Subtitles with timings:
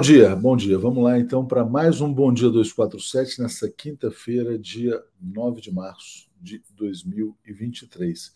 [0.00, 0.76] dia, bom dia.
[0.78, 6.28] Vamos lá então para mais um Bom Dia 247 nessa quinta-feira, dia 9 de março
[6.40, 8.32] de 2023.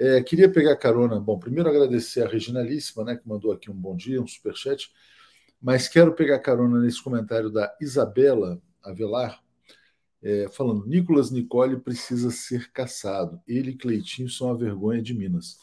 [0.00, 1.20] É, queria pegar carona.
[1.20, 4.90] Bom, primeiro agradecer a Reginalíssima, né, que mandou aqui um bom dia, um superchat.
[5.60, 9.41] Mas quero pegar carona nesse comentário da Isabela Avelar,
[10.22, 13.40] é, falando: Nicolas Nicole precisa ser caçado.
[13.46, 15.58] Ele e Cleitinho são a vergonha de Minas.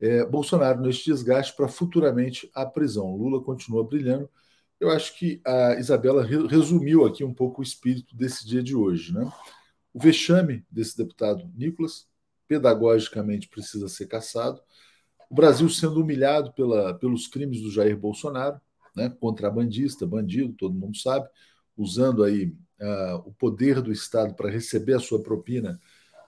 [0.00, 3.14] É, Bolsonaro neste desgaste para futuramente a prisão.
[3.14, 4.30] Lula continua brilhando.
[4.78, 9.12] Eu acho que a Isabela resumiu aqui um pouco o espírito desse dia de hoje.
[9.12, 9.30] Né?
[9.92, 12.08] O vexame desse deputado Nicolas,
[12.48, 14.58] pedagogicamente, precisa ser caçado.
[15.30, 18.58] O Brasil sendo humilhado pela, pelos crimes do Jair Bolsonaro,
[18.96, 19.10] né?
[19.20, 21.28] contrabandista, bandido, todo mundo sabe,
[21.76, 25.80] usando aí uh, o poder do Estado para receber a sua propina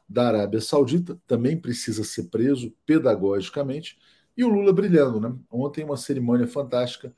[0.08, 3.98] da Arábia Saudita, também precisa ser preso pedagogicamente,
[4.36, 5.20] e o Lula brilhando.
[5.20, 5.34] Né?
[5.50, 7.14] Ontem, uma cerimônia fantástica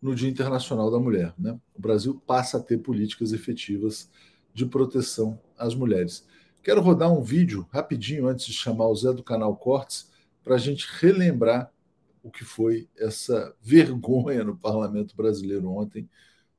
[0.00, 1.34] no Dia Internacional da Mulher.
[1.38, 1.58] Né?
[1.74, 4.10] O Brasil passa a ter políticas efetivas
[4.52, 6.26] de proteção às mulheres.
[6.62, 10.10] Quero rodar um vídeo rapidinho antes de chamar o Zé do canal Cortes
[10.42, 11.72] para a gente relembrar
[12.22, 16.08] o que foi essa vergonha no parlamento brasileiro ontem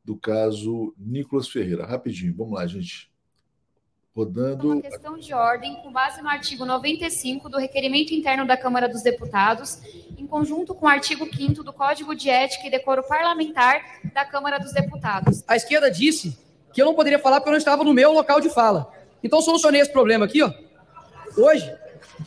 [0.03, 1.85] do caso Nicolas Ferreira.
[1.85, 3.09] Rapidinho, vamos lá, gente.
[4.15, 4.73] Rodando.
[4.73, 9.01] Uma questão de ordem, com base no artigo 95 do requerimento interno da Câmara dos
[9.01, 9.79] Deputados,
[10.17, 14.59] em conjunto com o artigo 5 do Código de Ética e Decoro Parlamentar da Câmara
[14.59, 15.43] dos Deputados.
[15.47, 16.37] A esquerda disse
[16.71, 18.91] que eu não poderia falar porque eu não estava no meu local de fala.
[19.23, 20.53] Então, solucionei esse problema aqui, ó.
[21.35, 21.73] Hoje,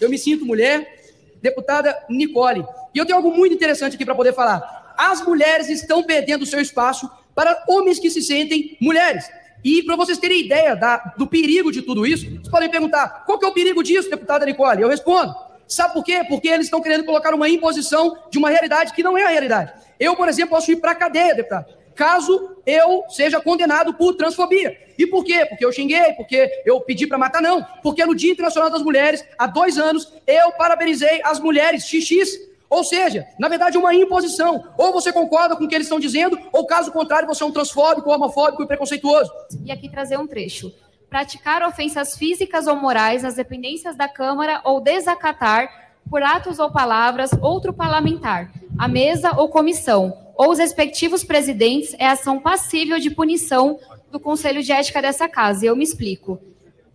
[0.01, 2.67] eu me sinto mulher, deputada Nicole.
[2.93, 4.95] E eu tenho algo muito interessante aqui para poder falar.
[4.99, 9.31] As mulheres estão perdendo o seu espaço para homens que se sentem mulheres.
[9.63, 13.39] E para vocês terem ideia da, do perigo de tudo isso, vocês podem perguntar: qual
[13.39, 14.81] que é o perigo disso, deputada Nicole?
[14.81, 15.35] Eu respondo.
[15.69, 16.25] Sabe por quê?
[16.29, 19.73] Porque eles estão querendo colocar uma imposição de uma realidade que não é a realidade.
[19.99, 24.79] Eu, por exemplo, posso ir para a cadeia, deputado, caso eu seja condenado por transfobia.
[24.97, 25.45] E por quê?
[25.47, 27.67] Porque eu xinguei, porque eu pedi para matar, não.
[27.83, 32.83] Porque no Dia Internacional das Mulheres, há dois anos, eu parabenizei as mulheres XX ou
[32.85, 34.65] seja, na verdade, uma imposição.
[34.77, 37.53] Ou você concorda com o que eles estão dizendo, ou caso contrário, você é um
[37.53, 39.31] transfóbico, homofóbico e preconceituoso.
[39.65, 40.73] E aqui trazer um trecho.
[41.09, 47.31] Praticar ofensas físicas ou morais nas dependências da Câmara ou desacatar, por atos ou palavras,
[47.41, 53.79] outro parlamentar, a mesa ou comissão, ou os respectivos presidentes, é ação passível de punição
[54.11, 55.65] do Conselho de Ética dessa casa.
[55.65, 56.41] E eu me explico.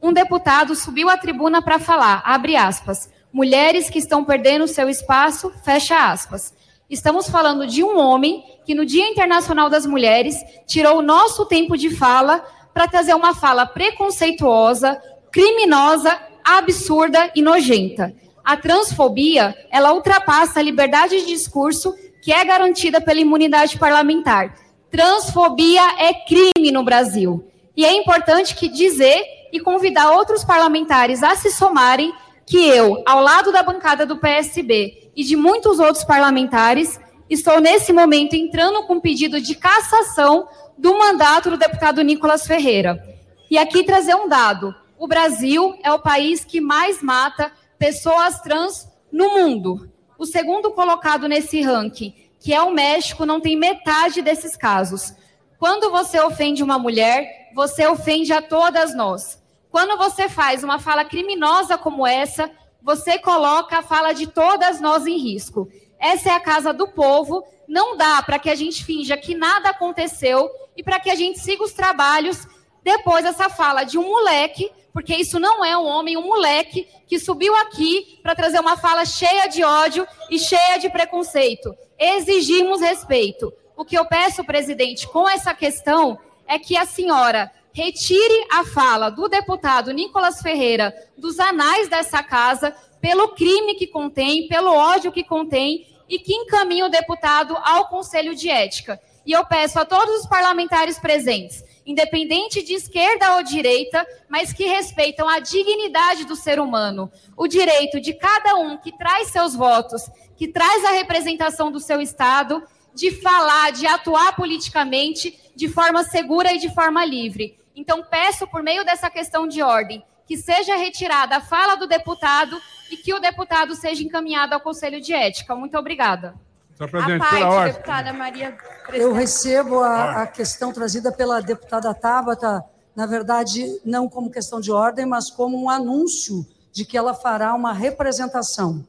[0.02, 5.52] Um deputado subiu à tribuna para falar, abre aspas, mulheres que estão perdendo seu espaço,
[5.64, 6.54] fecha aspas.
[6.90, 10.36] Estamos falando de um homem que no Dia Internacional das Mulheres
[10.68, 12.44] tirou o nosso tempo de fala
[12.74, 15.02] para trazer uma fala preconceituosa,
[15.32, 18.14] criminosa, absurda e nojenta.
[18.44, 24.56] A transfobia, ela ultrapassa a liberdade de discurso que é garantida pela imunidade parlamentar.
[24.90, 27.48] Transfobia é crime no Brasil.
[27.76, 29.24] E é importante que dizer
[29.54, 32.14] e convidar outros parlamentares a se somarem
[32.52, 37.00] que eu, ao lado da bancada do PSB e de muitos outros parlamentares,
[37.30, 43.02] estou nesse momento entrando com pedido de cassação do mandato do deputado Nicolas Ferreira.
[43.50, 48.86] E aqui trazer um dado: o Brasil é o país que mais mata pessoas trans
[49.10, 49.90] no mundo.
[50.20, 55.14] O segundo colocado nesse ranking, que é o México, não tem metade desses casos.
[55.58, 59.41] Quando você ofende uma mulher, você ofende a todas nós.
[59.72, 62.52] Quando você faz uma fala criminosa como essa,
[62.84, 65.70] você coloca a fala de todas nós em risco.
[65.98, 67.42] Essa é a casa do povo.
[67.68, 71.40] Não dá para que a gente finja que nada aconteceu e para que a gente
[71.40, 72.46] siga os trabalhos
[72.84, 77.18] depois dessa fala de um moleque, porque isso não é um homem, um moleque que
[77.18, 81.74] subiu aqui para trazer uma fala cheia de ódio e cheia de preconceito.
[81.98, 83.54] Exigimos respeito.
[83.78, 89.10] O que eu peço, presidente, com essa questão é que a senhora retire a fala
[89.10, 95.24] do deputado Nicolas Ferreira dos anais dessa casa pelo crime que contém, pelo ódio que
[95.24, 99.00] contém e que encaminhe o deputado ao Conselho de Ética.
[99.26, 104.66] E eu peço a todos os parlamentares presentes, independente de esquerda ou direita, mas que
[104.66, 110.04] respeitam a dignidade do ser humano, o direito de cada um que traz seus votos,
[110.36, 112.62] que traz a representação do seu Estado,
[112.94, 117.61] de falar, de atuar politicamente de forma segura e de forma livre.
[117.76, 122.58] Então, peço, por meio dessa questão de ordem, que seja retirada a fala do deputado
[122.90, 125.56] e que o deputado seja encaminhado ao Conselho de Ética.
[125.56, 126.36] Muito obrigada.
[126.76, 127.74] Senhor presidente, a pela ordem.
[127.74, 128.58] deputada Maria.
[128.94, 132.64] Eu recebo a, a questão trazida pela deputada Tabata,
[132.96, 137.54] na verdade, não como questão de ordem, mas como um anúncio de que ela fará
[137.54, 138.86] uma representação.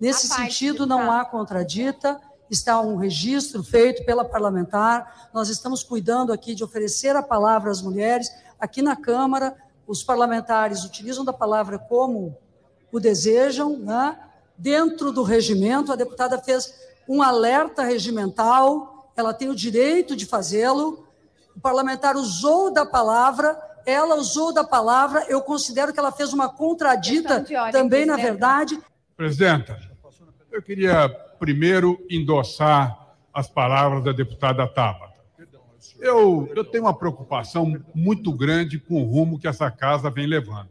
[0.00, 5.30] Nesse sentido, não há contradita está um registro feito pela parlamentar.
[5.32, 8.28] Nós estamos cuidando aqui de oferecer a palavra às mulheres.
[8.58, 12.36] Aqui na Câmara, os parlamentares utilizam da palavra como
[12.92, 14.18] o desejam, né?
[14.58, 16.74] Dentro do regimento, a deputada fez
[17.08, 21.06] um alerta regimental, ela tem o direito de fazê-lo.
[21.56, 26.48] O parlamentar usou da palavra, ela usou da palavra, eu considero que ela fez uma
[26.48, 28.78] contradita também, na verdade.
[29.16, 29.78] Presidenta,
[30.52, 31.08] eu queria
[31.40, 35.18] primeiro endossar as palavras da deputada Tabata.
[35.98, 40.68] Eu, eu tenho uma preocupação muito grande com o rumo que essa casa vem levando.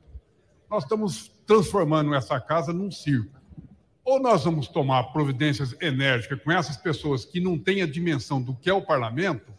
[0.70, 3.40] Nós estamos transformando essa casa num circo.
[4.06, 8.56] Ou nós vamos tomar providências enérgicas com essas pessoas que não têm a dimensão do
[8.56, 9.52] que é o parlamento,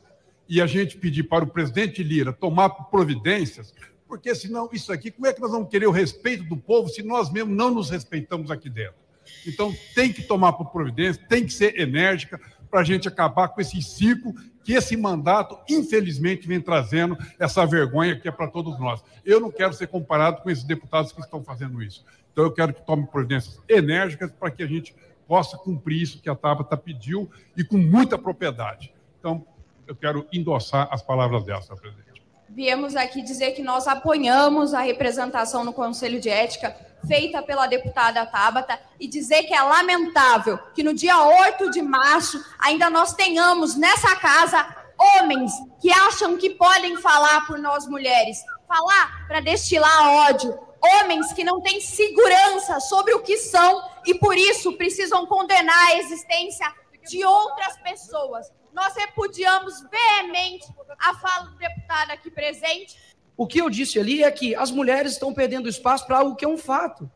[0.49, 3.73] e a gente pedir para o presidente Lira tomar providências,
[4.09, 7.05] porque senão isso aqui, como é que nós vamos querer o respeito do povo se
[7.05, 9.00] nós mesmos não nos respeitamos aqui dentro?
[9.47, 13.83] Então tem que tomar providência, tem que ser enérgica para a gente acabar com esse
[13.83, 19.03] ciclo que esse mandato, infelizmente, vem trazendo essa vergonha que é para todos nós.
[19.25, 22.05] Eu não quero ser comparado com esses deputados que estão fazendo isso.
[22.33, 24.95] Então, eu quero que tome providências enérgicas para que a gente
[25.27, 28.93] possa cumprir isso que a Tabata pediu e com muita propriedade.
[29.19, 29.45] Então,
[29.87, 32.23] eu quero endossar as palavras dessa, presidente.
[32.49, 36.77] Viemos aqui dizer que nós apoiamos a representação no Conselho de Ética
[37.07, 42.43] feita pela deputada Tabata e dizer que é lamentável que no dia 8 de março
[42.59, 44.77] ainda nós tenhamos nessa casa
[45.19, 48.39] homens que acham que podem falar por nós mulheres,
[48.69, 54.37] falar para destilar ódio, homens que não têm segurança sobre o que são e por
[54.37, 56.71] isso precisam condenar a existência
[57.09, 58.51] de outras pessoas.
[58.73, 60.67] Nós repudiamos veemente
[60.99, 62.97] a fala do deputado aqui presente
[63.41, 66.45] o que eu disse ali é que as mulheres estão perdendo espaço para algo que
[66.45, 67.11] é um fato.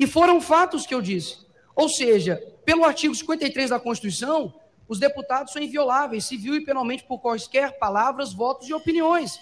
[0.00, 1.40] E foram fatos que eu disse.
[1.76, 4.54] Ou seja, pelo artigo 53 da Constituição,
[4.88, 9.38] os deputados são invioláveis, civil e penalmente por quaisquer palavras, votos e opiniões.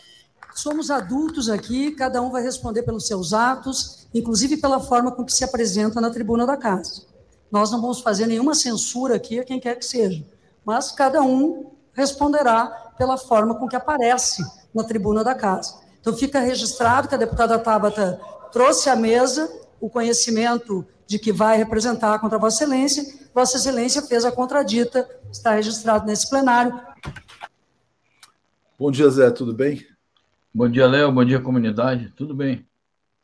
[0.52, 5.32] Somos adultos aqui, cada um vai responder pelos seus atos, inclusive pela forma com que
[5.32, 7.04] se apresenta na tribuna da casa.
[7.52, 10.26] Nós não vamos fazer nenhuma censura aqui a quem quer que seja,
[10.64, 14.42] mas cada um responderá pela forma com que aparece
[14.74, 15.88] na tribuna da casa.
[16.00, 18.20] Então, fica registrado que a deputada Tabata
[18.52, 23.04] trouxe à mesa o conhecimento de que vai representar contra Vossa Excelência.
[23.34, 26.80] Vossa Excelência fez a contradita, está registrado nesse plenário.
[28.78, 29.86] Bom dia, Zé, tudo bem?
[30.52, 32.66] Bom dia, Léo, bom dia, comunidade, tudo bem.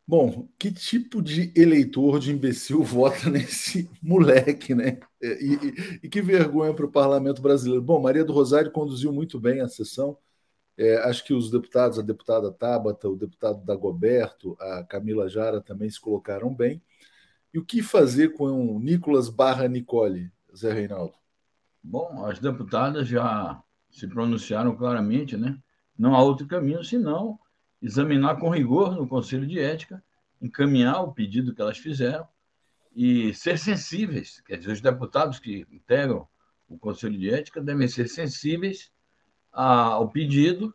[0.06, 4.98] Bom, que tipo de eleitor de imbecil vota nesse moleque, né?
[5.20, 7.82] E, e, e que vergonha para o parlamento brasileiro.
[7.82, 10.16] Bom, Maria do Rosário conduziu muito bem a sessão,
[10.78, 15.88] é, acho que os deputados, a deputada Tabata, o deputado Dagoberto, a Camila Jara também
[15.88, 16.82] se colocaram bem.
[17.52, 21.14] E o que fazer com o Nicolas barra Nicole, Zé Reinaldo?
[21.82, 25.58] Bom, as deputadas já se pronunciaram claramente, né?
[25.98, 27.38] Não há outro caminho senão
[27.80, 30.02] examinar com rigor no Conselho de Ética,
[30.42, 32.28] encaminhar o pedido que elas fizeram
[32.94, 34.40] e ser sensíveis.
[34.40, 36.26] Quer dizer, os deputados que integram
[36.68, 38.90] o Conselho de Ética devem ser sensíveis
[39.56, 40.74] ao pedido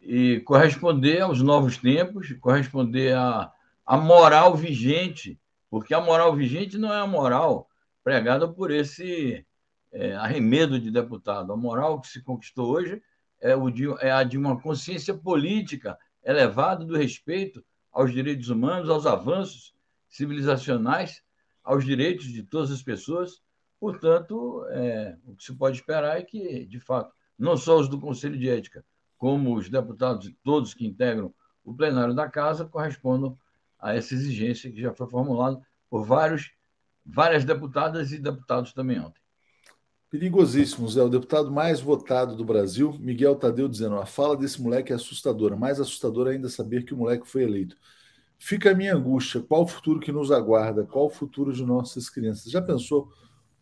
[0.00, 3.52] e corresponder aos novos tempos, corresponder à,
[3.86, 5.38] à moral vigente,
[5.70, 7.68] porque a moral vigente não é a moral
[8.02, 9.46] pregada por esse
[9.92, 11.52] é, arremedo de deputado.
[11.52, 13.00] A moral que se conquistou hoje
[13.40, 18.90] é, o de, é a de uma consciência política elevada do respeito aos direitos humanos,
[18.90, 19.74] aos avanços
[20.08, 21.22] civilizacionais,
[21.62, 23.40] aos direitos de todas as pessoas.
[23.78, 28.00] Portanto, é, o que se pode esperar é que, de fato, não só os do
[28.00, 28.84] Conselho de Ética,
[29.16, 31.32] como os deputados, todos que integram
[31.64, 33.38] o plenário da Casa, correspondam
[33.78, 36.50] a essa exigência que já foi formulada por vários,
[37.04, 39.20] várias deputadas e deputados também ontem.
[40.10, 41.02] Perigosíssimo, Zé.
[41.02, 45.54] O deputado mais votado do Brasil, Miguel Tadeu, dizendo: a fala desse moleque é assustadora.
[45.54, 47.76] Mais assustador ainda saber que o moleque foi eleito.
[48.38, 50.86] Fica a minha angústia: qual o futuro que nos aguarda?
[50.86, 52.50] Qual o futuro de nossas crianças?
[52.50, 53.12] Já pensou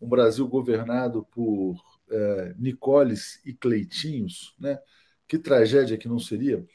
[0.01, 1.75] um Brasil governado por
[2.09, 4.79] é, Nicoles e Cleitinhos, né?
[5.27, 6.65] Que tragédia que não seria.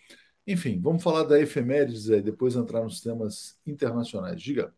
[0.47, 4.41] Enfim, vamos falar da efemérides aí, depois entrar nos temas internacionais.
[4.41, 4.75] Diga.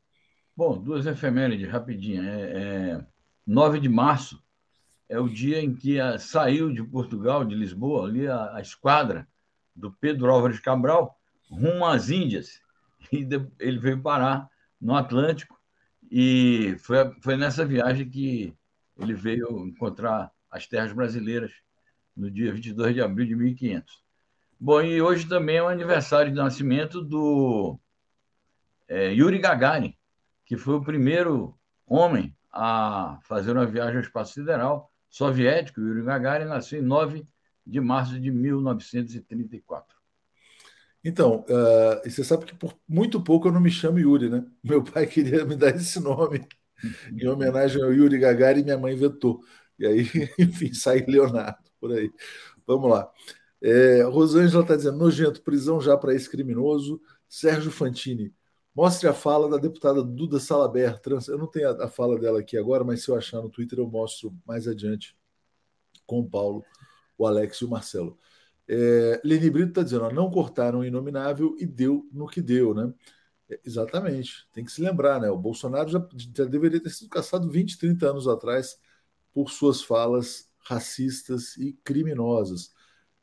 [0.57, 2.23] Bom, duas efemérides, rapidinho.
[2.23, 3.07] É, é,
[3.47, 4.43] 9 de março
[5.09, 9.27] é o dia em que a, saiu de Portugal, de Lisboa, ali a, a esquadra
[9.75, 11.19] do Pedro Álvares Cabral
[11.51, 12.63] rumo às Índias.
[13.13, 14.49] E de, ele veio parar
[14.81, 15.61] no Atlântico
[16.11, 18.55] e foi, foi nessa viagem que
[18.99, 21.51] ele veio encontrar as terras brasileiras
[22.17, 24.05] no dia 22 de abril de 1500.
[24.59, 27.77] Bom, e hoje também é o aniversário de nascimento do
[28.87, 29.97] é, Yuri Gagarin,
[30.47, 35.81] que foi o primeiro homem a fazer uma viagem ao espaço sideral soviético.
[35.81, 37.27] Yuri Gagarin nasceu em 9
[37.67, 39.99] de março de 1934.
[41.03, 44.47] Então, uh, você sabe que por muito pouco eu não me chamo Yuri, né?
[44.63, 46.47] Meu pai queria me dar esse nome
[47.13, 49.41] em homenagem ao Yuri Gagarin e minha mãe vetou.
[49.79, 50.07] E aí,
[50.39, 51.71] enfim, sai Leonardo.
[51.81, 52.11] por aí.
[52.67, 53.11] Vamos lá.
[53.63, 57.01] É, Rosângela está dizendo: nojento, prisão já para ex-criminoso.
[57.29, 58.33] Sérgio Fantini,
[58.75, 61.01] mostre a fala da deputada Duda Salaber.
[61.01, 61.29] Trans...
[61.29, 63.79] Eu não tenho a, a, fala dela aqui agora, mas se eu achar no Twitter,
[63.79, 65.17] eu mostro mais adiante
[66.07, 66.65] com o Paulo,
[67.19, 68.19] o Alex e o Marcelo.
[68.69, 72.93] É, Brito está dizendo: ó, não cortaram o inominável e deu no que deu, né?
[73.49, 75.31] É, exatamente, tem que se lembrar, né?
[75.31, 78.79] O Bolsonaro já, já deveria ter sido caçado 20, 30 anos atrás
[79.35, 82.73] por suas falas racistas e criminosas.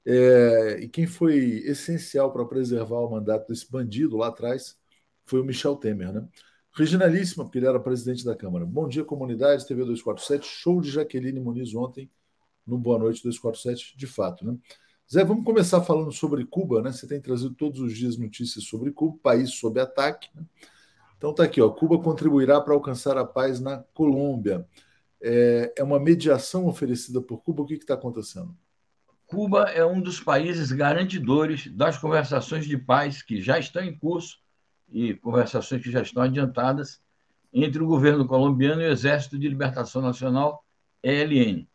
[0.06, 4.78] É, e quem foi essencial para preservar o mandato desse bandido lá atrás
[5.26, 6.28] foi o Michel Temer, né?
[6.74, 8.66] Reginalíssima, porque ele era presidente da Câmara.
[8.66, 10.46] Bom dia, comunidade, TV 247.
[10.46, 12.10] Show de Jaqueline Muniz ontem
[12.66, 14.58] no Boa Noite 247, de fato, né?
[15.12, 16.92] Zé, vamos começar falando sobre Cuba, né?
[16.92, 20.30] Você tem trazido todos os dias notícias sobre Cuba, país sob ataque.
[20.34, 20.44] Né?
[21.18, 21.70] Então tá aqui, ó.
[21.70, 24.66] Cuba contribuirá para alcançar a paz na Colômbia
[25.22, 27.62] é, é uma mediação oferecida por Cuba?
[27.62, 28.56] O que está acontecendo?
[29.28, 34.40] Cuba é um dos países garantidores das conversações de paz que já estão em curso
[34.90, 37.02] e conversações que já estão adiantadas
[37.54, 40.66] entre o governo colombiano e o Exército de Libertação Nacional,
[41.02, 41.66] ELN.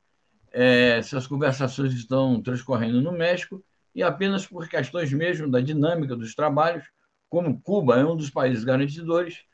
[0.52, 6.34] É, essas conversações estão transcorrendo no México e apenas por questões mesmo da dinâmica dos
[6.34, 6.84] trabalhos,
[7.28, 9.44] como Cuba é um dos países garantidores,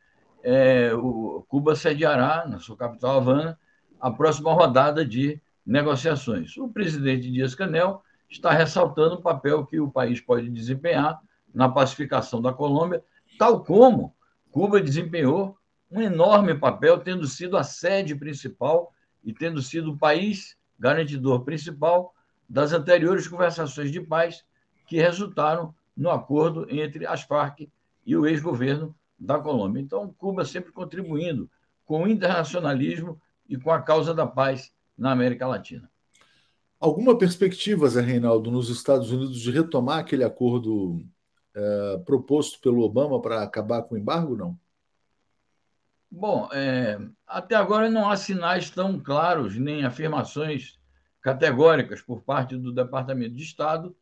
[0.42, 3.58] é, o Cuba sediará na sua capital Havana
[4.02, 6.56] a próxima rodada de negociações.
[6.56, 11.20] O presidente Dias Canel está ressaltando o papel que o país pode desempenhar
[11.54, 13.04] na pacificação da Colômbia,
[13.38, 14.12] tal como
[14.50, 15.56] Cuba desempenhou
[15.88, 22.12] um enorme papel, tendo sido a sede principal e tendo sido o país garantidor principal
[22.48, 24.44] das anteriores conversações de paz
[24.88, 27.70] que resultaram no acordo entre as Farc
[28.04, 29.80] e o ex-governo da Colômbia.
[29.80, 31.48] Então, Cuba sempre contribuindo
[31.86, 35.90] com o internacionalismo e com a causa da paz na América Latina.
[36.78, 41.04] Alguma perspectiva, Zé Reinaldo, nos Estados Unidos de retomar aquele acordo
[41.54, 44.58] é, proposto pelo Obama para acabar com o embargo, não?
[46.10, 50.78] Bom, é, até agora não há sinais tão claros nem afirmações
[51.20, 53.96] categóricas por parte do Departamento de Estado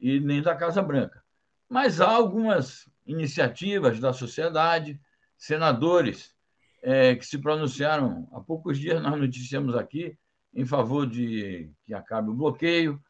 [0.00, 1.22] e nem da Casa Branca.
[1.68, 5.00] Mas há algumas iniciativas da sociedade,
[5.36, 6.35] senadores
[6.82, 10.16] é, que se pronunciaram há poucos dias, nós noticiamos aqui,
[10.54, 13.00] em favor de que acabe o bloqueio,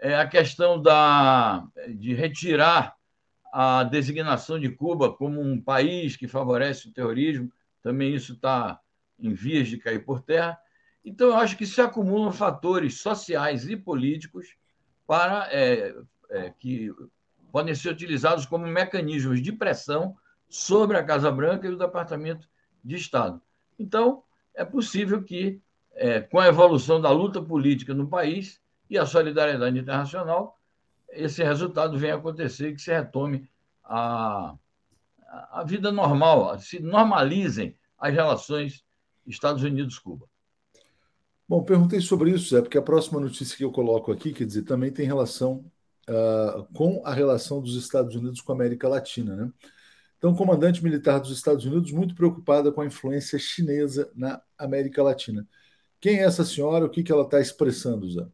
[0.00, 2.94] é a questão da, de retirar
[3.52, 7.50] a designação de Cuba como um país que favorece o terrorismo,
[7.82, 8.80] também isso está
[9.18, 10.58] em vias de cair por terra.
[11.04, 14.46] Então, eu acho que se acumulam fatores sociais e políticos
[15.06, 15.94] para é,
[16.30, 16.92] é, que
[17.50, 20.16] podem ser utilizados como mecanismos de pressão
[20.48, 22.48] sobre a Casa Branca e o Departamento
[22.84, 23.40] de Estado.
[23.78, 24.22] Então,
[24.54, 25.60] é possível que,
[25.94, 28.60] é, com a evolução da luta política no país
[28.90, 30.58] e a solidariedade internacional,
[31.10, 33.48] esse resultado venha a acontecer, que se retome
[33.84, 34.54] a,
[35.50, 38.84] a vida normal, se normalizem as relações
[39.26, 40.26] Estados Unidos-Cuba.
[41.48, 44.62] Bom, perguntei sobre isso, Zé, porque a próxima notícia que eu coloco aqui, quer dizer,
[44.62, 45.64] também tem relação
[46.08, 49.52] uh, com a relação dos Estados Unidos com a América Latina, né?
[50.18, 55.46] Então, comandante militar dos Estados Unidos, muito preocupada com a influência chinesa na América Latina.
[56.00, 56.84] Quem é essa senhora?
[56.84, 58.26] O que, que ela está expressando, Zé?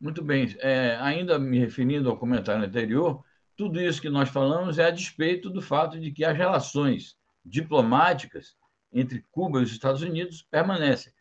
[0.00, 0.56] Muito bem.
[0.58, 3.22] É, ainda me referindo ao comentário anterior,
[3.56, 8.56] tudo isso que nós falamos é a despeito do fato de que as relações diplomáticas
[8.92, 11.12] entre Cuba e os Estados Unidos permanecem,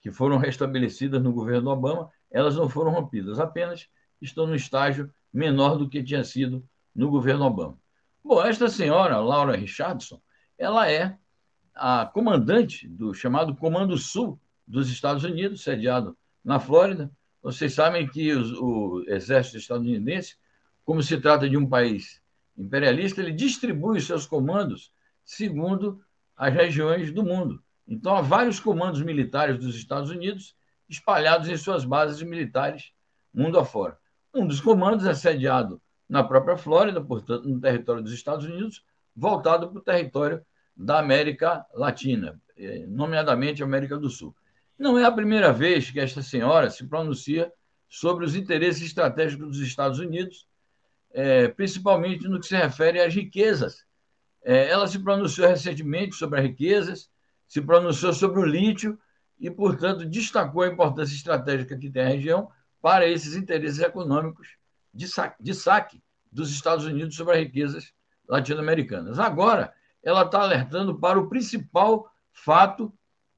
[0.00, 3.88] que foram restabelecidas no governo Obama, elas não foram rompidas, apenas
[4.20, 7.78] estão no estágio menor do que tinha sido no governo Obama.
[8.28, 10.20] Bom, esta senhora, Laura Richardson,
[10.58, 11.16] ela é
[11.72, 14.36] a comandante do chamado Comando Sul
[14.66, 17.08] dos Estados Unidos, sediado na Flórida.
[17.40, 20.34] Vocês sabem que o exército estadunidense,
[20.84, 22.20] como se trata de um país
[22.58, 24.90] imperialista, ele distribui os seus comandos
[25.24, 26.02] segundo
[26.36, 27.62] as regiões do mundo.
[27.86, 30.56] Então, há vários comandos militares dos Estados Unidos
[30.88, 32.90] espalhados em suas bases militares
[33.32, 33.96] mundo afora.
[34.34, 39.68] Um dos comandos é sediado na própria Flórida, portanto, no território dos Estados Unidos, voltado
[39.68, 40.44] para o território
[40.76, 44.34] da América Latina, eh, nomeadamente América do Sul.
[44.78, 47.50] Não é a primeira vez que esta senhora se pronuncia
[47.88, 50.46] sobre os interesses estratégicos dos Estados Unidos,
[51.12, 53.86] é, principalmente no que se refere às riquezas.
[54.44, 57.10] É, ela se pronunciou recentemente sobre as riquezas,
[57.48, 58.98] se pronunciou sobre o lítio
[59.40, 62.50] e, portanto, destacou a importância estratégica que tem a região
[62.82, 64.56] para esses interesses econômicos
[64.96, 67.92] de saque, de saque dos Estados Unidos sobre as riquezas
[68.28, 69.18] latino-americanas.
[69.18, 72.92] Agora, ela está alertando para o principal fato,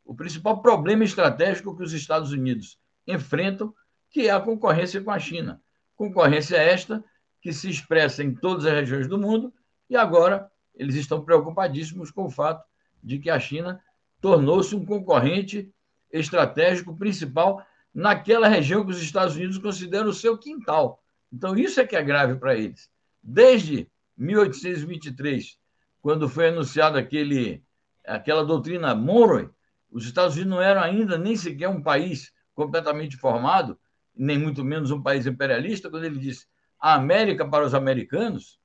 [0.04, 3.74] o principal problema estratégico que os Estados Unidos enfrentam,
[4.10, 5.60] que é a concorrência com a China.
[5.96, 7.04] Concorrência esta
[7.40, 9.52] que se expressa em todas as regiões do mundo
[9.88, 12.64] e agora eles estão preocupadíssimos com o fato
[13.02, 13.80] de que a China
[14.20, 15.72] tornou-se um concorrente
[16.10, 21.02] estratégico principal naquela região que os Estados Unidos consideram o seu quintal.
[21.32, 22.90] Então, isso é que é grave para eles.
[23.22, 25.58] Desde 1823,
[26.00, 27.62] quando foi anunciada aquele,
[28.06, 29.50] aquela doutrina Monroe,
[29.90, 33.78] os Estados Unidos não eram ainda nem sequer um país completamente formado,
[34.14, 36.46] nem muito menos um país imperialista, quando ele disse
[36.80, 38.58] a América para os americanos,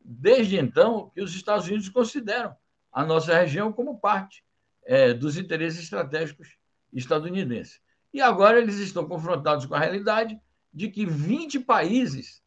[0.00, 2.54] desde então que os Estados Unidos consideram
[2.92, 4.44] a nossa região como parte
[4.84, 6.56] é, dos interesses estratégicos
[6.92, 7.80] estadunidenses.
[8.12, 10.38] E agora eles estão confrontados com a realidade
[10.74, 12.42] de que 20 países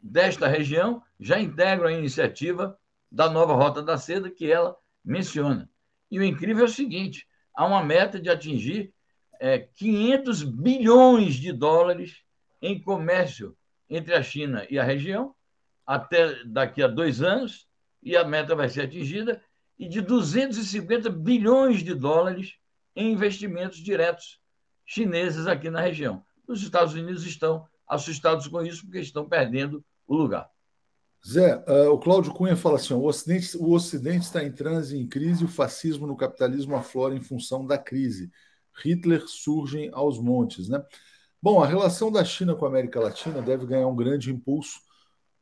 [0.00, 2.78] desta região já integram a iniciativa
[3.10, 5.68] da nova Rota da Seda que ela menciona.
[6.10, 8.94] E o incrível é o seguinte: há uma meta de atingir
[9.40, 12.22] é, 500 bilhões de dólares
[12.62, 13.56] em comércio
[13.90, 15.34] entre a China e a região
[15.88, 17.66] até daqui a dois anos,
[18.02, 19.42] e a meta vai ser atingida,
[19.78, 22.58] e de 250 bilhões de dólares
[22.94, 24.38] em investimentos diretos
[24.84, 26.22] chineses aqui na região.
[26.48, 30.50] Os Estados Unidos estão assustados com isso porque estão perdendo o lugar.
[31.26, 35.06] Zé, uh, o Cláudio Cunha fala assim: o, Ocidente, o Ocidente está em transe em
[35.06, 38.30] crise, o fascismo no capitalismo aflora em função da crise.
[38.82, 40.68] Hitler surge aos montes.
[40.68, 40.82] Né?
[41.42, 44.80] Bom, a relação da China com a América Latina deve ganhar um grande impulso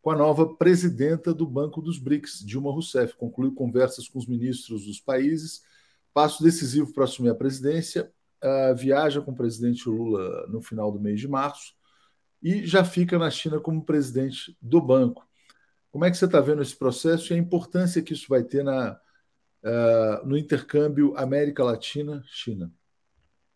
[0.01, 3.17] com a nova presidenta do Banco dos BRICS, Dilma Rousseff.
[3.17, 5.63] Concluiu conversas com os ministros dos países,
[6.15, 8.11] passo decisivo para assumir a presidência,
[8.43, 11.75] uh, viaja com o presidente Lula no final do mês de março
[12.43, 15.27] e já fica na China como presidente do banco.
[15.91, 18.63] Como é que você está vendo esse processo e a importância que isso vai ter
[18.63, 18.93] na,
[19.63, 22.73] uh, no intercâmbio América Latina-China?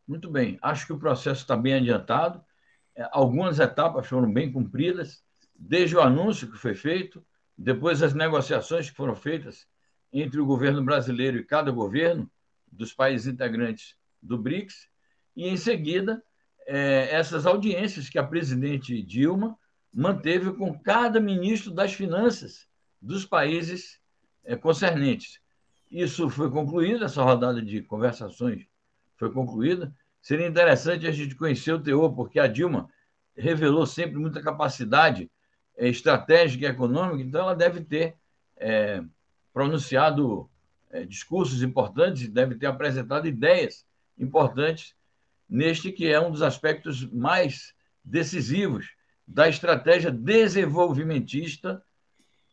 [0.06, 2.42] Muito bem, acho que o processo está bem adiantado.
[2.96, 5.22] É, algumas etapas foram bem cumpridas,
[5.54, 7.24] desde o anúncio que foi feito,
[7.56, 9.66] depois as negociações que foram feitas
[10.12, 12.28] entre o governo brasileiro e cada governo
[12.66, 14.88] dos países integrantes do BRICS,
[15.36, 16.22] e em seguida
[16.66, 19.58] é, essas audiências que a presidente Dilma
[19.92, 22.68] manteve com cada ministro das finanças
[23.00, 24.00] dos países
[24.44, 25.40] é, concernentes.
[25.90, 28.66] Isso foi concluído, essa rodada de conversações
[29.16, 29.92] foi concluída.
[30.22, 32.88] Seria interessante a gente conhecer o teor, porque a Dilma
[33.36, 35.30] revelou sempre muita capacidade
[35.76, 38.14] é, estratégica e econômica, então ela deve ter
[38.56, 39.02] é,
[39.52, 40.48] pronunciado
[40.90, 43.84] é, discursos importantes, deve ter apresentado ideias
[44.20, 44.94] importantes
[45.48, 48.86] neste que é um dos aspectos mais decisivos
[49.26, 51.82] da estratégia desenvolvimentista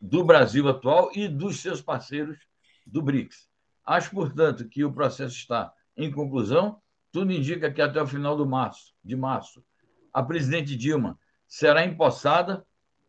[0.02, 2.38] do Brasil atual e dos seus parceiros
[2.86, 3.48] do BRICS.
[3.86, 6.82] Acho, portanto, que o processo está em conclusão.
[7.12, 9.64] Tudo indica que até o final março, de março,
[10.14, 12.66] a presidente Dilma será empossada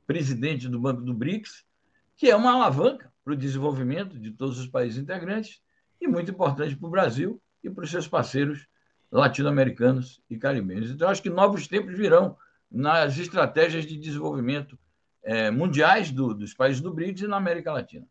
[0.07, 1.65] presidente do Banco do BRICS,
[2.17, 5.61] que é uma alavanca para o desenvolvimento de todos os países integrantes
[6.01, 8.67] e muito importante para o Brasil e para os seus parceiros
[9.11, 10.91] latino-americanos e caribenhos.
[10.91, 12.37] Então, acho que novos tempos virão
[12.71, 14.79] nas estratégias de desenvolvimento
[15.23, 18.07] é, mundiais do, dos países do BRICS e na América Latina.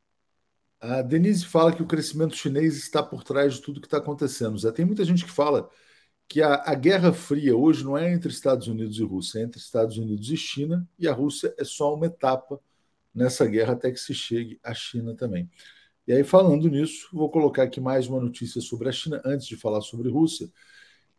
[0.80, 4.58] A Denise fala que o crescimento chinês está por trás de tudo que está acontecendo.
[4.58, 5.70] Já tem muita gente que fala
[6.28, 9.60] que a, a, Guerra Fria hoje não é entre Estados Unidos e Rússia, é entre
[9.60, 12.60] Estados Unidos e China, e a Rússia é só uma etapa
[13.14, 15.50] nessa guerra até que se chegue à China também.
[16.08, 19.58] E aí, falando nisso, vou colocar aqui mais uma notícia sobre a China, antes de
[19.58, 20.50] falar sobre Rússia,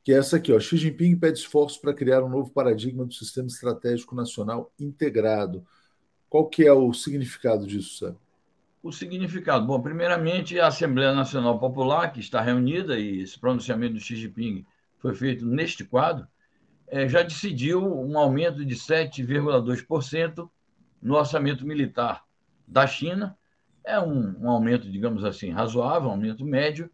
[0.03, 0.59] que é essa aqui, ó.
[0.59, 5.63] Xi Jinping pede esforços para criar um novo paradigma do sistema estratégico nacional integrado.
[6.31, 8.17] Qual que é o significado disso, sabe?
[8.83, 14.01] O significado, bom, primeiramente a Assembleia Nacional Popular, que está reunida, e esse pronunciamento do
[14.01, 14.65] Xi Jinping
[14.97, 16.27] foi feito neste quadro,
[16.87, 20.49] é, já decidiu um aumento de 7,2%
[21.03, 22.25] no orçamento militar
[22.67, 23.38] da China.
[23.89, 26.91] É um, um, aumento, digamos assim, razoável, um aumento médio.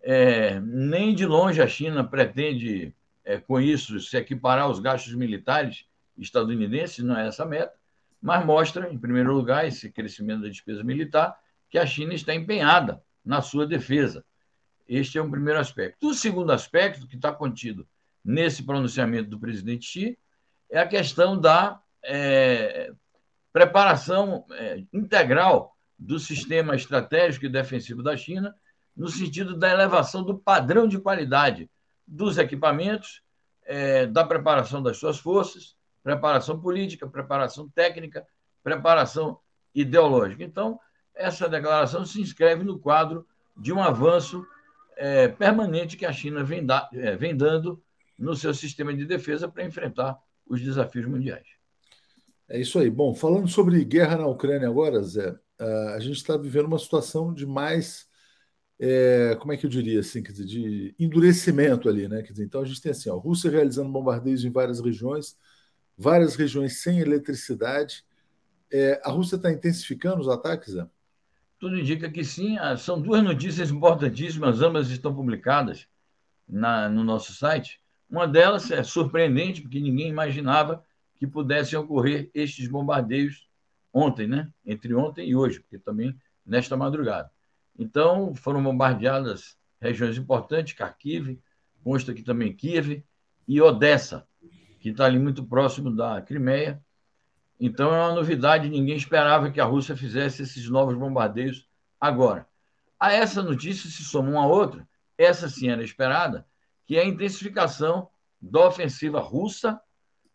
[0.00, 5.84] É, nem de longe a China pretende, é, com isso, se equiparar aos gastos militares
[6.16, 7.74] estadunidenses, não é essa a meta,
[8.20, 13.02] mas mostra, em primeiro lugar, esse crescimento da despesa militar, que a China está empenhada
[13.22, 14.24] na sua defesa.
[14.88, 16.08] Este é um primeiro aspecto.
[16.08, 17.86] O segundo aspecto, que está contido
[18.24, 20.18] nesse pronunciamento do presidente Xi,
[20.70, 22.90] é a questão da é,
[23.52, 28.54] preparação é, integral do sistema estratégico e defensivo da China,
[28.96, 31.70] no sentido da elevação do padrão de qualidade
[32.06, 33.22] dos equipamentos,
[33.64, 38.26] é, da preparação das suas forças, preparação política, preparação técnica,
[38.62, 39.38] preparação
[39.72, 40.42] ideológica.
[40.42, 40.78] Então,
[41.14, 43.24] essa declaração se inscreve no quadro
[43.56, 44.44] de um avanço
[44.96, 47.80] é, permanente que a China vem, da, é, vem dando
[48.18, 51.46] no seu sistema de defesa para enfrentar os desafios mundiais.
[52.48, 52.90] É isso aí.
[52.90, 55.34] Bom, falando sobre guerra na Ucrânia agora, Zé,
[55.94, 58.08] a gente está vivendo uma situação de mais,
[58.78, 62.22] é, como é que eu diria assim, quer dizer, de endurecimento ali, né?
[62.22, 65.36] Quer dizer, então a gente tem assim, ó, Rússia realizando bombardeios em várias regiões,
[65.96, 68.04] várias regiões sem eletricidade.
[68.72, 70.74] É, a Rússia está intensificando os ataques?
[71.58, 72.58] Tudo indica que sim.
[72.58, 75.86] Ah, são duas notícias importantíssimas, ambas estão publicadas
[76.48, 77.80] na, no nosso site.
[78.10, 83.48] Uma delas é surpreendente, porque ninguém imaginava que pudessem ocorrer estes bombardeios
[83.92, 84.50] ontem, né?
[84.64, 87.30] Entre ontem e hoje, porque também nesta madrugada.
[87.78, 91.38] Então, foram bombardeadas regiões importantes, Kharkiv,
[91.82, 93.04] consta aqui também Kiev
[93.48, 94.26] e Odessa,
[94.80, 96.80] que está ali muito próximo da Crimeia.
[97.58, 101.68] Então, é uma novidade, ninguém esperava que a Rússia fizesse esses novos bombardeios
[102.00, 102.46] agora.
[102.98, 106.46] A essa notícia se soma uma outra, essa sim era esperada,
[106.86, 108.08] que é a intensificação
[108.40, 109.80] da ofensiva russa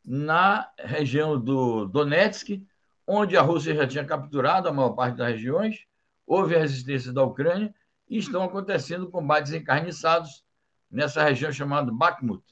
[0.06, 2.62] na região do Donetsk,
[3.08, 5.86] onde a Rússia já tinha capturado a maior parte das regiões,
[6.26, 7.74] houve a resistência da Ucrânia
[8.10, 10.44] e estão acontecendo combates encarniçados
[10.92, 12.44] nessa região chamada Bakhmut.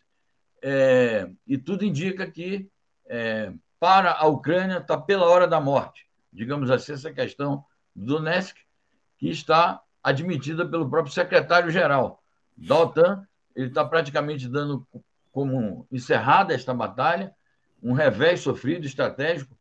[0.61, 2.69] É, e tudo indica que
[3.07, 7.63] é, para a Ucrânia está pela hora da morte, digamos assim, essa questão
[7.93, 8.57] do Donetsk,
[9.17, 12.23] que está admitida pelo próprio secretário-geral
[12.55, 13.27] da OTAN.
[13.55, 14.87] Ele está praticamente dando
[15.31, 17.33] como encerrada esta batalha
[17.83, 19.54] um revés sofrido estratégico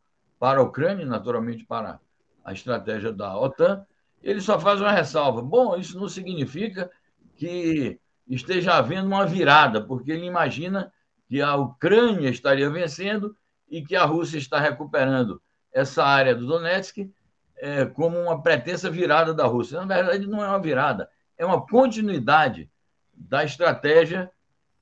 [0.44, 1.98] para a Ucrânia, naturalmente para
[2.44, 3.82] a estratégia da OTAN,
[4.22, 5.40] ele só faz uma ressalva.
[5.40, 6.90] Bom, isso não significa
[7.34, 10.92] que esteja havendo uma virada, porque ele imagina
[11.26, 13.34] que a Ucrânia estaria vencendo
[13.70, 15.40] e que a Rússia está recuperando
[15.72, 17.10] essa área do Donetsk
[17.56, 19.80] é, como uma pretensa virada da Rússia.
[19.80, 22.70] Na verdade, não é uma virada, é uma continuidade
[23.14, 24.30] da estratégia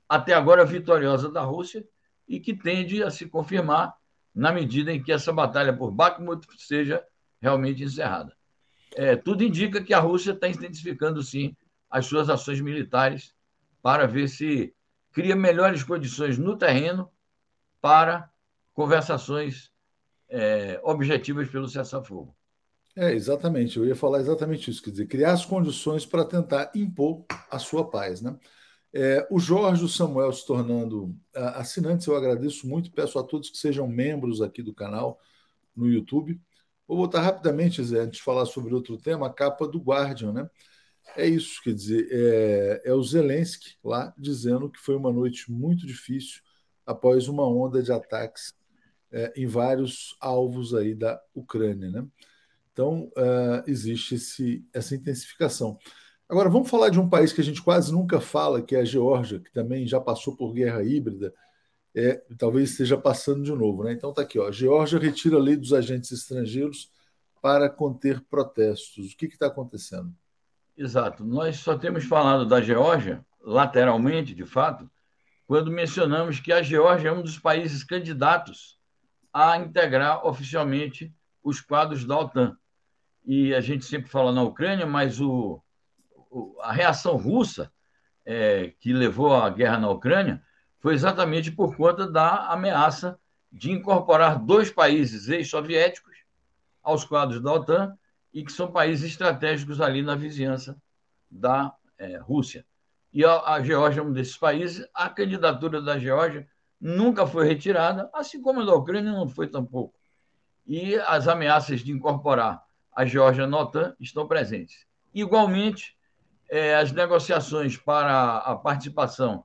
[0.08, 1.86] até agora vitoriosa da Rússia
[2.26, 3.94] e que tende a se confirmar
[4.34, 7.04] na medida em que essa batalha por Bakhmut seja
[7.40, 8.34] realmente encerrada.
[8.94, 11.56] É, tudo indica que a Rússia está intensificando, sim,
[11.90, 13.34] as suas ações militares
[13.82, 14.74] para ver se
[15.12, 17.10] cria melhores condições no terreno
[17.80, 18.30] para
[18.72, 19.70] conversações
[20.28, 22.34] é, objetivas pelo cessar-fogo.
[22.96, 23.78] É, exatamente.
[23.78, 24.82] Eu ia falar exatamente isso.
[24.82, 28.36] Quer dizer, criar as condições para tentar impor a sua paz, né?
[28.94, 32.92] É, o Jorge o Samuel se tornando assinantes, eu agradeço muito.
[32.92, 35.18] Peço a todos que sejam membros aqui do canal
[35.74, 36.40] no YouTube.
[36.86, 40.50] Vou voltar rapidamente, Zé, antes de falar sobre outro tema, a capa do Guardian, né?
[41.16, 45.86] É isso, quer dizer, é, é o Zelensky lá dizendo que foi uma noite muito
[45.86, 46.40] difícil
[46.86, 48.54] após uma onda de ataques
[49.10, 52.06] é, em vários alvos aí da Ucrânia, né?
[52.72, 55.78] Então, uh, existe esse, essa intensificação.
[56.32, 58.84] Agora, vamos falar de um país que a gente quase nunca fala, que é a
[58.86, 61.30] Geórgia, que também já passou por guerra híbrida,
[61.94, 63.84] é, talvez esteja passando de novo.
[63.84, 63.92] Né?
[63.92, 66.90] Então está aqui, ó, Geórgia retira a lei dos agentes estrangeiros
[67.42, 69.12] para conter protestos.
[69.12, 70.10] O que está acontecendo?
[70.74, 71.22] Exato.
[71.22, 74.90] Nós só temos falado da Geórgia, lateralmente, de fato,
[75.46, 78.80] quando mencionamos que a Geórgia é um dos países candidatos
[79.30, 81.14] a integrar oficialmente
[81.44, 82.56] os quadros da OTAN.
[83.22, 85.62] E a gente sempre fala na Ucrânia, mas o,
[86.60, 87.72] a reação russa
[88.24, 90.42] é, que levou à guerra na Ucrânia
[90.78, 93.18] foi exatamente por conta da ameaça
[93.50, 96.16] de incorporar dois países ex-soviéticos
[96.82, 97.96] aos quadros da OTAN
[98.32, 100.80] e que são países estratégicos ali na vizinhança
[101.30, 102.64] da é, Rússia.
[103.12, 104.86] E a, a Geórgia é um desses países.
[104.94, 106.48] A candidatura da Geórgia
[106.80, 109.94] nunca foi retirada, assim como a da Ucrânia não foi tampouco.
[110.66, 114.86] E as ameaças de incorporar a Geórgia na OTAN estão presentes.
[115.14, 115.96] Igualmente,
[116.52, 119.42] é, as negociações para a participação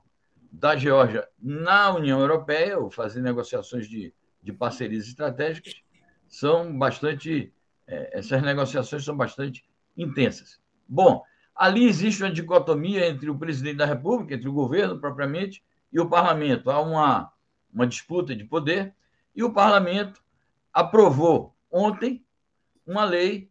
[0.52, 5.74] da Geórgia na União Europeia, ou fazer negociações de, de parcerias estratégicas,
[6.28, 7.50] são bastante.
[7.86, 9.64] É, essas negociações são bastante
[9.96, 10.60] intensas.
[10.86, 11.22] Bom,
[11.56, 16.10] ali existe uma dicotomia entre o presidente da República, entre o governo propriamente, e o
[16.10, 16.70] parlamento.
[16.70, 17.32] Há uma,
[17.72, 18.94] uma disputa de poder,
[19.34, 20.22] e o parlamento
[20.74, 22.22] aprovou ontem
[22.86, 23.47] uma lei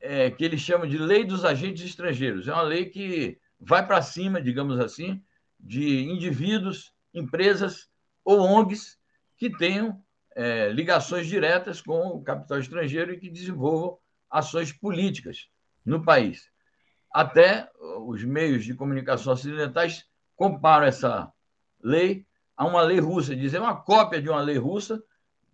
[0.00, 2.48] é, que eles chamam de Lei dos Agentes Estrangeiros.
[2.48, 5.22] É uma lei que vai para cima, digamos assim,
[5.58, 7.88] de indivíduos, empresas
[8.24, 8.98] ou ONGs
[9.36, 10.02] que tenham
[10.34, 13.98] é, ligações diretas com o capital estrangeiro e que desenvolvam
[14.30, 15.48] ações políticas
[15.84, 16.50] no país.
[17.12, 17.68] Até
[18.06, 21.30] os meios de comunicação ocidentais comparam essa
[21.82, 22.24] lei
[22.56, 25.02] a uma lei russa, dizem é uma cópia de uma lei russa,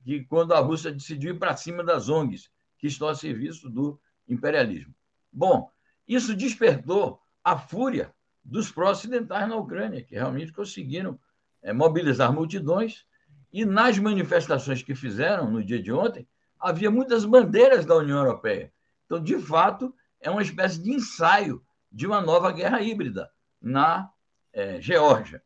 [0.05, 3.99] que quando a Rússia decidiu ir para cima das ONGs, que estão a serviço do
[4.29, 4.95] imperialismo.
[5.33, 5.71] Bom,
[6.07, 8.13] isso despertou a fúria
[8.45, 11.19] dos pró-ocidentais na Ucrânia, que realmente conseguiram
[11.63, 13.05] é, mobilizar multidões,
[13.53, 18.73] e nas manifestações que fizeram no dia de ontem, havia muitas bandeiras da União Europeia.
[19.05, 24.11] Então, de fato, é uma espécie de ensaio de uma nova guerra híbrida na
[24.53, 25.43] é, Geórgia.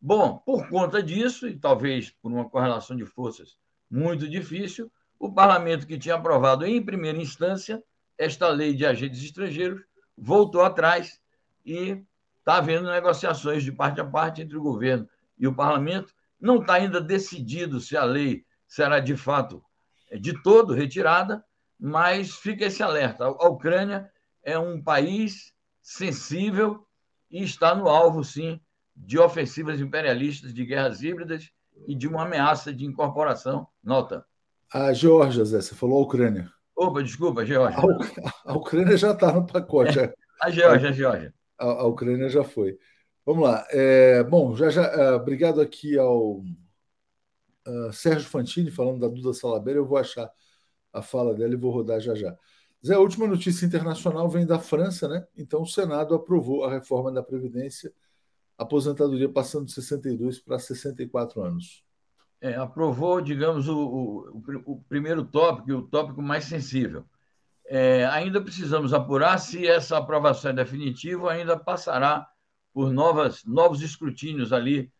[0.00, 3.56] Bom, por conta disso, e talvez por uma correlação de forças
[3.90, 7.82] muito difícil, o parlamento que tinha aprovado em primeira instância
[8.18, 9.82] esta lei de agentes estrangeiros
[10.16, 11.20] voltou atrás
[11.64, 12.02] e
[12.38, 16.12] está havendo negociações de parte a parte entre o governo e o parlamento.
[16.40, 19.62] Não está ainda decidido se a lei será de fato
[20.20, 21.44] de todo retirada,
[21.78, 23.24] mas fica esse alerta.
[23.24, 24.10] A Ucrânia
[24.42, 26.86] é um país sensível
[27.30, 28.60] e está no alvo, sim,
[28.94, 31.50] de ofensivas imperialistas, de guerras híbridas
[31.86, 33.66] e de uma ameaça de incorporação.
[33.82, 34.24] Nota.
[34.72, 36.50] A Geórgia, Zé, você falou a Ucrânia.
[36.76, 37.80] Opa, desculpa, Geórgia.
[38.44, 39.98] A, Ucrânia já está no pacote.
[39.98, 41.34] É, a Geórgia, a Geórgia.
[41.58, 42.78] A, a, Ucrânia já foi.
[43.24, 43.66] Vamos lá.
[43.70, 46.38] É, bom, já, já, uh, obrigado aqui ao
[47.66, 49.78] uh, Sérgio Fantini falando da Duda Salabeira.
[49.78, 50.30] Eu vou achar
[50.92, 52.36] a fala dela e vou rodar já já.
[52.84, 55.24] Zé, a última notícia internacional vem da França, né?
[55.36, 57.92] Então o Senado aprovou a reforma da Previdência,
[58.58, 61.84] aposentadoria passando de 62 para 64 anos.
[62.42, 67.04] É, aprovou, digamos, o, o, o, primeiro tópico, o tópico mais sensível.
[67.64, 72.28] É, ainda precisamos apurar se essa aprovação é definitiva, ainda passará
[72.74, 74.92] por novas, novos escrutínios ali,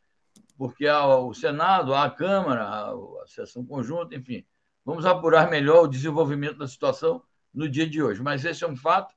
[0.57, 4.45] porque há o Senado, há a Câmara, há a sessão conjunta, enfim.
[4.85, 8.23] Vamos apurar melhor o desenvolvimento da situação no dia de hoje.
[8.23, 9.13] Mas esse é um fato,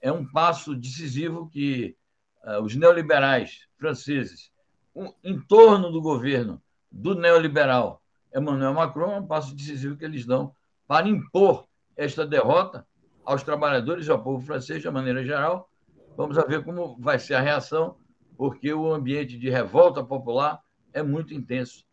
[0.00, 1.94] é um passo decisivo que
[2.42, 4.50] uh, os neoliberais franceses,
[4.94, 6.62] um, em torno do governo
[6.96, 8.02] do neoliberal
[8.34, 10.52] Emmanuel Macron, é um passo decisivo que eles dão
[10.86, 12.86] para impor esta derrota
[13.24, 15.70] aos trabalhadores e ao povo francês de maneira geral.
[16.16, 17.96] Vamos ver como vai ser a reação,
[18.36, 20.60] porque o ambiente de revolta popular
[20.92, 21.84] é muito intenso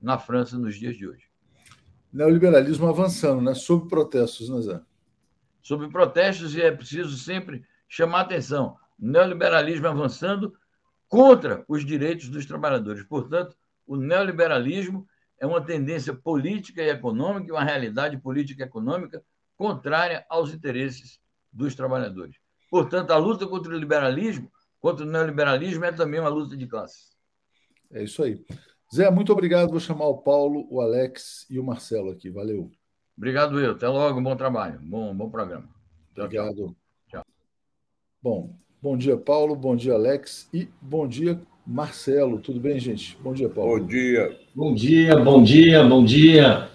[0.00, 1.24] na França nos dias de hoje.
[2.12, 3.54] Neoliberalismo avançando, né?
[3.54, 4.80] Sob protestos, né, Zé?
[5.62, 8.76] Sob protestos, e é preciso sempre chamar atenção.
[8.98, 10.54] Neoliberalismo avançando
[11.08, 13.04] contra os direitos dos trabalhadores.
[13.04, 13.56] Portanto,
[13.90, 15.04] o neoliberalismo
[15.36, 19.20] é uma tendência política e econômica e uma realidade política e econômica
[19.56, 21.18] contrária aos interesses
[21.52, 22.36] dos trabalhadores.
[22.70, 24.48] Portanto, a luta contra o liberalismo,
[24.78, 27.16] contra o neoliberalismo, é também uma luta de classes.
[27.90, 28.44] É isso aí.
[28.94, 29.70] Zé, muito obrigado.
[29.70, 32.30] Vou chamar o Paulo, o Alex e o Marcelo aqui.
[32.30, 32.70] Valeu.
[33.16, 33.72] Obrigado, eu.
[33.72, 34.20] Até logo.
[34.20, 34.78] Bom trabalho.
[34.80, 35.68] Bom, bom programa.
[36.14, 36.76] Tchau, obrigado.
[37.08, 37.24] Tchau.
[38.22, 39.56] Bom, bom dia, Paulo.
[39.56, 40.48] Bom dia, Alex.
[40.54, 42.40] E bom dia, Marcelo.
[42.40, 43.16] Tudo bem, gente?
[43.22, 43.78] Bom dia, Paulo.
[43.78, 44.36] Bom dia.
[44.52, 46.68] Bom dia, bom dia, bom dia.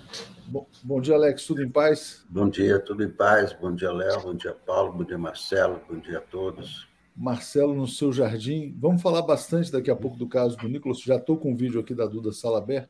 [0.48, 1.46] Bom, bom dia, Alex.
[1.46, 2.26] Tudo em paz?
[2.30, 3.52] Bom dia, tudo em paz.
[3.52, 4.22] Bom dia, Léo.
[4.22, 4.94] Bom dia, Paulo.
[4.94, 5.82] Bom dia, Marcelo.
[5.90, 6.88] Bom dia a todos.
[7.14, 8.74] Marcelo no seu jardim.
[8.80, 11.02] Vamos falar bastante daqui a pouco do caso do Nicolas.
[11.02, 12.88] Já estou com o um vídeo aqui da Duda Salaber,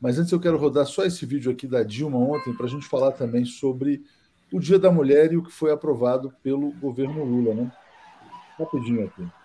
[0.00, 2.86] mas antes eu quero rodar só esse vídeo aqui da Dilma ontem para a gente
[2.86, 4.02] falar também sobre
[4.50, 7.72] o Dia da Mulher e o que foi aprovado pelo governo Lula, né?
[8.58, 9.41] Rapidinho aqui.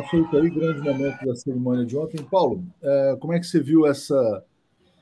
[0.00, 2.22] Feito aí grande momento da cerimônia de ontem.
[2.24, 4.42] Paulo, é, como é que você viu essa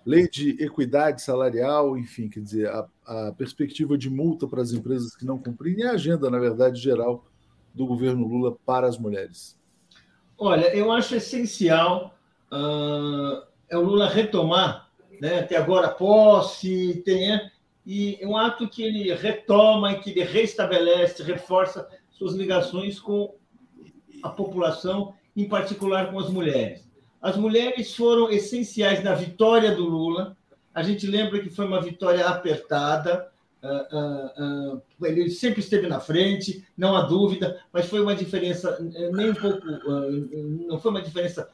[0.05, 5.14] lei de equidade salarial, enfim, quer dizer, a, a perspectiva de multa para as empresas
[5.14, 7.25] que não cumprem e a agenda, na verdade, geral
[7.73, 9.56] do governo Lula para as mulheres?
[10.37, 12.14] Olha, eu acho essencial
[12.52, 14.90] uh, é o Lula retomar,
[15.21, 17.50] né, até agora posse, tenha,
[17.87, 23.35] e é um ato que ele retoma que ele restabelece, reforça suas ligações com
[24.23, 26.88] a população, em particular com as mulheres.
[27.21, 30.37] As mulheres foram essenciais na vitória do Lula.
[30.75, 33.29] A gente lembra que foi uma vitória apertada.
[33.62, 38.79] Uh, uh, uh, ele sempre esteve na frente, não há dúvida, mas foi uma diferença
[38.94, 39.66] eh, nem um pouco,
[40.66, 41.46] não foi uma diferença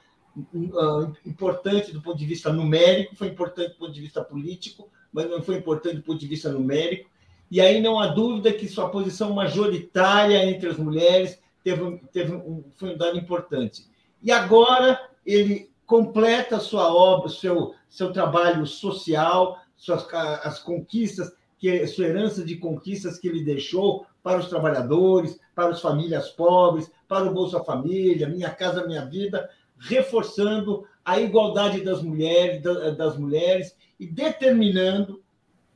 [1.24, 5.42] importante do ponto de vista numérico, foi importante do ponto de vista político, mas não
[5.42, 7.10] foi importante do ponto de vista numérico.
[7.50, 12.62] E aí não há dúvida que sua posição majoritária entre as mulheres teve, teve um,
[12.76, 13.88] foi um dado importante.
[14.22, 22.06] E agora ele completa sua obra, seu, seu trabalho social, suas, as conquistas, que sua
[22.06, 27.34] herança de conquistas que ele deixou para os trabalhadores, para as famílias pobres, para o
[27.34, 32.62] Bolsa Família, Minha Casa Minha Vida, reforçando a igualdade das mulheres,
[32.96, 35.20] das mulheres e determinando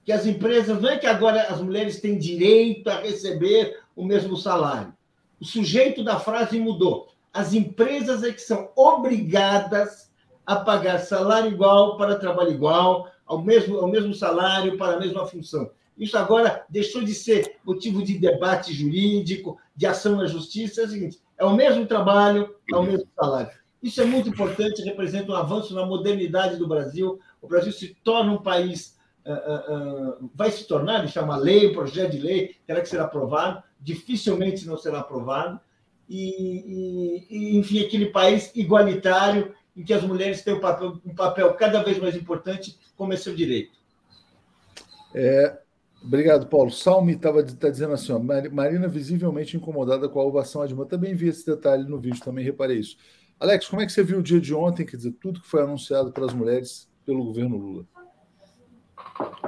[0.05, 4.37] que as empresas, não é que agora as mulheres têm direito a receber o mesmo
[4.37, 4.95] salário.
[5.41, 7.09] O sujeito da frase mudou.
[7.33, 10.11] As empresas é que são obrigadas
[10.45, 15.25] a pagar salário igual para trabalho igual, ao mesmo, ao mesmo salário para a mesma
[15.27, 15.71] função.
[15.97, 20.83] Isso agora deixou de ser motivo de debate jurídico, de ação na justiça.
[20.83, 23.51] É o seguinte: é o mesmo trabalho, é o mesmo salário.
[23.83, 27.19] Isso é muito importante, representa um avanço na modernidade do Brasil.
[27.41, 31.73] O Brasil se torna um país, uh, uh, uh, vai se tornar, é uma lei,
[31.73, 35.61] projeto de lei, terá que ser aprovado, dificilmente não será aprovado.
[36.09, 41.55] E, e, enfim, aquele país igualitário em que as mulheres têm um papel, um papel
[41.55, 43.79] cada vez mais importante como é seu direito.
[45.15, 45.61] É,
[46.03, 46.71] obrigado, Paulo.
[46.71, 50.85] Salme estava tá dizendo assim: ó, Marina visivelmente incomodada com a ovação à Dilma.
[50.85, 52.97] Também vi esse detalhe no vídeo, também reparei isso.
[53.39, 54.85] Alex, como é que você viu o dia de ontem?
[54.85, 57.87] Quer dizer, tudo que foi anunciado para as mulheres pelo governo Lula?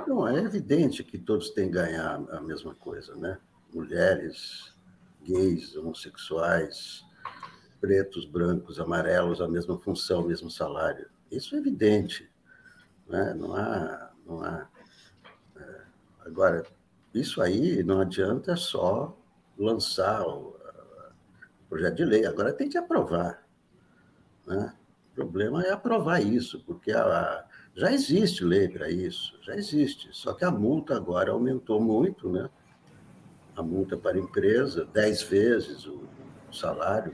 [0.07, 3.39] Não, é evidente que todos têm que ganhar a mesma coisa, né?
[3.73, 4.75] Mulheres,
[5.23, 7.05] gays, homossexuais,
[7.81, 11.09] pretos, brancos, amarelos, a mesma função, o mesmo salário.
[11.31, 12.31] Isso é evidente.
[13.09, 13.35] Né?
[13.35, 14.11] Não há.
[14.27, 14.69] Não há
[15.57, 15.81] é...
[16.21, 16.65] Agora,
[17.15, 19.17] isso aí não adianta só
[19.59, 20.57] lançar o
[21.73, 23.47] projeto de lei, agora tem que aprovar.
[24.47, 24.75] Né?
[25.11, 30.11] O problema é aprovar isso, porque a, já existe lei para isso, já existe.
[30.13, 32.51] Só que a multa agora aumentou muito, né?
[33.57, 36.03] A multa para a empresa, dez vezes o
[36.51, 37.13] salário.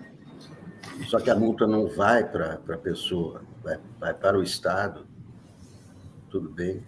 [1.08, 5.06] Só que a multa não vai para a pessoa, vai, vai para o Estado.
[6.30, 6.82] Tudo bem.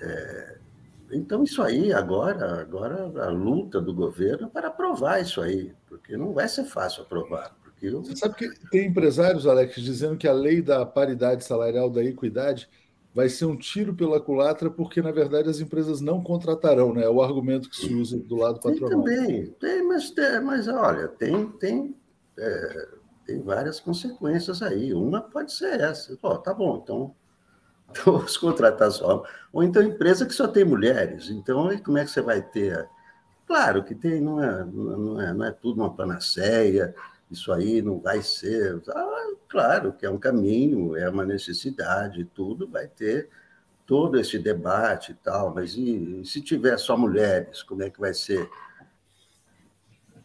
[0.00, 0.58] É,
[1.12, 6.16] então, isso aí, agora, agora a luta do governo é para aprovar isso aí, porque
[6.16, 7.56] não vai ser fácil aprovar.
[7.62, 12.04] Porque Você sabe que tem empresários, Alex, dizendo que a lei da paridade salarial, da
[12.04, 12.68] equidade,
[13.14, 17.04] vai ser um tiro pela culatra, porque, na verdade, as empresas não contratarão, né?
[17.04, 19.02] É o argumento que se usa do lado patronal.
[19.04, 21.94] Tem também, tem, mas, mas olha, tem, tem
[22.38, 22.88] é,
[23.26, 24.92] tem várias consequências aí.
[24.92, 26.18] Uma pode ser essa.
[26.22, 27.14] Oh, tá bom, então,
[27.90, 29.24] então vamos contratar só.
[29.52, 31.28] Ou então empresa que só tem mulheres.
[31.30, 32.88] Então, como é que você vai ter?
[33.46, 36.94] Claro que tem, não é, não é, não é tudo uma panaceia,
[37.30, 38.82] isso aí não vai ser.
[38.88, 43.28] Ah, claro que é um caminho, é uma necessidade, tudo vai ter
[43.86, 47.98] todo esse debate e tal, mas e, e se tiver só mulheres, como é que
[47.98, 48.48] vai ser?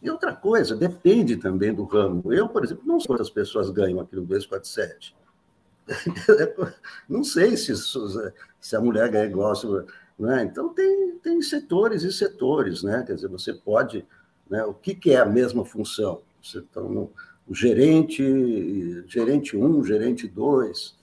[0.00, 2.32] E outra coisa, depende também do ramo.
[2.32, 5.16] Eu, por exemplo, não sei quantas pessoas ganham aqui no 247.
[7.08, 7.74] não sei se,
[8.60, 9.52] se a mulher ganha igual.
[10.16, 10.44] Né?
[10.44, 12.84] Então, tem, tem setores e setores.
[12.84, 13.02] Né?
[13.04, 14.06] Quer dizer, você pode.
[14.48, 14.64] Né?
[14.64, 16.22] O que, que é a mesma função?
[16.46, 17.12] Você está no
[17.48, 20.96] o gerente, gerente 1, um, gerente 2.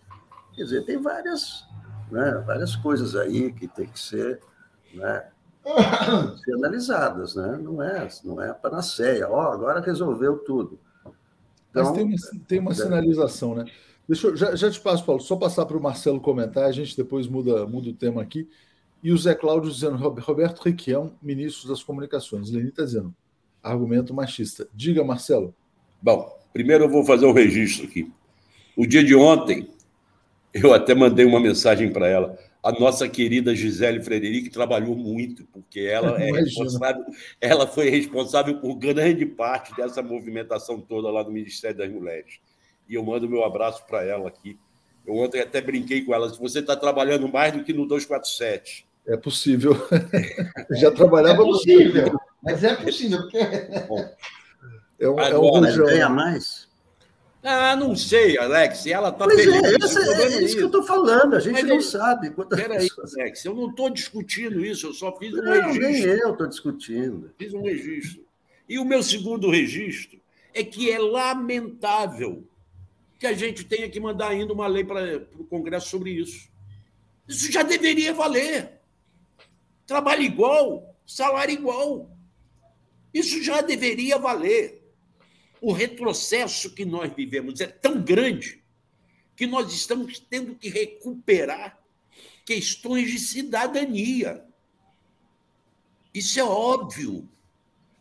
[0.55, 1.65] Quer dizer, tem várias,
[2.11, 4.41] né, várias coisas aí que tem que ser
[4.93, 5.25] né,
[6.43, 7.57] ser analisadas, né?
[7.61, 9.29] Não é, não é a panaceia.
[9.29, 10.79] Ó, oh, agora resolveu tudo.
[11.69, 12.75] Então, Mas tem uma, tem uma é.
[12.75, 13.65] sinalização, né?
[14.07, 16.95] Deixa eu, já, já te passo, Paulo, só passar para o Marcelo comentar, a gente
[16.95, 18.49] depois muda, muda o tema aqui.
[19.01, 22.51] E o Zé Cláudio dizendo, Roberto Requião, ministro das Comunicações.
[22.51, 23.13] Leni está dizendo,
[23.64, 24.68] argumento machista.
[24.74, 25.55] Diga, Marcelo.
[26.01, 28.11] Bom, primeiro eu vou fazer um registro aqui.
[28.76, 29.70] O dia de ontem,
[30.53, 35.82] eu até mandei uma mensagem para ela a nossa querida Gisele Frederic trabalhou muito, porque
[35.82, 37.03] ela é responsável,
[37.41, 42.39] ela foi responsável por grande parte dessa movimentação toda lá no Ministério das Mulheres.
[42.88, 44.57] E eu mando meu abraço para ela aqui.
[45.05, 48.88] Eu ontem até brinquei com ela, se você está trabalhando mais do que no 247.
[49.05, 49.76] É possível.
[50.80, 53.21] Já trabalhava é possível, mas é possível.
[53.21, 53.39] Porque...
[53.87, 54.09] Bom,
[54.99, 56.67] é um, Agora, é um ganha mais?
[57.43, 58.85] Ah, não sei, Alex.
[58.87, 59.47] Ela está feliz.
[59.47, 61.35] É, esse, é, é isso que eu estou falando.
[61.35, 62.31] A gente Mas não sabe.
[62.49, 62.87] Peraí.
[63.17, 63.43] Alex.
[63.43, 64.87] Eu não estou discutindo isso.
[64.87, 65.89] Eu só fiz um não, registro.
[65.89, 67.31] Nem eu estou discutindo.
[67.37, 68.23] Fiz um registro.
[68.67, 70.19] E o meu segundo registro
[70.53, 72.47] é que é lamentável
[73.19, 76.49] que a gente tenha que mandar ainda uma lei para o Congresso sobre isso.
[77.27, 78.79] Isso já deveria valer.
[79.85, 82.09] Trabalho igual, salário igual.
[83.14, 84.84] Isso já deveria valer
[85.61, 88.61] o retrocesso que nós vivemos é tão grande
[89.34, 91.80] que nós estamos tendo que recuperar
[92.45, 94.45] questões de cidadania.
[96.14, 97.30] Isso é óbvio.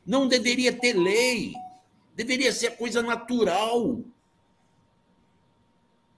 [0.04, 1.54] Não deveria ter lei.
[2.16, 4.02] Deveria ser coisa natural.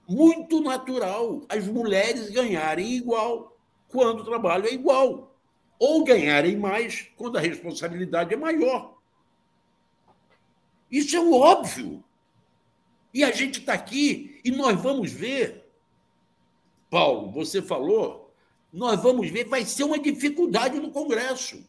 [0.08, 1.44] Muito natural.
[1.48, 3.56] As mulheres ganharem igual
[3.88, 5.33] quando o trabalho é igual.
[5.78, 8.96] Ou ganharem mais quando a responsabilidade é maior.
[10.90, 12.02] Isso é o óbvio.
[13.12, 15.64] E a gente está aqui e nós vamos ver.
[16.90, 18.24] Paulo, você falou
[18.74, 21.64] nós vamos ver, vai ser uma dificuldade no Congresso.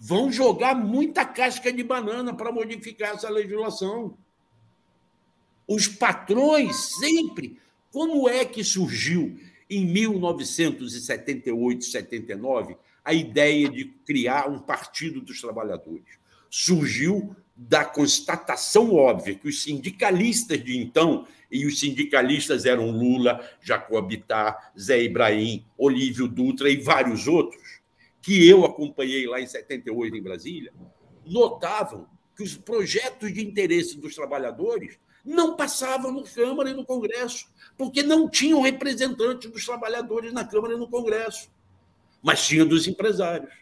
[0.00, 4.18] Vão jogar muita casca de banana para modificar essa legislação.
[5.64, 7.56] Os patrões sempre.
[7.92, 9.38] Como é que surgiu
[9.70, 16.18] em 1978, 79 a ideia de criar um Partido dos Trabalhadores?
[16.48, 24.06] Surgiu da constatação óbvia que os sindicalistas de então, e os sindicalistas eram Lula, Jacob
[24.06, 27.80] Bittar, Zé Ibrahim, Olívio Dutra e vários outros,
[28.22, 30.72] que eu acompanhei lá em 78 em Brasília,
[31.26, 37.46] notavam que os projetos de interesse dos trabalhadores não passavam na Câmara e no Congresso,
[37.76, 41.50] porque não tinham representantes dos trabalhadores na Câmara e no Congresso,
[42.22, 43.52] mas tinha dos empresários.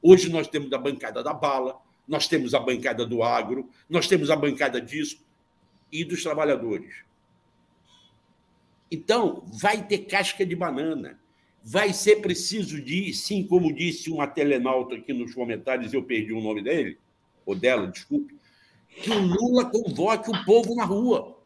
[0.00, 4.30] Hoje nós temos a bancada da bala, nós temos a bancada do agro, nós temos
[4.30, 5.18] a bancada disso
[5.90, 6.94] e dos trabalhadores.
[8.90, 11.18] Então, vai ter casca de banana.
[11.60, 16.40] Vai ser preciso de, sim, como disse uma telenauta aqui nos comentários, eu perdi o
[16.40, 16.96] nome dele,
[17.44, 18.36] ou dela, desculpe,
[18.88, 21.36] que o Lula convoque o povo na rua.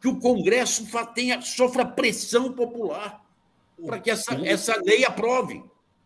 [0.00, 3.22] Que o Congresso tenha, sofra pressão popular
[3.86, 5.62] para que essa, essa lei aprove.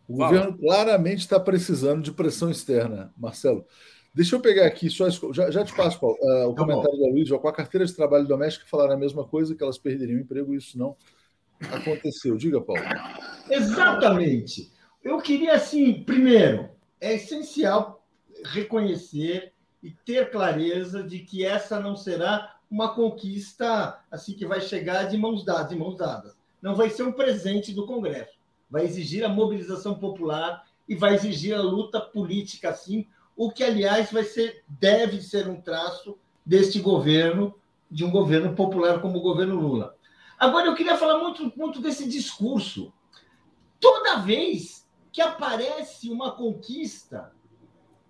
[0.07, 0.29] O Fala.
[0.29, 3.65] governo claramente está precisando de pressão externa, Marcelo.
[4.13, 7.05] Deixa eu pegar aqui, só já, já te passo, Paulo, uh, o tá comentário bom.
[7.05, 7.37] da Luísa.
[7.37, 10.53] Com a carteira de trabalho doméstico falaram a mesma coisa, que elas perderiam o emprego,
[10.53, 10.95] e isso não
[11.71, 12.37] aconteceu.
[12.37, 12.81] Diga, Paulo.
[13.49, 14.71] Exatamente.
[15.03, 16.69] Eu queria, assim, primeiro,
[17.01, 18.05] é essencial
[18.45, 19.51] reconhecer
[19.83, 25.17] e ter clareza de que essa não será uma conquista assim que vai chegar de
[25.17, 26.34] mãos dadas, de mãos dadas.
[26.65, 28.35] Não vai ser um presente do Congresso
[28.69, 34.11] vai exigir a mobilização popular e vai exigir a luta política, sim, o que, aliás,
[34.11, 37.55] vai ser, deve ser um traço deste governo,
[37.89, 39.95] de um governo popular como o governo Lula.
[40.37, 42.93] Agora, eu queria falar muito, muito desse discurso.
[43.79, 47.31] Toda vez que aparece uma conquista,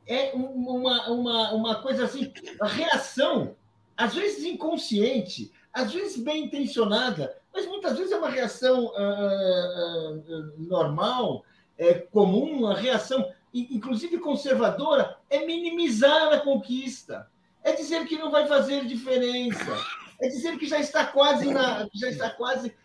[0.07, 2.31] é uma, uma, uma coisa assim,
[2.61, 3.55] a reação,
[3.95, 10.53] às vezes inconsciente, às vezes bem intencionada, mas muitas vezes é uma reação uh, uh,
[10.57, 11.45] normal,
[11.77, 17.29] é comum, uma reação, inclusive conservadora, é minimizar a conquista,
[17.63, 19.77] é dizer que não vai fazer diferença,
[20.21, 22.75] é dizer que já está quase na, já está quase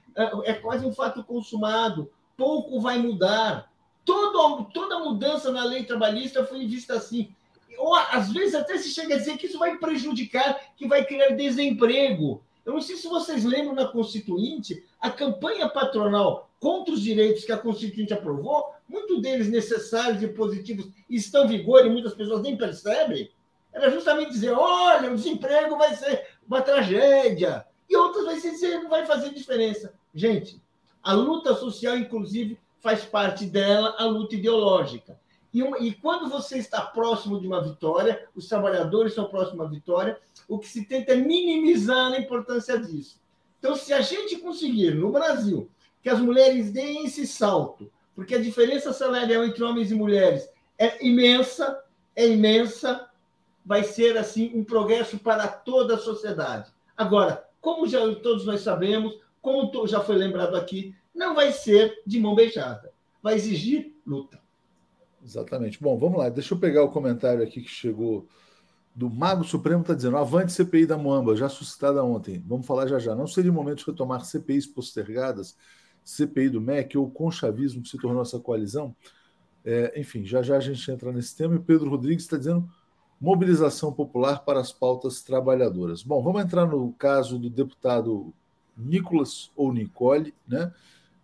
[0.45, 3.71] é quase um fato consumado, pouco vai mudar.
[4.05, 7.33] Todo, toda mudança na lei trabalhista foi vista assim.
[7.79, 11.31] Ou às vezes até se chega a dizer que isso vai prejudicar, que vai criar
[11.31, 12.43] desemprego.
[12.71, 17.51] Eu não sei se vocês lembram na Constituinte, a campanha patronal contra os direitos que
[17.51, 22.57] a Constituinte aprovou, muitos deles necessários e positivos estão em vigor e muitas pessoas nem
[22.57, 23.29] percebem,
[23.73, 28.89] era justamente dizer: olha, o desemprego vai ser uma tragédia, e outras vai dizer: não
[28.89, 29.93] vai fazer diferença.
[30.15, 30.63] Gente,
[31.03, 35.20] a luta social, inclusive, faz parte dela a luta ideológica.
[35.53, 39.69] E, uma, e quando você está próximo de uma vitória, os trabalhadores são próximos à
[39.69, 43.21] vitória, o que se tenta é minimizar a importância disso.
[43.59, 45.69] Então, se a gente conseguir, no Brasil,
[46.03, 50.49] que as mulheres deem esse salto, porque a diferença salarial entre homens e mulheres
[50.79, 51.83] é imensa,
[52.15, 53.09] é imensa,
[53.65, 56.71] vai ser assim um progresso para toda a sociedade.
[56.97, 62.19] Agora, como já todos nós sabemos, como já foi lembrado aqui, não vai ser de
[62.19, 62.93] mão beijada,
[63.23, 64.41] vai exigir luta.
[65.23, 65.81] Exatamente.
[65.81, 66.29] Bom, vamos lá.
[66.29, 68.27] Deixa eu pegar o comentário aqui que chegou
[68.95, 72.43] do Mago Supremo, está dizendo: avante CPI da Moamba, já suscitada ontem.
[72.47, 73.15] Vamos falar já já.
[73.15, 75.57] Não seria o momento de retomar CPIs postergadas,
[76.05, 78.95] CPI do MEC ou conchavismo que se tornou essa coalizão?
[79.65, 81.55] É, enfim, já já a gente entra nesse tema.
[81.55, 82.69] E Pedro Rodrigues está dizendo
[83.21, 86.03] mobilização popular para as pautas trabalhadoras.
[86.03, 88.33] Bom, vamos entrar no caso do deputado
[88.77, 90.73] Nicolas ou Nicole, né?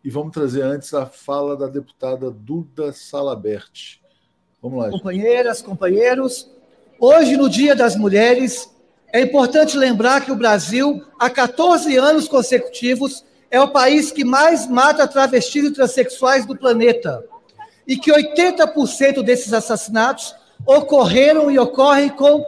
[0.07, 3.99] E vamos trazer antes a fala da deputada Duda Salabert.
[4.63, 4.89] Vamos lá.
[4.89, 6.49] Companheiras, companheiros,
[7.01, 8.71] hoje, no Dia das Mulheres,
[9.13, 14.69] é importante lembrar que o Brasil, há 14 anos consecutivos, é o país que mais
[14.69, 17.25] mata travestis e transexuais do planeta.
[17.85, 22.45] E que 80% desses assassinatos ocorreram e ocorrem com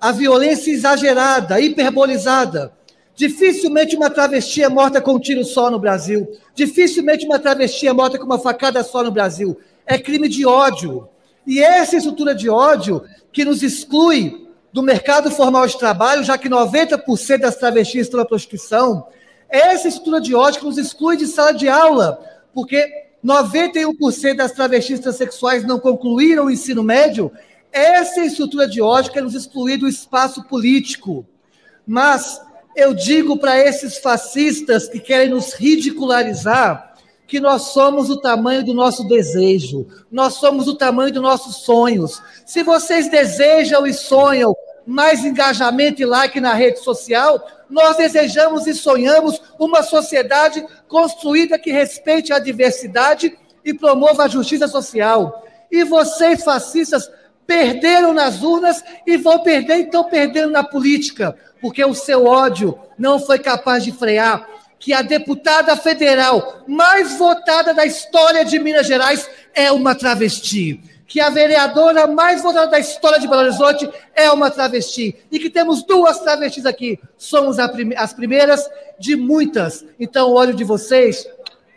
[0.00, 2.72] a violência exagerada, hiperbolizada,
[3.16, 6.28] Dificilmente uma travesti é morta com um tiro só no Brasil.
[6.54, 9.56] Dificilmente uma travesti é morta com uma facada só no Brasil.
[9.86, 11.08] É crime de ódio.
[11.46, 13.02] E essa estrutura de ódio
[13.32, 18.26] que nos exclui do mercado formal de trabalho, já que 90% das travestis estão na
[18.26, 19.06] prostituição,
[19.48, 22.18] essa estrutura de ódio que nos exclui de sala de aula,
[22.52, 22.84] porque
[23.24, 27.30] 91% das travestis transexuais não concluíram o ensino médio,
[27.70, 31.24] essa estrutura de ódio que nos exclui do espaço político.
[31.86, 32.40] Mas
[32.76, 36.94] eu digo para esses fascistas que querem nos ridicularizar
[37.26, 42.22] que nós somos o tamanho do nosso desejo, nós somos o tamanho dos nossos sonhos.
[42.44, 44.54] Se vocês desejam e sonham
[44.86, 51.72] mais engajamento e like na rede social, nós desejamos e sonhamos uma sociedade construída que
[51.72, 55.44] respeite a diversidade e promova a justiça social.
[55.70, 57.10] E vocês, fascistas,
[57.46, 63.18] perderam nas urnas e vão perder, então perdendo na política, porque o seu ódio não
[63.18, 64.46] foi capaz de frear
[64.84, 70.78] que a deputada federal mais votada da história de Minas Gerais é uma travesti.
[71.06, 75.16] Que a vereadora mais votada da história de Belo Horizonte é uma travesti.
[75.32, 76.98] E que temos duas travestis aqui.
[77.16, 78.68] Somos as primeiras
[78.98, 79.86] de muitas.
[79.98, 81.26] Então, olho de vocês,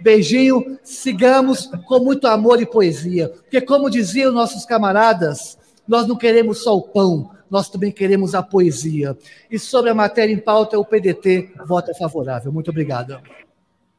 [0.02, 3.30] beijinho, sigamos com muito amor e poesia.
[3.30, 5.57] Porque, como diziam nossos camaradas,
[5.88, 9.18] nós não queremos só o pão, nós também queremos a poesia.
[9.50, 12.52] E sobre a matéria em pauta, o PDT vota favorável.
[12.52, 13.22] Muito obrigado.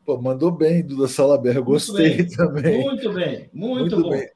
[0.04, 2.82] Pô, mandou bem, Duda Salaber, gostei muito também.
[2.82, 4.10] Muito bem, muito, muito bom.
[4.10, 4.30] Bem.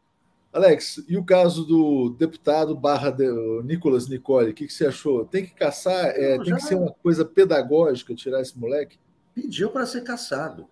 [0.52, 3.26] Alex, e o caso do deputado barra de,
[3.64, 5.24] Nicolas Nicole, o que, que, você achou?
[5.24, 6.08] Tem que caçar?
[6.08, 8.98] É, tem que ser uma coisa pedagógica tirar esse moleque?
[9.34, 10.66] Pediu para ser caçado.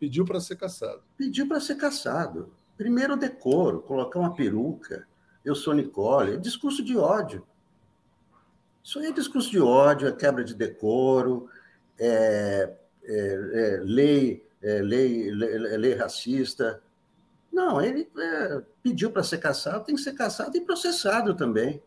[0.00, 1.00] Pediu para ser caçado.
[1.16, 2.50] Pediu para ser caçado.
[2.76, 5.06] Primeiro decoro, colocar uma peruca.
[5.44, 6.34] Eu sou Nicole.
[6.34, 7.46] É discurso de ódio.
[8.82, 11.48] Isso aí é discurso de ódio, é quebra de decoro,
[11.98, 12.72] é,
[13.04, 13.16] é,
[13.52, 16.82] é lei, é, lei, lei, lei, racista.
[17.52, 21.82] Não, ele é, pediu para ser caçado, tem que ser caçado e processado também.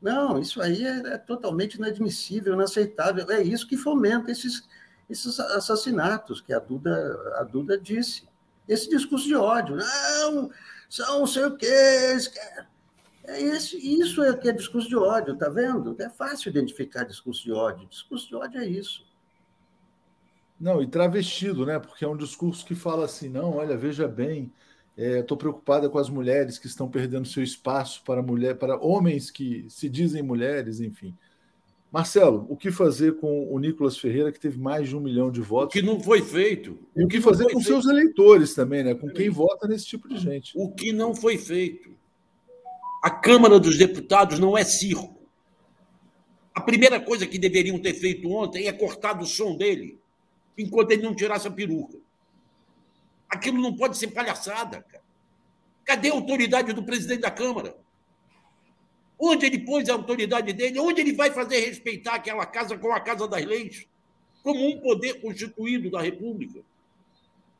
[0.00, 3.30] Não, isso aí é, é, totalmente inadmissível, inaceitável.
[3.30, 4.68] É isso que fomenta esses,
[5.08, 8.28] esses assassinatos que a Duda, a Duda disse.
[8.68, 9.76] Esse discurso de ódio.
[9.76, 10.50] Não,
[10.88, 12.16] são não sei o quê.
[13.24, 15.94] É esse, isso é que é discurso de ódio, tá vendo?
[16.00, 17.86] É fácil identificar discurso de ódio.
[17.86, 19.06] Discurso de ódio é isso.
[20.58, 21.78] Não, e travestido, né?
[21.78, 24.52] Porque é um discurso que fala assim: não, olha, veja bem,
[24.96, 29.30] estou é, preocupada com as mulheres que estão perdendo seu espaço para mulher, para homens
[29.30, 31.16] que se dizem mulheres, enfim.
[31.90, 35.42] Marcelo, o que fazer com o Nicolas Ferreira, que teve mais de um milhão de
[35.42, 35.76] votos?
[35.76, 36.78] O que não foi feito.
[36.96, 37.66] E o que, que fazer com feito.
[37.66, 38.94] seus eleitores também, né?
[38.94, 40.52] Com quem vota nesse tipo de gente.
[40.56, 41.90] O que não foi feito.
[43.02, 45.20] A Câmara dos Deputados não é circo.
[46.54, 49.98] A primeira coisa que deveriam ter feito ontem é cortar o som dele,
[50.56, 51.98] enquanto ele não tirasse a peruca.
[53.28, 55.02] Aquilo não pode ser palhaçada, cara.
[55.84, 57.76] Cadê a autoridade do presidente da Câmara?
[59.18, 60.78] Onde ele pôs a autoridade dele?
[60.78, 63.86] Onde ele vai fazer respeitar aquela casa com a Casa das Leis?
[64.44, 66.60] Como um poder constituído da República?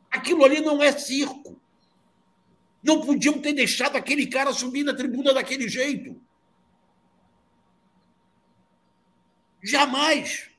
[0.09, 1.61] Aquilo ali não é circo.
[2.83, 6.20] Não podiam ter deixado aquele cara subir na tribuna daquele jeito.
[9.62, 10.51] Jamais.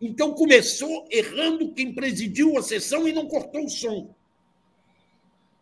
[0.00, 4.14] Então começou errando quem presidiu a sessão e não cortou o som.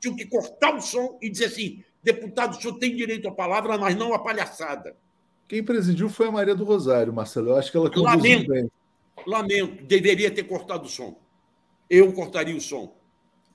[0.00, 3.76] Tinha que cortar o som e dizer assim: deputado, o senhor tem direito à palavra,
[3.76, 4.96] mas não à palhaçada.
[5.46, 7.50] Quem presidiu foi a Maria do Rosário, Marcelo.
[7.50, 8.70] Eu acho que ela conduziu lamento, bem.
[9.26, 11.18] Lamento, deveria ter cortado o som.
[11.88, 12.96] Eu cortaria o som.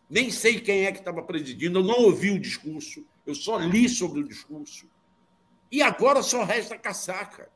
[0.09, 3.87] Nem sei quem é que estava presidindo, eu não ouvi o discurso, eu só li
[3.87, 4.87] sobre o discurso.
[5.71, 7.49] E agora só resta caçaca.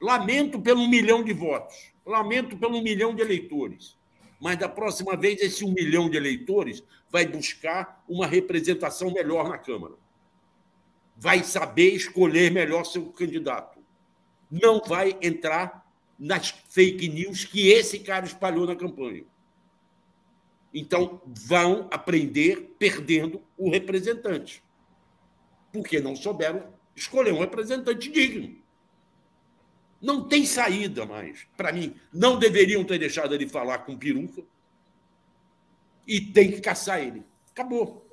[0.00, 1.74] Lamento pelo um milhão de votos,
[2.04, 3.96] lamento pelo um milhão de eleitores.
[4.38, 9.58] Mas da próxima vez, esse um milhão de eleitores vai buscar uma representação melhor na
[9.58, 9.94] Câmara.
[11.16, 13.80] Vai saber escolher melhor seu candidato.
[14.50, 15.84] Não vai entrar
[16.18, 19.24] nas fake news que esse cara espalhou na campanha.
[20.78, 24.62] Então, vão aprender perdendo o representante.
[25.72, 28.56] Porque não souberam escolher um representante digno.
[30.00, 31.48] Não tem saída mais.
[31.56, 34.44] Para mim, não deveriam ter deixado ele falar com peruca
[36.06, 37.24] e tem que caçar ele.
[37.50, 38.06] Acabou.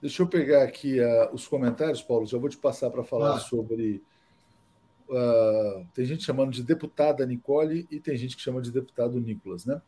[0.00, 2.26] Deixa eu pegar aqui uh, os comentários, Paulo.
[2.26, 3.40] Já vou te passar para falar ah.
[3.40, 4.02] sobre.
[5.06, 9.66] Uh, tem gente chamando de deputada Nicole e tem gente que chama de deputado Nicolas,
[9.66, 9.82] né?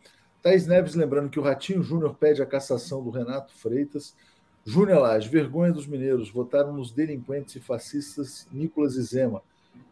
[0.44, 4.14] Thaís Neves lembrando que o Ratinho Júnior pede a cassação do Renato Freitas.
[4.62, 9.40] Júnior Lage, vergonha dos mineiros, votaram nos delinquentes e fascistas Nicolas e Zema.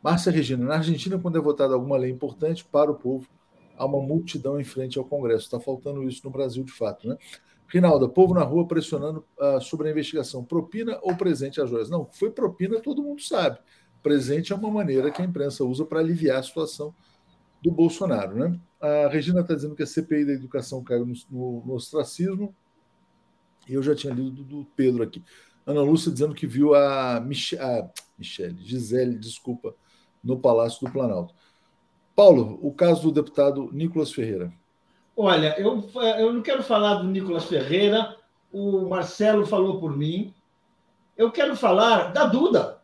[0.02, 3.26] Márcia Regina, na Argentina, quando é votada alguma lei importante para o povo,
[3.78, 5.46] há uma multidão em frente ao Congresso.
[5.46, 7.16] Está faltando isso no Brasil, de fato, né?
[7.66, 10.44] Rinalda, povo na rua pressionando uh, sobre a investigação.
[10.44, 11.88] Propina ou presente às joias?
[11.88, 13.58] Não, foi propina, todo mundo sabe.
[14.02, 16.94] Presente é uma maneira que a imprensa usa para aliviar a situação
[17.62, 18.60] do Bolsonaro, né?
[18.80, 22.54] A Regina está dizendo que a CPI da educação caiu no, no, no ostracismo.
[23.68, 25.22] Eu já tinha lido do, do, Pedro aqui.
[25.64, 27.88] Ana Lúcia dizendo que viu a, Mich a
[28.18, 29.74] Michele, Gisele, desculpa,
[30.22, 31.32] no Palácio do Planalto.
[32.16, 34.52] Paulo, o caso do deputado Nicolas Ferreira.
[35.16, 35.88] Olha, eu,
[36.18, 38.16] eu não quero falar do Nicolas Ferreira,
[38.52, 40.34] o Marcelo falou por mim.
[41.16, 42.82] Eu quero falar da Duda.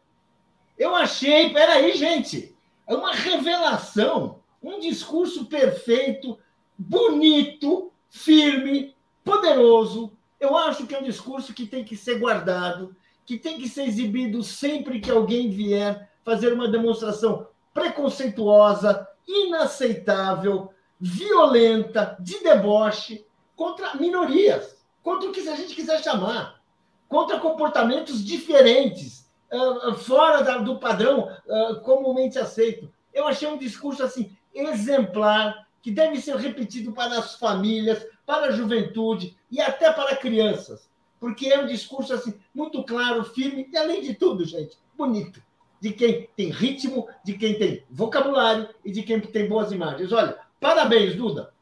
[0.78, 2.56] Eu achei, peraí, gente,
[2.86, 6.38] é uma revelação, um discurso perfeito,
[6.76, 8.94] bonito, firme,
[9.24, 10.12] poderoso.
[10.40, 12.94] Eu acho que é um discurso que tem que ser guardado,
[13.26, 22.16] que tem que ser exibido sempre que alguém vier fazer uma demonstração preconceituosa, inaceitável, violenta,
[22.18, 26.60] de deboche contra minorias, contra o que a gente quiser chamar,
[27.08, 32.92] contra comportamentos diferentes, uh, fora da, do padrão uh, comumente aceito.
[33.12, 34.36] Eu achei um discurso assim
[34.66, 40.90] exemplar que deve ser repetido para as famílias, para a juventude e até para crianças,
[41.20, 45.42] porque é um discurso assim muito claro, firme e além de tudo, gente, bonito
[45.80, 50.10] de quem tem ritmo, de quem tem vocabulário e de quem tem boas imagens.
[50.10, 51.52] Olha, Parabéns, Duda.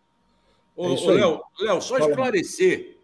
[0.74, 2.98] Ô, é Léo, Léo, só esclarecer.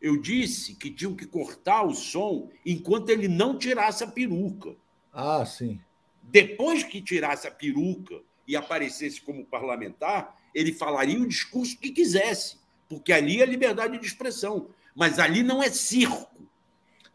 [0.00, 4.74] Eu disse que tinham que cortar o som enquanto ele não tirasse a peruca.
[5.12, 5.80] Ah, sim.
[6.22, 12.58] Depois que tirasse a peruca e aparecesse como parlamentar, ele falaria o discurso que quisesse,
[12.88, 14.68] porque ali é liberdade de expressão.
[14.94, 16.34] Mas ali não é circo.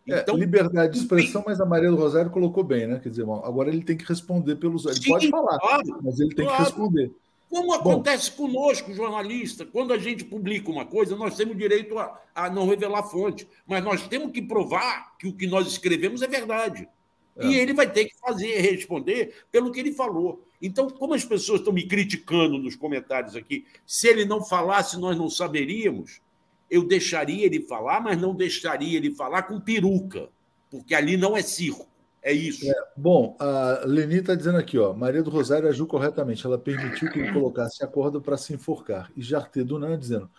[0.07, 2.99] É, então, é, liberdade de expressão, mas a Maria do Rosário colocou bem, né?
[3.01, 4.85] Quer dizer, agora ele tem que responder pelos.
[4.85, 6.57] Ele sim, pode falar, claro, mas ele tem claro.
[6.57, 7.11] que responder.
[7.49, 12.19] Como acontece Bom, conosco, jornalista, quando a gente publica uma coisa, nós temos direito a,
[12.35, 16.27] a, não revelar fonte, mas nós temos que provar que o que nós escrevemos é
[16.27, 16.87] verdade.
[17.35, 17.47] É.
[17.47, 20.45] E ele vai ter que fazer, responder pelo que ele falou.
[20.61, 25.17] Então, como as pessoas estão me criticando nos comentários aqui, se ele não falasse, nós
[25.17, 26.21] não saberíamos,
[26.69, 30.29] eu deixaria ele falar, mas não deixaria ele falar com peruca,
[30.69, 31.87] porque ali não é circo.
[32.21, 32.69] É isso.
[32.69, 36.45] É, bom, a Leni está dizendo aqui, ó, Maria do Rosário agiu corretamente.
[36.45, 39.09] Ela permitiu que ele colocasse a corda para se enforcar.
[39.15, 40.29] E Jarté Dunan dizendo,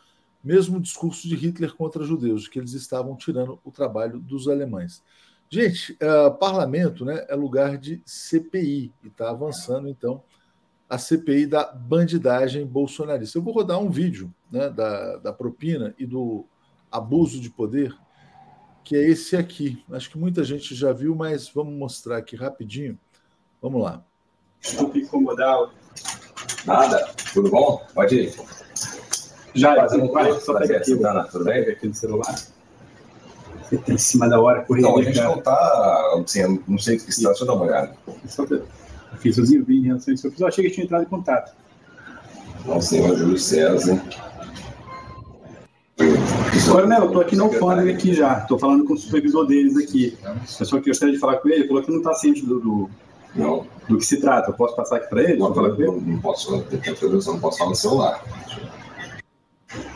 [0.44, 5.02] mesmo discurso de Hitler contra judeus, que eles estavam tirando o trabalho dos alemães.
[5.52, 10.22] Gente, uh, parlamento né, é lugar de CPI e está avançando, então,
[10.88, 13.36] a CPI da bandidagem bolsonarista.
[13.36, 16.46] Eu vou rodar um vídeo né, da, da propina e do
[16.90, 17.96] abuso de poder
[18.84, 19.84] que é esse aqui.
[19.92, 22.98] Acho que muita gente já viu, mas vamos mostrar aqui rapidinho.
[23.60, 24.02] Vamos lá.
[24.60, 25.70] Desculpe incomodar.
[26.64, 27.12] Nada.
[27.32, 27.84] Tudo bom?
[27.94, 28.34] Pode ir.
[29.54, 31.60] Já, fazendo um vai, só pega aqui, Dana, tudo bem?
[31.68, 32.34] aqui no celular.
[33.88, 34.84] Em cima da hora, correndo.
[34.84, 37.66] Não, a gente não tá, assim, não sei o que está, deixa eu dar uma
[37.66, 37.92] olhada.
[38.06, 40.32] Eu fiz os envios em relação a isso.
[40.38, 41.52] Eu achei que tinha entrado em contato.
[42.64, 44.02] Não sei, mas Júlio César.
[46.70, 50.16] Coronel, eu estou aqui no alfândega aqui já, estou falando com o supervisor deles aqui.
[50.24, 52.44] Eu só que eu gostaria de falar com ele, ele falou que não está ciente
[52.44, 52.90] do, do,
[53.34, 53.66] não.
[53.88, 54.50] do que se trata.
[54.50, 55.36] Eu posso passar aqui para ele?
[55.36, 55.90] Não, ele?
[56.00, 58.22] não posso, eu não posso falar no celular.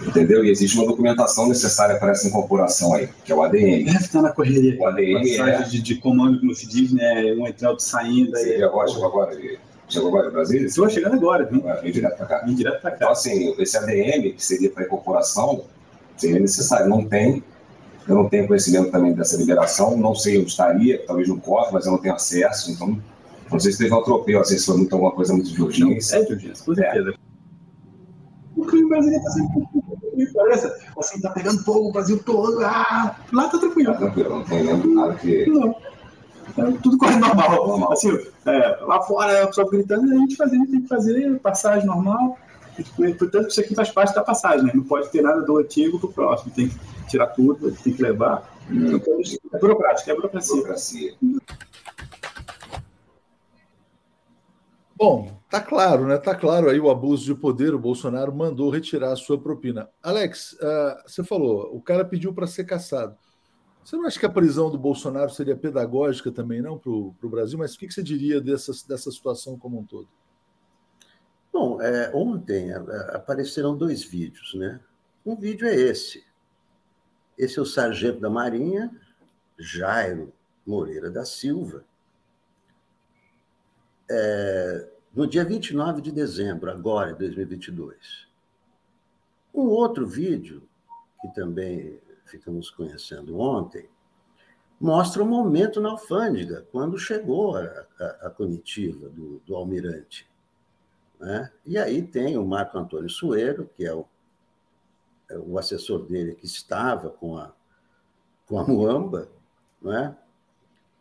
[0.06, 0.44] Entendeu?
[0.44, 3.84] E existe uma documentação necessária para essa incorporação aí, que é o ADN.
[3.84, 4.80] Deve estar na correria.
[4.80, 5.62] O ADN é...
[5.62, 7.34] de, de comando, como se diz, né?
[7.36, 8.36] Um entrando, saindo.
[8.36, 8.62] Aí...
[8.62, 9.38] Agora, chegou agora.
[9.88, 10.66] Chegou agora em Brasília?
[10.66, 11.44] Estou chegando agora.
[11.44, 12.38] Vim, vim direto para cá.
[12.46, 12.96] Vim direto para cá.
[12.96, 15.64] Então, assim, esse ADN, que seria para incorporação,
[16.16, 16.88] seria necessário.
[16.88, 17.42] Não tem,
[18.08, 21.86] eu não tenho conhecimento também dessa liberação, não sei onde estaria, talvez no corpo, mas
[21.86, 22.98] eu não tenho acesso, então
[23.50, 26.16] não sei se teve um atropelo, sei se foi muito, alguma coisa muito de urgência.
[26.16, 27.10] É de urgência, com certeza.
[27.10, 27.23] É.
[28.56, 29.64] O crime brasileiro está sempre
[30.32, 33.92] parece, assim, tá pegando fogo o Brasil todo, ah, lá tá tranquilo.
[33.92, 35.46] Tá tranquilo, não tem nada que...
[35.46, 35.74] Não.
[36.56, 37.66] É, tudo corre normal.
[37.66, 37.92] normal.
[37.92, 42.38] Assim, é, lá fora a pessoa gritando, a gente fazendo, tem que fazer passagem normal.
[43.18, 44.72] Portanto, isso aqui faz parte da passagem, né?
[44.74, 46.52] Não pode ter nada do antigo para o próximo.
[46.52, 46.76] Tem que
[47.08, 48.52] tirar tudo, tem que levar.
[48.68, 49.00] Então,
[49.52, 50.54] é burocrático, é burocracia.
[50.54, 51.14] burocracia.
[54.96, 56.18] Bom, tá claro, né?
[56.18, 57.74] Tá claro aí o abuso de poder.
[57.74, 59.88] O Bolsonaro mandou retirar a sua propina.
[60.02, 63.16] Alex, uh, você falou, o cara pediu para ser caçado.
[63.84, 67.56] Você não acha que a prisão do Bolsonaro seria pedagógica também, não, para o Brasil?
[67.56, 70.08] Mas o que, que você diria dessa, dessa situação como um todo?
[71.52, 74.80] Bom, é, ontem é, é, apareceram dois vídeos, né?
[75.24, 76.24] Um vídeo é esse.
[77.38, 78.90] Esse é o sargento da Marinha,
[79.56, 80.32] Jairo
[80.66, 81.84] Moreira da Silva,
[84.10, 88.26] é, no dia 29 de dezembro, agora, em 2022.
[89.54, 90.62] Um outro vídeo,
[91.20, 93.88] que também ficamos conhecendo ontem,
[94.80, 97.62] mostra o momento na alfândega, quando chegou a,
[97.98, 100.28] a, a comitiva do, do almirante.
[101.20, 101.50] Né?
[101.64, 104.04] E aí tem o Marco Antônio Sueiro, que é o,
[105.30, 107.52] é o assessor dele que estava com a,
[108.46, 109.28] com a Muamba,
[109.80, 110.16] né?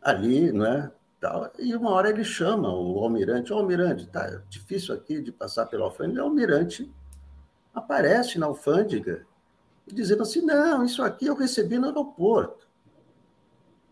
[0.00, 0.92] ali, né?
[1.24, 1.50] Tal.
[1.58, 5.84] E uma hora ele chama o almirante, o almirante, tá difícil aqui de passar pelo
[5.84, 6.92] alfândega, o almirante
[7.72, 9.26] aparece na alfândega
[9.86, 12.68] dizendo assim: não, isso aqui eu recebi no aeroporto.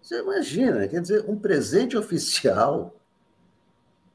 [0.03, 2.95] Você imagina, quer dizer, um presente oficial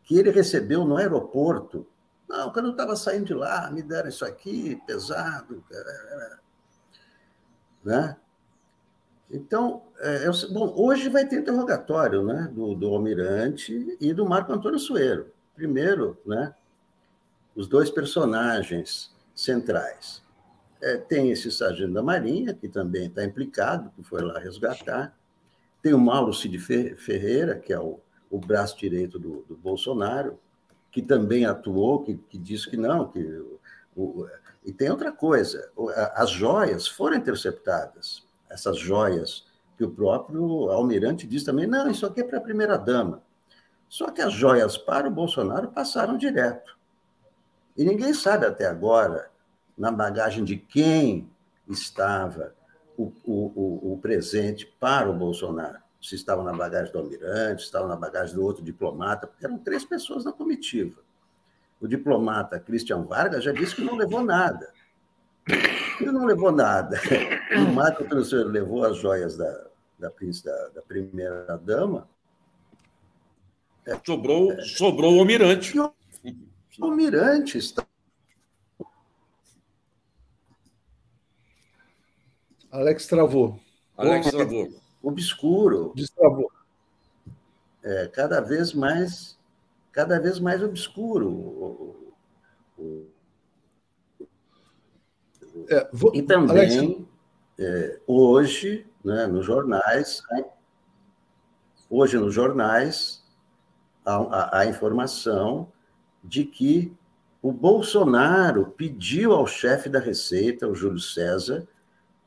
[0.03, 1.88] que ele recebeu no aeroporto.
[2.30, 5.63] Não, quando eu estava saindo de lá, me deram isso aqui, pesado.
[7.84, 8.15] Né?
[9.30, 14.80] Então, é, bom, hoje vai ter interrogatório né, do, do Almirante e do Marco Antônio
[14.80, 15.32] Sueiro.
[15.53, 16.53] Primeiro, né,
[17.55, 20.23] os dois personagens centrais.
[20.82, 25.17] É, tem esse sargento da Marinha, que também está implicado, que foi lá resgatar.
[25.82, 27.99] Tem o Mauro Cid Ferreira, que é o,
[28.30, 30.39] o braço direito do, do, Bolsonaro,
[30.91, 33.19] que também atuou, que, que disse que não, que
[33.95, 34.28] o,
[34.63, 35.71] e tem outra coisa,
[36.13, 39.45] as joias foram interceptadas, essas joias
[39.77, 43.21] que o próprio almirante diz também, não, isso aqui é para a primeira-dama.
[43.87, 46.77] Só que as joias para o Bolsonaro passaram direto.
[47.77, 49.29] E ninguém sabe até agora,
[49.77, 51.29] na bagagem de quem
[51.69, 52.55] estava
[52.97, 55.77] o, o, o, presente para o Bolsonaro.
[56.01, 59.59] Se estava na bagagem do almirante, se estava na bagagem do outro diplomata, porque eram
[59.59, 61.01] três pessoas na comitiva.
[61.79, 64.73] O diplomata Christian Vargas já disse que não levou nada.
[65.99, 66.99] Ele não levou nada.
[67.55, 69.51] O Marco Transfer levou as joias da,
[69.99, 72.07] da, da, da primeira-dama.
[74.05, 75.79] Sobrou, é, sobrou o almirante.
[75.79, 77.85] O almirante está.
[82.69, 83.59] Alex travou.
[83.95, 84.69] Alex travou.
[85.01, 85.93] Obscuro.
[85.95, 86.51] Destravou.
[87.81, 89.37] É, cada vez mais,
[89.91, 91.29] cada vez mais obscuro.
[91.29, 92.13] O,
[92.77, 93.07] o,
[95.70, 96.15] é, vou...
[96.15, 97.07] E também,
[97.59, 100.22] é, hoje, né, nos jornais,
[101.89, 103.24] hoje nos jornais,
[104.05, 105.72] há, a, a informação
[106.24, 106.93] de que
[107.41, 111.68] o Bolsonaro pediu ao chefe da Receita, o Júlio César,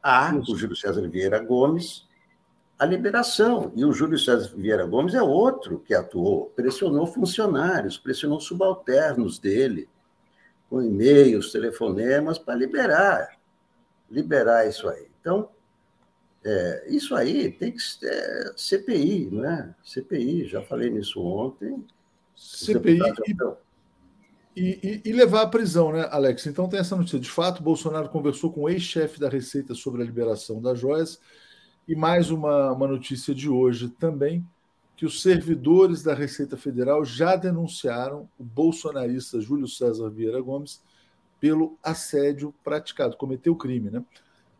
[0.02, 2.08] a o Júlio César Vieira Gomes,
[2.78, 3.70] a liberação.
[3.76, 9.88] E o Júlio César Vieira Gomes é outro que atuou, pressionou funcionários, pressionou subalternos dele,
[10.70, 13.36] com e-mails, telefonemas, para liberar,
[14.08, 15.08] liberar isso aí.
[15.20, 15.50] Então,
[16.44, 19.74] é, isso aí tem que ser CPI, não é?
[19.84, 21.84] CPI, já falei nisso ontem.
[22.36, 23.00] CPI
[24.56, 26.46] e, e, e, levar à prisão, né, Alex?
[26.46, 27.20] Então tem essa notícia.
[27.20, 31.20] De fato, Bolsonaro conversou com o ex-chefe da Receita sobre a liberação das joias.
[31.86, 34.46] E mais uma, uma notícia de hoje também,
[35.00, 40.82] que os servidores da Receita Federal já denunciaram o bolsonarista Júlio César Vieira Gomes
[41.40, 44.04] pelo assédio praticado, cometeu crime, né?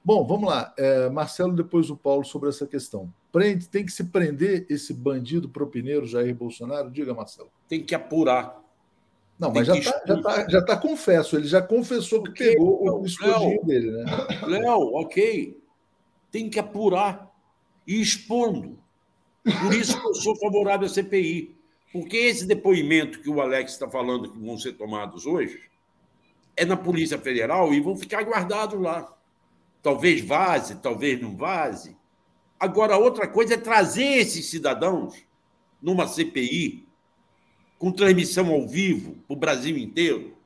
[0.03, 0.73] Bom, vamos lá.
[0.79, 3.13] É, Marcelo, depois o Paulo sobre essa questão.
[3.31, 6.91] Prende, tem que se prender esse bandido propineiro Jair Bolsonaro?
[6.91, 7.51] Diga, Marcelo.
[7.69, 8.65] Tem que apurar.
[9.39, 11.37] Não, mas já está já tá, já tá confesso.
[11.37, 14.05] Ele já confessou que okay, pegou o escudinho dele, né?
[14.47, 15.63] Léo, ok.
[16.31, 17.31] Tem que apurar
[17.87, 18.79] e expondo.
[19.43, 21.57] Por isso que eu sou favorável à CPI.
[21.93, 25.71] Porque esse depoimento que o Alex está falando que vão ser tomados hoje
[26.57, 29.17] é na Polícia Federal e vão ficar guardados lá.
[29.83, 31.97] Talvez vaze, talvez não vaze.
[32.59, 35.25] Agora, outra coisa é trazer esses cidadãos
[35.81, 36.87] numa CPI,
[37.79, 40.37] com transmissão ao vivo para o Brasil inteiro,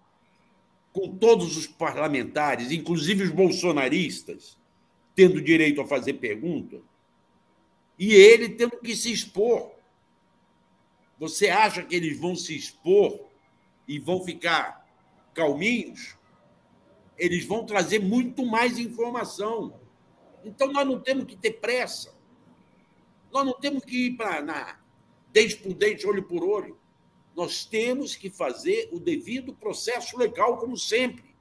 [0.92, 4.57] com todos os parlamentares, inclusive os bolsonaristas,
[5.16, 6.80] tendo direito a fazer pergunta,
[7.99, 9.72] e ele tendo que se expor.
[11.18, 13.28] Você acha que eles vão se expor
[13.86, 14.86] e vão ficar
[15.32, 16.16] calminhos?
[17.16, 19.80] eles vão trazer muito mais informação.
[20.45, 22.14] Então, nós não temos que ter pressa.
[23.32, 24.78] Nós não temos que ir para
[25.32, 26.78] dente por dente, olho por olho.
[27.34, 31.34] Nós temos que fazer o devido processo legal, como sempre.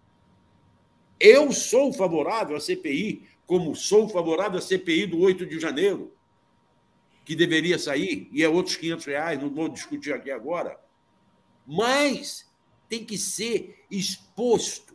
[1.20, 6.13] Eu sou favorável à CPI, como sou favorável à CPI do 8 de janeiro,
[7.24, 10.78] que deveria sair, e é outros 500 reais, não vou discutir aqui agora.
[11.66, 12.52] Mas
[12.90, 14.94] tem que ser exposto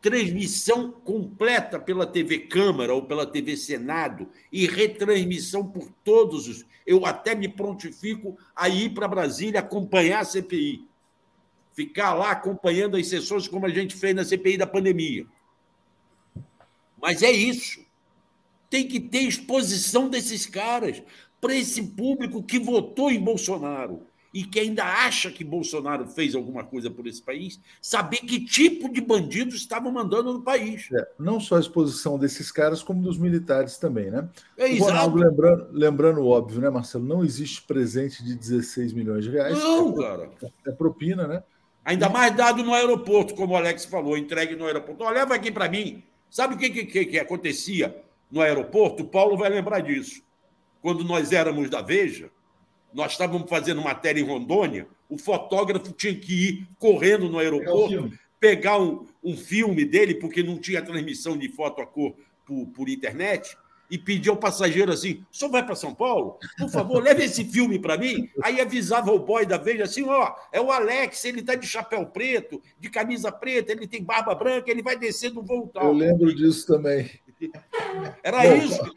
[0.00, 6.64] transmissão completa pela TV Câmara ou pela TV Senado e retransmissão por todos os.
[6.86, 10.88] Eu até me prontifico a ir para Brasília acompanhar a CPI.
[11.74, 15.26] Ficar lá acompanhando as sessões como a gente fez na CPI da pandemia.
[17.00, 17.84] Mas é isso.
[18.70, 21.02] Tem que ter exposição desses caras
[21.40, 26.62] para esse público que votou em Bolsonaro e que ainda acha que Bolsonaro fez alguma
[26.62, 30.88] coisa por esse país, saber que tipo de bandidos estavam mandando no país.
[30.92, 34.28] É, não só a exposição desses caras, como dos militares também, né?
[34.56, 37.04] É, o Ronaldo lembrando, lembrando óbvio, né, Marcelo?
[37.04, 39.58] Não existe presente de 16 milhões de reais.
[39.58, 40.30] Não, é, cara.
[40.66, 41.42] É propina, né?
[41.84, 45.02] Ainda mais dado no aeroporto, como o Alex falou, entregue no aeroporto.
[45.02, 46.04] Olha, leva aqui para mim.
[46.30, 47.96] Sabe o que, que, que acontecia
[48.30, 49.02] no aeroporto?
[49.02, 50.22] O Paulo vai lembrar disso.
[50.80, 52.30] Quando nós éramos da Veja,
[52.92, 58.78] nós estávamos fazendo matéria em Rondônia, o fotógrafo tinha que ir correndo no aeroporto, pegar
[58.78, 62.14] um, um filme dele, porque não tinha transmissão de foto a cor
[62.46, 63.56] por, por internet,
[63.90, 66.38] e pedir ao passageiro assim: o senhor vai para São Paulo?
[66.56, 68.28] Por favor, leve esse filme para mim.
[68.42, 72.06] Aí avisava o boy da Veja assim: ó, é o Alex, ele está de chapéu
[72.06, 75.88] preto, de camisa preta, ele tem barba branca, ele vai descer do voo tal.
[75.88, 77.10] Eu lembro disso também.
[78.22, 78.96] Era Bom, isso.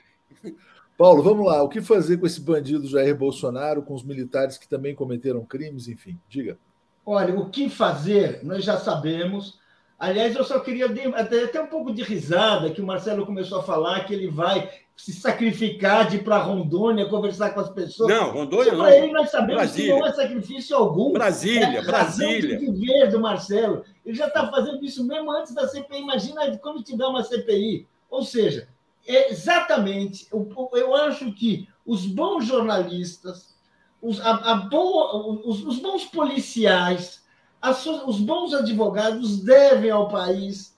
[0.97, 1.61] Paulo, vamos lá.
[1.63, 5.87] O que fazer com esse bandido Jair Bolsonaro, com os militares que também cometeram crimes,
[5.87, 6.19] enfim?
[6.29, 6.57] Diga.
[7.05, 9.59] Olha, o que fazer, nós já sabemos.
[9.99, 10.85] Aliás, eu só queria
[11.15, 14.69] até, até um pouco de risada que o Marcelo começou a falar que ele vai
[14.95, 18.09] se sacrificar de ir para Rondônia conversar com as pessoas.
[18.09, 18.79] Não, Rondônia não.
[18.79, 19.93] Para ele nós sabemos Brasília.
[19.93, 21.13] que não é sacrifício algum.
[21.13, 22.57] Brasília, é Brasília.
[22.57, 23.83] De viver do Marcelo.
[24.05, 26.01] Ele já está fazendo isso mesmo antes da CPI.
[26.01, 27.87] Imagina quando tiver uma CPI.
[28.13, 28.69] Ou seja,
[29.07, 33.55] é exatamente, eu, eu acho que os bons jornalistas,
[33.99, 37.23] os, a, a boa, os, os, bons policiais,
[37.59, 40.77] as, os bons advogados devem ao país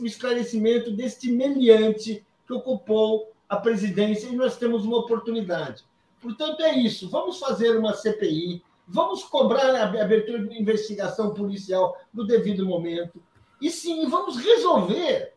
[0.00, 5.84] o esclarecimento deste meliante que ocupou a presidência e nós temos uma oportunidade.
[6.18, 7.10] Portanto, é isso.
[7.10, 13.22] Vamos fazer uma CPI, vamos cobrar a abertura de investigação policial no devido momento.
[13.60, 15.34] E sim, vamos resolver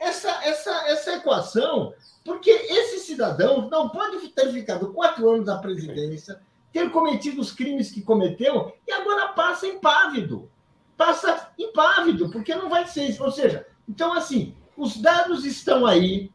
[0.00, 1.92] essa, essa, essa equação,
[2.24, 6.40] porque esse cidadão não pode ter ficado quatro anos na presidência,
[6.72, 10.50] ter cometido os crimes que cometeu e agora passa impávido.
[10.96, 13.22] Passa impávido, porque não vai ser isso.
[13.22, 16.30] Ou seja, então, assim, os dados estão aí,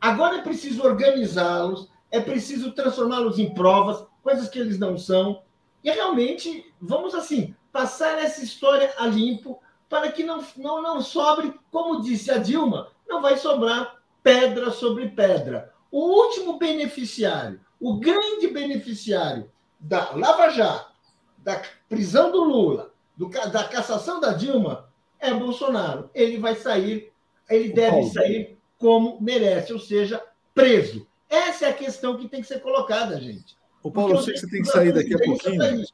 [0.00, 5.42] agora é preciso organizá-los, é preciso transformá-los em provas, coisas que eles não são,
[5.82, 11.52] e realmente vamos, assim, passar essa história a limpo para que não, não, não sobre,
[11.70, 15.72] como disse a Dilma, não vai sobrar pedra sobre pedra.
[15.90, 20.92] O último beneficiário, o grande beneficiário da Lava Jato,
[21.38, 24.88] da prisão do Lula, do, da cassação da Dilma,
[25.18, 26.08] é Bolsonaro.
[26.14, 27.12] Ele vai sair,
[27.48, 30.22] ele deve sair como merece, ou seja,
[30.54, 31.06] preso.
[31.28, 33.56] Essa é a questão que tem que ser colocada, gente.
[33.82, 35.84] O Paulo, eu sei que você tem que sair daqui a pouquinho.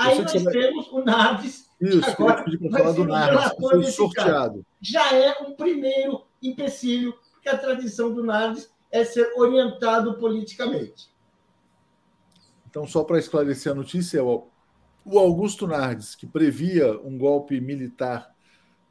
[0.00, 1.68] Aí nós temos o Naves.
[1.80, 4.64] Isso, agora eu falar do Naves, foi sorteado.
[4.80, 11.10] Já é um primeiro empecilho, porque a tradição do Nardes é ser orientado politicamente.
[12.68, 18.34] Então, só para esclarecer a notícia, o Augusto Nardes, que previa um golpe militar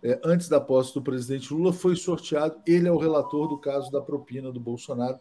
[0.04, 2.62] é, antes da posse do presidente Lula, foi sorteado.
[2.66, 5.20] Ele é o relator do caso da propina do Bolsonaro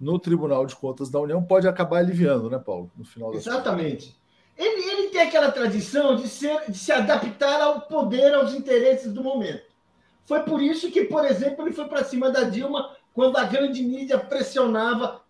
[0.00, 1.42] no Tribunal de Contas da União.
[1.42, 2.90] Pode acabar aliviando, né, Paulo?
[2.96, 4.20] No final Exatamente.
[4.56, 9.22] Ele, ele tem aquela tradição de, ser, de se adaptar ao poder, aos interesses do
[9.22, 9.72] momento.
[10.24, 13.82] Foi por isso que, por exemplo, ele foi para cima da Dilma quando a grande
[13.82, 15.20] mídia pressionava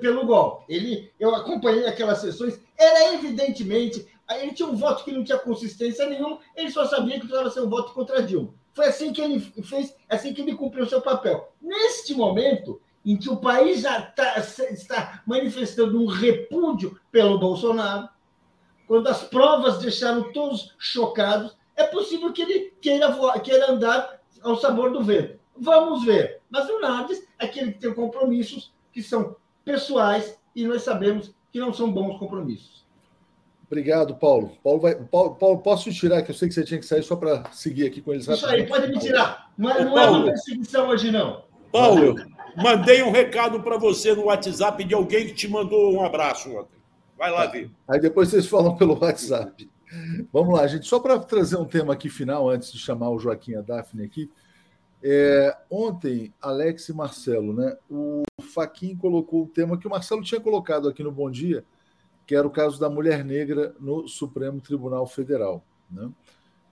[0.00, 0.64] pelo golpe.
[0.68, 6.06] Ele, eu acompanhei aquelas sessões, era evidentemente, ele tinha um voto que não tinha consistência
[6.06, 8.52] nenhuma, ele só sabia que precisava ser um voto contra a Dilma.
[8.74, 11.52] Foi assim que ele fez, assim que ele cumpriu seu papel.
[11.60, 18.08] Neste momento, em que o país já tá, está manifestando um repúdio pelo Bolsonaro,
[18.92, 24.54] quando as provas deixaram todos chocados, é possível que ele queira, voar, queira andar ao
[24.56, 25.38] sabor do vento.
[25.56, 26.42] Vamos ver.
[26.50, 29.34] Mas o Nardes é aquele que tem compromissos que são
[29.64, 32.84] pessoais e nós sabemos que não são bons compromissos.
[33.66, 34.58] Obrigado, Paulo.
[34.62, 37.02] Paulo, vai, Paulo, Paulo posso te tirar, que eu sei que você tinha que sair
[37.02, 38.28] só para seguir aqui com eles.
[38.28, 39.50] Isso aí, pode me tirar.
[39.56, 41.44] Mas não é uma perseguição hoje, não.
[41.72, 42.14] Paulo,
[42.58, 46.81] mandei um recado para você no WhatsApp de alguém que te mandou um abraço ontem.
[47.22, 47.52] Vai lá tá.
[47.52, 47.70] ver.
[47.86, 49.70] Aí depois vocês falam pelo WhatsApp.
[50.32, 50.88] Vamos lá, gente.
[50.88, 54.04] Só para trazer um tema aqui final, antes de chamar o Joaquim e a Daphne
[54.04, 54.28] aqui.
[55.00, 57.76] É, ontem, Alex e Marcelo, né?
[57.88, 61.64] O Faquin colocou o tema que o Marcelo tinha colocado aqui no Bom Dia,
[62.26, 65.64] que era o caso da mulher negra no Supremo Tribunal Federal.
[65.88, 66.10] Né?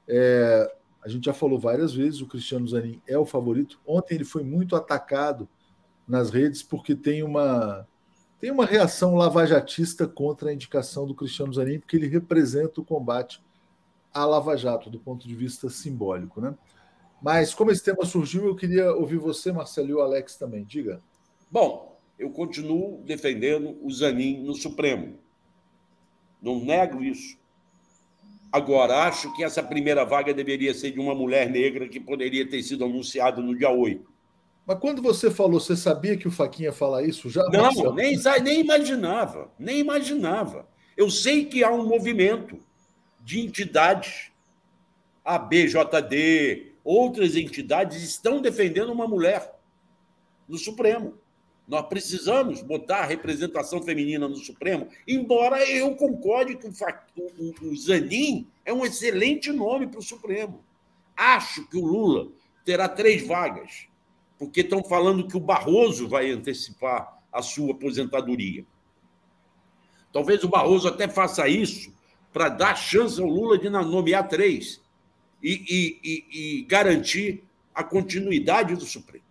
[0.08, 3.78] É, a gente já falou várias vezes, o Cristiano Zanin é o favorito.
[3.86, 5.48] Ontem ele foi muito atacado
[6.08, 7.86] nas redes porque tem uma
[8.40, 13.42] tem uma reação lavajatista contra a indicação do Cristiano Zanin, porque ele representa o combate
[14.12, 16.40] à Lava Jato, do ponto de vista simbólico.
[16.40, 16.54] Né?
[17.20, 20.64] Mas, como esse tema surgiu, eu queria ouvir você, Marcelo, e o Alex também.
[20.64, 21.02] Diga.
[21.50, 25.18] Bom, eu continuo defendendo o Zanin no Supremo.
[26.40, 27.38] Não nego isso.
[28.50, 32.62] Agora, acho que essa primeira vaga deveria ser de uma mulher negra que poderia ter
[32.62, 34.10] sido anunciada no dia 8.
[34.66, 37.28] Mas quando você falou, você sabia que o Faquinha falar isso?
[37.28, 40.68] Já, não, nem, nem imaginava, nem imaginava.
[40.96, 42.58] Eu sei que há um movimento
[43.20, 44.30] de entidades
[45.24, 49.54] a BJD, outras entidades estão defendendo uma mulher
[50.48, 51.14] no Supremo.
[51.68, 58.72] Nós precisamos botar a representação feminina no Supremo, embora eu concorde que o, Zanin é
[58.72, 60.64] um excelente nome para o Supremo.
[61.16, 62.28] Acho que o Lula
[62.64, 63.86] terá três vagas,
[64.40, 68.64] porque estão falando que o Barroso vai antecipar a sua aposentadoria.
[70.10, 71.92] Talvez o Barroso até faça isso
[72.32, 74.80] para dar chance ao Lula de nomear três
[75.42, 79.26] e, e, e, garantir a continuidade do Supremo.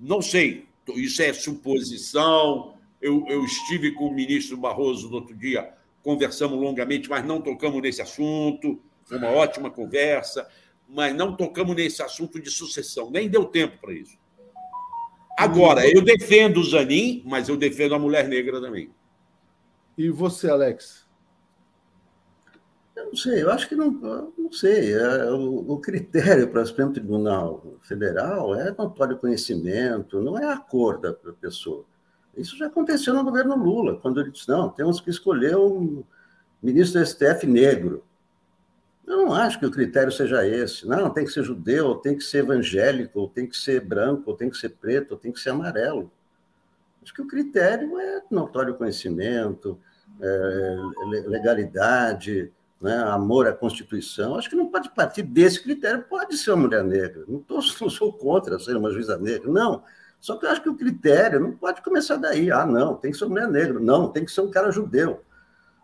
[0.00, 2.78] Não sei, isso é suposição.
[3.02, 5.70] Eu, eu estive com o ministro Barroso no outro dia,
[6.02, 8.80] conversamos longamente, mas não tocamos nesse assunto.
[9.04, 10.48] Foi uma ótima conversa,
[10.88, 14.16] mas não tocamos nesse assunto de sucessão, nem deu tempo para isso.
[15.38, 18.90] Agora, eu defendo o Zanin, mas eu defendo a mulher negra também.
[19.96, 21.06] E você, Alex?
[22.96, 23.90] Eu não sei, eu acho que não,
[24.36, 24.92] não sei.
[24.94, 30.56] É, o, o, critério para o Supremo Tribunal Federal é notório conhecimento, não é a
[30.56, 31.84] cor da pessoa.
[32.36, 36.02] Isso já aconteceu no governo Lula, quando ele disse: não, temos que escolher um
[36.60, 38.04] ministro do STF negro.
[39.08, 40.86] Eu não acho que o critério seja esse.
[40.86, 44.56] Não, tem que ser judeu, tem que ser evangélico, tem que ser branco, tem que
[44.58, 46.12] ser preto, tem que ser amarelo.
[47.02, 49.80] Acho que o critério é notório conhecimento,
[50.20, 50.76] é,
[51.26, 54.36] legalidade, né, amor à Constituição.
[54.36, 56.04] Acho que não pode partir desse critério.
[56.06, 57.24] Pode ser uma mulher negra.
[57.26, 59.82] Não, tô, não sou contra ser uma juíza negra, não.
[60.20, 62.50] Só que eu acho que o critério não pode começar daí.
[62.50, 63.80] Ah, não, tem que ser uma mulher negra.
[63.80, 65.22] Não, tem que ser um cara judeu.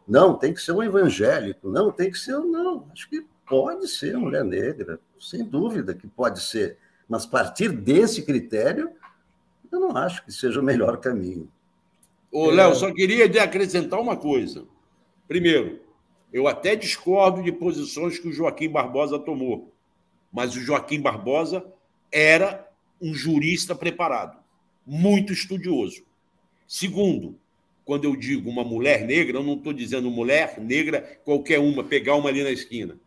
[0.06, 1.68] Não, tem que ser um evangélico.
[1.70, 2.38] Não, tem que ser.
[2.38, 6.78] Não, acho que pode ser uma mulher negra, sem dúvida que pode ser.
[7.08, 8.90] Mas partir desse critério,
[9.70, 11.50] eu não acho que seja o melhor caminho.
[12.30, 14.64] Ô, Léo, só queria acrescentar uma coisa.
[15.28, 15.80] Primeiro,
[16.32, 19.72] eu até discordo de posições que o Joaquim Barbosa tomou,
[20.32, 21.64] mas o Joaquim Barbosa
[22.10, 22.68] era
[23.00, 24.38] um jurista preparado,
[24.84, 26.02] muito estudioso.
[26.66, 27.38] Segundo,
[27.84, 32.16] quando eu digo uma mulher negra, eu não estou dizendo mulher negra qualquer uma, pegar
[32.16, 32.98] uma ali na esquina.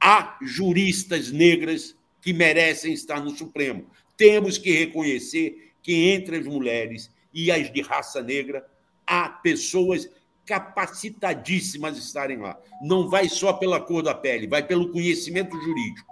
[0.00, 3.86] Há juristas negras que merecem estar no Supremo.
[4.16, 8.64] Temos que reconhecer que entre as mulheres e as de raça negra
[9.06, 10.08] há pessoas
[10.46, 12.58] capacitadíssimas estarem lá.
[12.82, 16.06] Não vai só pela cor da pele, vai pelo conhecimento jurídico.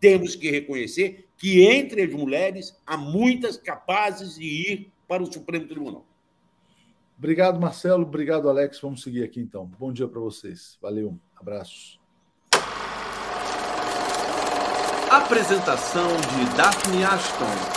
[0.00, 5.66] Temos que reconhecer que entre as mulheres há muitas capazes de ir para o Supremo
[5.66, 6.05] Tribunal.
[7.18, 8.02] Obrigado, Marcelo.
[8.02, 8.78] Obrigado, Alex.
[8.80, 9.66] Vamos seguir aqui então.
[9.78, 10.78] Bom dia para vocês.
[10.82, 11.18] Valeu.
[11.34, 11.98] Abraços.
[15.10, 17.76] Apresentação de Daphne Ashton.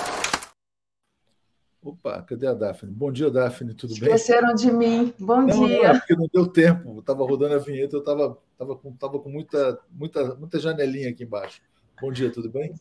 [1.82, 2.92] Opa, cadê a Daphne?
[2.92, 4.10] Bom dia, Daphne, tudo bem?
[4.10, 5.14] Esqueceram de mim.
[5.18, 5.84] Bom não, dia.
[5.84, 7.00] Não, é porque não deu tempo.
[7.00, 11.24] Estava rodando a vinheta, eu estava tava com, tava com muita, muita, muita janelinha aqui
[11.24, 11.62] embaixo.
[12.02, 12.74] Bom dia, tudo bem?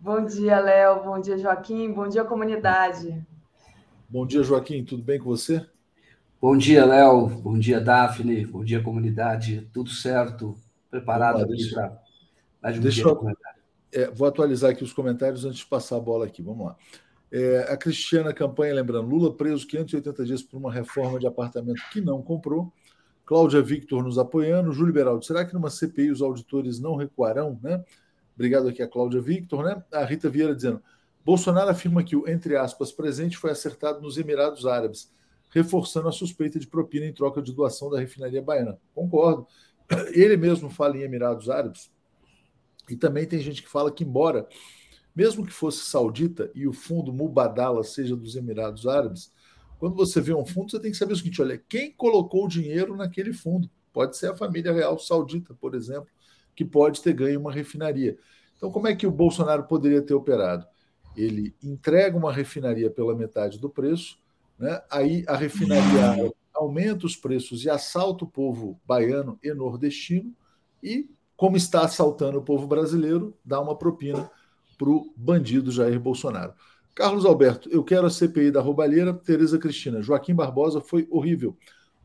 [0.00, 1.04] Bom dia, Léo.
[1.04, 1.92] Bom dia, Joaquim.
[1.92, 3.24] Bom dia, comunidade.
[4.08, 4.84] Bom dia, Joaquim.
[4.84, 5.64] Tudo bem com você?
[6.40, 7.28] Bom dia, Léo.
[7.28, 8.46] Bom dia, Daphne.
[8.46, 9.68] Bom dia, comunidade.
[9.74, 10.56] Tudo certo?
[10.90, 12.00] Preparado para
[12.62, 13.12] mais um deixa dia
[13.92, 16.40] eu, é, Vou atualizar aqui os comentários antes de passar a bola aqui.
[16.40, 16.76] Vamos lá.
[17.30, 22.00] É, a Cristiana Campanha, lembrando, Lula preso 580 dias por uma reforma de apartamento que
[22.00, 22.72] não comprou.
[23.26, 24.72] Cláudia Victor nos apoiando.
[24.72, 27.60] Júlio Beraldo, será que numa CPI os auditores não recuarão?
[27.62, 27.84] Né?
[28.34, 29.62] Obrigado aqui a Cláudia Victor.
[29.62, 29.82] Né?
[29.92, 30.82] A Rita Vieira dizendo,
[31.22, 35.12] Bolsonaro afirma que o, entre aspas, presente foi acertado nos Emirados Árabes,
[35.50, 38.78] reforçando a suspeita de propina em troca de doação da refinaria baiana.
[38.94, 39.46] Concordo.
[40.12, 41.90] Ele mesmo fala em Emirados Árabes.
[42.88, 44.48] E também tem gente que fala que, embora
[45.14, 49.32] mesmo que fosse saudita e o fundo Mubadala seja dos Emirados Árabes,
[49.78, 52.48] quando você vê um fundo, você tem que saber o seguinte: olha, quem colocou o
[52.48, 53.68] dinheiro naquele fundo?
[53.92, 56.08] Pode ser a família real saudita, por exemplo,
[56.54, 58.16] que pode ter ganho uma refinaria.
[58.56, 60.66] Então, como é que o Bolsonaro poderia ter operado?
[61.16, 64.18] Ele entrega uma refinaria pela metade do preço,
[64.60, 64.80] né?
[64.90, 70.32] aí a refinaria aumenta os preços e assalta o povo baiano e nordestino,
[70.82, 74.30] e, como está assaltando o povo brasileiro, dá uma propina
[74.78, 76.52] para o bandido Jair Bolsonaro.
[76.94, 79.14] Carlos Alberto, eu quero a CPI da roubalheira.
[79.14, 81.56] Tereza Cristina, Joaquim Barbosa foi horrível.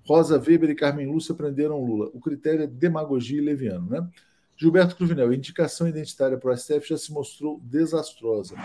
[0.08, 2.10] Rosa Weber e Carmen Lúcia prenderam Lula.
[2.14, 4.08] O critério é demagogia e leviano, né?
[4.56, 8.56] Gilberto Cruvinel, indicação identitária para o STF já se mostrou desastrosa.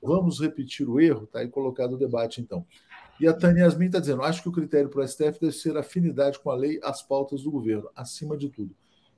[0.00, 1.24] Vamos repetir o erro?
[1.24, 2.64] Está aí colocado o debate, então.
[3.20, 5.76] E a Tânia Yasmin está dizendo: acho que o critério para o STF deve ser
[5.76, 8.74] afinidade com a lei, as pautas do governo, acima de tudo.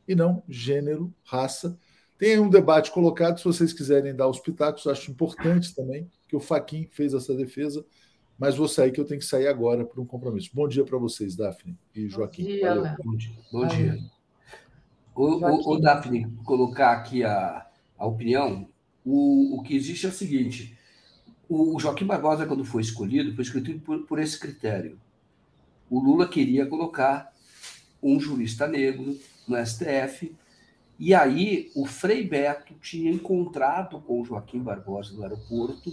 [0.07, 1.79] E não gênero, raça
[2.19, 6.41] tem um debate colocado, se vocês quiserem dar os pitacos, acho importante também, que o
[6.41, 7.85] Faquin fez essa defesa,
[8.39, 10.51] mas vou sair que eu tenho que sair agora para um compromisso.
[10.53, 12.45] Bom dia para vocês, Daphne e Joaquim.
[12.45, 13.37] Bom dia, Bom dia.
[13.53, 13.99] Bom dia.
[15.15, 17.66] O, o, o Daphne, colocar aqui a,
[17.99, 18.69] a opinião,
[19.05, 20.79] o, o que existe é o seguinte:
[21.49, 24.99] o Joaquim Barbosa, quando foi escolhido, foi escolhido por, por esse critério.
[25.91, 27.33] O Lula queria colocar
[28.03, 30.35] um jurista negro no STF,
[30.99, 35.91] e aí o Frei Beto tinha encontrado com o Joaquim Barbosa no aeroporto,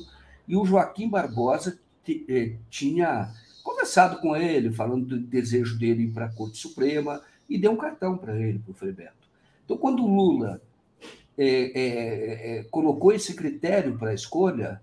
[0.47, 3.33] e o Joaquim Barbosa eh, tinha
[3.63, 7.77] conversado com ele, falando do desejo dele ir para a Corte Suprema, e deu um
[7.77, 9.29] cartão para ele, para o Frei Beto.
[9.65, 10.61] Então, quando o Lula
[11.37, 14.81] é, é, é, colocou esse critério para a escolha,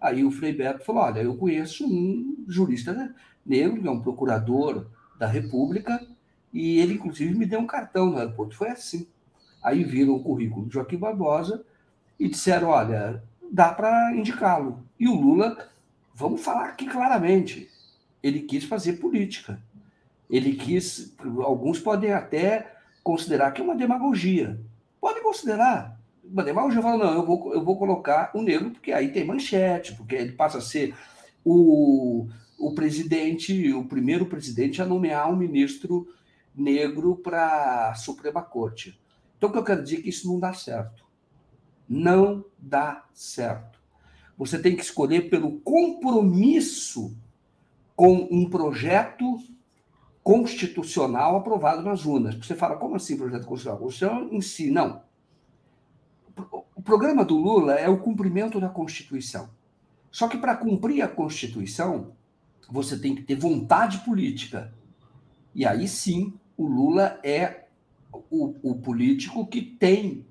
[0.00, 3.14] aí o Frei Beto falou: Olha, eu conheço um jurista
[3.44, 4.86] negro, que é um procurador
[5.18, 6.06] da República,
[6.52, 8.56] e ele, inclusive, me deu um cartão no aeroporto.
[8.56, 9.06] Foi assim.
[9.62, 11.64] Aí viram o currículo de Joaquim Barbosa
[12.18, 14.82] e disseram: Olha, dá para indicá-lo.
[14.98, 15.68] E o Lula,
[16.14, 17.68] vamos falar aqui claramente,
[18.22, 19.60] ele quis fazer política.
[20.28, 24.60] Ele quis, alguns podem até considerar que é uma demagogia.
[25.00, 25.99] Pode considerar.
[26.30, 29.96] Uma demagogia fala, não, eu vou, eu vou colocar o negro, porque aí tem manchete,
[29.96, 30.94] porque ele passa a ser
[31.44, 32.28] o,
[32.58, 36.06] o presidente, o primeiro presidente a nomear um ministro
[36.54, 39.00] negro para a Suprema Corte.
[39.36, 41.04] Então, o que eu quero dizer é que isso não dá certo.
[41.88, 43.80] Não dá certo.
[44.38, 47.16] Você tem que escolher pelo compromisso
[47.96, 49.36] com um projeto
[50.22, 52.34] constitucional aprovado nas urnas.
[52.36, 53.78] Você fala, como assim projeto constitucional?
[53.78, 55.02] A Constituição em si, não.
[56.74, 59.50] O programa do Lula é o cumprimento da Constituição.
[60.10, 62.12] Só que para cumprir a Constituição,
[62.70, 64.72] você tem que ter vontade política.
[65.54, 67.64] E aí sim, o Lula é
[68.30, 70.24] o, o político que tem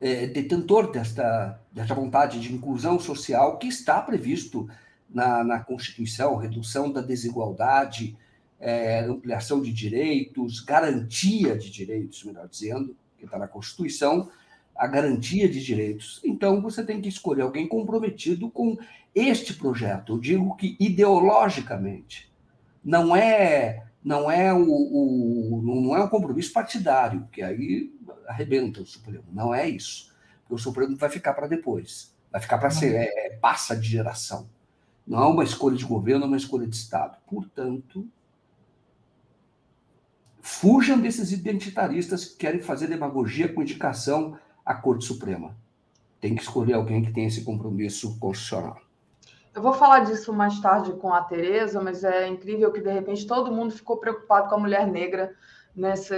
[0.00, 4.68] é, detentor desta, desta vontade de inclusão social que está previsto
[5.08, 8.16] na, na Constituição, redução da desigualdade,
[8.60, 14.30] é, ampliação de direitos, garantia de direitos, melhor dizendo, que está na Constituição,
[14.78, 16.20] a garantia de direitos.
[16.24, 18.78] Então, você tem que escolher alguém comprometido com
[19.12, 20.14] este projeto.
[20.14, 22.32] Eu digo que ideologicamente
[22.84, 27.92] não é não é o, o não é um compromisso partidário, porque aí
[28.26, 29.24] arrebenta o Supremo.
[29.32, 30.14] Não é isso.
[30.42, 32.14] Porque o Supremo vai ficar para depois.
[32.30, 34.48] Vai ficar para ser é, passa de geração.
[35.04, 37.18] Não é uma escolha de governo, é uma escolha de Estado.
[37.26, 38.08] Portanto,
[40.40, 44.38] Fujam desses identitaristas que querem fazer demagogia com indicação
[44.68, 45.56] à Corte Suprema.
[46.20, 48.76] Tem que escolher alguém que tenha esse compromisso constitucional.
[49.54, 53.26] Eu vou falar disso mais tarde com a Tereza, mas é incrível que de repente
[53.26, 55.34] todo mundo ficou preocupado com a mulher negra
[55.74, 56.14] nessa,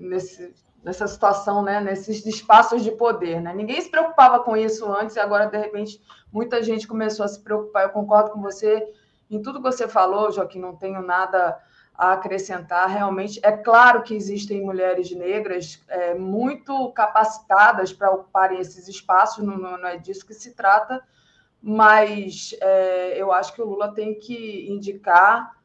[0.00, 0.52] nesse,
[0.82, 1.80] nessa situação, né?
[1.80, 3.40] nesses espaços de poder.
[3.40, 3.54] Né?
[3.54, 6.00] Ninguém se preocupava com isso antes e agora, de repente,
[6.32, 7.84] muita gente começou a se preocupar.
[7.84, 8.84] Eu concordo com você
[9.30, 11.56] em tudo que você falou, Joaquim, não tenho nada
[11.94, 12.88] a acrescentar.
[12.88, 19.58] Realmente, é claro que existem mulheres negras é, muito capacitadas para ocuparem esses espaços, não,
[19.58, 21.02] não, é disso que se trata,
[21.62, 25.56] mas é, eu acho que o Lula tem que indicar,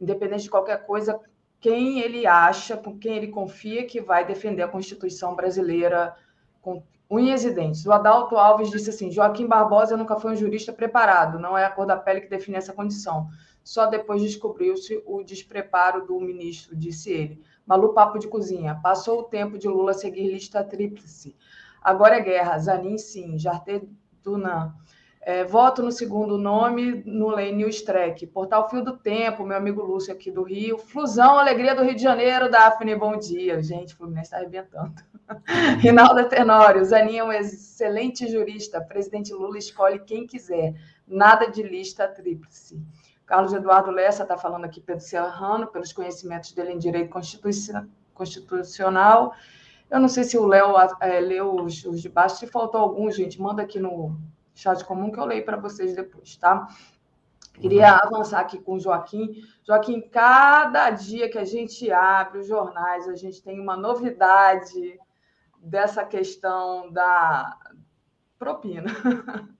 [0.00, 1.20] independente de qualquer coisa,
[1.60, 6.14] quem ele acha, com quem ele confia que vai defender a Constituição brasileira
[6.60, 7.86] com unhas e dentes.
[7.86, 11.70] O Adalto Alves disse assim: Joaquim Barbosa nunca foi um jurista preparado, não é a
[11.70, 13.28] cor da pele que define essa condição.
[13.64, 17.42] Só depois descobriu-se o despreparo do ministro, disse ele.
[17.66, 18.78] Malu Papo de Cozinha.
[18.82, 21.34] Passou o tempo de Lula seguir lista tríplice.
[21.82, 22.58] Agora é guerra.
[22.58, 23.38] Zanin, sim.
[23.38, 23.82] Jarté
[24.22, 24.74] Dunan.
[25.26, 28.26] É, voto no segundo nome no Lênio Streck.
[28.26, 30.76] Portal Fio do Tempo, meu amigo Lúcio aqui do Rio.
[30.76, 33.62] Flusão, Alegria do Rio de Janeiro, Daphne, bom dia.
[33.62, 35.02] Gente, o Fluminense está arrebentando.
[35.80, 38.82] Rinalda Tenório, Zanin é um excelente jurista.
[38.82, 40.74] Presidente Lula escolhe quem quiser.
[41.08, 42.78] Nada de lista tríplice.
[43.26, 47.10] Carlos Eduardo Lessa está falando aqui, Pedro Serrano, pelos conhecimentos dele em direito
[48.12, 49.34] constitucional.
[49.90, 53.10] Eu não sei se o Léo é, leu os, os de baixo, se faltou algum,
[53.10, 54.18] gente, manda aqui no
[54.54, 56.68] chat comum que eu leio para vocês depois, tá?
[57.54, 59.42] Queria avançar aqui com o Joaquim.
[59.64, 64.98] Joaquim, cada dia que a gente abre os jornais, a gente tem uma novidade
[65.58, 67.56] dessa questão da
[68.38, 68.90] propina.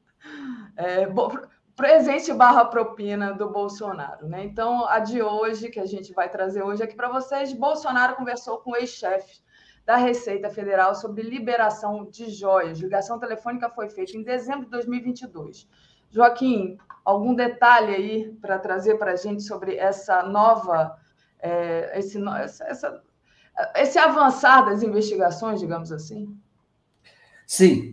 [0.77, 1.31] É, bom,
[1.77, 4.29] presente barra propina do Bolsonaro.
[4.29, 4.45] Né?
[4.45, 8.59] Então, a de hoje, que a gente vai trazer hoje aqui para vocês, Bolsonaro conversou
[8.59, 9.43] com o ex-chefe
[9.85, 12.81] da Receita Federal sobre liberação de joias.
[12.81, 15.69] Ligação telefônica foi feita em dezembro de 2022.
[16.11, 20.97] Joaquim, algum detalhe aí para trazer para a gente sobre essa nova,
[21.41, 23.03] é, esse, essa,
[23.75, 26.39] esse avançar das investigações, digamos assim?
[27.47, 27.93] Sim,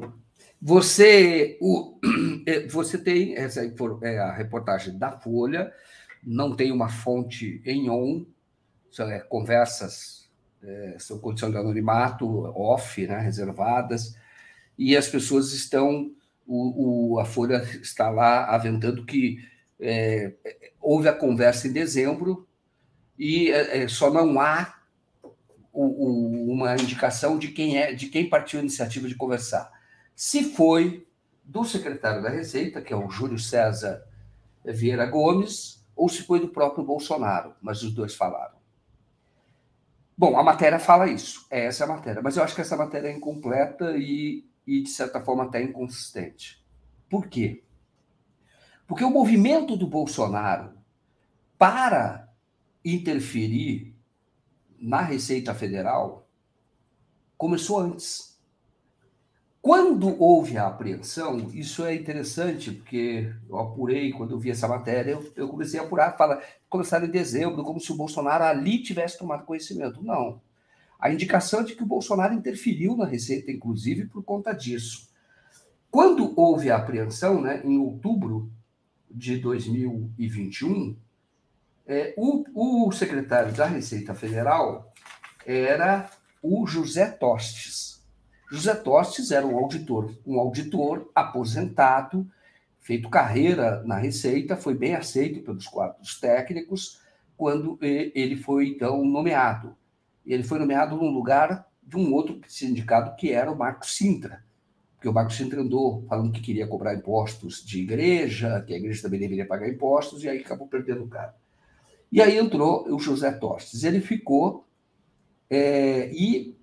[0.62, 1.98] você, o,
[2.46, 3.62] é, você tem essa
[4.04, 5.74] é a reportagem da Folha,
[6.24, 8.26] não tem uma fonte em on,
[8.92, 10.22] são é, conversas
[10.64, 14.16] é, são condições de anonimato, off, né, reservadas,
[14.78, 16.12] e as pessoas estão,
[16.46, 19.40] o, o, a Folha está lá aventando que
[19.80, 20.34] é,
[20.80, 22.48] houve a conversa em dezembro
[23.18, 24.80] e é, é só não há
[25.74, 29.72] o, o, uma indicação de quem é, de quem partiu a iniciativa de conversar.
[30.22, 31.08] Se foi
[31.44, 34.08] do secretário da Receita, que é o Júlio César
[34.64, 38.60] Vieira Gomes, ou se foi do próprio Bolsonaro, mas os dois falaram.
[40.16, 43.08] Bom, a matéria fala isso, é essa a matéria, mas eu acho que essa matéria
[43.08, 46.64] é incompleta e, e de certa forma, até inconsistente.
[47.10, 47.64] Por quê?
[48.86, 50.72] Porque o movimento do Bolsonaro
[51.58, 52.32] para
[52.86, 53.96] interferir
[54.80, 56.30] na Receita Federal
[57.36, 58.31] começou antes.
[59.62, 65.12] Quando houve a apreensão, isso é interessante, porque eu apurei, quando eu vi essa matéria,
[65.12, 69.20] eu, eu comecei a apurar, fala, começaram em dezembro, como se o Bolsonaro ali tivesse
[69.20, 70.04] tomado conhecimento.
[70.04, 70.42] Não.
[71.00, 75.10] A indicação é de que o Bolsonaro interferiu na Receita, inclusive, por conta disso.
[75.92, 78.52] Quando houve a apreensão, né, em outubro
[79.10, 80.96] de 2021,
[81.86, 84.92] é, o, o secretário da Receita Federal
[85.46, 86.10] era
[86.42, 87.91] o José Tostes.
[88.52, 92.30] José Tostes era um auditor, um auditor aposentado,
[92.82, 97.00] feito carreira na Receita, foi bem aceito pelos quadros técnicos
[97.38, 99.74] quando ele foi então nomeado.
[100.26, 104.44] Ele foi nomeado num lugar de um outro sindicato que era o Marco Sintra,
[104.96, 109.02] porque o Marco Sintra andou falando que queria cobrar impostos de igreja, que a igreja
[109.02, 111.34] também deveria pagar impostos, e aí acabou perdendo o cara.
[112.12, 113.86] E aí entrou o José Tostes.
[113.86, 114.68] Ele ficou
[115.50, 116.54] é, e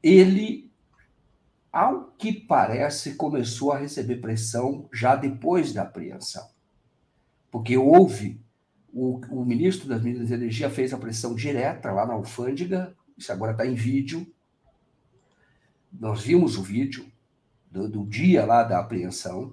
[0.00, 0.69] ele
[1.72, 6.48] ao que parece, começou a receber pressão já depois da apreensão.
[7.50, 8.40] Porque houve,
[8.92, 13.30] o, o ministro das Minas e Energia fez a pressão direta lá na alfândega, isso
[13.30, 14.26] agora está em vídeo.
[15.92, 17.06] Nós vimos o vídeo
[17.70, 19.52] do, do dia lá da apreensão.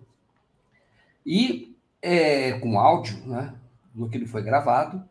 [1.25, 3.53] E é, com áudio, né,
[3.93, 5.07] no que ele foi gravado.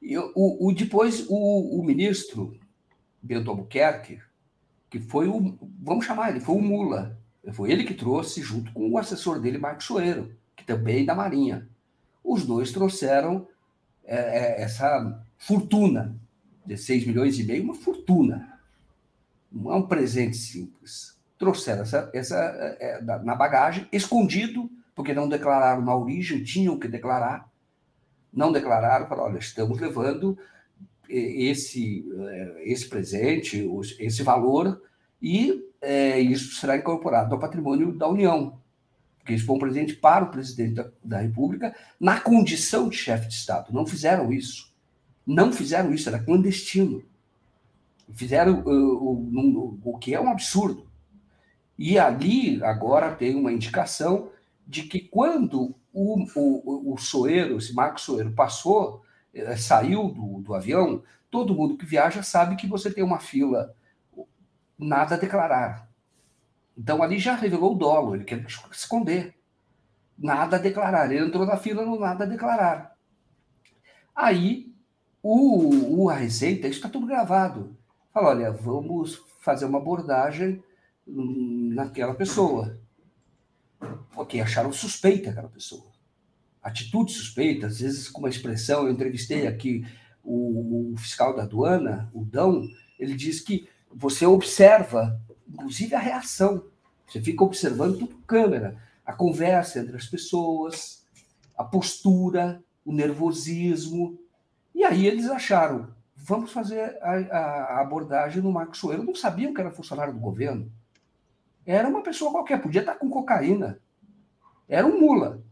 [0.00, 2.58] E o, o depois o, o ministro
[3.22, 4.20] Bento Albuquerque
[4.90, 7.16] que foi o, vamos chamar ele, foi o Mula.
[7.52, 11.14] Foi ele que trouxe, junto com o assessor dele, Marcos Soeiro, que também é da
[11.14, 11.68] Marinha.
[12.22, 13.46] Os dois trouxeram
[14.04, 16.14] é, é, essa fortuna
[16.66, 18.58] de 6 milhões e meio, uma fortuna.
[19.50, 21.16] Não é um presente simples.
[21.38, 27.48] Trouxeram essa, essa é na bagagem, escondido, porque não declararam na origem, tinham que declarar.
[28.32, 30.36] Não declararam, falaram, olha, estamos levando
[31.10, 33.68] esse, é, esse presente,
[33.98, 34.80] esse valor,
[35.20, 38.60] e é, isso será incorporado ao patrimônio da União,
[39.18, 43.28] porque isso foi um presente para o presidente da, da República na condição de chefe
[43.28, 43.72] de Estado.
[43.72, 44.70] Não fizeram isso.
[45.26, 47.04] Não fizeram isso, era clandestino.
[48.12, 50.86] Fizeram uh, o, o que é um absurdo.
[51.78, 54.30] E ali, agora, tem uma indicação
[54.66, 59.02] de que quando o, o, o Soeiro, esse Marcos Soeiro, passou
[59.56, 63.74] saiu do, do avião, todo mundo que viaja sabe que você tem uma fila,
[64.78, 65.88] nada a declarar.
[66.76, 69.34] Então ali já revelou o dolo, ele quer esconder.
[70.18, 71.10] Nada a declarar.
[71.10, 72.96] Ele entrou na fila no nada a declarar.
[74.14, 74.74] Aí
[75.22, 77.76] o, o a Receita, isso está tudo gravado.
[78.12, 80.62] Fala, olha, vamos fazer uma abordagem
[81.06, 82.78] naquela pessoa.
[84.12, 85.89] Porque acharam suspeita aquela pessoa
[86.62, 89.84] atitude suspeita, às vezes com uma expressão, eu entrevistei aqui
[90.22, 92.68] o, o, fiscal da aduana, o Dão,
[92.98, 96.64] ele diz que você observa, inclusive, a reação.
[97.06, 101.04] Você fica observando tudo câmera, a conversa entre as pessoas,
[101.56, 104.18] a postura, o nervosismo.
[104.74, 107.12] E aí eles acharam, vamos fazer a,
[107.76, 109.02] a abordagem no Marcos Soeiro.
[109.02, 110.70] Não sabiam que era funcionário do governo.
[111.66, 113.80] Era uma pessoa qualquer, podia estar com cocaína.
[114.68, 115.42] Era um mula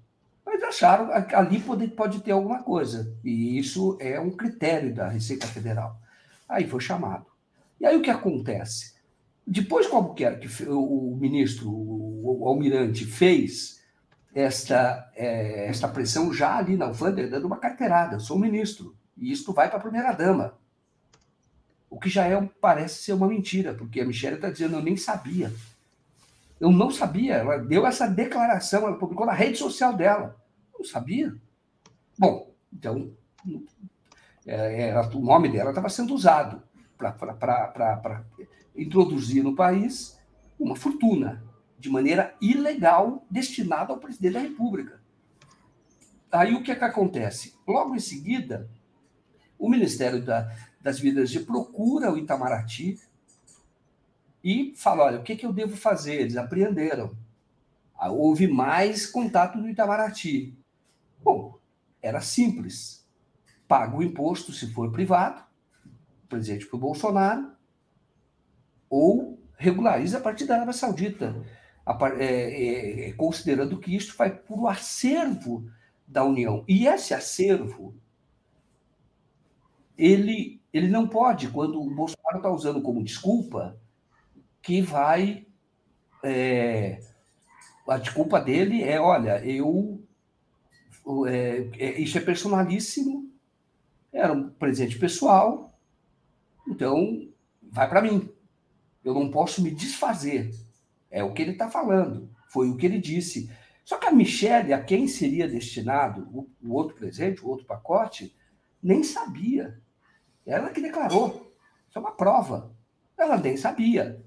[0.48, 3.14] mas acharam que ali pode, pode ter alguma coisa.
[3.22, 6.00] E isso é um critério da Receita Federal.
[6.48, 7.26] Aí foi chamado.
[7.78, 8.94] E aí o que acontece?
[9.46, 13.82] Depois que o o ministro, o almirante, fez
[14.34, 19.32] esta, é, esta pressão já ali na alfândega, dando uma carteirada, eu sou ministro, e
[19.32, 20.54] isto vai para a primeira-dama.
[21.90, 24.96] O que já é, parece ser uma mentira, porque a Michelle está dizendo, eu nem
[24.96, 25.52] sabia.
[26.60, 27.36] Eu não sabia.
[27.36, 30.36] Ela deu essa declaração, ela publicou na rede social dela.
[30.78, 31.34] Não sabia.
[32.18, 33.12] Bom, então,
[34.46, 36.62] é, é, o nome dela estava sendo usado
[36.96, 38.24] para
[38.76, 40.18] introduzir no país
[40.59, 41.44] uma fortuna
[41.78, 45.00] de maneira ilegal destinada ao presidente da República.
[46.30, 47.55] Aí o que é que acontece?
[47.66, 48.68] Logo em seguida,
[49.59, 53.00] o Ministério da, das vidas procura o Itamaraty
[54.42, 56.20] e fala: olha, o que, que eu devo fazer?
[56.20, 57.16] Eles apreenderam.
[57.94, 60.56] Ah, houve mais contato do Itamaraty.
[61.22, 61.58] Bom,
[62.00, 63.06] era simples.
[63.66, 65.44] Paga o imposto se for privado,
[66.28, 67.52] presente para o Bolsonaro,
[68.88, 71.44] ou regulariza a partir da Arábia Saudita,
[72.18, 75.70] é, é, é, considerando que isto vai para o acervo
[76.06, 76.64] da União.
[76.68, 77.94] E esse acervo,
[79.96, 83.78] ele, ele não pode, quando o Bolsonaro está usando como desculpa,
[84.62, 85.46] que vai.
[86.22, 87.00] É,
[87.88, 89.97] a desculpa dele é: olha, eu.
[91.26, 93.30] É, é, isso é personalíssimo,
[94.12, 95.78] era um presente pessoal,
[96.66, 97.28] então
[97.62, 98.28] vai para mim.
[99.05, 100.52] Eu não posso me desfazer.
[101.10, 102.28] É o que ele está falando.
[102.48, 103.51] Foi o que ele disse.
[103.85, 108.36] Só que a Michelle, a quem seria destinado o, o outro presente, o outro pacote,
[108.82, 109.80] nem sabia.
[110.44, 111.55] Ela que declarou.
[111.89, 112.74] Isso é uma prova.
[113.16, 114.22] Ela nem sabia.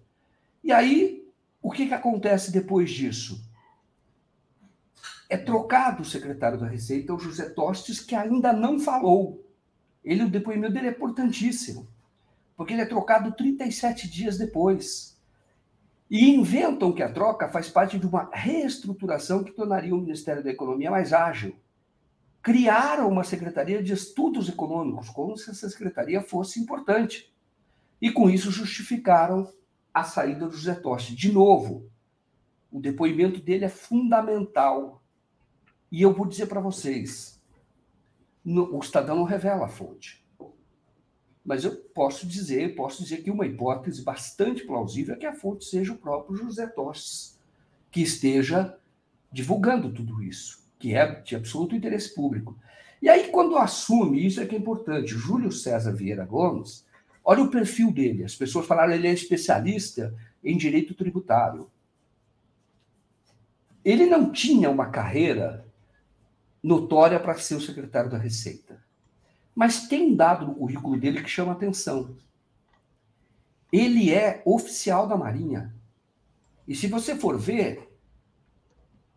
[0.64, 1.28] E aí,
[1.62, 3.51] o que, que acontece depois disso?
[5.32, 9.49] É trocado o secretário da Receita, o José Tostes, que ainda não falou.
[10.03, 11.88] Ele, o depoimento dele é importantíssimo,
[12.58, 15.18] porque ele é trocado 37 dias depois.
[16.10, 20.52] E inventam que a troca faz parte de uma reestruturação que tornaria o Ministério da
[20.52, 21.56] Economia mais ágil.
[22.44, 27.34] Criaram uma Secretaria de Estudos Econômicos, como se essa secretaria fosse importante.
[28.02, 29.49] E com isso justificaram
[29.94, 31.16] a saída do José Toste.
[31.16, 31.90] De novo,
[32.70, 35.01] o depoimento dele é fundamental.
[35.91, 37.41] E eu vou dizer para vocês:
[38.43, 40.26] no, o Estadão não revela a fonte.
[41.43, 45.65] Mas eu posso dizer, posso dizer que uma hipótese bastante plausível é que a fonte
[45.65, 47.39] seja o próprio José Tostes,
[47.89, 48.77] que esteja
[49.31, 52.55] divulgando tudo isso, que é de absoluto interesse público.
[53.01, 56.85] E aí, quando assume, isso é que é importante, Júlio César Vieira Gomes,
[57.23, 58.23] Olha o perfil dele.
[58.23, 60.13] As pessoas falaram ele é especialista
[60.43, 61.69] em direito tributário.
[63.84, 65.65] Ele não tinha uma carreira
[66.64, 68.84] notória para ser o secretário da Receita.
[69.54, 72.16] Mas tem um dado no currículo dele que chama atenção.
[73.72, 75.74] Ele é oficial da Marinha.
[76.68, 77.90] E se você for ver,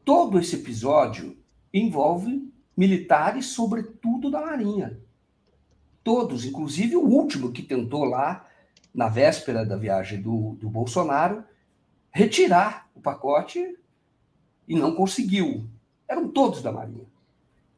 [0.05, 1.37] todo esse episódio
[1.73, 4.99] envolve militares, sobretudo da Marinha
[6.05, 8.47] todos, inclusive o último que tentou lá,
[8.95, 11.43] na véspera da viagem do, do Bolsonaro,
[12.13, 13.77] retirar o pacote
[14.69, 15.67] e não conseguiu.
[16.07, 17.07] Eram todos da Marinha.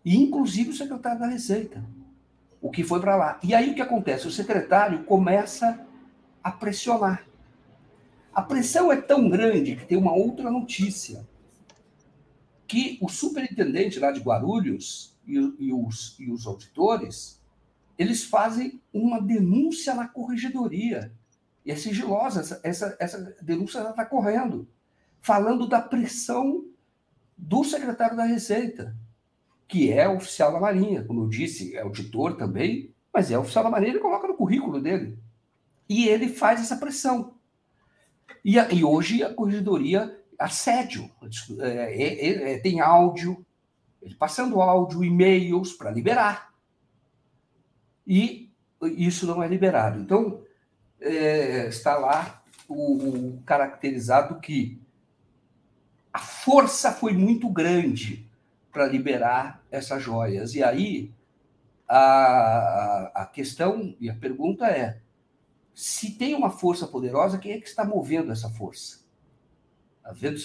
[0.06, 1.84] E inclusive o secretário da Receita,
[2.62, 3.40] o que foi para lá.
[3.42, 4.28] E aí o que acontece?
[4.28, 5.84] O secretário começa
[6.44, 7.26] a pressionar.
[8.32, 11.26] A pressão é tão grande que tem uma outra notícia.
[12.68, 17.42] Que o superintendente lá de Guarulhos e, e, os, e os auditores
[17.98, 21.12] eles fazem uma denúncia na corregedoria.
[21.64, 24.68] E é sigilosa, essa, essa, essa denúncia está correndo,
[25.20, 26.64] falando da pressão
[27.36, 28.94] do secretário da Receita,
[29.68, 33.70] que é oficial da Marinha, como eu disse, é auditor também, mas é oficial da
[33.70, 35.18] Marinha, ele coloca no currículo dele.
[35.88, 37.34] E ele faz essa pressão.
[38.44, 41.10] E, a, e hoje a corregedoria, assédio,
[41.60, 43.44] é, é, é, tem áudio,
[44.02, 46.54] ele passando áudio, e-mails para liberar
[48.06, 48.52] e
[48.82, 49.98] isso não é liberado.
[50.00, 50.42] Então,
[51.00, 54.80] é, está lá o, o, caracterizado que
[56.12, 58.25] a força foi muito grande
[58.76, 60.54] para liberar essas joias.
[60.54, 61.10] E aí
[61.88, 65.00] a, a questão e a pergunta é:
[65.74, 69.00] se tem uma força poderosa, quem é que está movendo essa força?
[70.04, 70.38] Havendo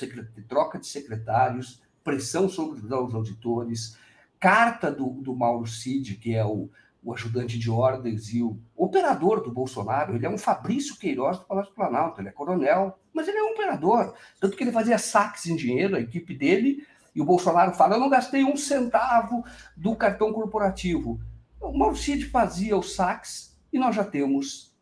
[0.47, 3.97] troca de secretários, pressão sobre os auditores,
[4.39, 6.69] carta do, do Mauro Cid, que é o
[7.03, 10.15] o ajudante de ordens e o operador do Bolsonaro.
[10.15, 13.53] Ele é um Fabrício Queiroz do Palácio Planalto, ele é coronel, mas ele é um
[13.53, 14.13] operador.
[14.39, 17.99] Tanto que ele fazia saques em dinheiro, a equipe dele, e o Bolsonaro fala: Eu
[17.99, 19.43] não gastei um centavo
[19.75, 21.19] do cartão corporativo.
[21.59, 24.75] O Mauro Cid fazia os saques e nós já temos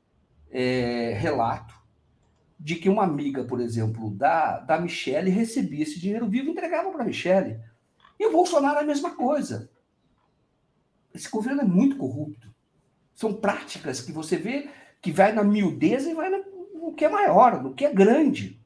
[0.51, 1.77] é, relato
[2.59, 6.91] de que uma amiga, por exemplo, da, da Michelle recebia esse dinheiro vivo e entregava
[6.91, 7.59] para a Michelle.
[8.19, 9.69] E o Bolsonaro é a mesma coisa.
[11.13, 12.53] Esse governo é muito corrupto.
[13.13, 14.69] São práticas que você vê
[15.01, 18.58] que vai na miudeza e vai no que é maior, no que é grande.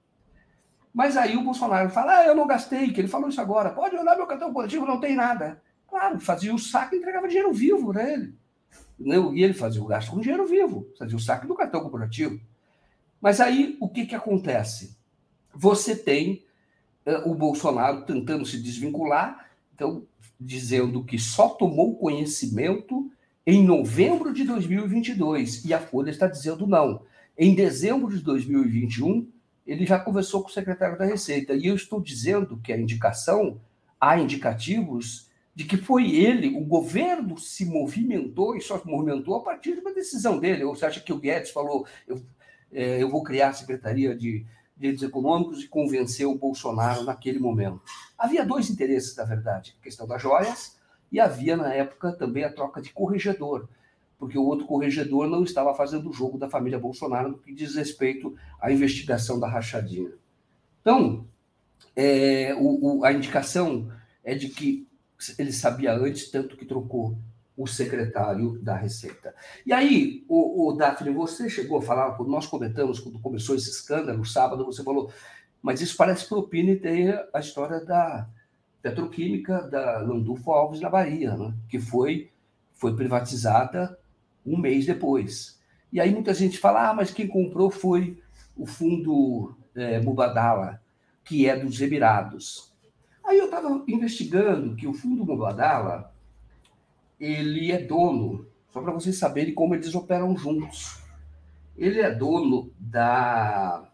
[0.93, 3.71] Mas aí o Bolsonaro fala: ah, eu não gastei, que ele falou isso agora.
[3.71, 5.61] Pode olhar meu cartão coletivo, não tem nada.
[5.87, 8.33] Claro, fazia o saque e entregava dinheiro vivo para ele.
[8.99, 12.39] E ele fazia o gasto com dinheiro vivo, fazia o saque do cartão corporativo.
[13.19, 14.97] Mas aí o que, que acontece?
[15.53, 16.43] Você tem
[17.05, 20.05] uh, o Bolsonaro tentando se desvincular, então
[20.39, 23.09] dizendo que só tomou conhecimento
[23.45, 27.03] em novembro de 2022 e a Folha está dizendo não.
[27.37, 29.27] Em dezembro de 2021,
[29.65, 31.53] ele já conversou com o secretário da Receita.
[31.53, 33.59] E eu estou dizendo que a indicação,
[33.99, 39.43] há indicativos de que foi ele, o governo se movimentou e só se movimentou a
[39.43, 40.63] partir de uma decisão dele.
[40.63, 42.21] Ou você acha que o Guedes falou, eu,
[42.71, 44.45] é, eu vou criar a Secretaria de
[44.75, 47.81] Direitos Econômicos e convencer o Bolsonaro naquele momento?
[48.17, 50.77] Havia dois interesses, na verdade, a questão das joias
[51.11, 53.69] e havia, na época, também a troca de corregedor,
[54.23, 57.75] porque o outro corregedor não estava fazendo o jogo da família Bolsonaro no que diz
[57.75, 60.13] respeito à investigação da rachadinha.
[60.79, 61.27] Então,
[61.93, 63.91] é, o, o, a indicação
[64.23, 64.87] é de que
[65.37, 67.17] ele sabia antes, tanto que trocou
[67.57, 69.35] o secretário da Receita.
[69.65, 73.71] E aí, o, o Daphne, você chegou a falar, quando nós comentamos, quando começou esse
[73.71, 75.11] escândalo, sábado, você falou,
[75.61, 78.25] mas isso parece o Pini tem a história da
[78.81, 81.53] petroquímica da Landulfo Alves, na Bahia, né?
[81.67, 82.31] que foi,
[82.71, 83.97] foi privatizada
[84.45, 85.59] um mês depois.
[85.91, 88.17] E aí muita gente fala, ah, mas quem comprou foi
[88.55, 90.81] o fundo é, Mubadala,
[91.23, 92.73] que é dos Emirados.
[93.23, 96.13] Aí eu estava investigando que o fundo Mubadala,
[97.19, 101.01] ele é dono, só para vocês saberem como eles operam juntos.
[101.77, 103.89] Ele é dono da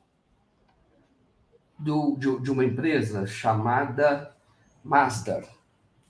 [1.78, 4.36] do, de, de uma empresa chamada
[4.84, 5.44] Mazda.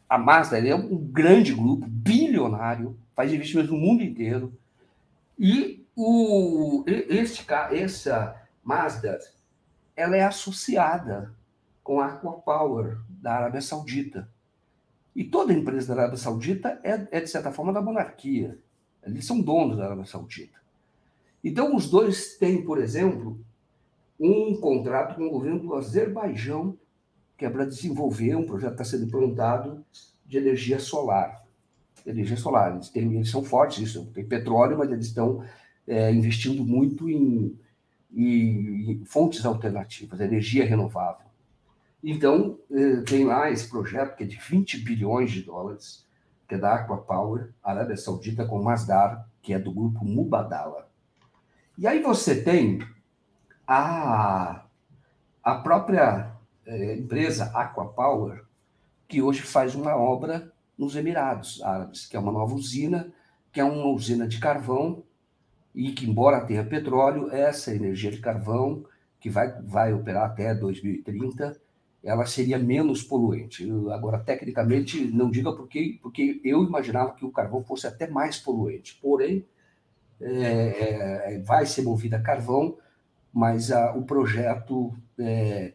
[0.10, 4.52] A Mazda é um grande grupo, bilionário, faz investimentos no mundo inteiro.
[5.38, 9.20] E o, este, essa Mazda
[9.96, 11.34] ela é associada
[11.84, 14.28] com a Aquapower da Arábia Saudita.
[15.16, 18.58] E toda empresa da Arábia Saudita é, é, de certa forma, da monarquia.
[19.04, 20.58] Eles são donos da Arábia Saudita.
[21.44, 23.40] Então, os dois têm, por exemplo,
[24.20, 26.78] um contrato com o governo do Azerbaijão
[27.40, 29.84] que é para desenvolver um projeto que está sendo implantado
[30.26, 31.42] de energia solar.
[32.06, 35.42] Energia solar, eles, têm, eles são fortes, isso, tem petróleo, mas eles estão
[35.88, 37.58] é, investindo muito em,
[38.14, 41.26] em, em, fontes alternativas, energia renovável.
[42.04, 46.06] Então, é, tem lá esse projeto que é de 20 bilhões de dólares,
[46.46, 50.90] que é da Aqua Power, Arábia Saudita, com Masdar, que é do grupo Mubadala.
[51.78, 52.80] E aí você tem
[53.66, 54.66] a,
[55.42, 56.38] a própria
[56.70, 58.44] é, empresa Aquapower,
[59.08, 63.12] que hoje faz uma obra nos Emirados Árabes, que é uma nova usina,
[63.52, 65.04] que é uma usina de carvão,
[65.74, 68.86] e que, embora tenha petróleo, essa energia de carvão,
[69.20, 71.60] que vai, vai operar até 2030,
[72.04, 73.68] ela seria menos poluente.
[73.92, 78.98] Agora, tecnicamente, não diga porque, porque eu imaginava que o carvão fosse até mais poluente.
[79.02, 79.46] Porém,
[80.22, 82.78] é, é, vai ser movida a carvão,
[83.34, 85.74] mas a, o projeto é,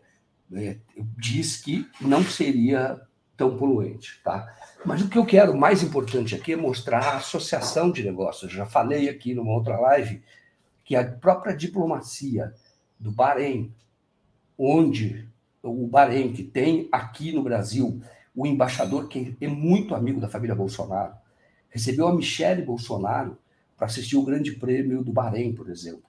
[0.56, 0.78] é,
[1.18, 3.00] diz que não seria
[3.36, 4.54] tão poluente, tá?
[4.84, 8.50] Mas o que eu quero mais importante aqui é mostrar a associação de negócios.
[8.50, 10.22] Eu já falei aqui numa outra live
[10.84, 12.54] que a própria diplomacia
[12.98, 13.74] do Bahrein,
[14.58, 15.28] onde
[15.62, 18.00] o Bahrein, que tem aqui no Brasil
[18.36, 21.14] o embaixador que é muito amigo da família Bolsonaro,
[21.70, 23.38] recebeu a Michele Bolsonaro
[23.76, 26.04] para assistir o Grande Prêmio do Bahrein, por exemplo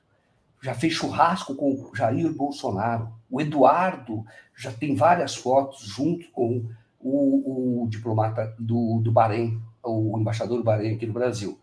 [0.66, 3.14] já fez churrasco com Jair Bolsonaro.
[3.36, 4.26] O Eduardo
[4.56, 6.70] já tem várias fotos junto com
[7.02, 11.60] o, o diplomata do, do Bahrein, o embaixador do Bahrein aqui no Brasil.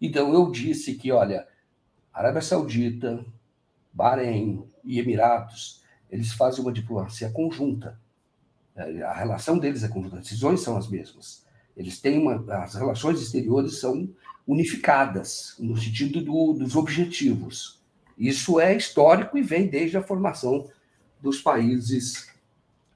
[0.00, 1.48] Então eu disse que, olha,
[2.14, 3.24] Arábia Saudita,
[3.92, 7.98] Bahrein e Emirados, eles fazem uma diplomacia conjunta.
[8.76, 11.44] A relação deles é conjunta, as decisões são as mesmas.
[11.76, 14.08] Eles têm uma, as relações exteriores são
[14.46, 17.80] unificadas no sentido do, dos objetivos.
[18.16, 20.68] Isso é histórico e vem desde a formação
[21.20, 22.28] dos países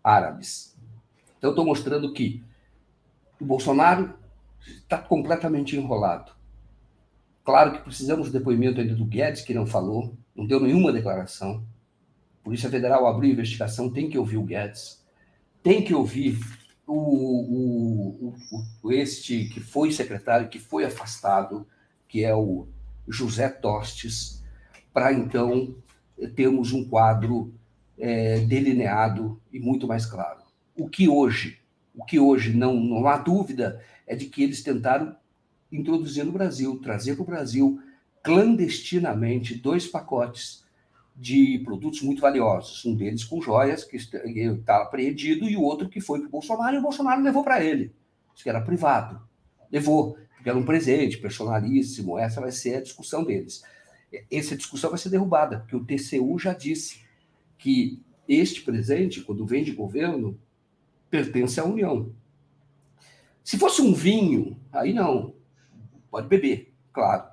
[0.02, 0.76] árabes.
[1.38, 2.42] Então, estou mostrando que
[3.40, 4.14] o Bolsonaro
[4.66, 6.32] está completamente enrolado.
[7.44, 11.62] Claro que precisamos do depoimento ainda do Guedes, que não falou, não deu nenhuma declaração.
[12.42, 15.05] Polícia Federal abriu investigação, tem que ouvir o Guedes,
[15.62, 16.38] tem que ouvir
[16.86, 18.34] o, o,
[18.82, 21.66] o, este que foi secretário, que foi afastado,
[22.09, 22.68] que é o
[23.09, 24.42] José Tostes,
[24.92, 25.74] para então
[26.34, 27.52] termos um quadro
[27.98, 30.40] é, delineado e muito mais claro.
[30.76, 31.60] O que hoje,
[31.94, 35.16] o que hoje não, não há dúvida é de que eles tentaram
[35.70, 37.80] introduzir no Brasil, trazer para o Brasil
[38.22, 40.64] clandestinamente dois pacotes
[41.16, 46.00] de produtos muito valiosos, um deles com joias que está apreendido e o outro que
[46.00, 47.92] foi para o Bolsonaro e o Bolsonaro levou para ele,
[48.34, 49.20] isso que era privado,
[49.70, 53.62] levou porque era um presente personalíssimo, essa vai ser a discussão deles.
[54.30, 57.03] Essa discussão vai ser derrubada, porque o TCU já disse
[57.65, 60.39] que este presente, quando vem de governo,
[61.09, 62.12] pertence à União.
[63.43, 65.32] Se fosse um vinho, aí não.
[66.11, 67.24] pode beber, claro.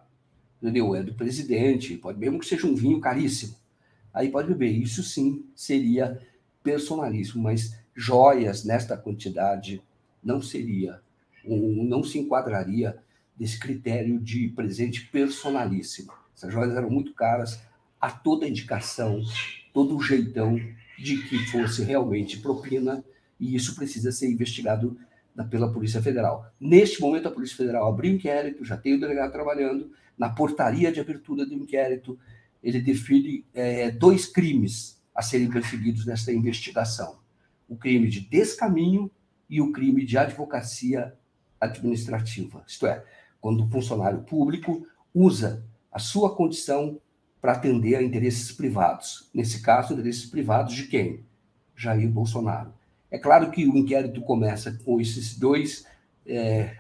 [0.62, 0.96] Entendeu?
[0.96, 3.58] É do presidente, pode mesmo que seja um vinho caríssimo.
[4.14, 4.72] Aí pode beber.
[4.72, 6.26] Isso sim seria
[6.64, 9.84] personalíssimo, mas joias nesta quantidade
[10.24, 11.02] não seria,
[11.44, 12.98] não se enquadraria
[13.36, 16.14] desse critério de presente personalíssimo.
[16.34, 17.62] Essas joias eram muito caras,
[18.00, 19.22] a toda indicação,
[19.74, 20.60] todo o jeitão
[20.98, 23.04] de que fosse realmente propina,
[23.40, 24.98] e isso precisa ser investigado
[25.50, 26.46] pela Polícia Federal.
[26.60, 31.00] Neste momento, a Polícia Federal abriu inquérito, já tem o delegado trabalhando, na portaria de
[31.00, 32.20] abertura do inquérito,
[32.62, 37.20] ele define é, dois crimes a serem perseguidos nesta investigação:
[37.68, 39.10] o crime de descaminho
[39.50, 41.14] e o crime de advocacia
[41.60, 42.64] administrativa.
[42.68, 43.04] Isto é,
[43.40, 47.00] quando o funcionário público usa a sua condição
[47.42, 49.30] para atender a interesses privados.
[49.34, 51.26] Nesse caso, interesses privados de quem?
[51.76, 52.72] Jair Bolsonaro.
[53.10, 55.86] É claro que o inquérito começa com esses dois,
[56.26, 56.78] é,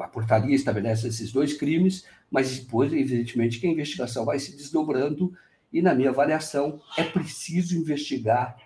[0.00, 5.32] a portaria estabelece esses dois crimes, mas depois, evidentemente, que a investigação vai se desdobrando
[5.72, 8.56] e, na minha avaliação, é preciso investigar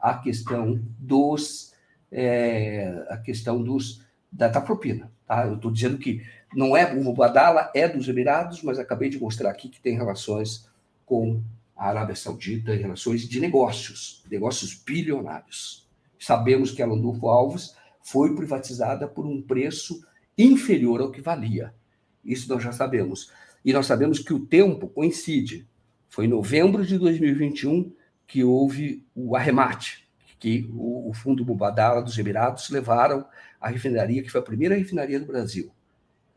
[0.00, 1.72] a questão dos,
[2.10, 5.12] é, a questão dos da, da propina.
[5.26, 5.46] Tá?
[5.46, 6.22] Eu estou dizendo que
[6.54, 10.68] não é o Badala é dos Emirados, mas acabei de mostrar aqui que tem relações
[11.12, 11.42] com
[11.76, 15.86] a Arábia Saudita, relações de negócios, negócios bilionários.
[16.18, 20.02] Sabemos que a Landulfo Alves foi privatizada por um preço
[20.38, 21.74] inferior ao que valia.
[22.24, 23.30] Isso nós já sabemos.
[23.62, 25.68] E nós sabemos que o tempo coincide.
[26.08, 27.92] Foi em novembro de 2021
[28.26, 30.08] que houve o arremate,
[30.38, 33.26] que o, fundo Mubadala dos Emirados levaram
[33.60, 35.70] a refinaria, que foi a primeira refinaria do Brasil,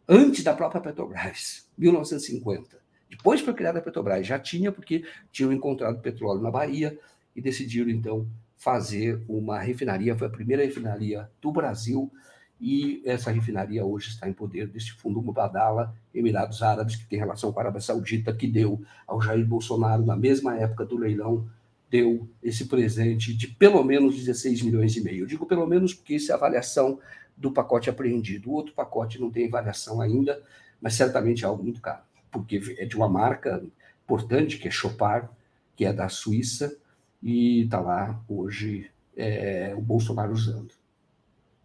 [0.05, 2.83] antes da própria Petrobras, 1950.
[3.09, 6.97] Depois foi criada a Petrobras, já tinha, porque tinham encontrado petróleo na Bahia
[7.35, 8.27] e decidiram, então,
[8.57, 10.15] fazer uma refinaria.
[10.15, 12.11] Foi a primeira refinaria do Brasil
[12.59, 17.51] e essa refinaria hoje está em poder desse fundo Mubadala, Emirados Árabes, que tem relação
[17.51, 21.47] com a Arábia Saudita, que deu ao Jair Bolsonaro, na mesma época do leilão,
[21.89, 25.23] deu esse presente de pelo menos 16 milhões e meio.
[25.23, 26.99] Eu digo pelo menos porque isso é a avaliação
[27.35, 28.49] do pacote apreendido.
[28.49, 30.41] O outro pacote não tem avaliação ainda,
[30.81, 32.03] mas certamente é algo muito caro,
[32.35, 33.63] porque é de uma marca
[34.03, 35.29] importante, que é Chopard,
[35.73, 36.77] que é da Suíça,
[37.23, 40.73] e está lá hoje é, o Bolsonaro usando.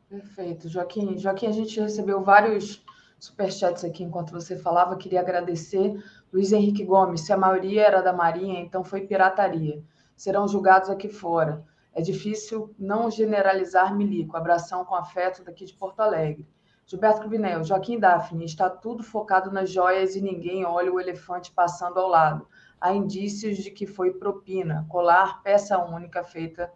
[0.09, 0.69] Perfeito.
[0.69, 2.85] Joaquim, Joaquim, a gente recebeu vários
[3.19, 4.97] superchats aqui enquanto você falava.
[4.97, 6.01] Queria agradecer.
[6.33, 9.83] Luiz Henrique Gomes, se a maioria era da Marinha, então foi pirataria.
[10.17, 11.65] Serão julgados aqui fora.
[11.93, 14.37] É difícil não generalizar milico.
[14.37, 16.47] Abração com afeto daqui de Porto Alegre.
[16.91, 22.01] Gilberto Cruvinel, Joaquim Daphne, está tudo focado nas joias e ninguém olha o elefante passando
[22.01, 22.49] ao lado.
[22.81, 26.73] Há indícios de que foi propina, colar, peça única feita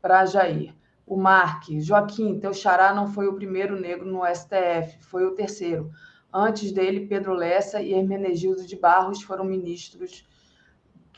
[0.00, 0.74] para Jair
[1.08, 5.90] o Marque, Joaquim, teu xará não foi o primeiro negro no STF, foi o terceiro.
[6.32, 10.28] Antes dele, Pedro Lessa e Hermenegildo de Barros foram ministros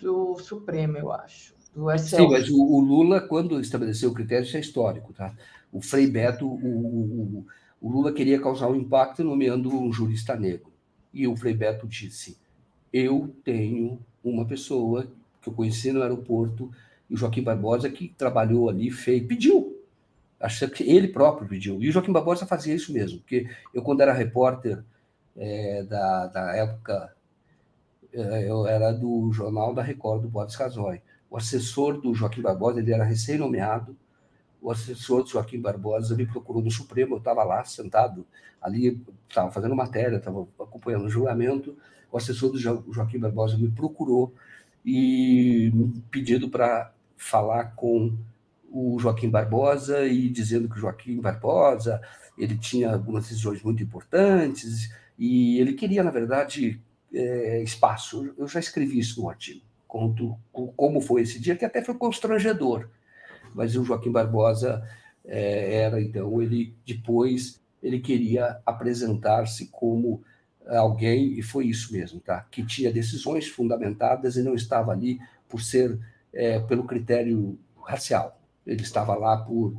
[0.01, 1.55] do Supremo, eu acho.
[2.17, 5.35] Sim, mas o, o, Lula, quando estabeleceu o critério, isso é histórico, tá?
[5.73, 7.47] O Frei Beto, o, o,
[7.81, 10.71] o Lula queria causar um impacto nomeando um jurista negro.
[11.13, 12.39] E o Frei Beto disse:
[12.93, 15.07] Eu tenho uma pessoa
[15.41, 16.71] que eu conheci no aeroporto,
[17.09, 19.81] e o Joaquim Barbosa, que trabalhou ali, fez, pediu
[20.41, 21.83] Acho que ele próprio pediu.
[21.83, 24.83] E o Joaquim Barbosa fazia isso mesmo, porque eu, quando era repórter
[25.37, 27.15] é, da, da época,
[28.11, 31.03] é, eu era do jornal da Record, do Boris Casoy.
[31.29, 33.95] O assessor do Joaquim Barbosa, ele era recém-nomeado,
[34.61, 38.27] o assessor do Joaquim Barbosa me procurou no Supremo, eu estava lá sentado,
[38.61, 41.77] ali, estava fazendo matéria, estava acompanhando o julgamento,
[42.13, 44.35] o assessor do Joaquim Barbosa me procurou
[44.85, 45.73] e
[46.11, 48.17] pedindo para falar com
[48.71, 52.01] o Joaquim Barbosa e dizendo que o Joaquim Barbosa
[52.39, 56.81] ele tinha algumas decisões muito importantes e ele queria, na verdade,
[57.13, 58.33] é, espaço.
[58.39, 62.89] Eu já escrevi isso no artigo, conto como foi esse dia, que até foi constrangedor.
[63.55, 64.83] Mas o Joaquim Barbosa
[65.25, 70.23] é, era, então, ele depois ele queria apresentar-se como
[70.67, 72.47] alguém, e foi isso mesmo, tá?
[72.51, 75.19] que tinha decisões fundamentadas e não estava ali
[75.49, 75.99] por ser
[76.33, 78.41] é, pelo critério racial.
[78.67, 79.77] Ele estava lá por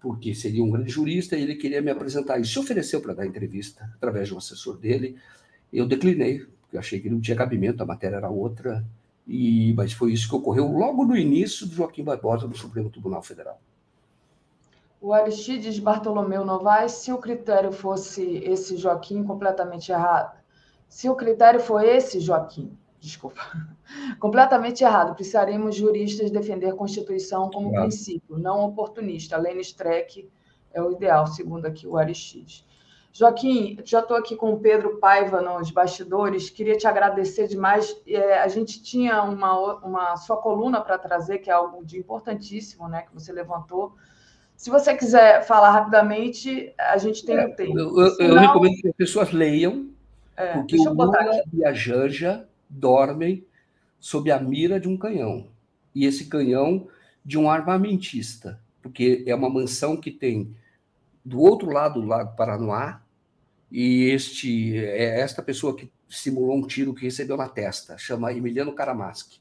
[0.00, 2.38] porque seria um grande jurista e ele queria me apresentar.
[2.38, 5.16] E se ofereceu para dar entrevista através de um assessor dele.
[5.72, 8.84] Eu declinei, porque eu achei que não tinha cabimento, a matéria era outra.
[9.28, 13.22] E, mas foi isso que ocorreu logo no início do Joaquim Barbosa no Supremo Tribunal
[13.22, 13.60] Federal.
[15.00, 20.36] O Aristides Bartolomeu Novaes, se o critério fosse esse Joaquim, completamente errado.
[20.88, 23.40] Se o critério for esse Joaquim, desculpa,
[24.18, 25.14] completamente errado.
[25.14, 29.36] Precisaríamos juristas defender a Constituição como princípio, não oportunista.
[29.36, 30.28] Lênin Streck
[30.72, 32.66] é o ideal, segundo aqui o Aristides.
[33.12, 37.96] Joaquim, já estou aqui com o Pedro Paiva nos bastidores, queria te agradecer demais.
[38.06, 42.88] É, a gente tinha uma, uma sua coluna para trazer, que é algo de importantíssimo,
[42.88, 43.94] né, que você levantou.
[44.56, 47.78] Se você quiser falar rapidamente, a gente tem é, o tempo.
[47.78, 48.34] Eu, eu, Senão...
[48.34, 49.88] eu, recomendo que as pessoas leiam,
[50.36, 53.44] é, porque o Lula e a Janja dormem
[53.98, 55.46] sob a mira de um canhão.
[55.94, 56.88] E esse canhão
[57.24, 60.54] de um armamentista, porque é uma mansão que tem
[61.28, 63.02] do outro lado do Lago Paranoá,
[63.70, 68.72] e este é esta pessoa que simulou um tiro que recebeu na testa, chama Emiliano
[68.72, 69.40] Karamaschi.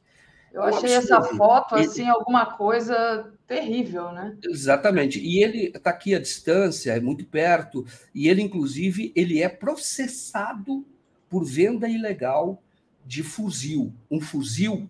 [0.52, 4.36] Eu é achei essa foto assim alguma coisa terrível, né?
[4.44, 5.20] Exatamente.
[5.20, 10.86] E ele está aqui à distância, é muito perto, e ele inclusive ele é processado
[11.30, 12.62] por venda ilegal
[13.06, 13.94] de fuzil.
[14.12, 14.90] Um fuzil,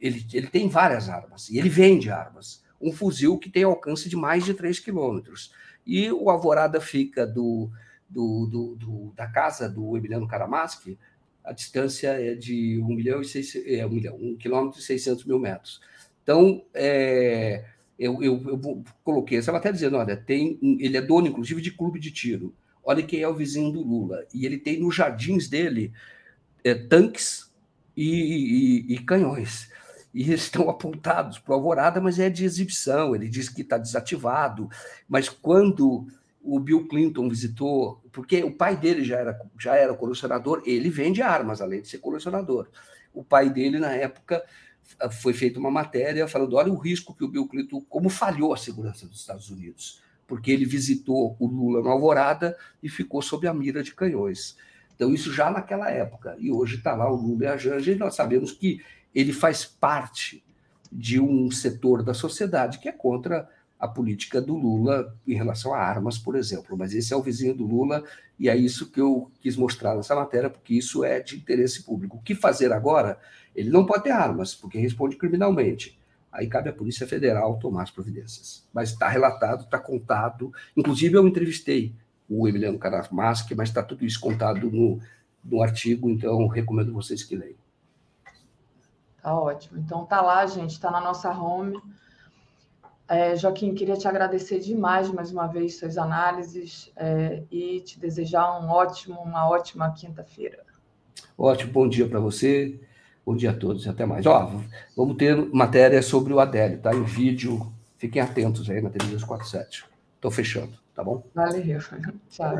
[0.00, 2.64] ele, ele tem várias armas, e ele vende armas.
[2.80, 5.52] Um fuzil que tem alcance de mais de 3 quilômetros.
[5.86, 7.70] E o Alvorada fica do,
[8.08, 10.98] do, do, do, da casa do Emiliano Karamaschi,
[11.44, 15.24] a distância é de 1 milhão e 600, é, 1 milhão, 1 quilômetro e 600
[15.24, 15.80] mil metros.
[16.22, 17.64] Então, é,
[17.96, 22.00] eu, eu, eu, coloquei essa matéria dizendo, olha, tem, ele é dono, inclusive, de clube
[22.00, 22.52] de tiro.
[22.82, 24.26] Olha quem é o vizinho do Lula.
[24.34, 25.92] E ele tem nos jardins dele
[26.64, 27.54] é, tanques
[27.96, 29.70] e, e, e canhões
[30.16, 33.14] e estão apontados para o Alvorada, mas é de exibição.
[33.14, 34.70] Ele diz que está desativado,
[35.06, 36.06] mas quando
[36.42, 41.20] o Bill Clinton visitou, porque o pai dele já era, já era colecionador, ele vende
[41.20, 42.68] armas, além de ser colecionador.
[43.12, 44.42] O pai dele, na época,
[45.20, 48.56] foi feita uma matéria falando: olha o risco que o Bill Clinton, como falhou a
[48.56, 53.52] segurança dos Estados Unidos, porque ele visitou o Lula no Alvorada e ficou sob a
[53.52, 54.56] mira de canhões.
[54.94, 56.36] Então, isso já naquela época.
[56.38, 58.80] E hoje está lá o Lula e a Janja, e nós sabemos que
[59.16, 60.44] ele faz parte
[60.92, 63.48] de um setor da sociedade que é contra
[63.80, 66.76] a política do Lula em relação a armas, por exemplo.
[66.76, 68.04] Mas esse é o vizinho do Lula
[68.38, 72.18] e é isso que eu quis mostrar nessa matéria, porque isso é de interesse público.
[72.18, 73.18] O que fazer agora?
[73.54, 75.98] Ele não pode ter armas, porque responde criminalmente.
[76.30, 78.66] Aí cabe à Polícia Federal tomar as providências.
[78.70, 80.52] Mas está relatado, está contado.
[80.76, 81.94] Inclusive, eu entrevistei
[82.28, 85.00] o Emiliano Caramaschi, mas está tudo isso contado no,
[85.42, 87.65] no artigo, então recomendo vocês que leiam.
[89.26, 89.80] Tá ótimo.
[89.80, 91.82] Então tá lá, gente, está na nossa home.
[93.08, 98.60] É, Joaquim, queria te agradecer demais mais uma vez suas análises é, e te desejar
[98.60, 100.62] um ótimo, uma ótima quinta-feira.
[101.36, 102.78] Ótimo, bom dia para você,
[103.26, 104.24] bom dia a todos e até mais.
[104.24, 104.48] Ó,
[104.96, 106.94] vamos ter matéria sobre o Adélio, tá?
[106.94, 107.66] Em vídeo,
[107.98, 109.86] fiquem atentos aí na TV 247.
[110.14, 111.24] Estou fechando, tá bom?
[111.34, 111.80] Valeu,
[112.30, 112.54] tchau.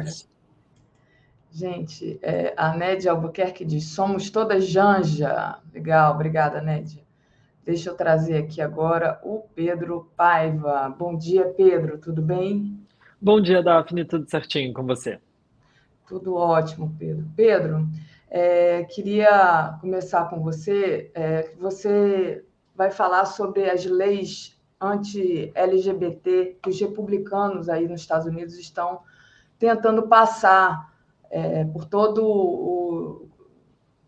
[1.56, 5.58] Gente, é, a Nédia Albuquerque diz: somos todas Janja.
[5.72, 7.02] Legal, obrigada, Nédia.
[7.64, 10.94] Deixa eu trazer aqui agora o Pedro Paiva.
[10.98, 12.78] Bom dia, Pedro, tudo bem?
[13.18, 15.18] Bom dia, Daphne, tudo certinho com você?
[16.06, 17.24] Tudo ótimo, Pedro.
[17.34, 17.88] Pedro,
[18.28, 21.10] é, queria começar com você.
[21.14, 28.58] É, você vai falar sobre as leis anti-LGBT que os republicanos aí nos Estados Unidos
[28.58, 29.00] estão
[29.58, 30.94] tentando passar
[31.31, 33.28] é, por todo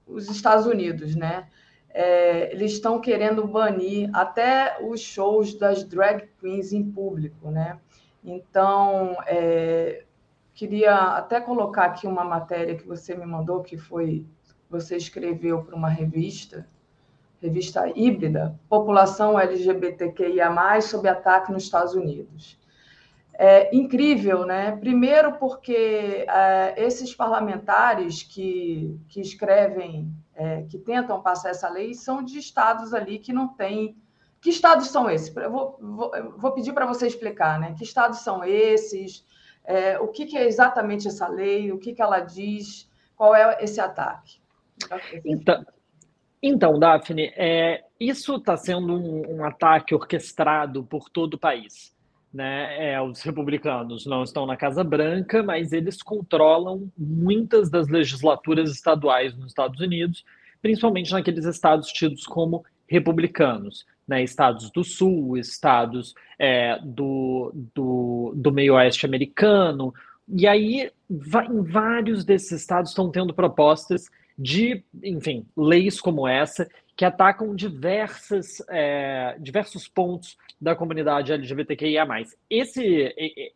[0.06, 1.48] os Estados Unidos, né?
[1.90, 7.78] é, eles estão querendo banir até os shows das drag queens em público, né?
[8.22, 10.04] Então, é,
[10.54, 14.26] queria até colocar aqui uma matéria que você me mandou, que foi
[14.70, 16.68] você escreveu para uma revista,
[17.40, 22.57] revista híbrida, População LGBTQIA+, sob ataque nos Estados Unidos.
[23.40, 24.76] É incrível, né?
[24.76, 32.20] Primeiro porque é, esses parlamentares que, que escrevem é, que tentam passar essa lei são
[32.22, 33.96] de estados ali que não têm.
[34.40, 35.34] Que estados são esses?
[35.36, 37.74] Eu vou, vou, vou pedir para você explicar, né?
[37.78, 39.24] Que estados são esses?
[39.64, 41.70] É, o que, que, é exatamente essa lei?
[41.70, 42.90] O que, que ela diz?
[43.14, 44.40] Qual é esse ataque?
[45.24, 45.64] Então,
[46.42, 51.94] então Daphne, é, isso está sendo um, um, ataque orquestrado por todo o país.
[52.32, 52.92] Né?
[52.92, 59.34] É, os republicanos não estão na Casa Branca, mas eles controlam muitas das legislaturas estaduais
[59.36, 60.24] nos Estados Unidos,
[60.60, 64.22] principalmente naqueles estados tidos como republicanos, né?
[64.22, 69.94] estados do Sul, estados é, do, do, do meio oeste americano.
[70.28, 76.68] E aí, em vários desses estados estão tendo propostas de, enfim, leis como essa,
[76.98, 82.04] que atacam diversas, é, diversos pontos da comunidade LGBTQIA+.
[82.50, 83.14] Esse,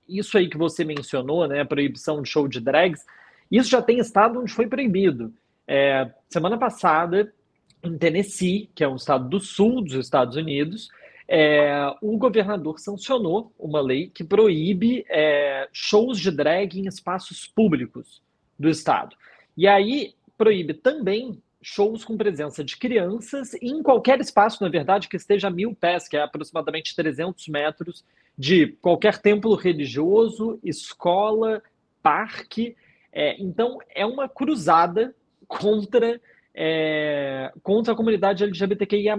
[0.09, 3.05] isso aí que você mencionou, né, a proibição de show de drags,
[3.51, 5.35] isso já tem estado onde foi proibido.
[5.67, 7.35] É, semana passada,
[7.83, 10.89] em Tennessee, que é um estado do sul dos Estados Unidos,
[11.27, 18.23] é, o governador sancionou uma lei que proíbe é, shows de drag em espaços públicos
[18.57, 19.17] do estado.
[19.57, 25.17] E aí proíbe também shows com presença de crianças em qualquer espaço, na verdade, que
[25.17, 28.05] esteja a mil pés, que é aproximadamente 300 metros,
[28.37, 31.63] de qualquer templo religioso, escola,
[32.03, 32.77] parque.
[33.13, 35.15] É, então, é uma cruzada
[35.47, 36.21] contra
[36.55, 39.17] é, contra a comunidade LGBTQIA+.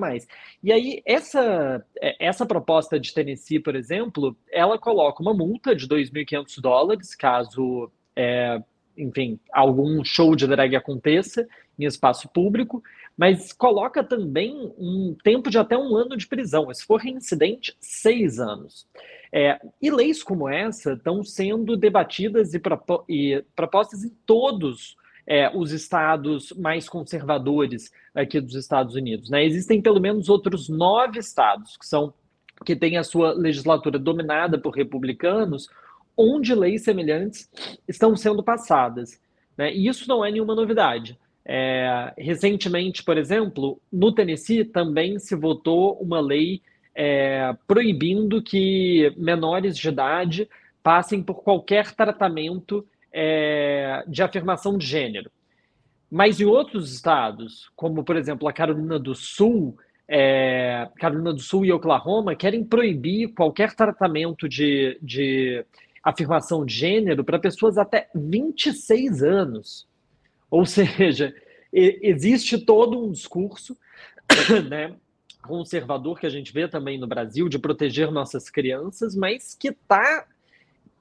[0.61, 5.87] E aí, essa, é, essa proposta de Tennessee, por exemplo, ela coloca uma multa de
[5.87, 8.61] 2.500 dólares, caso, é,
[8.97, 11.47] enfim, algum show de drag aconteça
[11.77, 12.83] em espaço público,
[13.17, 16.73] mas coloca também um tempo de até um ano de prisão.
[16.73, 18.87] Se for reincidente, seis anos.
[19.31, 24.95] É, e leis como essa estão sendo debatidas e, propo e propostas em todos
[25.25, 29.29] é, os estados mais conservadores aqui dos Estados Unidos.
[29.29, 29.43] Né?
[29.43, 32.13] Existem pelo menos outros nove estados que são
[32.63, 35.67] que têm a sua legislatura dominada por republicanos,
[36.17, 37.49] onde leis semelhantes
[37.87, 39.19] estão sendo passadas.
[39.57, 39.73] Né?
[39.73, 41.17] E isso não é nenhuma novidade.
[41.45, 46.61] É, recentemente, por exemplo, no Tennessee também se votou uma lei
[46.95, 50.49] é, proibindo que menores de idade
[50.81, 55.31] passem por qualquer tratamento é, de afirmação de gênero.
[56.09, 59.77] Mas em outros estados, como por exemplo a Carolina do Sul,
[60.07, 65.65] é, Carolina do Sul e Oklahoma, querem proibir qualquer tratamento de, de
[66.03, 69.87] afirmação de gênero para pessoas até 26 anos.
[70.51, 71.33] Ou seja,
[71.71, 73.77] existe todo um discurso
[74.69, 74.95] né,
[75.41, 80.25] conservador que a gente vê também no Brasil de proteger nossas crianças, mas que está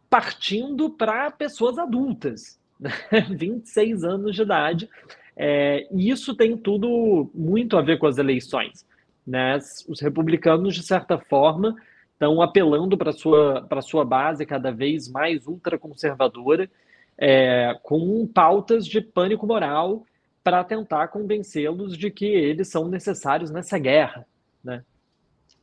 [0.08, 2.92] partindo para pessoas adultas, né?
[3.30, 4.88] 26 anos de idade.
[5.34, 8.86] É, e isso tem tudo muito a ver com as eleições.
[9.26, 9.56] Né?
[9.88, 11.76] Os republicanos, de certa forma,
[12.22, 16.70] estão apelando para sua, sua base cada vez mais ultraconservadora,
[17.18, 20.06] é, com pautas de pânico moral
[20.42, 24.24] para tentar convencê-los de que eles são necessários nessa guerra.
[24.62, 24.84] Né?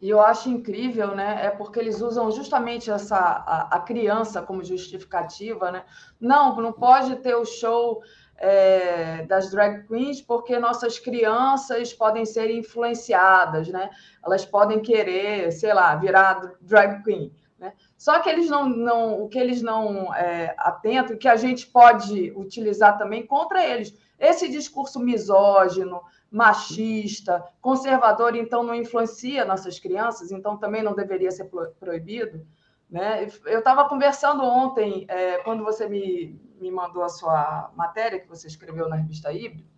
[0.02, 1.46] E eu acho incrível, né?
[1.46, 5.84] É porque eles usam justamente essa a, a criança como justificativa, né?
[6.20, 8.02] Não, não pode ter o show
[8.40, 13.90] é, das drag queens porque nossas crianças podem ser influenciadas, né?
[14.24, 17.34] Elas podem querer, sei lá, virar drag queen.
[17.60, 17.74] Né?
[17.98, 22.32] Só que eles não, não, o que eles não é, atentam, que a gente pode
[22.32, 26.02] utilizar também contra eles, esse discurso misógino,
[26.32, 31.50] machista, conservador, então não influencia nossas crianças, então também não deveria ser
[31.80, 32.46] proibido.
[32.90, 33.28] Né?
[33.46, 38.48] Eu estava conversando ontem, é, quando você me, me mandou a sua matéria que você
[38.48, 39.70] escreveu na revista Híbrido,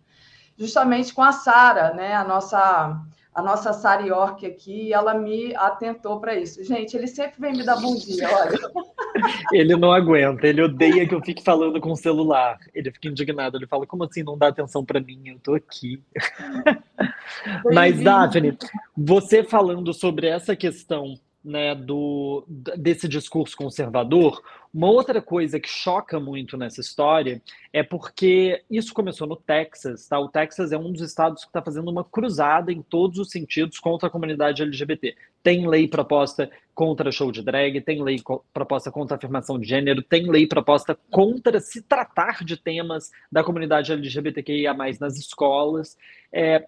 [0.56, 2.14] justamente com a Sara, né?
[2.14, 3.02] a nossa
[3.34, 6.62] a nossa Sara York aqui, ela me atentou para isso.
[6.62, 8.58] Gente, ele sempre vem me dar bom dia, olha.
[9.52, 12.58] Ele não aguenta, ele odeia que eu fique falando com o celular.
[12.74, 15.20] Ele fica indignado, ele fala: como assim não dá atenção para mim?
[15.26, 16.02] Eu tô aqui.
[17.74, 18.56] Mas, Daphne,
[18.96, 21.14] você falando sobre essa questão
[21.44, 24.42] né, do, desse discurso conservador,
[24.72, 27.42] uma outra coisa que choca muito nessa história
[27.72, 30.18] é porque isso começou no Texas, tá?
[30.18, 33.78] O Texas é um dos estados que está fazendo uma cruzada em todos os sentidos
[33.78, 35.14] contra a comunidade LGBT.
[35.42, 38.18] Tem lei proposta contra show de drag, tem lei
[38.52, 43.92] proposta contra afirmação de gênero, tem lei proposta contra se tratar de temas da comunidade
[43.92, 45.98] LGBTQIA+, nas escolas.
[46.32, 46.64] É,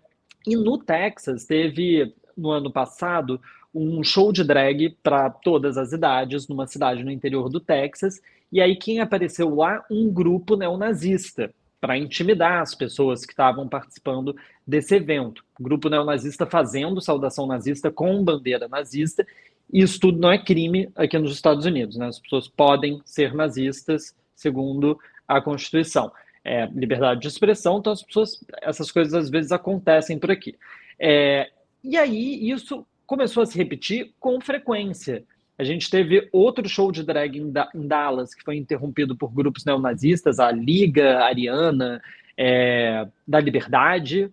[0.47, 3.41] e no Texas teve, no ano passado,
[3.75, 8.21] um show de drag para todas as idades numa cidade no interior do Texas.
[8.53, 9.85] E aí quem apareceu lá?
[9.91, 14.35] Um grupo neonazista para intimidar as pessoas que estavam participando
[14.67, 15.45] desse evento.
[15.61, 19.27] grupo neonazista fazendo saudação nazista com bandeira nazista.
[19.73, 21.97] Isso tudo não é crime aqui nos Estados Unidos.
[21.97, 22.07] Né?
[22.07, 26.13] As pessoas podem ser nazistas segundo a Constituição.
[26.47, 30.55] É, liberdade de expressão, então as pessoas, essas coisas às vezes acontecem por aqui.
[30.99, 31.51] É,
[31.83, 35.25] e aí isso começou a se repetir com frequência.
[35.57, 37.53] A gente teve outro show de drag em,
[37.87, 42.03] Dallas que foi interrompido por grupos neonazistas, a Liga Ariana
[42.37, 44.33] é, da Liberdade,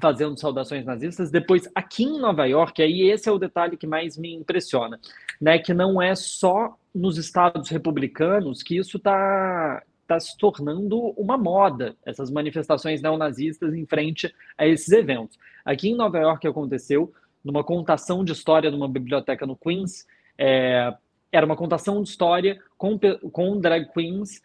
[0.00, 1.30] fazendo saudações nazistas.
[1.30, 4.98] Depois, aqui em Nova York, aí esse é o detalhe que mais me impressiona,
[5.40, 5.58] né?
[5.58, 11.94] Que não é só nos estados republicanos que isso está tá se tornando uma moda,
[12.04, 15.38] essas manifestações neonazistas em frente a esses eventos.
[15.64, 17.12] Aqui em Nova York aconteceu
[17.44, 20.06] numa contação de história numa biblioteca no Queens.
[20.38, 20.94] É,
[21.30, 22.98] era uma contação de história com,
[23.30, 24.40] com drag queens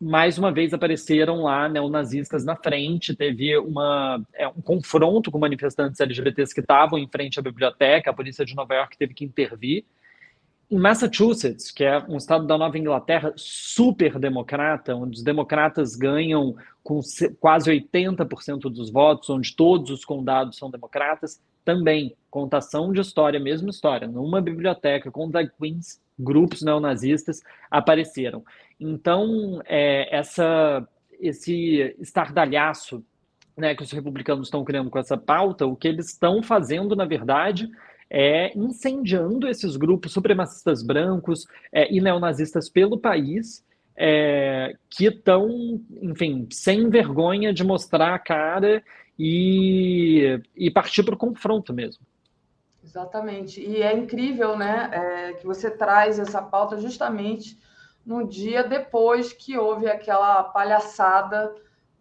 [0.00, 6.00] mais uma vez apareceram lá neonazistas na frente, teve uma, é, um confronto com manifestantes
[6.00, 9.84] LGBTs que estavam em frente à biblioteca, a polícia de Nova York teve que intervir.
[10.70, 16.54] Em Massachusetts, que é um estado da Nova Inglaterra super democrata, onde os democratas ganham
[16.82, 17.00] com
[17.38, 23.70] quase 80% dos votos, onde todos os condados são democratas, também contação de história, mesma
[23.70, 28.44] história, numa biblioteca com drag queens, grupos neonazistas apareceram.
[28.78, 30.86] Então, é, essa,
[31.20, 33.04] esse estardalhaço
[33.56, 37.04] né, que os republicanos estão criando com essa pauta, o que eles estão fazendo, na
[37.04, 37.68] verdade,
[38.10, 43.64] é incendiando esses grupos supremacistas brancos é, e neonazistas pelo país,
[43.96, 48.82] é, que estão, enfim, sem vergonha de mostrar a cara
[49.18, 52.04] e, e partir para o confronto mesmo.
[52.82, 53.60] Exatamente.
[53.60, 57.58] E é incrível, né, é, que você traz essa pauta justamente
[58.04, 61.54] no dia depois que houve aquela palhaçada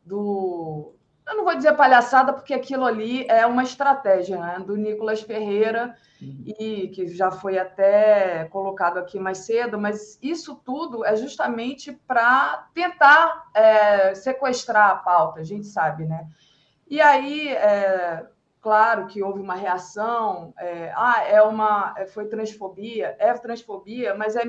[0.05, 0.93] do.
[1.25, 4.59] Eu não vou dizer palhaçada, porque aquilo ali é uma estratégia né?
[4.59, 6.43] do Nicolas Ferreira, uhum.
[6.59, 12.67] e que já foi até colocado aqui mais cedo, mas isso tudo é justamente para
[12.73, 16.27] tentar é, sequestrar a pauta, a gente sabe, né?
[16.87, 18.27] E aí, é,
[18.61, 24.35] claro que houve uma reação, é, ah, é uma, é, foi transfobia, é transfobia, mas
[24.35, 24.43] é,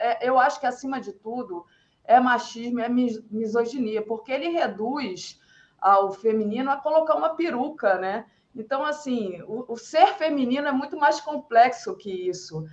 [0.00, 1.64] é, eu acho que acima de tudo
[2.04, 5.38] é machismo, é misoginia, porque ele reduz
[5.78, 8.26] ao feminino a colocar uma peruca, né?
[8.54, 12.66] Então, assim, o, o ser feminino é muito mais complexo que isso.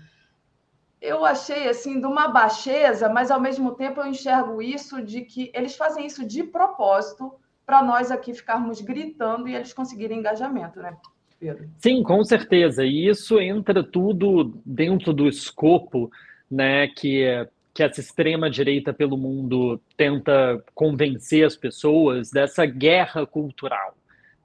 [1.01, 5.51] Eu achei assim de uma baixeza, mas ao mesmo tempo eu enxergo isso de que
[5.53, 7.35] eles fazem isso de propósito
[7.65, 10.95] para nós aqui ficarmos gritando e eles conseguirem engajamento, né,
[11.39, 11.69] Pedro?
[11.79, 12.83] Sim, com certeza.
[12.83, 16.11] E isso entra tudo dentro do escopo
[16.49, 23.95] né, que, que essa extrema-direita pelo mundo tenta convencer as pessoas dessa guerra cultural.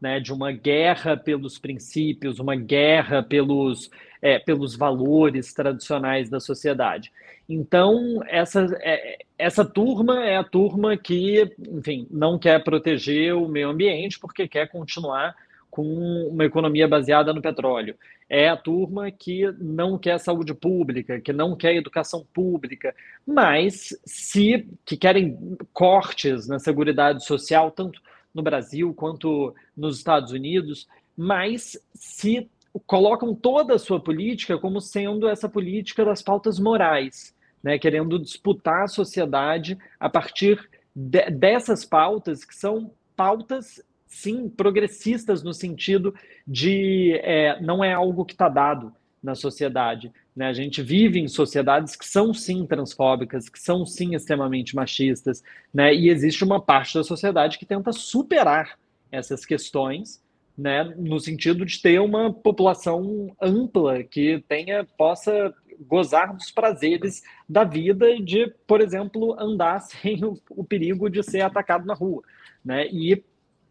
[0.01, 3.91] Né, de uma guerra pelos princípios, uma guerra pelos,
[4.23, 7.13] é, pelos valores tradicionais da sociedade.
[7.47, 13.69] Então, essa, é, essa turma é a turma que, enfim, não quer proteger o meio
[13.69, 15.35] ambiente porque quer continuar
[15.71, 15.83] com
[16.29, 17.97] uma economia baseada no petróleo.
[18.29, 22.95] É a turma que não quer saúde pública, que não quer educação pública,
[23.27, 28.01] mas se que querem cortes na seguridade social, tanto
[28.35, 32.49] no Brasil quanto nos Estados Unidos, mas se
[32.87, 38.85] colocam toda a sua política como sendo essa política das pautas morais né, querendo disputar
[38.85, 46.15] a sociedade a partir de, dessas pautas, que são pautas, sim, progressistas, no sentido
[46.47, 50.13] de é, não é algo que está dado na sociedade.
[50.35, 50.47] Né?
[50.47, 55.43] A gente vive em sociedades que são, sim, transfóbicas, que são, sim, extremamente machistas,
[55.73, 55.95] né?
[55.95, 58.79] e existe uma parte da sociedade que tenta superar
[59.11, 60.23] essas questões
[60.61, 65.55] né, no sentido de ter uma população ampla que tenha possa
[65.87, 71.41] gozar dos prazeres da vida de, por exemplo, andar sem o, o perigo de ser
[71.41, 72.23] atacado na rua,
[72.63, 72.87] né?
[72.89, 73.25] E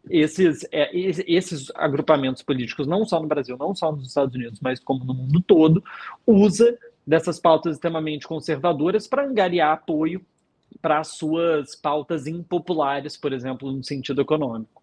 [0.08, 4.80] esses, é, esses agrupamentos políticos, não só no Brasil, não só nos Estados Unidos, mas
[4.80, 5.82] como no mundo todo,
[6.26, 10.24] usa dessas pautas extremamente conservadoras para angariar apoio
[10.80, 14.80] para suas pautas impopulares, por exemplo, no sentido econômico.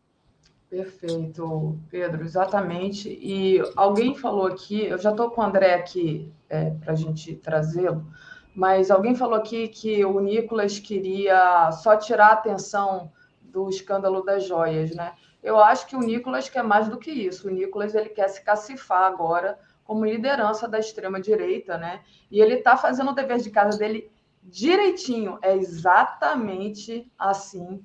[0.70, 3.08] Perfeito, Pedro, exatamente.
[3.10, 7.36] E alguém falou aqui, eu já estou com o André aqui é, para a gente
[7.36, 8.06] trazê-lo,
[8.54, 13.10] mas alguém falou aqui que o Nicolas queria só tirar a atenção
[13.52, 15.14] do escândalo das joias, né?
[15.42, 17.48] Eu acho que o Nicolas quer mais do que isso.
[17.48, 22.02] O Nicolas ele quer se cacifar agora como liderança da extrema direita, né?
[22.30, 24.12] E ele está fazendo o dever de casa dele
[24.44, 25.40] direitinho.
[25.42, 27.82] É exatamente assim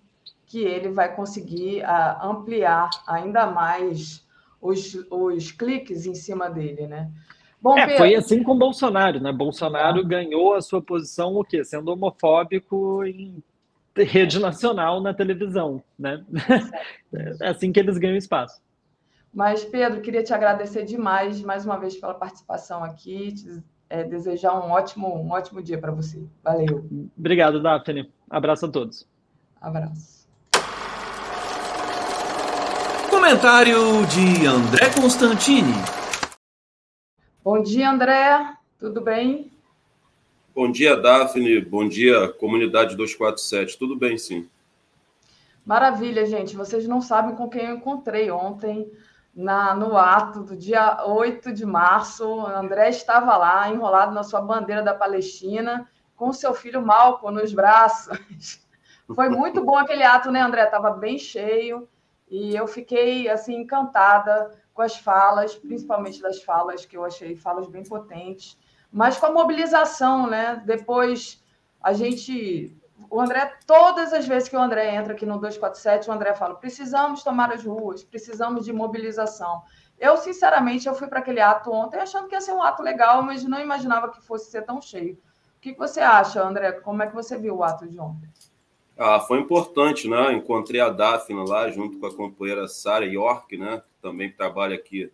[0.46, 4.26] que ele vai conseguir uh, ampliar ainda mais
[4.60, 7.10] os, os cliques em cima dele, né?
[7.60, 7.98] Bom, é, Pedro...
[7.98, 9.32] foi assim com Bolsonaro, né?
[9.32, 10.04] Bolsonaro ah.
[10.04, 11.64] ganhou a sua posição o quê?
[11.64, 13.42] Sendo homofóbico em
[13.96, 16.24] rede nacional na televisão, né?
[17.42, 18.62] É assim que eles ganham espaço.
[19.34, 24.54] Mas, Pedro, queria te agradecer demais, mais uma vez, pela participação aqui, te, é, desejar
[24.54, 26.22] um ótimo, um ótimo dia para você.
[26.42, 26.86] Valeu.
[27.16, 28.10] Obrigado, Daphne.
[28.30, 29.06] Abraço a todos.
[29.60, 30.26] Abraço.
[33.10, 35.74] Comentário de André Constantini.
[37.44, 38.56] Bom dia, André.
[38.78, 39.52] Tudo bem?
[40.54, 41.62] Bom dia, Daphne.
[41.62, 43.78] Bom dia, comunidade 247.
[43.78, 44.50] Tudo bem, sim.
[45.64, 46.54] Maravilha, gente.
[46.54, 48.92] Vocês não sabem com quem eu encontrei ontem
[49.34, 52.28] na, no ato do dia 8 de março.
[52.28, 57.54] O André estava lá, enrolado na sua bandeira da Palestina, com seu filho Malco nos
[57.54, 58.60] braços.
[59.14, 60.64] Foi muito bom aquele ato, né, André?
[60.64, 61.88] Estava bem cheio
[62.28, 67.66] e eu fiquei assim encantada com as falas, principalmente das falas que eu achei falas
[67.68, 68.58] bem potentes,
[68.92, 70.62] mas com a mobilização, né?
[70.64, 71.42] Depois
[71.82, 72.76] a gente
[73.12, 76.54] o André, todas as vezes que o André entra aqui no 247, o André fala:
[76.54, 79.62] precisamos tomar as ruas, precisamos de mobilização.
[79.98, 83.22] Eu, sinceramente, eu fui para aquele ato ontem achando que ia ser um ato legal,
[83.22, 85.14] mas não imaginava que fosse ser tão cheio.
[85.14, 86.72] O que você acha, André?
[86.72, 88.28] Como é que você viu o ato de ontem?
[88.98, 90.32] Ah, foi importante, né?
[90.32, 93.82] Encontrei a Daphne lá, junto com a companheira Sara York, né?
[93.86, 95.12] Que também trabalha aqui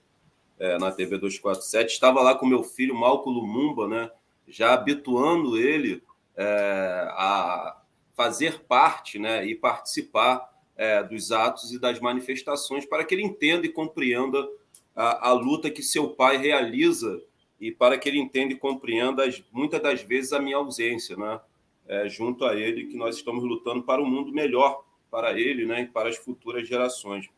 [0.58, 1.92] é, na TV 247.
[1.92, 4.10] Estava lá com meu filho, Malco Lumumba, né?
[4.46, 6.02] Já habituando ele
[6.36, 7.80] é, a
[8.16, 9.46] fazer parte né?
[9.46, 14.48] e participar é, dos atos e das manifestações para que ele entenda e compreenda
[14.94, 17.22] a, a luta que seu pai realiza
[17.60, 21.40] e para que ele entenda e compreenda as, muitas das vezes a minha ausência, né?
[21.86, 25.82] É, junto a ele, que nós estamos lutando para um mundo melhor para ele né,
[25.82, 27.30] e para as futuras gerações.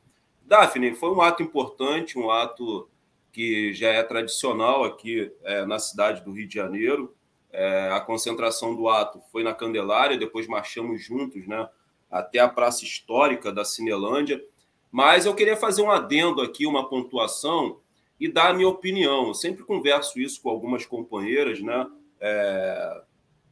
[0.42, 2.88] Daphne, foi um ato importante, um ato
[3.32, 7.14] que já é tradicional aqui é, na cidade do Rio de Janeiro.
[7.52, 11.68] É, a concentração do ato foi na Candelária, depois marchamos juntos né,
[12.10, 14.42] até a Praça Histórica da Cinelândia.
[14.90, 17.80] Mas eu queria fazer um adendo aqui, uma pontuação
[18.18, 19.28] e dar a minha opinião.
[19.28, 21.86] Eu sempre converso isso com algumas companheiras, né?
[22.20, 23.02] É,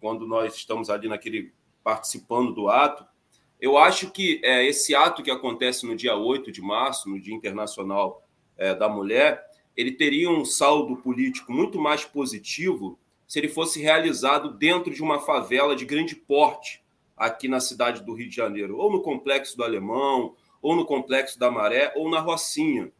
[0.00, 1.52] quando nós estamos ali naquele
[1.82, 3.06] participando do ato.
[3.60, 7.34] Eu acho que é, esse ato que acontece no dia 8 de março, no Dia
[7.34, 8.22] Internacional
[8.56, 9.47] é, da Mulher,
[9.78, 12.98] ele teria um saldo político muito mais positivo
[13.28, 16.82] se ele fosse realizado dentro de uma favela de grande porte
[17.16, 21.38] aqui na cidade do Rio de Janeiro, ou no Complexo do Alemão, ou no Complexo
[21.38, 22.90] da Maré, ou na Rocinha.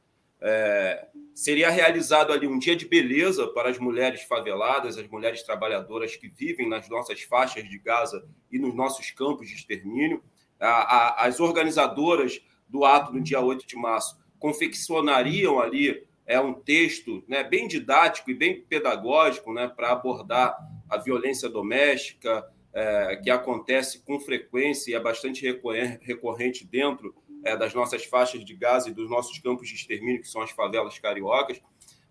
[0.40, 6.14] É, seria realizado ali um dia de beleza para as mulheres faveladas, as mulheres trabalhadoras
[6.14, 10.22] que vivem nas nossas faixas de Gaza e nos nossos campos de extermínio.
[10.60, 16.52] A, a, as organizadoras do ato no dia 8 de março confeccionariam ali é, um
[16.52, 20.54] texto né, bem didático e bem pedagógico né, para abordar
[20.88, 25.42] a violência doméstica, é, que acontece com frequência e é bastante
[26.02, 30.28] recorrente dentro é, das nossas faixas de Gaza e dos nossos campos de extermínio, que
[30.28, 31.62] são as favelas cariocas.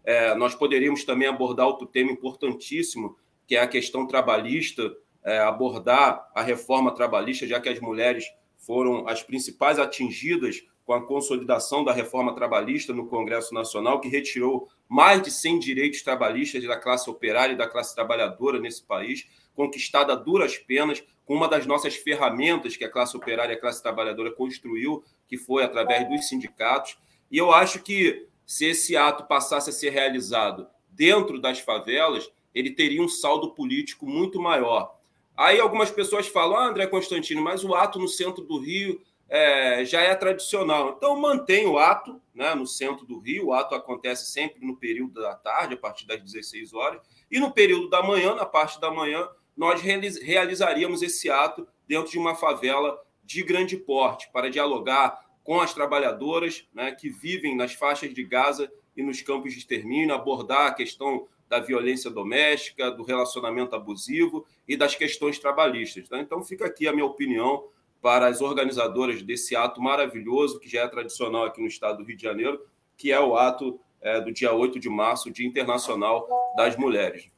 [0.03, 3.15] É, nós poderíamos também abordar outro tema importantíssimo,
[3.45, 4.91] que é a questão trabalhista,
[5.23, 8.25] é, abordar a reforma trabalhista, já que as mulheres
[8.57, 14.69] foram as principais atingidas com a consolidação da reforma trabalhista no Congresso Nacional, que retirou
[14.87, 20.13] mais de 100 direitos trabalhistas da classe operária e da classe trabalhadora nesse país, conquistada
[20.13, 23.83] a duras penas, com uma das nossas ferramentas que a classe operária e a classe
[23.83, 26.97] trabalhadora construiu, que foi através dos sindicatos.
[27.29, 32.71] E eu acho que se esse ato passasse a ser realizado dentro das favelas, ele
[32.71, 34.95] teria um saldo político muito maior.
[35.35, 39.83] Aí algumas pessoas falam, ah, André Constantino, mas o ato no centro do Rio é,
[39.85, 40.95] já é tradicional.
[40.97, 45.21] Então mantém o ato né, no centro do Rio, o ato acontece sempre no período
[45.21, 48.91] da tarde, a partir das 16 horas, e no período da manhã, na parte da
[48.91, 55.59] manhã, nós realizaríamos esse ato dentro de uma favela de grande porte, para dialogar com
[55.59, 60.67] as trabalhadoras né, que vivem nas faixas de Gaza e nos campos de extermínio, abordar
[60.67, 66.09] a questão da violência doméstica, do relacionamento abusivo e das questões trabalhistas.
[66.09, 66.19] Né?
[66.19, 67.65] Então, fica aqui a minha opinião
[68.01, 72.17] para as organizadoras desse ato maravilhoso, que já é tradicional aqui no estado do Rio
[72.17, 72.59] de Janeiro,
[72.95, 77.29] que é o ato é, do dia 8 de março, Dia Internacional das Mulheres.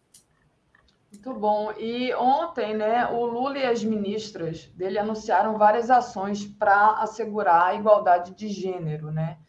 [1.11, 1.71] Muito bom.
[1.77, 7.75] E ontem, né, o Lula e as ministras dele anunciaram várias ações para assegurar a
[7.75, 9.39] igualdade de gênero, né?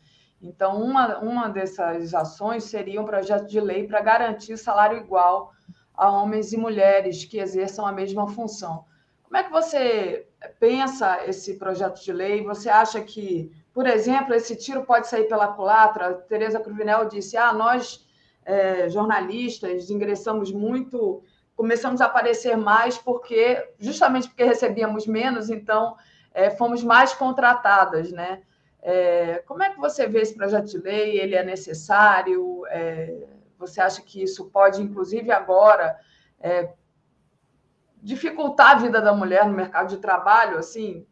[0.41, 5.53] Então, uma, uma dessas ações seria um projeto de lei para garantir salário igual
[5.93, 8.87] a homens e mulheres que exerçam a mesma função.
[9.23, 10.27] Como é que você
[10.59, 12.43] pensa esse projeto de lei?
[12.45, 16.15] Você acha que, por exemplo, esse tiro pode sair pela culatra?
[16.15, 18.07] Tereza Cruvinel disse: ah, nós,
[18.45, 21.23] é, jornalistas, ingressamos muito
[21.61, 25.95] começamos a aparecer mais porque justamente porque recebíamos menos, então
[26.33, 28.41] é, fomos mais contratadas, né?
[28.81, 31.21] É, como é que você vê esse projeto de lei?
[31.21, 32.63] Ele é necessário?
[33.59, 35.99] Você acha que isso pode, inclusive agora,
[38.03, 41.07] dificultar a vida da mulher no mercado de trabalho, assim,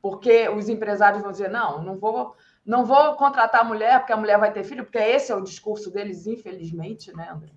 [0.00, 2.34] porque os empresários vão dizer não, não vou,
[2.64, 5.42] não vou contratar a mulher porque a mulher vai ter filho, porque esse é o
[5.42, 7.50] discurso deles, infelizmente, né, André?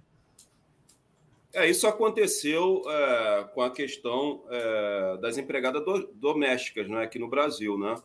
[1.52, 7.28] É, isso aconteceu é, com a questão é, das empregadas do, domésticas né, aqui no
[7.28, 7.96] Brasil, né?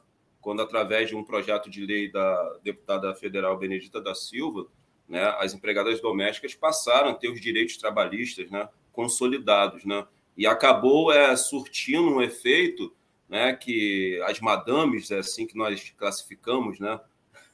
[0.44, 4.66] quando, através de um projeto de lei da deputada federal Benedita da Silva,
[5.08, 9.86] né, as empregadas domésticas passaram a ter os direitos trabalhistas né, consolidados.
[9.86, 10.06] Né?
[10.36, 12.92] E acabou é, surtindo um efeito
[13.28, 17.00] né, que as madames, é assim que nós classificamos, né,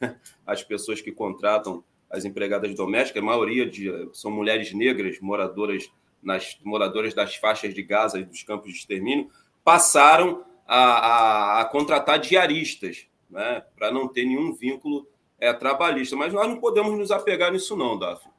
[0.46, 5.90] as pessoas que contratam as empregadas domésticas, a maioria de, são mulheres negras moradoras
[6.22, 9.30] nas moradoras das faixas de Gaza e dos campos de extermínio,
[9.64, 15.06] passaram a, a, a contratar diaristas, né, para não ter nenhum vínculo
[15.38, 16.16] é, trabalhista.
[16.16, 18.32] Mas nós não podemos nos apegar nisso, não, Daphne.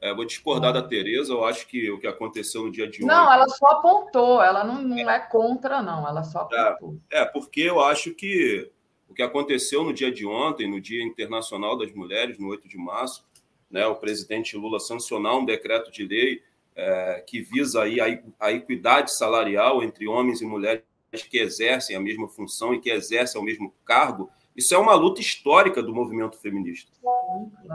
[0.00, 3.06] É, vou discordar da Tereza, eu acho que o que aconteceu no dia de ontem.
[3.06, 7.00] Não, ela só apontou, ela não, não é contra, não, ela só é, apontou.
[7.10, 8.70] É, é, porque eu acho que
[9.08, 12.76] o que aconteceu no dia de ontem, no Dia Internacional das Mulheres, no 8 de
[12.76, 13.26] março,
[13.70, 16.42] né, o presidente Lula sancionar um decreto de lei
[16.76, 18.06] é, que visa aí a,
[18.38, 20.82] a equidade salarial entre homens e mulheres
[21.28, 25.20] que exercem a mesma função e que exercem o mesmo cargo, isso é uma luta
[25.20, 26.90] histórica do movimento feminista.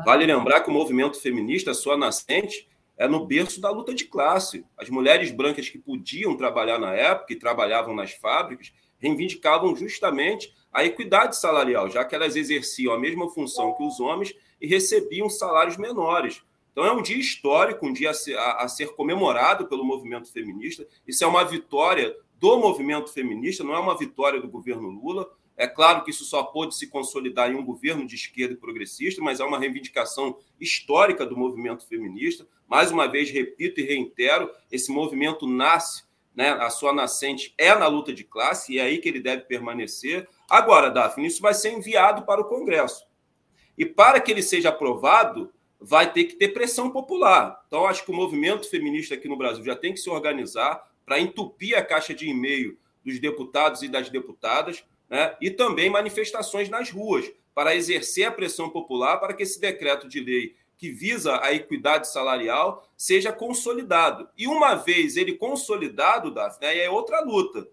[0.05, 4.65] Vale lembrar que o movimento feminista, sua nascente, é no berço da luta de classe.
[4.77, 10.83] As mulheres brancas que podiam trabalhar na época e trabalhavam nas fábricas reivindicavam justamente a
[10.83, 15.77] equidade salarial, já que elas exerciam a mesma função que os homens e recebiam salários
[15.77, 16.43] menores.
[16.73, 20.29] Então é um dia histórico, um dia a ser, a, a ser comemorado pelo movimento
[20.29, 20.85] feminista.
[21.07, 25.25] Isso é uma vitória do movimento feminista, não é uma vitória do governo Lula.
[25.55, 29.21] É claro que isso só pôde se consolidar em um governo de esquerda e progressista,
[29.21, 32.47] mas é uma reivindicação histórica do movimento feminista.
[32.67, 36.03] Mais uma vez, repito e reitero: esse movimento nasce,
[36.35, 39.43] né, a sua nascente é na luta de classe, e é aí que ele deve
[39.43, 40.27] permanecer.
[40.49, 43.05] Agora, Daphne, isso vai ser enviado para o Congresso.
[43.77, 47.61] E para que ele seja aprovado, vai ter que ter pressão popular.
[47.67, 51.19] Então, acho que o movimento feminista aqui no Brasil já tem que se organizar para
[51.19, 54.83] entupir a caixa de e-mail dos deputados e das deputadas
[55.13, 55.37] né?
[55.39, 60.19] e também manifestações nas ruas para exercer a pressão popular para que esse decreto de
[60.19, 64.27] lei que visa a equidade salarial seja consolidado.
[64.35, 67.67] E uma vez ele consolidado, Daphne, aí é outra luta.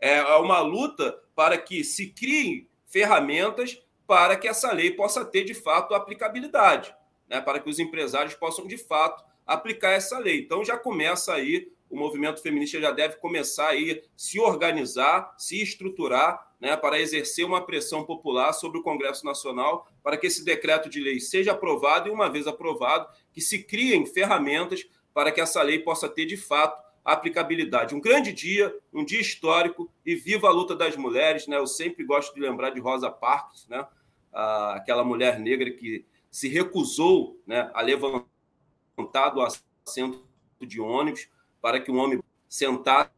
[0.00, 5.52] É uma luta para que se criem ferramentas para que essa lei possa ter, de
[5.52, 6.96] fato, aplicabilidade,
[7.28, 7.42] né?
[7.42, 10.40] para que os empresários possam, de fato, aplicar essa lei.
[10.40, 13.76] Então já começa aí o movimento feminista já deve começar a
[14.16, 20.16] se organizar, se estruturar, né, para exercer uma pressão popular sobre o Congresso Nacional para
[20.16, 24.86] que esse decreto de lei seja aprovado e, uma vez aprovado, que se criem ferramentas
[25.12, 27.94] para que essa lei possa ter, de fato, aplicabilidade.
[27.94, 31.46] Um grande dia, um dia histórico e viva a luta das mulheres.
[31.46, 31.56] Né?
[31.56, 33.86] Eu sempre gosto de lembrar de Rosa Parks, né?
[34.32, 40.22] aquela mulher negra que se recusou né, a levantar do assento
[40.60, 41.28] de ônibus
[41.60, 43.10] para que um homem sentasse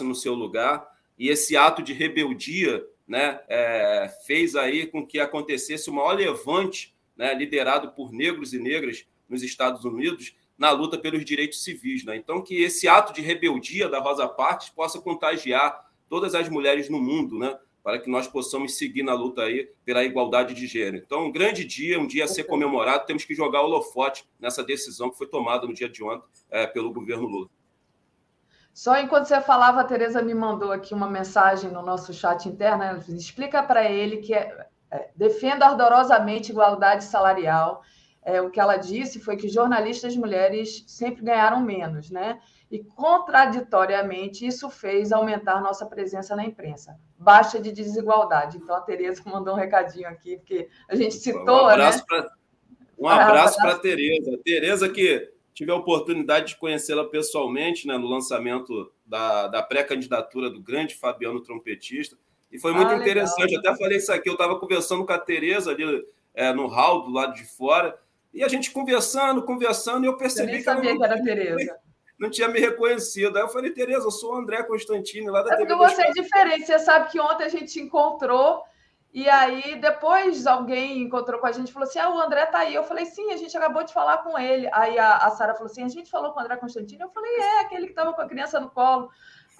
[0.00, 0.86] no seu lugar.
[1.18, 6.94] E esse ato de rebeldia né, é, fez aí com que acontecesse o maior levante
[7.16, 12.04] né, liderado por negros e negras nos Estados Unidos na luta pelos direitos civis.
[12.04, 12.16] Né?
[12.16, 17.00] Então, que esse ato de rebeldia da Rosa Parks possa contagiar todas as mulheres no
[17.00, 17.58] mundo, né?
[17.86, 20.96] Para que nós possamos seguir na luta aí pela igualdade de gênero.
[20.96, 24.64] Então, um grande dia, um dia a ser comemorado, temos que jogar o holofote nessa
[24.64, 27.48] decisão que foi tomada no dia de ontem é, pelo governo Lula.
[28.74, 32.82] Só enquanto você falava, a Tereza me mandou aqui uma mensagem no nosso chat interno.
[32.82, 37.84] Ela disse, Explica para ele que é, é, defenda ardorosamente igualdade salarial.
[38.20, 42.40] É, o que ela disse foi que jornalistas mulheres sempre ganharam menos, né?
[42.70, 46.98] E, contraditoriamente, isso fez aumentar nossa presença na imprensa.
[47.16, 48.56] Baixa de desigualdade.
[48.56, 51.64] Então, a Tereza mandou um recadinho aqui, porque a gente citou.
[51.64, 52.04] Um abraço né?
[52.08, 52.36] para
[52.98, 54.38] um abraço para a Tereza.
[54.42, 60.60] Tereza, que tive a oportunidade de conhecê-la pessoalmente né, no lançamento da, da pré-candidatura do
[60.60, 62.16] grande Fabiano Trompetista.
[62.50, 63.54] E foi muito ah, interessante.
[63.54, 63.72] Legal.
[63.72, 67.10] Até falei isso aqui, eu estava conversando com a Tereza ali é, no hall do
[67.10, 67.98] lado de fora,
[68.32, 70.64] e a gente conversando, conversando, e eu percebi eu que.
[70.64, 70.98] sabia não...
[70.98, 71.85] que era a Tereza
[72.18, 73.36] não tinha me reconhecido.
[73.36, 76.02] Aí eu falei, Tereza, eu sou o André Constantini, lá da é porque TV você
[76.02, 76.66] é diferente.
[76.66, 78.62] Você sabe que ontem a gente se encontrou
[79.16, 82.58] e aí depois alguém encontrou com a gente e falou assim: ah, o André tá
[82.58, 82.74] aí.
[82.74, 84.68] Eu falei, sim, a gente acabou de falar com ele.
[84.72, 87.00] Aí a, a Sara falou assim: a gente falou com o André Constantini.
[87.00, 89.10] Eu falei, é, aquele que estava com a criança no colo.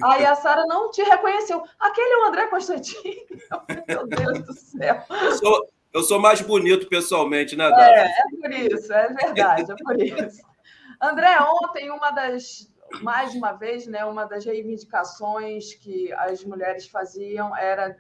[0.03, 1.63] Aí a Sara não te reconheceu.
[1.79, 3.25] Aquele é o André Constantini.
[3.89, 5.03] Meu Deus do céu.
[5.23, 7.83] Eu sou, eu sou mais bonito pessoalmente, né, Dada?
[7.83, 10.56] É, é por isso, é verdade, é por isso.
[11.01, 17.55] André, ontem uma das mais uma vez, né, uma das reivindicações que as mulheres faziam
[17.57, 17.97] era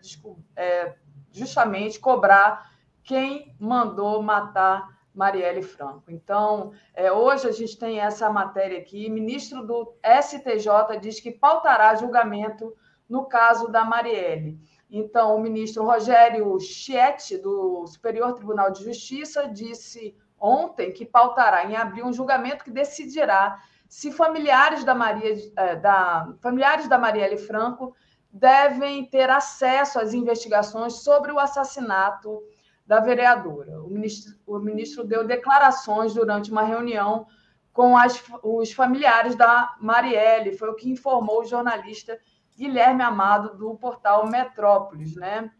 [0.55, 0.94] é,
[1.32, 2.70] justamente cobrar
[3.02, 6.10] quem mandou matar Marielle Franco.
[6.10, 9.09] Então, é, hoje a gente tem essa matéria aqui.
[9.09, 12.74] Ministro do STJ diz que pautará julgamento
[13.09, 14.59] no caso da Marielle.
[14.90, 20.14] Então, o ministro Rogério Schietti, do Superior Tribunal de Justiça, disse
[20.47, 23.59] ontem que pautará em abril um julgamento que decidirá
[23.89, 27.94] se familiares da Maria é, da familiares da Marielle Franco
[28.32, 32.43] devem ter acesso às investigações sobre o assassinato
[32.86, 33.82] da vereadora.
[33.82, 37.27] O ministro, o ministro deu declarações durante uma reunião
[37.73, 42.18] com as, os familiares da Marielle, foi o que informou o jornalista
[42.56, 45.51] Guilherme Amado do portal Metrópolis, né?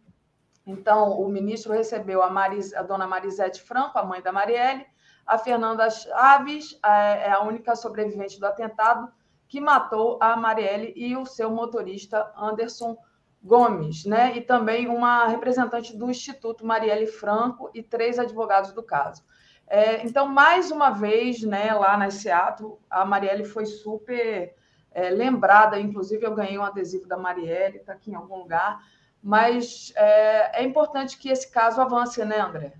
[0.67, 4.85] Então, o ministro recebeu a, Maris, a dona Marisete Franco, a mãe da Marielle,
[5.25, 9.09] a Fernanda Chaves, é a única sobrevivente do atentado
[9.49, 12.97] que matou a Marielle e o seu motorista Anderson
[13.43, 14.37] Gomes, né?
[14.37, 19.25] E também uma representante do Instituto Marielle Franco e três advogados do caso.
[19.69, 24.55] É, então, mais uma vez, né, lá na Seattle, a Marielle foi super
[24.93, 25.79] é, lembrada.
[25.79, 28.81] Inclusive, eu ganhei um adesivo da Marielle, está aqui em algum lugar.
[29.27, 32.75] Mas é, é importante que esse caso avance, né, André?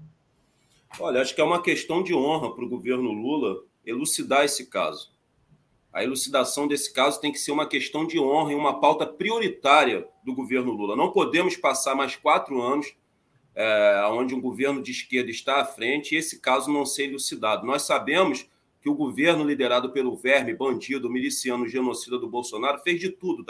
[1.01, 5.11] Olha, acho que é uma questão de honra para o governo Lula elucidar esse caso.
[5.93, 10.07] A elucidação desse caso tem que ser uma questão de honra e uma pauta prioritária
[10.25, 10.95] do governo Lula.
[10.95, 12.95] Não podemos passar mais quatro anos
[13.53, 17.67] é, onde um governo de esquerda está à frente e esse caso não ser elucidado.
[17.67, 18.49] Nós sabemos
[18.81, 23.45] que o governo liderado pelo verme, bandido, miliciano, genocida do Bolsonaro fez de tudo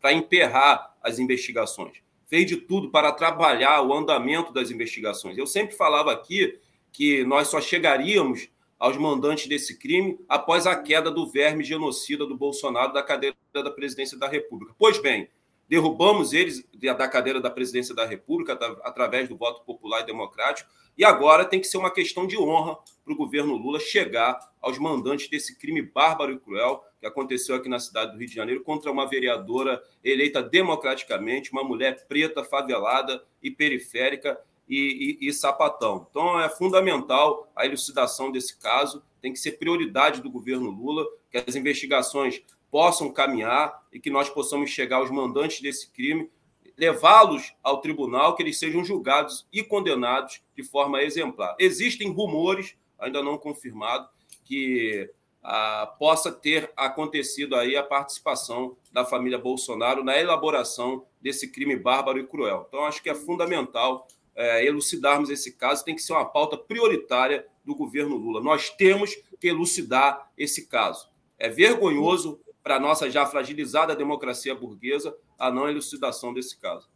[0.00, 2.01] para emperrar as investigações,
[2.32, 5.36] fez de tudo para trabalhar o andamento das investigações.
[5.36, 6.58] Eu sempre falava aqui
[6.90, 8.48] que nós só chegaríamos
[8.78, 13.70] aos mandantes desse crime após a queda do verme genocida do Bolsonaro da cadeira da
[13.70, 14.74] presidência da República.
[14.78, 15.28] Pois bem,
[15.72, 21.02] derrubamos eles da cadeira da presidência da República através do voto popular e democrático, e
[21.02, 25.30] agora tem que ser uma questão de honra para o governo Lula chegar aos mandantes
[25.30, 28.92] desse crime bárbaro e cruel que aconteceu aqui na cidade do Rio de Janeiro contra
[28.92, 34.38] uma vereadora eleita democraticamente, uma mulher preta, favelada e periférica
[34.68, 36.06] e, e, e sapatão.
[36.10, 41.38] Então, é fundamental a elucidação desse caso, tem que ser prioridade do governo Lula, que
[41.38, 42.42] as investigações
[42.72, 46.30] possam caminhar e que nós possamos chegar aos mandantes desse crime,
[46.74, 51.54] levá-los ao tribunal, que eles sejam julgados e condenados de forma exemplar.
[51.58, 54.08] Existem rumores, ainda não confirmados,
[54.42, 55.10] que
[55.42, 62.18] ah, possa ter acontecido aí a participação da família Bolsonaro na elaboração desse crime bárbaro
[62.18, 62.64] e cruel.
[62.66, 67.46] Então, acho que é fundamental é, elucidarmos esse caso, tem que ser uma pauta prioritária
[67.62, 68.40] do governo Lula.
[68.40, 71.10] Nós temos que elucidar esse caso.
[71.38, 76.88] É vergonhoso para a nossa já fragilizada democracia burguesa a não elucidação desse caso.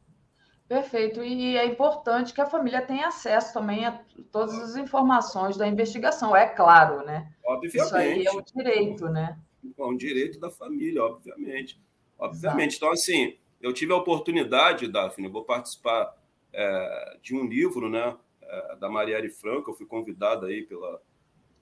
[0.69, 1.23] Perfeito.
[1.23, 4.01] E é importante que a família tenha acesso também a
[4.33, 7.33] todas as informações da investigação, é claro, né?
[7.45, 7.87] Obviamente.
[7.87, 9.39] Isso aí é um direito, né?
[9.79, 11.81] É um direito da família, obviamente.
[12.19, 12.77] Obviamente.
[12.77, 12.77] Exato.
[12.77, 16.17] Então, assim, eu tive a oportunidade, Daphne, eu vou participar
[16.53, 19.71] é, de um livro, né, é, da Marielle Franco.
[19.71, 21.01] Eu fui convidado aí pela,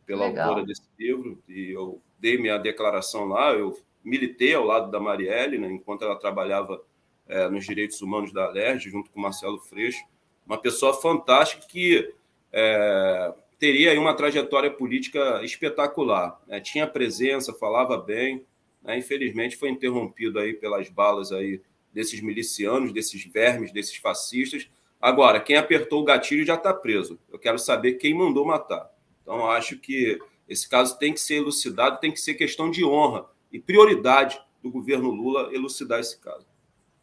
[0.07, 3.53] pela autora desse livro e eu dei minha declaração lá.
[3.53, 6.83] Eu militei ao lado da Marielle, né, enquanto ela trabalhava
[7.27, 10.05] é, nos direitos humanos da Alerj, junto com Marcelo Freixo.
[10.47, 12.13] Uma pessoa fantástica que
[12.53, 16.41] é, teria uma trajetória política espetacular.
[16.47, 16.61] Né?
[16.61, 18.45] Tinha presença, falava bem.
[18.83, 18.99] Né?
[18.99, 21.63] Infelizmente foi interrompido aí pelas balas aí
[21.93, 24.69] desses milicianos, desses vermes, desses fascistas,
[25.05, 27.19] Agora, quem apertou o gatilho já está preso.
[27.31, 28.91] Eu quero saber quem mandou matar.
[29.21, 30.19] Então, acho que
[30.49, 34.69] esse caso tem que ser elucidado, tem que ser questão de honra e prioridade do
[34.69, 36.45] governo Lula elucidar esse caso.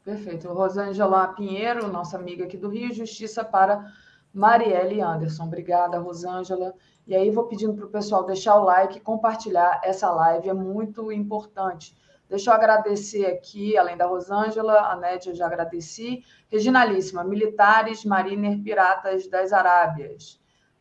[0.03, 0.49] Perfeito.
[0.49, 3.90] Rosângela Pinheiro, nossa amiga aqui do Rio, Justiça para
[4.34, 5.45] Marielle Anderson.
[5.45, 6.73] Obrigada, Rosângela.
[7.07, 11.10] E aí, vou pedindo para o pessoal deixar o like, compartilhar essa live, é muito
[11.10, 11.95] importante.
[12.28, 16.22] Deixa eu agradecer aqui, além da Rosângela, a Nédia eu já agradeci.
[16.49, 20.40] Reginalíssima, militares, mariner, piratas das Arábias.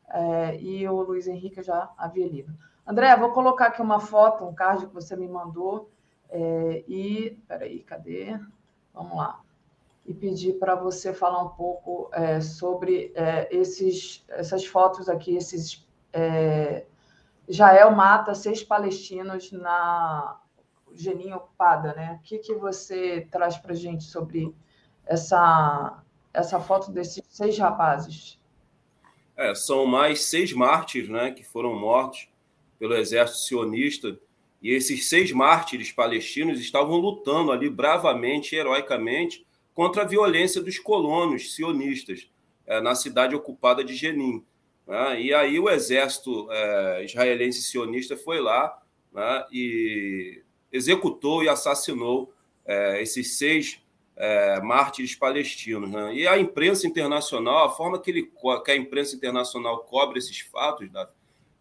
[0.09, 2.53] É, e o Luiz Henrique eu já havia lido.
[2.91, 5.89] André, vou colocar aqui uma foto, um card que você me mandou.
[6.29, 8.37] É, e, peraí, cadê?
[8.93, 9.41] Vamos lá.
[10.05, 15.87] E pedir para você falar um pouco é, sobre é, esses, essas fotos aqui, esses.
[16.13, 16.85] É,
[17.49, 20.41] Jael mata seis palestinos na
[20.93, 22.19] Geninho ocupada, né?
[22.21, 24.53] O que, que você traz para gente sobre
[25.07, 26.03] essa,
[26.35, 28.37] essa foto desses seis rapazes?
[29.37, 32.30] É, são mais seis mártires né, que foram mortos
[32.81, 34.19] pelo exército sionista.
[34.63, 41.55] E esses seis mártires palestinos estavam lutando ali bravamente, heroicamente, contra a violência dos colonos
[41.55, 42.29] sionistas
[42.67, 44.45] é, na cidade ocupada de Jenin.
[44.87, 45.21] Né?
[45.23, 48.77] E aí o exército é, israelense sionista foi lá
[49.13, 50.43] né, e
[50.73, 52.33] executou e assassinou
[52.65, 53.81] é, esses seis
[54.17, 55.91] é, mártires palestinos.
[55.91, 56.15] Né?
[56.15, 58.31] E a imprensa internacional, a forma que, ele,
[58.65, 60.91] que a imprensa internacional cobre esses fatos,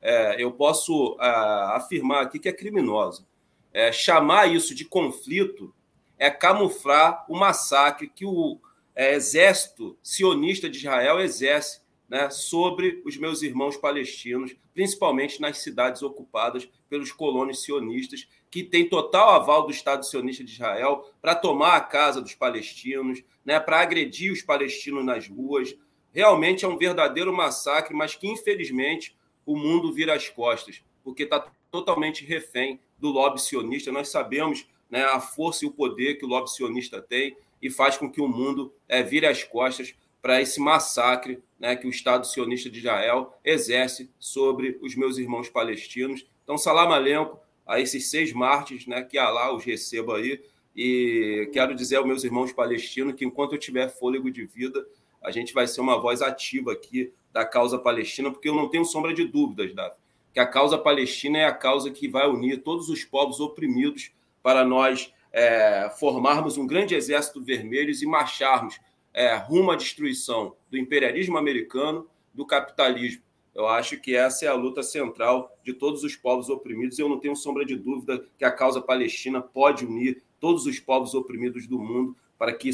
[0.02, 1.28] é, eu posso é,
[1.76, 3.26] afirmar aqui que é criminosa.
[3.72, 5.74] É, chamar isso de conflito
[6.18, 8.60] é camuflar o massacre que o
[8.96, 16.02] é, exército sionista de Israel exerce né, sobre os meus irmãos palestinos, principalmente nas cidades
[16.02, 21.76] ocupadas pelos colonos sionistas, que têm total aval do Estado sionista de Israel para tomar
[21.76, 25.76] a casa dos palestinos, né, para agredir os palestinos nas ruas.
[26.12, 29.16] Realmente é um verdadeiro massacre, mas que, infelizmente,
[29.50, 31.40] o mundo vira as costas, porque está
[31.72, 33.92] totalmente refém do lobby sionista.
[33.92, 37.98] Nós sabemos né, a força e o poder que o lobby sionista tem e faz
[37.98, 42.28] com que o mundo é, vire as costas para esse massacre né, que o Estado
[42.28, 46.28] sionista de Israel exerce sobre os meus irmãos palestinos.
[46.44, 50.40] Então, salam alenco a esses seis mártires, né, que Allah os receba aí.
[50.76, 54.86] E quero dizer aos meus irmãos palestinos que enquanto eu tiver fôlego de vida,
[55.22, 58.86] a gente vai ser uma voz ativa aqui da causa palestina, porque eu não tenho
[58.86, 59.96] sombra de dúvidas, Davi,
[60.34, 64.64] que a causa palestina é a causa que vai unir todos os povos oprimidos para
[64.64, 68.80] nós é, formarmos um grande exército vermelho e marcharmos
[69.14, 73.22] é, rumo à destruição do imperialismo americano, do capitalismo.
[73.54, 76.98] Eu acho que essa é a luta central de todos os povos oprimidos.
[76.98, 81.14] Eu não tenho sombra de dúvida que a causa palestina pode unir todos os povos
[81.14, 82.70] oprimidos do mundo para que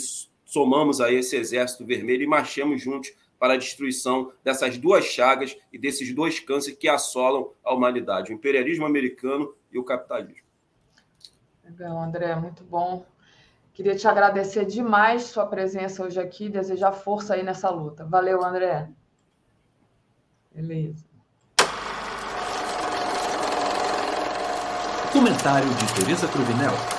[0.45, 5.77] somamos a esse exército vermelho e marchemos juntos para a destruição dessas duas chagas e
[5.77, 10.45] desses dois cânceres que assolam a humanidade, o imperialismo americano e o capitalismo.
[11.63, 13.05] Legal, André, muito bom.
[13.73, 18.05] Queria te agradecer demais sua presença hoje aqui, desejar força aí nessa luta.
[18.05, 18.87] Valeu, André.
[20.53, 21.03] Beleza.
[25.11, 26.94] Comentário de Tereza Cruvinel.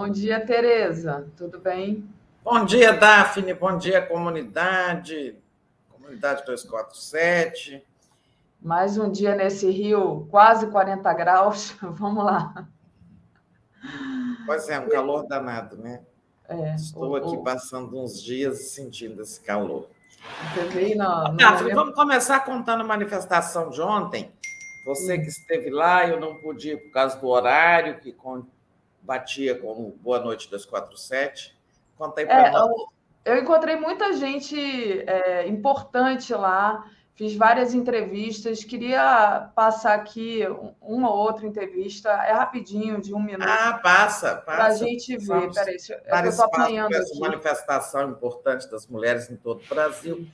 [0.00, 1.30] Bom dia, Tereza.
[1.36, 2.08] Tudo bem?
[2.42, 3.52] Bom dia, Daphne.
[3.52, 5.36] Bom dia, comunidade.
[5.90, 7.86] Comunidade 247.
[8.62, 11.76] Mais um dia nesse rio, quase 40 graus.
[11.84, 12.66] Vamos lá.
[14.46, 16.00] Pois é, um calor danado, né?
[16.48, 17.42] É, Estou o, aqui o...
[17.42, 19.86] passando uns dias sentindo esse calor.
[20.54, 24.32] Você veio na, no Daphne, vamos começar contando a manifestação de ontem.
[24.86, 25.20] Você Hum.
[25.20, 28.12] que esteve lá, eu não pude ir por causa do horário, que
[29.02, 31.56] batia com o Boa Noite 247.
[31.96, 32.70] Conta aí para É, nós.
[33.24, 34.58] eu, encontrei muita gente
[35.06, 42.32] é, importante lá, fiz várias entrevistas, queria passar aqui um- uma ou outra entrevista, é
[42.32, 43.46] rapidinho, de um minuto.
[43.46, 44.42] Ah, passa, passa.
[44.44, 45.26] Para a gente ver.
[45.26, 45.76] Vamos Peraí,
[46.24, 50.26] eu- estou apanhando essa manifestação importante das mulheres em todo o Brasil,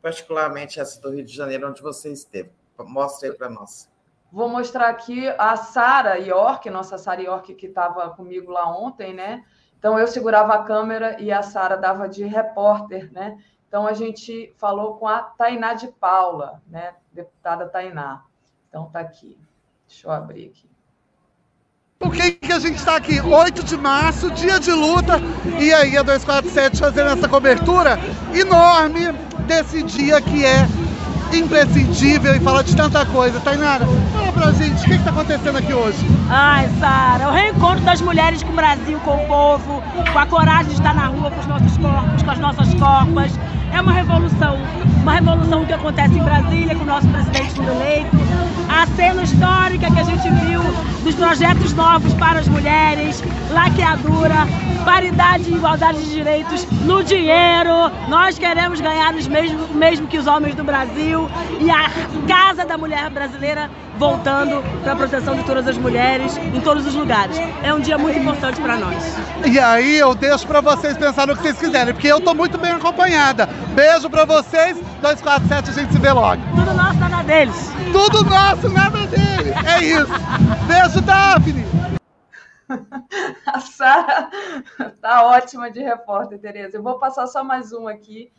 [0.00, 2.50] particularmente essa do Rio de Janeiro, onde você esteve.
[2.78, 3.88] Mostre aí para nós.
[4.34, 9.44] Vou mostrar aqui a Sara York, nossa Sara York que estava comigo lá ontem, né?
[9.78, 13.38] Então eu segurava a câmera e a Sara dava de repórter, né?
[13.68, 16.94] Então a gente falou com a Tainá de Paula, né?
[17.12, 18.24] Deputada Tainá.
[18.68, 19.38] Então tá aqui.
[19.86, 20.68] Deixa eu abrir aqui.
[22.00, 23.20] Por que, que a gente está aqui?
[23.20, 25.12] 8 de março, dia de luta,
[25.60, 27.96] e aí a 247 fazendo essa cobertura
[28.34, 29.12] enorme
[29.46, 30.83] desse dia que é
[31.38, 33.40] imprescindível e fala de tanta coisa.
[33.40, 35.98] Tainara, fala pra gente, o que está acontecendo aqui hoje?
[36.28, 39.82] Ai, Sara, o reencontro das mulheres com o Brasil, com o povo,
[40.12, 43.32] com a coragem de estar na rua com os nossos corpos, com as nossas copas.
[43.74, 44.56] É uma revolução,
[45.02, 48.16] uma revolução que acontece em Brasília com o nosso presidente sendo eleito.
[48.68, 50.62] A cena histórica que a gente viu
[51.02, 53.20] dos projetos novos para as mulheres,
[53.50, 54.46] laqueadura,
[54.84, 57.90] paridade e igualdade de direitos no dinheiro.
[58.08, 61.28] Nós queremos ganhar os mesmos mesmo que os homens do Brasil
[61.60, 61.90] e a
[62.28, 63.68] Casa da Mulher Brasileira
[63.98, 67.36] voltando para a proteção de todas as mulheres em todos os lugares.
[67.62, 69.16] É um dia muito importante para nós.
[69.44, 72.58] E aí eu deixo pra vocês pensar no que vocês quiserem, porque eu tô muito
[72.58, 73.48] bem acompanhada.
[73.74, 76.42] Beijo pra vocês, 247 a gente se vê logo.
[76.54, 77.68] Tudo nosso, nada deles.
[77.92, 79.54] Tudo nosso, nada deles.
[79.66, 80.12] É isso.
[80.66, 81.64] Beijo, Daphne.
[83.46, 84.30] A Sara
[85.00, 86.76] tá ótima de repórter, Tereza.
[86.76, 88.32] Eu vou passar só mais um aqui,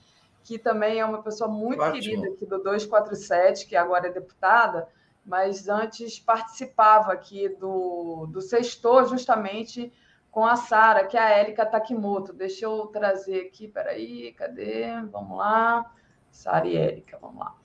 [0.43, 2.01] que também é uma pessoa muito Ótimo.
[2.01, 4.87] querida aqui do 247, que agora é deputada,
[5.25, 9.91] mas antes participava aqui do, do Sextor, justamente
[10.35, 12.33] com a Sara, que é a Érica Takimoto.
[12.33, 14.85] Deixa eu trazer aqui, peraí, cadê?
[15.09, 15.89] Vamos lá.
[16.29, 17.55] Sara e Érica, vamos lá.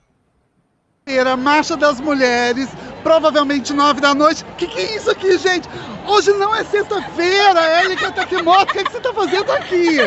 [1.17, 2.69] Era Marcha das Mulheres,
[3.03, 4.45] provavelmente nove da noite.
[4.57, 5.67] Que que é isso aqui, gente?
[6.07, 9.97] Hoje não é sexta-feira, Érica Takimoto, o que, que você tá fazendo aqui?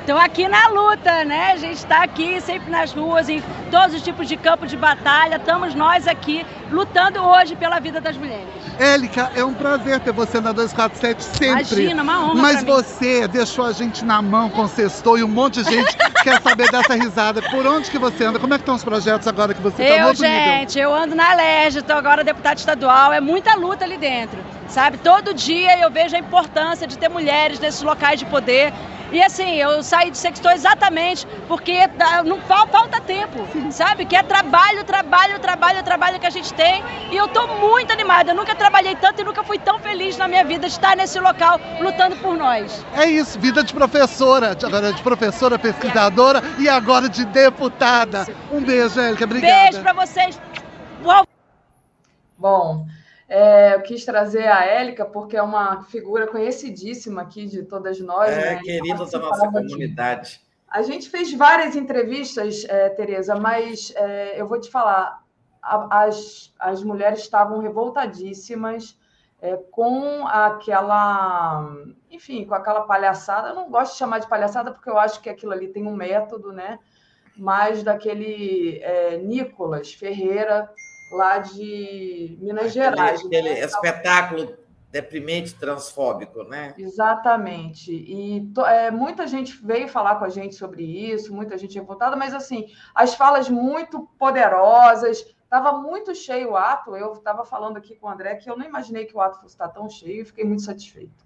[0.00, 1.52] Estou aqui na luta, né?
[1.52, 5.36] A gente está aqui sempre nas ruas, em todos os tipos de campo de batalha.
[5.36, 8.46] Estamos nós aqui lutando hoje pela vida das mulheres.
[8.78, 11.46] Élica, é um prazer ter você na 247 sempre.
[11.46, 12.82] Imagina, uma honra Mas pra mim.
[12.82, 16.40] você deixou a gente na mão com o sextou e um monte de gente quer
[16.42, 17.40] saber dessa risada.
[17.42, 18.38] Por onde que você anda?
[18.40, 20.43] Como é que estão os projetos agora que você está no outro nível?
[20.44, 24.38] Gente, eu ando na Leste, estou agora deputada estadual, é muita luta ali dentro,
[24.68, 24.98] sabe?
[24.98, 28.72] Todo dia eu vejo a importância de ter mulheres nesses locais de poder.
[29.12, 31.88] E assim, eu saí de sextou exatamente porque
[32.24, 34.06] não falta tempo, sabe?
[34.06, 36.82] Que é trabalho, trabalho, trabalho, trabalho que a gente tem.
[37.12, 38.32] E eu estou muito animada.
[38.32, 41.20] Eu nunca trabalhei tanto e nunca fui tão feliz na minha vida de estar nesse
[41.20, 42.84] local lutando por nós.
[42.96, 48.26] É isso, vida de professora, agora de professora, pesquisadora e agora de deputada.
[48.50, 49.26] Um beijo, Érica.
[49.26, 49.54] Obrigada.
[49.54, 50.33] Beijo para vocês.
[51.04, 51.26] Uau.
[52.36, 52.86] Bom,
[53.28, 58.30] é, eu quis trazer a Élica porque é uma figura conhecidíssima aqui de todas nós.
[58.30, 58.60] É, né?
[58.62, 60.40] querida da nossa comunidade.
[60.68, 65.22] A gente fez várias entrevistas, é, Tereza, mas é, eu vou te falar,
[65.62, 68.98] a, as, as mulheres estavam revoltadíssimas
[69.40, 71.70] é, com aquela,
[72.10, 73.48] enfim, com aquela palhaçada.
[73.48, 75.94] Eu não gosto de chamar de palhaçada porque eu acho que aquilo ali tem um
[75.94, 76.78] método, né?
[77.36, 80.70] Mas daquele é, Nicolas Ferreira,
[81.10, 83.24] lá de Minas aquele, Gerais.
[83.24, 83.60] Aquele né?
[83.60, 84.56] espetáculo
[84.94, 86.72] deprimente transfóbico, né?
[86.78, 87.92] Exatamente.
[87.92, 92.32] E é, muita gente veio falar com a gente sobre isso, muita gente revoltada, mas
[92.32, 96.94] assim, as falas muito poderosas, estava muito cheio o ato.
[96.94, 99.54] Eu estava falando aqui com o André que eu não imaginei que o ato fosse
[99.54, 101.23] estar tão cheio e fiquei muito satisfeito.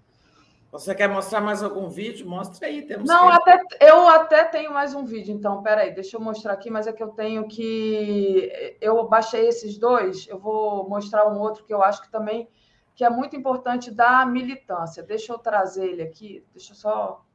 [0.71, 2.29] Você quer mostrar mais algum vídeo?
[2.29, 2.85] Mostre aí.
[2.85, 6.69] Temos não, até, eu até tenho mais um vídeo, então, peraí, deixa eu mostrar aqui,
[6.69, 8.77] mas é que eu tenho que.
[8.79, 12.47] Eu baixei esses dois, eu vou mostrar um outro que eu acho que também
[12.93, 15.01] que é muito importante da militância.
[15.01, 17.25] Deixa eu trazer ele aqui, deixa eu só.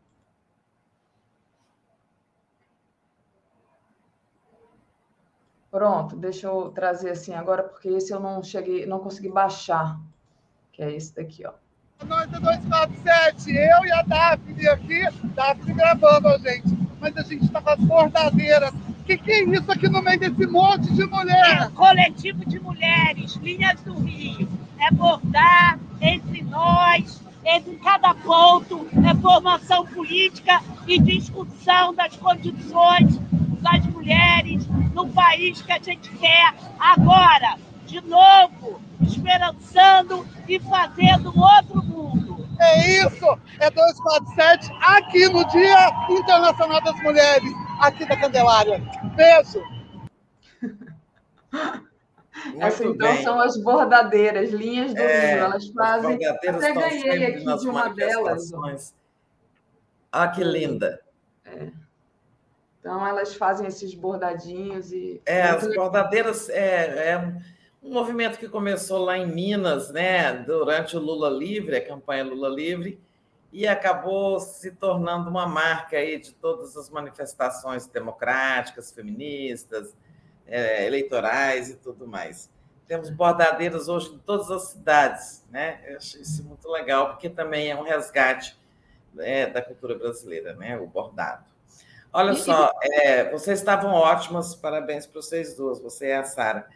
[5.70, 9.98] Pronto, deixa eu trazer assim agora, porque esse eu não cheguei, não consegui baixar,
[10.70, 11.63] que é esse daqui, ó.
[12.08, 15.02] Nós é 247, eu e a Daphne aqui,
[15.34, 18.70] Daphne gravando a gente, mas a gente está com as bordadeiras.
[18.70, 21.64] O que, que é isso aqui no meio desse monte de mulheres?
[21.64, 24.48] É coletivo de mulheres, linhas do Rio.
[24.78, 33.18] É bordar entre nós, em cada ponto, é formação política e discussão das condições
[33.60, 37.56] das mulheres no país que a gente quer agora,
[37.86, 41.93] de novo, esperançando e fazendo outro mundo.
[42.60, 43.38] É isso!
[43.60, 48.82] É 247 aqui no Dia Internacional das Mulheres, aqui da Candelária.
[49.16, 49.62] Beijo!
[52.58, 53.22] Essa então bem.
[53.22, 55.44] são as bordadeiras, linhas do é, Rio.
[55.44, 56.26] Elas fazem.
[56.26, 58.94] Até ganhei aqui de uma delas.
[60.12, 61.00] Ah, que linda!
[61.44, 61.68] É.
[62.80, 65.22] Então elas fazem esses bordadinhos e.
[65.24, 67.36] É, as bordadeiras é, é
[67.84, 72.48] um movimento que começou lá em Minas, né, durante o Lula Livre, a campanha Lula
[72.48, 72.98] Livre,
[73.52, 79.94] e acabou se tornando uma marca aí de todas as manifestações democráticas, feministas,
[80.46, 82.50] é, eleitorais e tudo mais.
[82.88, 85.80] Temos bordadeiras hoje em todas as cidades, né?
[85.86, 88.58] Eu achei isso muito legal, porque também é um resgate
[89.18, 90.76] é, da cultura brasileira, né?
[90.78, 91.44] O bordado.
[92.12, 96.68] Olha só, é, vocês estavam ótimas, parabéns para vocês duas, você e a Sara.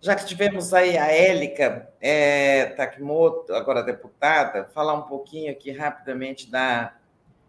[0.00, 6.50] Já que tivemos aí a Élica é, Takimoto, agora deputada, falar um pouquinho aqui rapidamente
[6.50, 6.94] da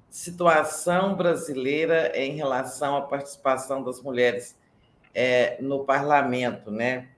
[0.10, 4.58] situação brasileira em relação à participação das mulheres
[5.14, 7.10] é, no parlamento, né?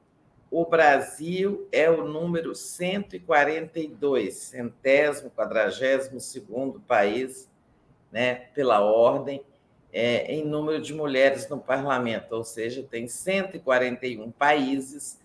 [0.51, 7.47] O Brasil é o número 142, centésimo, quadragésimo segundo país,
[8.11, 9.43] né, pela ordem,
[9.91, 15.19] é, em número de mulheres no parlamento, ou seja, tem 141 países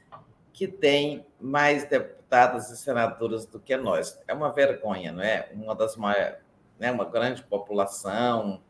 [0.53, 4.19] que têm mais deputadas e senadoras do que nós.
[4.27, 5.49] É uma vergonha, não é?
[5.53, 6.39] Uma das maiores,
[6.79, 6.91] né?
[6.91, 8.63] uma grande população,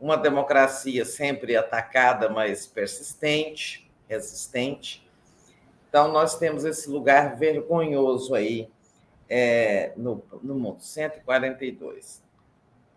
[0.00, 5.06] uma democracia sempre atacada, mas persistente, resistente.
[5.88, 8.68] Então, nós temos esse lugar vergonhoso aí
[9.28, 12.25] é, no, no mundo, 142.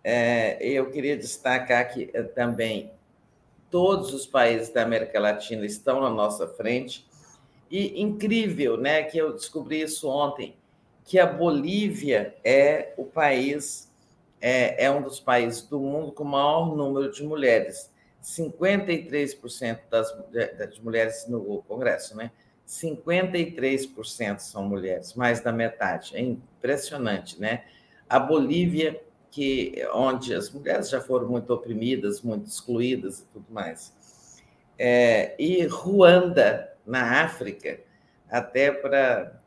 [0.03, 2.91] É, eu queria destacar que é, também
[3.69, 7.07] todos os países da América Latina estão na nossa frente.
[7.69, 10.55] E incrível, né, que eu descobri isso ontem,
[11.05, 13.91] que a Bolívia é o país,
[14.41, 17.91] é, é um dos países do mundo com o maior número de mulheres.
[18.23, 20.11] 53% das,
[20.57, 22.31] das mulheres no Congresso, né?
[22.67, 26.15] 53% são mulheres, mais da metade.
[26.15, 27.63] É impressionante, né?
[28.07, 29.01] A Bolívia
[29.31, 33.93] que onde as mulheres já foram muito oprimidas, muito excluídas e tudo mais.
[34.77, 37.80] É, e Ruanda, na África,
[38.30, 39.39] até para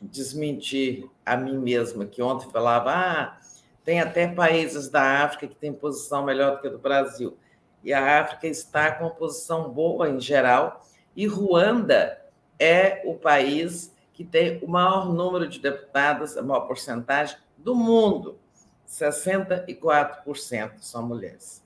[0.00, 3.38] desmentir a mim mesma, que ontem falava, ah,
[3.84, 7.36] tem até países da África que têm posição melhor do que a do Brasil.
[7.82, 10.82] E a África está com posição boa em geral,
[11.14, 12.20] e Ruanda
[12.58, 18.38] é o país que tem o maior número de deputadas, a maior porcentagem do mundo.
[18.86, 21.64] 64% são mulheres.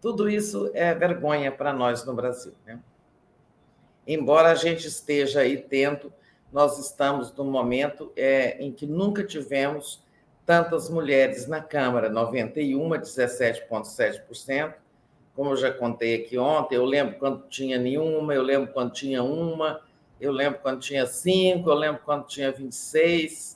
[0.00, 2.54] Tudo isso é vergonha para nós no Brasil.
[2.66, 2.78] Né?
[4.06, 6.12] Embora a gente esteja aí tendo,
[6.52, 10.04] nós estamos num momento é, em que nunca tivemos
[10.44, 14.74] tantas mulheres na Câmara, 91, 17,7%.
[15.34, 19.22] Como eu já contei aqui ontem, eu lembro quando tinha nenhuma, eu lembro quando tinha
[19.22, 19.82] uma,
[20.20, 23.55] eu lembro quando tinha cinco, eu lembro quando tinha 26,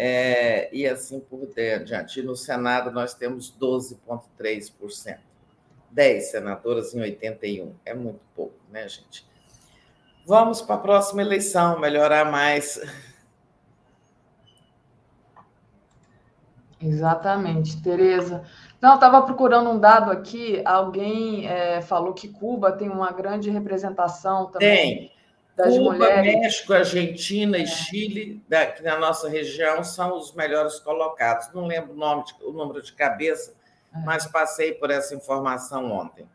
[0.00, 1.48] é, e assim por
[1.84, 2.22] diante.
[2.22, 5.18] No Senado nós temos 12,3%.
[5.90, 7.74] 10 senadoras em 81.
[7.84, 9.26] É muito pouco, né, gente?
[10.24, 12.80] Vamos para a próxima eleição, melhorar mais.
[16.80, 18.44] Exatamente, Tereza.
[18.80, 20.62] Não, estava procurando um dado aqui.
[20.64, 25.17] Alguém é, falou que Cuba tem uma grande representação também tem.
[25.58, 26.40] Das Cuba, mulheres.
[26.40, 27.62] México, Argentina é.
[27.62, 31.52] e Chile, daqui na nossa região, são os melhores colocados.
[31.52, 33.52] Não lembro o, nome de, o número de cabeça,
[33.92, 33.98] é.
[33.98, 36.28] mas passei por essa informação ontem.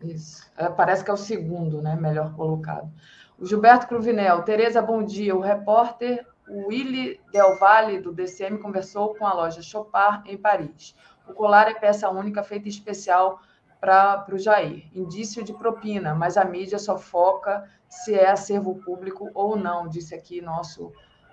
[0.00, 0.50] Isso.
[0.56, 1.94] É, parece que é o segundo, né?
[1.94, 2.90] Melhor colocado.
[3.38, 5.36] O Gilberto Cruvinel, Tereza, bom dia.
[5.36, 10.96] O repórter Willy Del Valle, do DCM, conversou com a loja Chopar, em Paris.
[11.28, 13.38] O colar é peça única feita especial
[13.78, 14.88] para o Jair.
[14.94, 20.14] Indício de propina, mas a mídia só foca se é acervo público ou não, disse
[20.14, 20.92] aqui nosso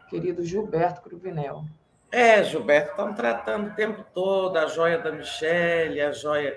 [0.10, 1.64] querido Gilberto Cruvinel.
[2.12, 6.56] É, Gilberto, estão tratando o tempo todo a joia da Michelle, a joia,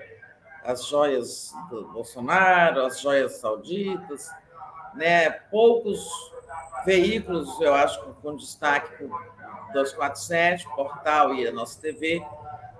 [0.63, 4.29] as joias do Bolsonaro, as joias sauditas
[4.95, 6.31] né, poucos
[6.85, 9.07] veículos, eu acho, com destaque para
[9.73, 12.23] 247, portal e a nossa TV,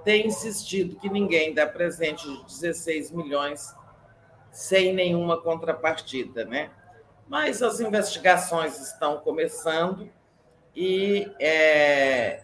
[0.03, 3.73] têm insistido que ninguém dá presente de 16 milhões
[4.51, 6.69] sem nenhuma contrapartida, né?
[7.27, 10.09] Mas as investigações estão começando
[10.75, 12.43] e é,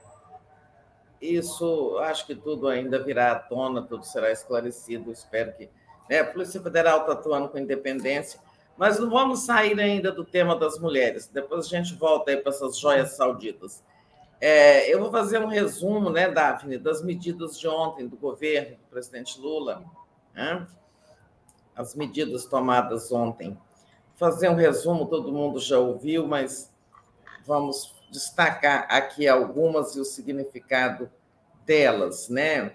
[1.22, 5.12] isso, acho que tudo ainda virá à tona, tudo será esclarecido.
[5.12, 5.70] Espero que
[6.10, 8.40] né, a Polícia Federal está atuando com independência
[8.80, 11.28] mas não vamos sair ainda do tema das mulheres.
[11.28, 13.84] Depois a gente volta aí para essas joias sauditas.
[14.40, 18.84] É, eu vou fazer um resumo, né, Daphne, das medidas de ontem do governo do
[18.90, 19.84] presidente Lula,
[20.34, 20.66] né?
[21.76, 23.58] as medidas tomadas ontem.
[24.20, 26.70] Fazer um resumo, todo mundo já ouviu, mas
[27.46, 31.10] vamos destacar aqui algumas e o significado
[31.66, 32.74] delas, né?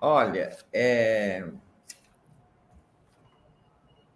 [0.00, 1.44] Olha, é...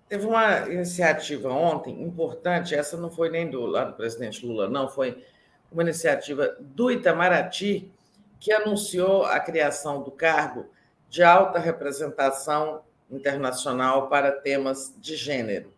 [0.09, 4.89] Teve uma iniciativa ontem importante, essa não foi nem do lado do presidente Lula, não,
[4.89, 5.23] foi
[5.71, 7.93] uma iniciativa do Itamaraty,
[8.41, 10.71] que anunciou a criação do cargo
[11.11, 12.83] de alta representação
[13.13, 15.73] internacional para temas de gênero.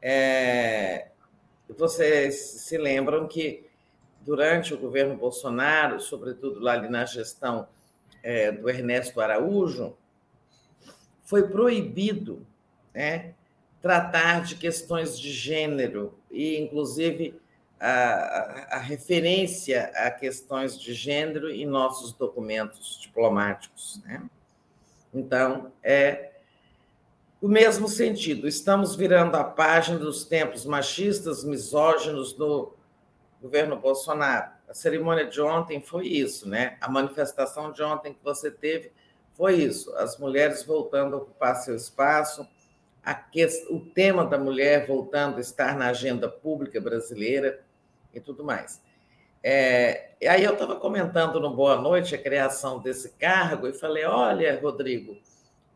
[0.00, 1.08] É,
[1.68, 3.68] vocês se lembram que,
[4.20, 7.68] durante o governo Bolsonaro, sobretudo lá ali na gestão
[8.22, 9.96] é, do Ernesto Araújo,
[11.22, 12.46] foi proibido
[12.94, 13.34] né,
[13.80, 17.40] tratar de questões de gênero e, inclusive,
[17.80, 24.00] a, a, referência a questões de gênero em nossos documentos diplomáticos.
[24.04, 24.22] Né?
[25.12, 26.31] Então, é
[27.42, 28.46] o mesmo sentido.
[28.46, 32.72] Estamos virando a página dos tempos machistas, misóginos no
[33.42, 34.52] governo Bolsonaro.
[34.68, 36.78] A cerimônia de ontem foi isso, né?
[36.80, 38.92] A manifestação de ontem que você teve
[39.34, 42.46] foi isso: as mulheres voltando a ocupar seu espaço,
[43.32, 47.64] que, o tema da mulher voltando a estar na agenda pública brasileira
[48.14, 48.80] e tudo mais.
[49.42, 54.60] É, aí eu estava comentando no Boa Noite a criação desse cargo e falei: olha,
[54.60, 55.16] Rodrigo,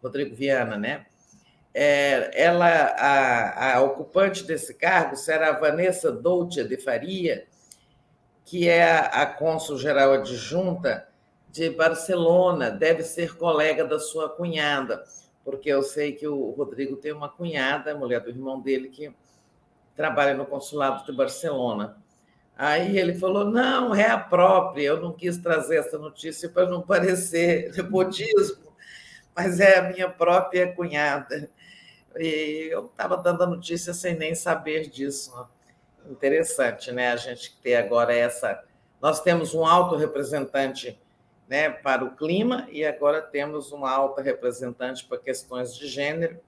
[0.01, 1.07] Rodrigo Viana, né?
[1.79, 7.47] É, ela, a, a, ocupante desse cargo será a Vanessa Dolce de Faria,
[8.45, 11.07] que é a, a cônsul-geral adjunta
[11.51, 15.05] de Barcelona, deve ser colega da sua cunhada
[15.47, 19.15] porque eu sei que o Rodrigo tem uma cunhada, mulher do irmão dele, que
[19.95, 21.97] trabalha no consulado de Barcelona.
[22.59, 24.83] Aí ele falou: não, é a própria.
[24.83, 28.75] Eu não quis trazer essa notícia para não parecer nepotismo,
[29.37, 31.49] mas é a minha própria cunhada.
[32.19, 35.33] E eu estava dando a notícia sem nem saber disso.
[36.09, 37.13] Interessante, né?
[37.13, 38.65] A gente ter agora essa.
[39.01, 40.99] Nós temos um alto representante
[41.49, 46.41] né, para o clima, e agora temos uma alta representante para questões de gênero,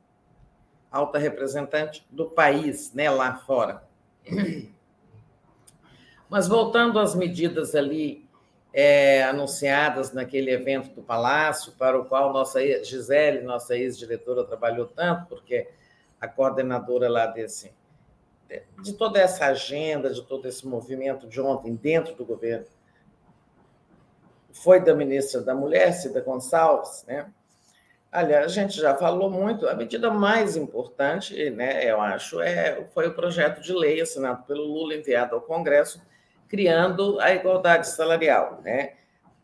[0.91, 3.85] alta representante do país, né, lá fora.
[6.29, 8.28] Mas voltando às medidas ali
[8.73, 15.27] é, anunciadas naquele evento do Palácio, para o qual nossa Gisele, nossa ex-diretora, trabalhou tanto,
[15.27, 15.69] porque
[16.21, 17.73] a coordenadora lá desse,
[18.83, 22.67] de toda essa agenda, de todo esse movimento de ontem dentro do governo,
[24.53, 27.31] foi da ministra da Mulher, Cida Gonçalves, né?
[28.11, 33.07] Aliás, a gente já falou muito, a medida mais importante, né, eu acho, é, foi
[33.07, 36.01] o projeto de lei assinado pelo Lula, enviado ao Congresso,
[36.49, 38.61] criando a igualdade salarial.
[38.65, 38.95] Né?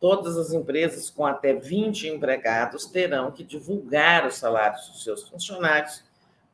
[0.00, 6.04] Todas as empresas com até 20 empregados terão que divulgar os salários dos seus funcionários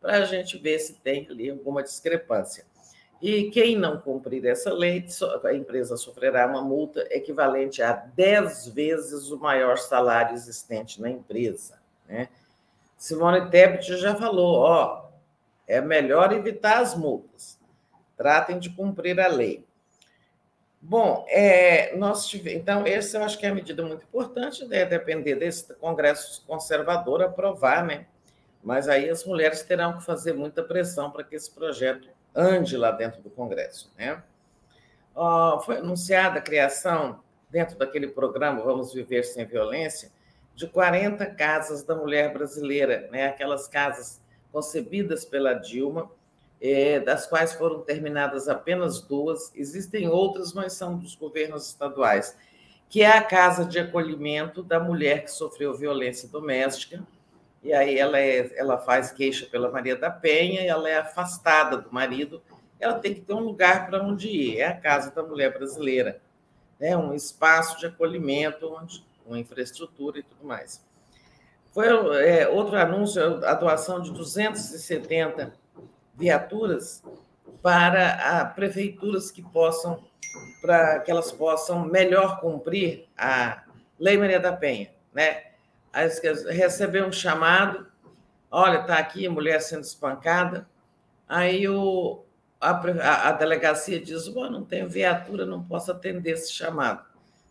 [0.01, 2.65] para a gente ver se tem ali alguma discrepância.
[3.21, 5.05] E quem não cumprir essa lei,
[5.45, 11.79] a empresa sofrerá uma multa equivalente a 10 vezes o maior salário existente na empresa.
[12.09, 12.31] Né?
[12.97, 15.11] Simone Tebet já falou, ó,
[15.67, 17.59] é melhor evitar as multas.
[18.17, 19.67] Tratem de cumprir a lei.
[20.83, 24.87] Bom, é, nós então, essa eu acho que é a medida muito importante, né?
[24.87, 28.07] depender desse Congresso conservador aprovar, né?
[28.63, 32.91] Mas aí as mulheres terão que fazer muita pressão para que esse projeto ande lá
[32.91, 34.23] dentro do Congresso, né?
[35.65, 40.11] foi anunciada a criação, dentro daquele programa Vamos Viver Sem Violência,
[40.55, 43.27] de 40 casas da mulher brasileira, né?
[43.27, 44.21] aquelas casas
[44.53, 46.11] concebidas pela Dilma,
[46.61, 52.37] é, das quais foram terminadas apenas duas, existem outras, mas são dos governos estaduais,
[52.89, 57.03] que é a casa de acolhimento da mulher que sofreu violência doméstica,
[57.63, 61.93] e aí ela, é, ela faz queixa pela Maria da Penha, ela é afastada do
[61.93, 62.43] marido,
[62.79, 66.21] ela tem que ter um lugar para onde ir, é a casa da mulher brasileira,
[66.79, 66.97] né?
[66.97, 70.85] um espaço de acolhimento onde com infraestrutura e tudo mais.
[71.73, 71.87] Foi
[72.27, 75.60] é, outro anúncio, a doação de 270
[76.15, 77.03] viaturas
[77.63, 80.03] para a, prefeituras que possam,
[80.61, 83.65] para que elas possam melhor cumprir a
[83.99, 85.45] Lei Maria da Penha, né?
[86.49, 87.87] Receber um chamado,
[88.51, 90.69] olha, está aqui a mulher sendo espancada,
[91.29, 92.23] aí o,
[92.61, 97.05] a, a delegacia diz, não tenho viatura, não posso atender esse chamado.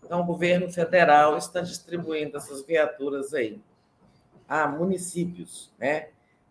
[0.04, 3.62] Então, o governo federal está distribuindo essas viaturas aí
[4.48, 5.72] a municípios.
[5.78, 6.10] Né?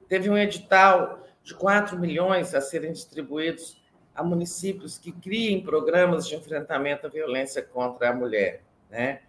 [0.08, 3.80] Teve um edital de 4 milhões a serem distribuídos
[4.14, 8.60] a municípios que criem programas de enfrentamento à violência contra a mulher.
[8.90, 9.22] Né?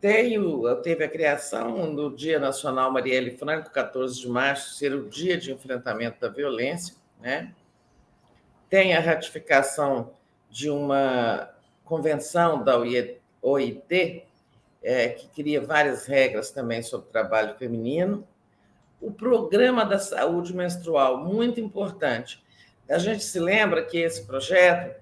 [0.00, 5.36] Tenho, teve a criação do Dia Nacional Marielle Franco, 14 de março, ser o Dia
[5.36, 6.94] de Enfrentamento da Violência.
[7.20, 7.52] Né?
[8.70, 10.12] Tem a ratificação
[10.48, 11.50] de uma
[11.84, 14.24] convenção da OIT,
[14.80, 18.24] é, que cria várias regras também sobre trabalho feminino.
[19.04, 22.42] O programa da saúde menstrual, muito importante.
[22.88, 24.98] A gente se lembra que esse projeto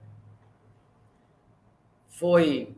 [2.08, 2.76] foi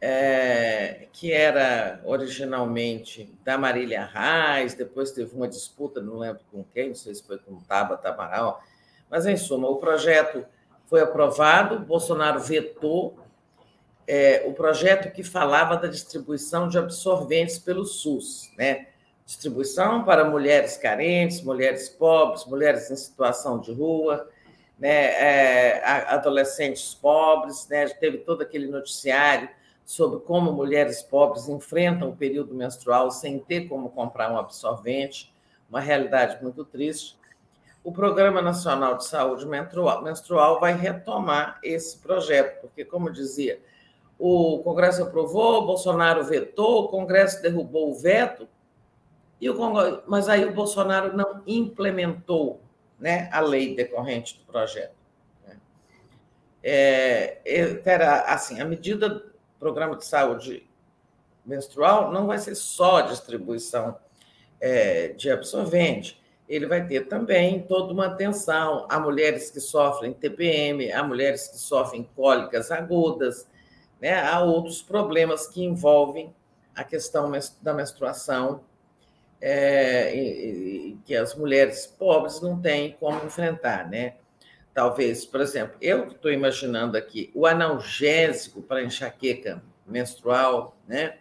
[0.00, 6.88] é, que era originalmente da Marília Reis, depois teve uma disputa, não lembro com quem,
[6.88, 8.62] não sei se foi com Tabata Amaral,
[9.10, 10.44] mas em suma, o projeto
[10.86, 13.18] foi aprovado, Bolsonaro vetou,
[14.06, 18.88] é, o projeto que falava da distribuição de absorventes pelo SUS, né?
[19.24, 24.28] Distribuição para mulheres carentes, mulheres pobres, mulheres em situação de rua,
[24.78, 24.90] né?
[24.90, 27.88] É, adolescentes pobres, né?
[27.88, 29.48] Teve todo aquele noticiário
[29.84, 35.34] sobre como mulheres pobres enfrentam o período menstrual sem ter como comprar um absorvente,
[35.68, 37.18] uma realidade muito triste.
[37.84, 43.60] O Programa Nacional de Saúde Menstrual vai retomar esse projeto, porque, como dizia
[44.18, 48.48] o Congresso aprovou, Bolsonaro vetou, o Congresso derrubou o veto,
[49.42, 49.56] e o
[50.06, 52.62] mas aí o Bolsonaro não implementou
[52.96, 54.94] né, a lei decorrente do projeto.
[55.44, 55.56] Né.
[56.62, 57.40] É,
[57.84, 60.70] era assim, a medida do programa de saúde
[61.44, 63.98] menstrual não vai ser só distribuição
[64.60, 70.92] é, de absorvente, ele vai ter também toda uma atenção a mulheres que sofrem TPM,
[70.92, 73.48] a mulheres que sofrem cólicas agudas,
[74.00, 76.32] né, há outros problemas que envolvem
[76.76, 78.60] a questão da menstruação,
[79.44, 84.14] é, que as mulheres pobres não têm como enfrentar, né?
[84.72, 91.16] Talvez, por exemplo, eu estou imaginando aqui o analgésico para enxaqueca menstrual, né?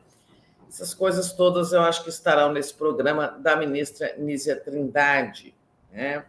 [0.69, 5.55] Essas coisas todas eu acho que estarão nesse programa da ministra Nízia Trindade,
[5.91, 6.23] né?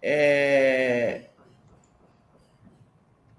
[0.00, 1.24] É,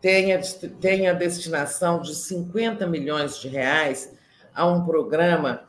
[0.02, 0.42] tem a,
[0.82, 4.14] tem a destinação de 50 milhões de reais
[4.54, 5.66] a um programa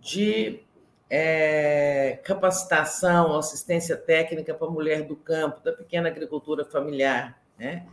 [0.00, 0.64] de
[1.10, 7.36] é, capacitação, assistência técnica para a mulher do campo, da pequena agricultura familiar.
[7.58, 7.84] Né?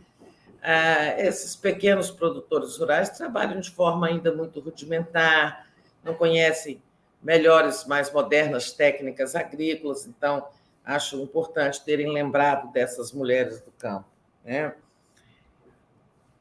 [0.62, 5.66] Ah, esses pequenos produtores rurais trabalham de forma ainda muito rudimentar,
[6.04, 6.80] não conhecem
[7.20, 10.46] melhores, mais modernas técnicas agrícolas, então
[10.84, 14.06] acho importante terem lembrado dessas mulheres do campo.
[14.44, 14.72] Né?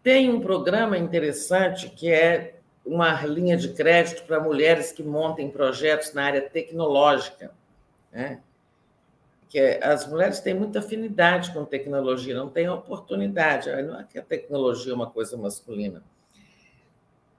[0.04, 2.57] Tem um programa interessante que é
[2.88, 7.51] uma linha de crédito para mulheres que montem projetos na área tecnológica.
[8.11, 8.40] Né?
[9.49, 13.69] Que é, as mulheres têm muita afinidade com tecnologia, não têm oportunidade.
[13.83, 16.01] Não é que a tecnologia é uma coisa masculina.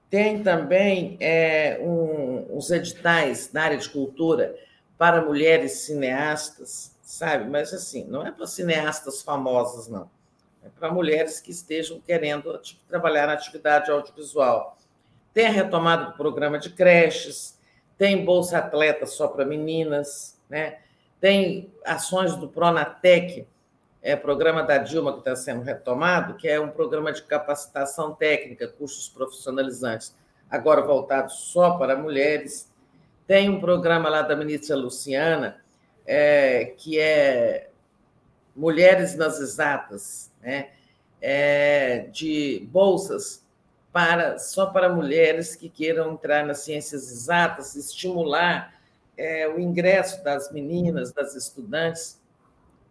[0.09, 4.55] Tem também é, um, uns editais na área de cultura
[4.97, 7.49] para mulheres cineastas, sabe?
[7.49, 10.09] Mas assim, não é para cineastas famosas, não.
[10.63, 14.78] É para mulheres que estejam querendo trabalhar na atividade audiovisual.
[15.33, 17.59] Tem a retomada do programa de creches,
[17.97, 20.79] tem Bolsa Atleta só para meninas, né?
[21.19, 23.45] tem ações do Pronatec,
[24.01, 28.67] é, programa da Dilma que está sendo retomado, que é um programa de capacitação técnica,
[28.67, 30.15] cursos profissionalizantes,
[30.49, 32.71] agora voltado só para mulheres.
[33.27, 35.61] Tem um programa lá da ministra Luciana,
[36.05, 37.69] é, que é
[38.55, 40.69] Mulheres nas Exatas, né?
[41.21, 43.45] É, de bolsas
[43.91, 48.73] para só para mulheres que queiram entrar nas ciências exatas, estimular
[49.17, 52.19] é, o ingresso das meninas, das estudantes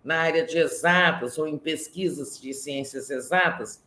[0.02, 3.82] na área de exatas ou em pesquisas de ciências exatas,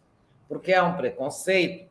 [0.48, 1.90] porque há um preconceito.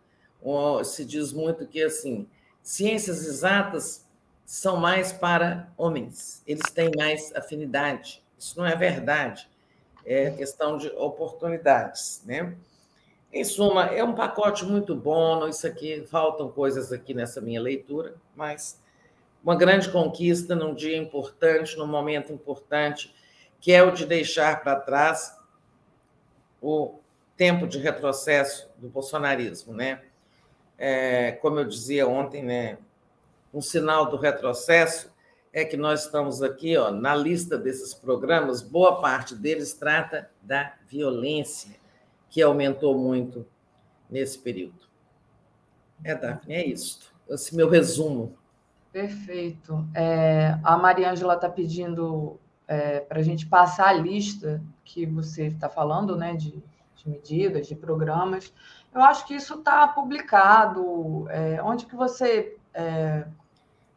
[0.84, 2.26] Se diz muito que assim,
[2.62, 4.06] ciências exatas
[4.44, 8.22] são mais para homens, eles têm mais afinidade.
[8.38, 9.48] Isso não é verdade.
[10.04, 12.54] É questão de oportunidades, né?
[13.32, 15.46] Em suma, é um pacote muito bom.
[15.46, 18.82] Isso aqui faltam coisas aqui nessa minha leitura, mas
[19.42, 23.14] uma grande conquista num dia importante, num momento importante,
[23.60, 25.38] que é o de deixar para trás
[26.60, 26.98] o
[27.36, 30.02] tempo de retrocesso do bolsonarismo, né?
[30.76, 32.78] É, como eu dizia ontem, né?
[33.54, 35.14] Um sinal do retrocesso
[35.52, 40.74] é que nós estamos aqui, ó, na lista desses programas, boa parte deles trata da
[40.88, 41.80] violência
[42.30, 43.44] que aumentou muito
[44.08, 44.88] nesse período.
[46.02, 47.12] É, Daphne, é isso.
[47.28, 48.38] Esse meu resumo.
[48.92, 49.86] Perfeito.
[49.94, 55.68] É, a Mariângela está pedindo é, para a gente passar a lista que você está
[55.68, 56.62] falando, né, de,
[56.96, 58.52] de, medidas, de programas.
[58.94, 61.28] Eu acho que isso está publicado.
[61.28, 62.56] É, onde que você...
[62.72, 63.26] É,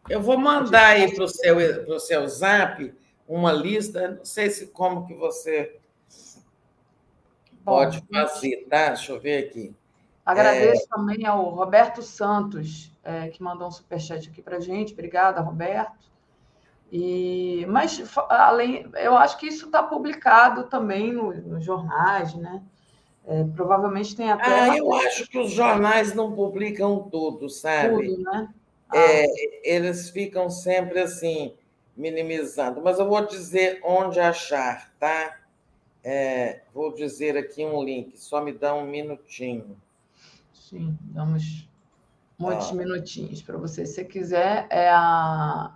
[0.09, 2.93] Eu vou mandar aí para o seu, seu zap
[3.27, 5.79] uma lista, não sei se como que você
[7.63, 8.89] Pode fazer, tá?
[8.89, 9.75] Deixa eu ver aqui.
[10.25, 10.87] Agradeço é...
[10.87, 14.93] também ao Roberto Santos, é, que mandou um superchat aqui para gente.
[14.93, 16.03] Obrigada, Roberto.
[16.91, 22.61] E, mas, além, eu acho que isso está publicado também no, nos jornais, né?
[23.25, 24.45] É, provavelmente tem até.
[24.45, 28.09] Ah, eu acho que os jornais não publicam tudo, sabe?
[28.09, 28.49] Tudo, né?
[28.89, 28.97] Ah.
[28.97, 29.25] É,
[29.63, 31.55] eles ficam sempre assim,
[31.95, 32.81] minimizando.
[32.81, 35.35] Mas eu vou dizer onde achar, tá?
[36.03, 39.77] É, vou dizer aqui um link, só me dá um minutinho.
[40.53, 41.69] Sim, damos
[42.37, 42.73] muitos ah.
[42.73, 43.85] minutinhos para você.
[43.85, 45.73] Se quiser, é a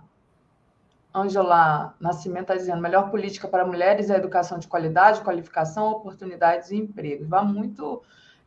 [1.14, 6.70] Angela Nascimento está dizendo: melhor política para mulheres é a educação de qualidade, qualificação, oportunidades
[6.70, 7.26] e empregos.
[7.26, 8.02] Vai muito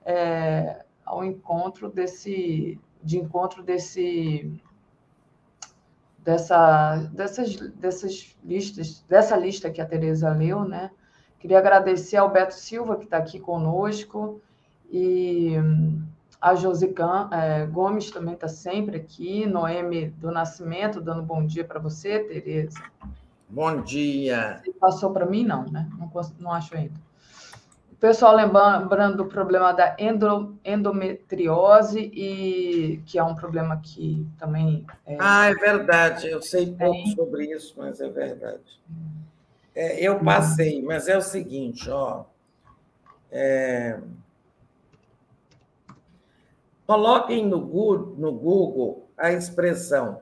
[0.05, 4.61] é, ao encontro desse, de encontro desse
[6.19, 10.91] dessa, dessas, dessas listas, dessa lista que a Tereza leu, né?
[11.41, 14.39] Queria agradecer ao Beto Silva, que está aqui conosco,
[14.91, 15.55] e
[16.39, 21.79] a Josican é, Gomes também está sempre aqui, Noemi do Nascimento, dando bom dia para
[21.79, 22.79] você, Tereza.
[23.49, 24.61] Bom dia.
[24.63, 25.89] Você passou para mim, não, né?
[25.97, 26.93] Não, não acho ainda.
[27.91, 34.85] O pessoal lembrando do problema da endo, endometriose, e que é um problema que também.
[35.07, 35.17] É...
[35.19, 36.27] Ah, é verdade.
[36.27, 38.79] Eu sei pouco sobre isso, mas é verdade.
[38.89, 39.20] É,
[39.75, 42.25] eu passei, mas é o seguinte, ó.
[43.31, 43.99] É...
[46.85, 50.21] Coloquem no Google, no Google a expressão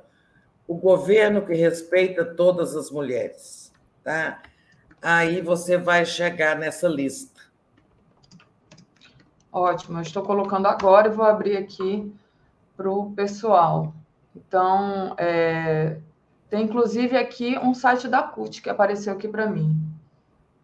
[0.69, 4.39] o governo que respeita todas as mulheres, tá?
[5.01, 7.41] Aí você vai chegar nessa lista.
[9.51, 12.13] Ótimo, eu estou colocando agora e vou abrir aqui
[12.77, 13.95] para o pessoal.
[14.35, 15.97] Então, é,
[16.49, 19.75] tem inclusive aqui um site da CUT que apareceu aqui para mim.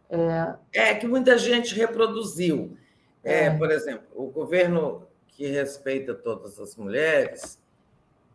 [0.10, 0.56] É...
[0.74, 0.96] é...
[0.96, 2.78] que muita gente reproduziu.
[3.24, 3.50] É, é.
[3.58, 7.60] Por exemplo, o governo que respeita todas as mulheres,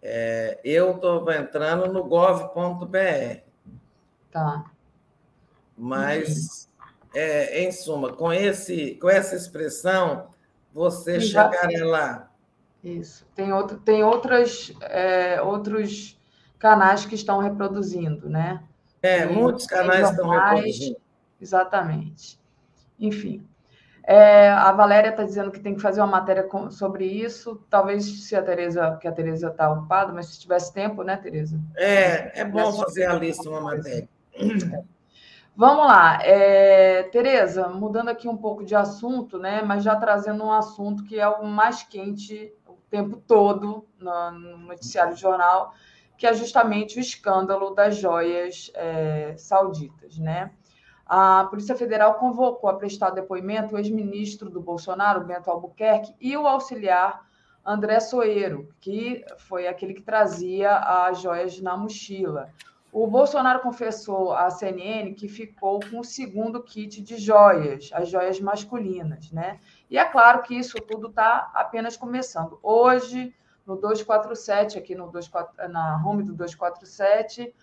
[0.02, 3.40] é, eu estou entrando no gov.br.
[4.30, 4.70] Tá.
[5.76, 6.68] Mas,
[7.14, 10.28] é, em suma, com, esse, com essa expressão,
[10.72, 12.30] você chegará lá.
[12.84, 13.26] Isso.
[13.34, 16.19] Tem, outro, tem outras, é, outros
[16.60, 18.62] canais que estão reproduzindo, né?
[19.02, 21.00] É, muitos canais estão reproduzindo.
[21.40, 22.38] Exatamente.
[22.98, 23.44] Enfim.
[24.04, 27.64] É, a Valéria está dizendo que tem que fazer uma matéria com, sobre isso.
[27.70, 31.58] Talvez se a Tereza, que a Tereza está ocupada, mas se tivesse tempo, né, Tereza?
[31.76, 34.08] É, é bom fazer a lista uma matéria.
[35.56, 39.62] Vamos lá, é, Tereza, mudando aqui um pouco de assunto, né?
[39.62, 44.58] Mas já trazendo um assunto que é o mais quente o tempo todo no, no
[44.58, 45.74] noticiário jornal,
[46.20, 50.50] que é justamente o escândalo das joias é, sauditas, né?
[51.06, 56.46] A Polícia Federal convocou a prestar depoimento o ex-ministro do Bolsonaro, Bento Albuquerque, e o
[56.46, 57.26] auxiliar
[57.64, 62.50] André Soeiro, que foi aquele que trazia as joias na mochila.
[62.92, 68.38] O Bolsonaro confessou à CNN que ficou com o segundo kit de joias, as joias
[68.38, 69.58] masculinas, né?
[69.88, 72.58] E é claro que isso tudo está apenas começando.
[72.62, 73.34] Hoje,
[73.66, 77.54] no 247, aqui no 24, na home do 247,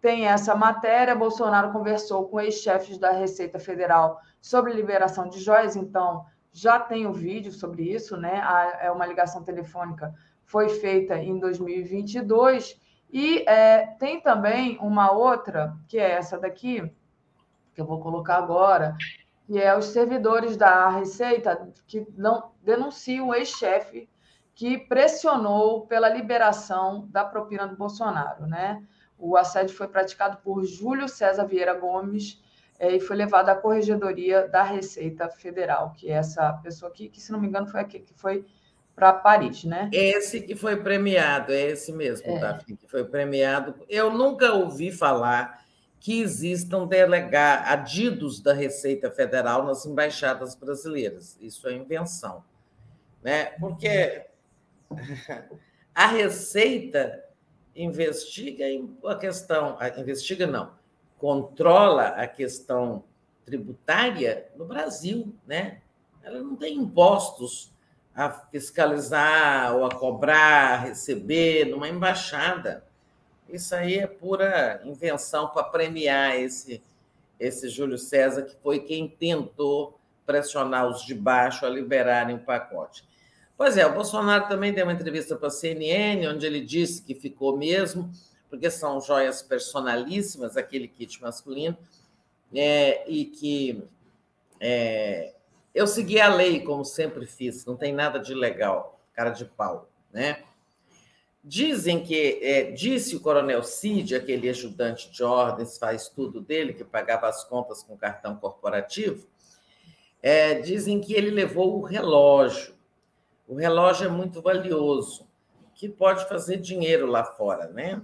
[0.00, 1.14] tem essa matéria.
[1.14, 7.10] Bolsonaro conversou com ex-chefes da Receita Federal sobre liberação de joias, então já tem o
[7.10, 8.42] um vídeo sobre isso, né?
[8.80, 10.12] É uma ligação telefônica
[10.44, 12.78] foi feita em 2022
[13.10, 16.92] e é, tem também uma outra que é essa daqui
[17.74, 18.94] que eu vou colocar agora,
[19.46, 24.10] que é os servidores da Receita que não denunciam o ex-chefe
[24.54, 28.82] que pressionou pela liberação da propina do Bolsonaro, né?
[29.18, 32.42] O assédio foi praticado por Júlio César Vieira Gomes
[32.78, 37.20] é, e foi levado à Corregedoria da Receita Federal, que é essa pessoa aqui, que,
[37.20, 38.44] se não me engano, foi aqui que foi
[38.94, 39.88] para Paris, né?
[39.92, 42.38] Esse que foi premiado, é esse mesmo, é.
[42.38, 43.74] Daphne, que foi premiado.
[43.88, 45.62] Eu nunca ouvi falar
[45.98, 51.38] que existam delegar adidos da Receita Federal nas embaixadas brasileiras.
[51.40, 52.44] Isso é invenção,
[53.22, 53.52] né?
[53.60, 54.26] Porque
[55.94, 57.24] a Receita
[57.74, 58.64] investiga
[59.06, 60.72] a questão, investiga não,
[61.18, 63.04] controla a questão
[63.44, 65.80] tributária no Brasil, né?
[66.22, 67.72] Ela não tem impostos
[68.14, 72.84] a fiscalizar ou a cobrar, a receber numa embaixada.
[73.48, 76.82] Isso aí é pura invenção para premiar esse
[77.42, 83.04] esse Júlio César que foi quem tentou pressionar os de baixo a liberarem o pacote.
[83.56, 87.14] Pois é, o Bolsonaro também deu uma entrevista para a CNN, onde ele disse que
[87.14, 88.10] ficou mesmo,
[88.48, 91.76] porque são joias personalíssimas, aquele kit masculino,
[92.54, 93.82] é, e que
[94.60, 95.34] é,
[95.74, 99.88] eu segui a lei, como sempre fiz, não tem nada de legal, cara de pau,
[100.12, 100.42] né?
[101.44, 106.84] Dizem que, é, disse o coronel Cid, aquele ajudante de ordens, faz tudo dele, que
[106.84, 109.26] pagava as contas com cartão corporativo,
[110.22, 112.74] é, dizem que ele levou o relógio
[113.46, 115.28] o relógio é muito valioso,
[115.74, 118.02] que pode fazer dinheiro lá fora, né?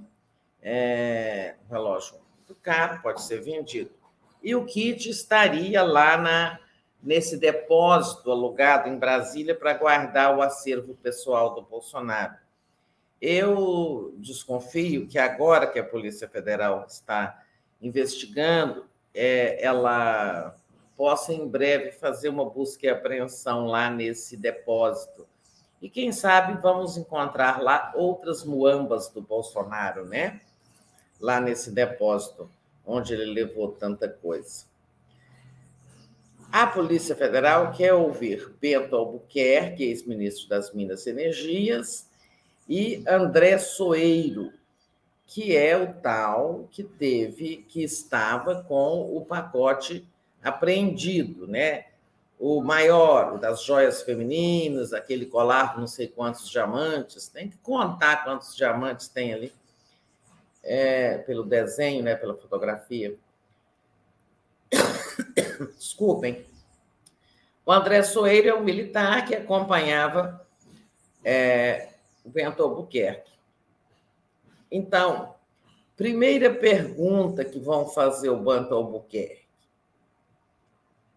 [0.61, 3.91] É, um relógio muito caro, pode ser vendido.
[4.43, 6.59] E o kit estaria lá na,
[7.03, 12.35] nesse depósito alugado em Brasília para guardar o acervo pessoal do Bolsonaro.
[13.21, 17.43] Eu desconfio que agora que a Polícia Federal está
[17.81, 20.58] investigando, é, ela
[20.99, 25.29] possa em breve fazer uma busca e apreensão lá nesse depósito.
[25.81, 30.41] E quem sabe vamos encontrar lá outras muambas do Bolsonaro, né?
[31.21, 32.51] Lá nesse depósito
[32.85, 34.67] onde ele levou tanta coisa.
[36.51, 42.09] A Polícia Federal quer ouvir Bento Albuquerque, ex-ministro das Minas e Energias,
[42.69, 44.51] e André Soeiro,
[45.27, 50.09] que é o tal que teve, que estava com o pacote
[50.43, 51.87] apreendido, né?
[52.39, 57.59] O maior, o das joias femininas, aquele colar com não sei quantos diamantes, tem que
[57.59, 59.53] contar quantos diamantes tem ali,
[60.63, 63.17] é, pelo desenho, né, pela fotografia.
[65.77, 66.47] Desculpem.
[67.67, 70.47] O André Soeiro é um militar que acompanhava
[71.25, 71.89] é,
[72.25, 73.33] o Bento Albuquerque.
[74.71, 75.35] Então,
[75.97, 79.48] primeira pergunta que vão fazer o Bento Albuquerque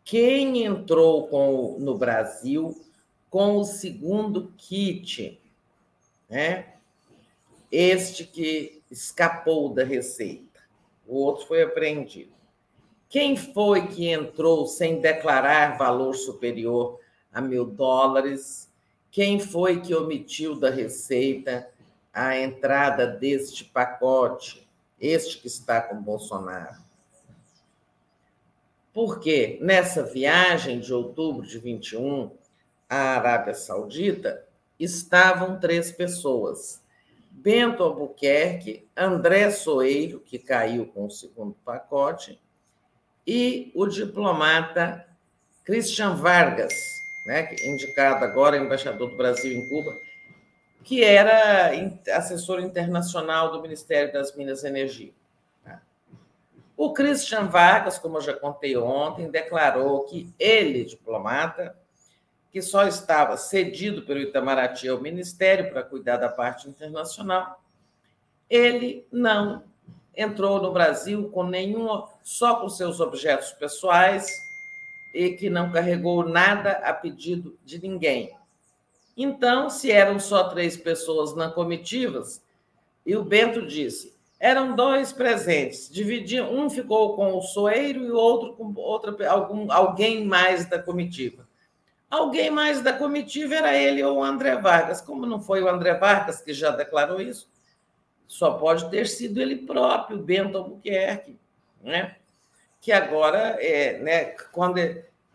[0.04, 2.80] quem entrou com, no Brasil
[3.30, 5.40] com o segundo kit,
[6.30, 6.74] né?
[7.72, 10.60] Este que escapou da receita,
[11.08, 12.34] o outro foi apreendido.
[13.08, 17.00] Quem foi que entrou sem declarar valor superior
[17.32, 18.70] a mil dólares?
[19.10, 21.70] Quem foi que omitiu da receita
[22.14, 24.68] a entrada deste pacote,
[25.00, 26.81] este que está com Bolsonaro?
[28.94, 32.32] Porque nessa viagem de outubro de 21
[32.90, 34.46] à Arábia Saudita
[34.80, 36.82] estavam três pessoas.
[37.30, 42.40] Bento Albuquerque, André Soeiro, que caiu com o segundo pacote,
[43.26, 45.06] e o diplomata
[45.64, 46.74] Christian Vargas,
[47.26, 49.92] né, indicado agora embaixador do Brasil em Cuba,
[50.84, 51.72] que era
[52.16, 55.14] assessor internacional do Ministério das Minas e Energia.
[56.84, 61.78] O Christian Vargas, como eu já contei ontem, declarou que ele, diplomata,
[62.52, 67.62] que só estava cedido pelo Itamaraty ao Ministério para cuidar da parte internacional,
[68.50, 69.64] ele não
[70.18, 74.26] entrou no Brasil com nenhum, só com seus objetos pessoais
[75.14, 78.36] e que não carregou nada a pedido de ninguém.
[79.16, 82.44] Então, se eram só três pessoas na comitivas,
[83.06, 88.16] e o Bento disse, eram dois presentes, dividiam, um ficou com o Soeiro e o
[88.16, 91.48] outro com outra, algum, alguém mais da comitiva.
[92.10, 95.00] Alguém mais da comitiva era ele ou o André Vargas.
[95.00, 97.48] Como não foi o André Vargas que já declarou isso,
[98.28, 101.38] só pode ter sido ele próprio, Bento Albuquerque,
[101.80, 102.16] né?
[102.82, 104.80] que agora, é, né, quando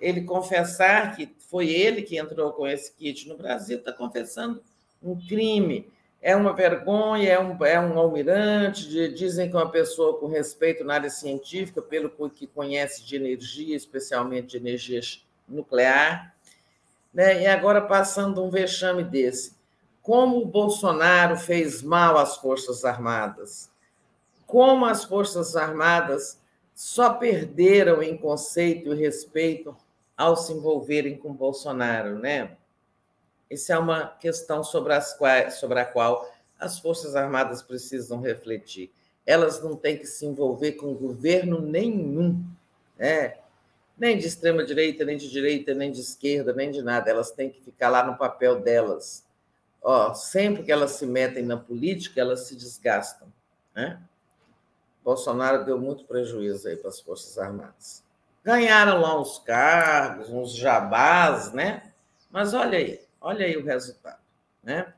[0.00, 4.60] ele confessar que foi ele que entrou com esse kit no Brasil, está confessando
[5.00, 5.88] um crime.
[6.20, 10.26] É uma vergonha, é um, é um almirante, de, dizem que é uma pessoa com
[10.26, 15.00] respeito na área científica, pelo que conhece de energia, especialmente de energia
[15.48, 16.36] nuclear
[17.16, 17.42] né?
[17.42, 19.56] e agora passando um vexame desse.
[20.02, 23.70] Como o Bolsonaro fez mal às Forças Armadas,
[24.46, 26.38] como as Forças Armadas
[26.74, 29.74] só perderam em conceito e respeito
[30.14, 32.56] ao se envolverem com Bolsonaro, né?
[33.50, 38.90] Essa é uma questão sobre, as quais, sobre a qual as Forças Armadas precisam refletir.
[39.24, 42.42] Elas não têm que se envolver com governo nenhum,
[42.98, 43.36] né?
[43.96, 47.10] nem de extrema direita, nem de direita, nem de esquerda, nem de nada.
[47.10, 49.24] Elas têm que ficar lá no papel delas.
[49.82, 53.32] Ó, sempre que elas se metem na política, elas se desgastam.
[53.74, 54.00] Né?
[55.04, 58.04] Bolsonaro deu muito prejuízo aí para as Forças Armadas.
[58.44, 61.92] Ganharam lá uns cargos, uns jabás, né?
[62.30, 64.20] Mas olha aí, olha aí o resultado,
[64.62, 64.92] né?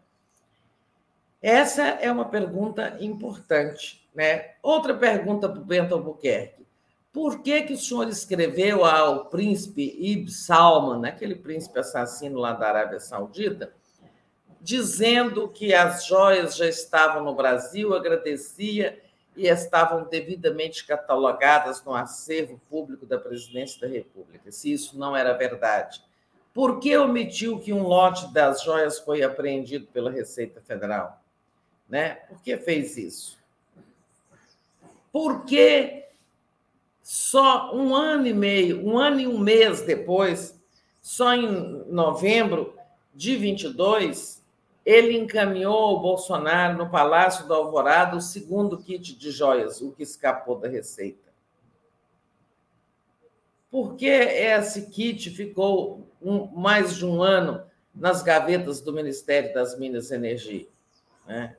[1.41, 4.55] Essa é uma pergunta importante, né?
[4.63, 6.67] Outra pergunta para o Bento Albuquerque.
[7.13, 12.69] Por que, que o senhor escreveu ao príncipe Ibn Salman, aquele príncipe assassino lá da
[12.69, 13.73] Arábia Saudita,
[14.61, 19.01] dizendo que as joias já estavam no Brasil, agradecia
[19.37, 25.33] e estavam devidamente catalogadas no acervo público da Presidência da República, se isso não era
[25.33, 26.03] verdade?
[26.59, 31.23] Por que omitiu que um lote das joias foi apreendido pela Receita Federal?
[31.89, 32.15] Né?
[32.29, 33.39] Por que fez isso?
[35.13, 36.07] Por que
[37.01, 40.61] só um ano e meio, um ano e um mês depois,
[41.01, 41.47] só em
[41.93, 42.75] novembro
[43.15, 44.45] de 22,
[44.85, 50.03] ele encaminhou ao Bolsonaro no Palácio do Alvorada o segundo kit de joias, o que
[50.03, 51.33] escapou da Receita.
[53.71, 57.65] Por que esse kit ficou um, mais de um ano
[57.95, 60.69] nas gavetas do Ministério das Minas e Energia?
[61.27, 61.57] Né?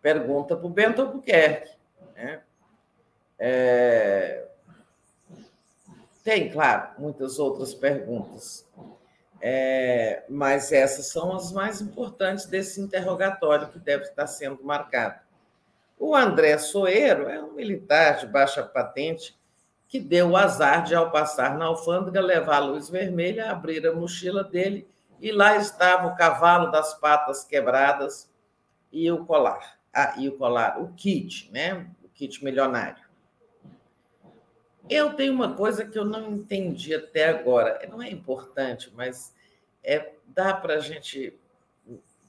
[0.00, 1.70] Pergunta para o Bento Albuquerque.
[2.14, 2.42] Né?
[3.38, 4.46] É...
[6.22, 8.66] Tem, claro, muitas outras perguntas,
[9.40, 10.24] é...
[10.28, 15.20] mas essas são as mais importantes desse interrogatório que deve estar sendo marcado.
[15.98, 19.38] O André Soeiro é um militar de baixa patente
[19.88, 23.94] que deu o azar de, ao passar na alfândega, levar a luz vermelha, abrir a
[23.94, 24.88] mochila dele
[25.20, 28.30] e lá estava o cavalo das patas quebradas
[28.92, 29.78] e o colar.
[29.92, 31.88] Ah, e o colar, o kit, né?
[32.02, 33.04] O kit milionário.
[34.88, 37.80] Eu tenho uma coisa que eu não entendi até agora.
[37.88, 39.34] Não é importante, mas
[39.82, 41.38] é, dá para a gente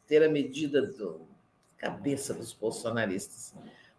[0.08, 1.14] ter a medida da
[1.78, 3.54] cabeça dos bolsonaristas.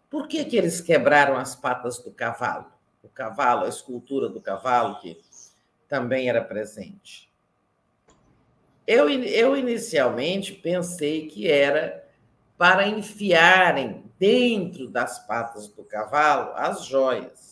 [0.09, 2.78] Por que, que eles quebraram as patas do cavalo?
[3.03, 5.19] O cavalo, a escultura do cavalo, que
[5.87, 7.31] também era presente.
[8.85, 12.07] Eu, eu inicialmente pensei que era
[12.57, 17.49] para enfiarem dentro das patas do cavalo as joias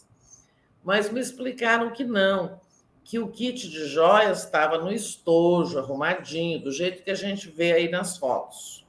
[0.88, 2.62] mas me explicaram que não,
[3.04, 7.74] que o kit de joias estava no estojo, arrumadinho, do jeito que a gente vê
[7.74, 8.88] aí nas fotos.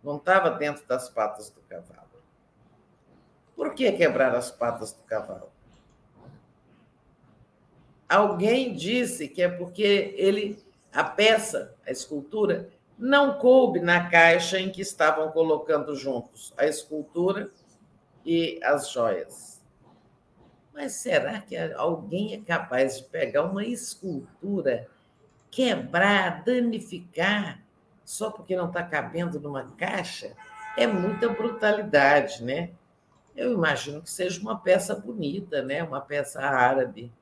[0.00, 2.03] Não estava dentro das patas do cavalo.
[3.56, 5.52] Por que quebrar as patas do cavalo?
[8.08, 12.68] Alguém disse que é porque ele, a peça, a escultura,
[12.98, 17.50] não coube na caixa em que estavam colocando juntos a escultura
[18.24, 19.62] e as joias.
[20.72, 24.88] Mas será que alguém é capaz de pegar uma escultura,
[25.50, 27.64] quebrar, danificar
[28.04, 30.36] só porque não está cabendo numa caixa,
[30.76, 32.70] é muita brutalidade, né?
[33.36, 35.82] Eu imagino que seja uma peça bonita, né?
[35.82, 37.12] Uma peça árabe.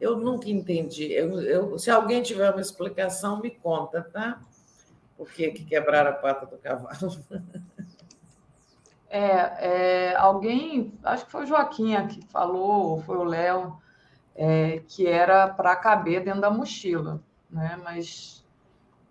[0.00, 1.12] Eu nunca entendi.
[1.12, 4.40] Eu, eu, se alguém tiver uma explicação, me conta, tá?
[5.16, 7.18] Por que, que quebraram a pata do cavalo?
[9.10, 13.80] É, é, alguém, acho que foi o Joaquim que falou, ou foi o Léo,
[14.36, 17.80] é, que era para caber dentro da mochila, né?
[17.82, 18.44] Mas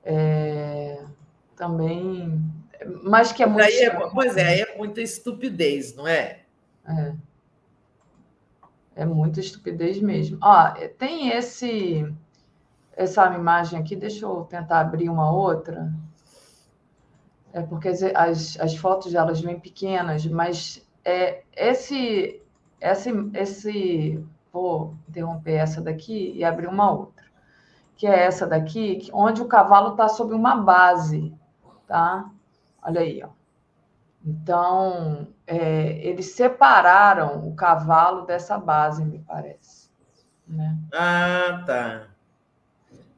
[0.03, 1.03] é,
[1.55, 2.41] também,
[3.03, 3.63] mas que é muito.
[3.63, 6.41] Aí é, pois é, aí é muita estupidez, não é?
[6.87, 7.13] É.
[8.95, 10.39] É muita estupidez mesmo.
[10.41, 12.11] Ó, tem esse
[12.93, 15.93] essa imagem aqui, deixa eu tentar abrir uma outra.
[17.53, 22.41] É porque as, as fotos elas vêm pequenas, mas é esse
[22.81, 27.25] esse esse vou interromper essa daqui e abrir uma outra,
[27.95, 31.33] que é essa daqui, onde o cavalo está sob uma base,
[31.87, 32.29] tá?
[32.87, 33.27] Olha aí, ó.
[34.25, 39.89] Então, é, eles separaram o cavalo dessa base, me parece.
[40.47, 40.77] Né?
[40.93, 42.07] Ah, tá.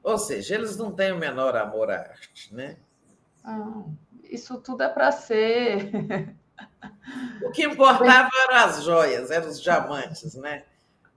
[0.01, 2.77] Ou seja, eles não têm o menor amor à arte, né?
[3.43, 3.83] Ah,
[4.23, 5.91] isso tudo é para ser.
[7.45, 10.63] o que importava eram as joias, eram os diamantes, né?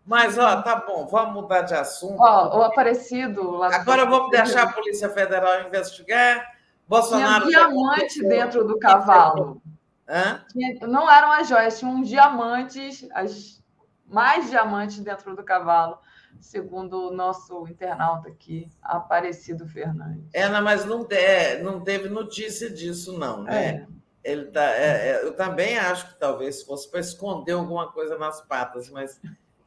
[0.04, 2.20] Mas, ó, tá bom, vamos mudar de assunto.
[2.20, 3.62] Ó, o Aparecido.
[3.62, 6.60] Agora vamos deixar a Polícia Federal investigar.
[6.88, 7.46] Bolsonaro.
[7.46, 9.62] Tinha diamante dentro do cavalo.
[10.08, 10.44] Hã?
[10.82, 13.62] Não eram as joias, tinham diamantes, as,
[14.06, 15.98] mais diamantes dentro do cavalo,
[16.40, 20.28] segundo o nosso internauta aqui, Aparecido Fernandes.
[20.34, 23.68] É, não, mas não, te, não teve notícia disso, não, né?
[23.68, 23.86] É.
[24.24, 28.40] Ele tá, é, é, eu também acho que talvez fosse para esconder alguma coisa nas
[28.40, 29.20] patas, mas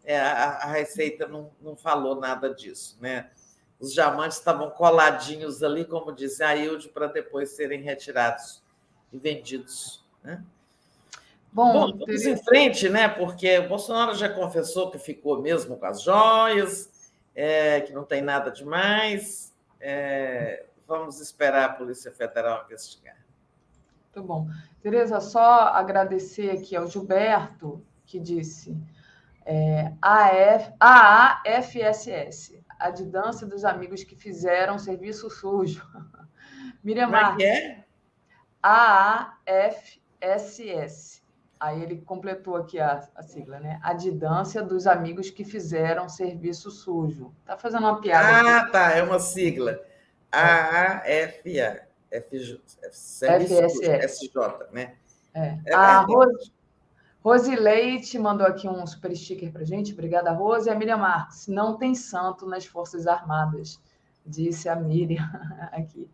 [0.05, 3.29] é, a, a, Receita não, não falou nada disso, né?
[3.79, 8.63] Os diamantes estavam coladinhos ali, como disse a Hilde, para depois serem retirados
[9.11, 10.03] e vendidos.
[10.23, 10.43] Né?
[11.51, 12.31] Bom, Bom vamos teria...
[12.31, 13.07] em frente, né?
[13.07, 18.21] Porque o Bolsonaro já confessou que ficou mesmo com as joias, é, que não tem
[18.21, 19.53] nada demais.
[19.79, 23.17] É, vamos esperar a Polícia Federal investigar.
[24.05, 24.47] Muito bom.
[24.81, 28.77] Tereza, só agradecer aqui ao Gilberto, que disse
[29.45, 35.83] é, AF, AAFSS, a didância dos amigos que fizeram serviço sujo.
[36.83, 37.85] Miriam Como é que é?
[38.61, 40.05] AAFSS.
[40.25, 41.23] SS.
[41.59, 43.79] Aí ele completou aqui a, a sigla, né?
[43.81, 47.33] A didância dos amigos que fizeram serviço sujo.
[47.45, 48.27] Tá fazendo uma piada.
[48.27, 48.71] Ah, aqui.
[48.71, 49.79] tá, é uma sigla.
[50.31, 51.85] AAFA.
[52.11, 52.71] FSJ,
[54.71, 54.95] né?
[55.33, 55.57] É.
[55.65, 56.51] é a Rose,
[57.25, 59.93] Rose Leite mandou aqui um super sticker para gente.
[59.93, 60.69] Obrigada, Rose.
[60.69, 61.47] E a Miriam Marques.
[61.47, 63.81] Não tem santo nas Forças Armadas,
[64.23, 65.27] disse a Miriam
[65.73, 66.07] aqui.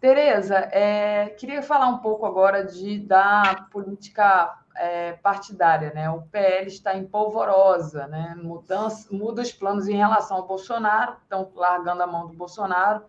[0.00, 5.92] Tereza, é, queria falar um pouco agora de, da política é, partidária.
[5.94, 6.10] Né?
[6.10, 8.34] O PL está em polvorosa, né?
[8.34, 13.04] Mudança, muda os planos em relação ao Bolsonaro, estão largando a mão do Bolsonaro,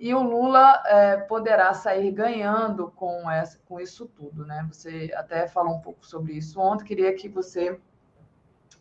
[0.00, 4.46] e o Lula é, poderá sair ganhando com, essa, com isso tudo.
[4.46, 4.66] Né?
[4.72, 7.78] Você até falou um pouco sobre isso ontem, queria que você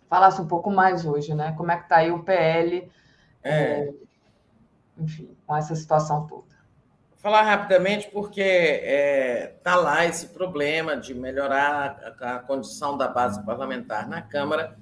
[0.10, 1.54] falasse um pouco mais hoje, né?
[1.58, 2.90] Como é que está aí o PL,
[3.44, 3.52] é.
[3.52, 3.94] é.
[4.98, 6.58] enfim, com essa situação toda
[7.20, 13.44] falar rapidamente porque está é, lá esse problema de melhorar a, a, condição da base
[13.46, 14.78] parlamentar na Câmara.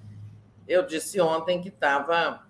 [0.68, 2.47] Eu disse ontem que estava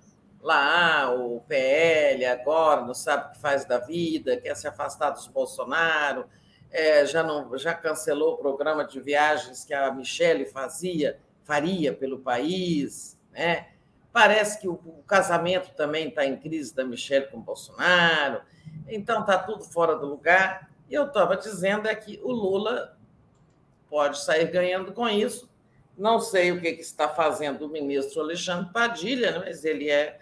[0.47, 5.27] lá o PL agora, não sabe o que faz da vida, quer se afastar dos
[5.27, 6.25] Bolsonaro,
[6.71, 12.19] é, já, não, já cancelou o programa de viagens que a Michelle fazia, faria pelo
[12.19, 13.67] país, né?
[14.13, 18.41] Parece que o, o casamento também está em crise da Michelle com o Bolsonaro.
[18.87, 20.71] Então está tudo fora do lugar.
[20.89, 22.97] E eu estava dizendo é que o Lula
[23.89, 25.49] pode sair ganhando com isso.
[25.97, 30.19] Não sei o que, que está fazendo o ministro Alexandre Padilha, né, mas ele é,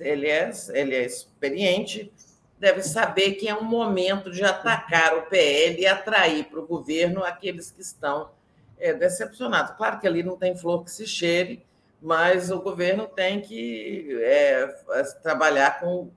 [0.00, 2.12] ele é, ele é experiente,
[2.58, 7.24] deve saber que é um momento de atacar o PL e atrair para o governo
[7.24, 8.30] aqueles que estão
[8.78, 9.76] é, decepcionados.
[9.76, 11.64] Claro que ali não tem flor que se cheire,
[12.00, 14.66] mas o governo tem que é,
[15.22, 16.10] trabalhar com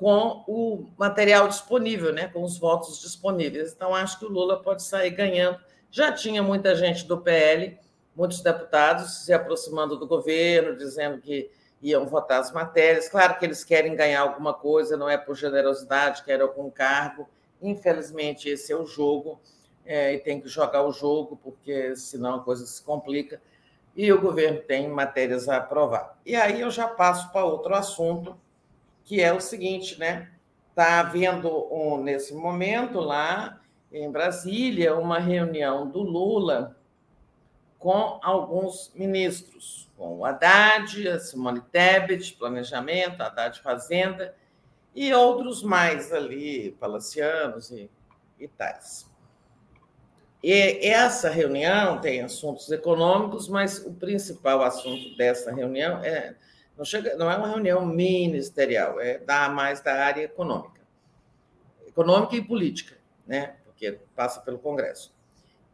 [0.00, 3.74] com o material disponível, né, com os votos disponíveis.
[3.74, 5.60] Então, acho que o Lula pode sair ganhando.
[5.90, 7.78] Já tinha muita gente do PL,
[8.16, 11.50] muitos deputados se aproximando do governo, dizendo que
[11.82, 13.08] iam votar as matérias.
[13.08, 17.28] Claro que eles querem ganhar alguma coisa, não é por generosidade, querem algum cargo.
[17.60, 19.40] Infelizmente, esse é o jogo,
[19.84, 23.40] é, e tem que jogar o jogo, porque senão a coisa se complica.
[23.96, 26.18] E o governo tem matérias a aprovar.
[26.24, 28.38] E aí eu já passo para outro assunto,
[29.04, 30.30] que é o seguinte, né?
[30.70, 33.60] está havendo, um, nesse momento, lá
[33.92, 36.76] em Brasília, uma reunião do Lula
[37.78, 44.34] com alguns ministros, com o Haddad, a Simone Tebet, Planejamento, Haddad Fazenda,
[44.94, 47.90] e outros mais ali, palacianos e,
[48.38, 49.06] e tais.
[50.42, 56.34] E essa reunião tem assuntos econômicos, mas o principal assunto dessa reunião é
[56.78, 60.80] não, chega, não é uma reunião ministerial, é da, mais da área econômica.
[61.86, 62.96] Econômica e política,
[63.26, 63.56] né?
[63.66, 65.12] porque passa pelo Congresso.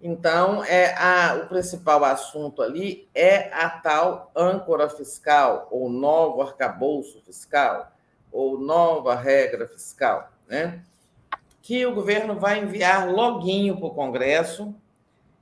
[0.03, 7.21] Então, é a, o principal assunto ali é a tal âncora fiscal, ou novo arcabouço
[7.23, 7.93] fiscal,
[8.31, 10.83] ou nova regra fiscal, né?
[11.67, 14.73] que o governo vai enviar loguinho para o Congresso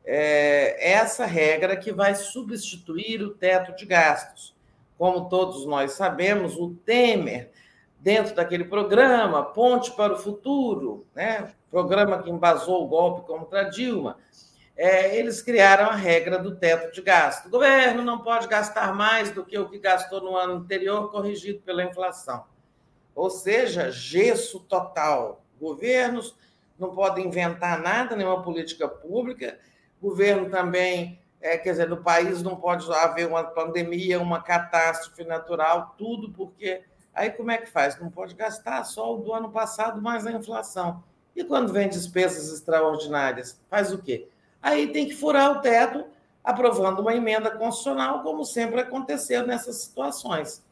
[0.02, 4.54] é, essa regra que vai substituir o teto de gastos.
[4.96, 7.50] Como todos nós sabemos, o Temer,
[8.04, 14.18] dentro daquele programa Ponte para o Futuro, né, programa que embasou o golpe contra Dilma,
[14.76, 17.46] é, eles criaram a regra do teto de gasto.
[17.46, 21.62] O governo não pode gastar mais do que o que gastou no ano anterior, corrigido
[21.62, 22.44] pela inflação.
[23.14, 25.42] Ou seja, gesso total.
[25.58, 26.36] Governos
[26.78, 29.58] não podem inventar nada, nenhuma política pública.
[30.02, 35.94] Governo também é, quer dizer, no país não pode haver uma pandemia, uma catástrofe natural,
[35.96, 36.82] tudo porque
[37.14, 37.98] aí como é que faz?
[37.98, 41.02] Não pode gastar só o do ano passado mais a inflação.
[41.34, 44.28] E quando vem despesas extraordinárias, faz o quê?
[44.62, 46.04] Aí tem que furar o teto,
[46.42, 50.62] aprovando uma emenda constitucional, como sempre aconteceu nessas situações.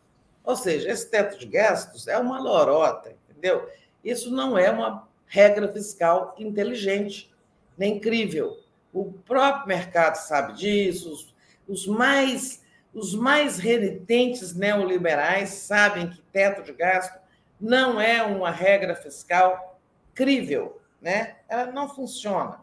[0.44, 3.68] Ou seja, esse teto de gastos é uma lorota, entendeu?
[4.04, 7.32] Isso não é uma regra fiscal inteligente,
[7.76, 8.58] nem crível.
[8.92, 11.34] O próprio mercado sabe disso, os,
[11.66, 12.61] os mais
[12.94, 17.18] os mais renitentes neoliberais sabem que teto de gasto
[17.60, 19.78] não é uma regra fiscal
[20.14, 21.36] crível, né?
[21.48, 22.60] Ela não funciona.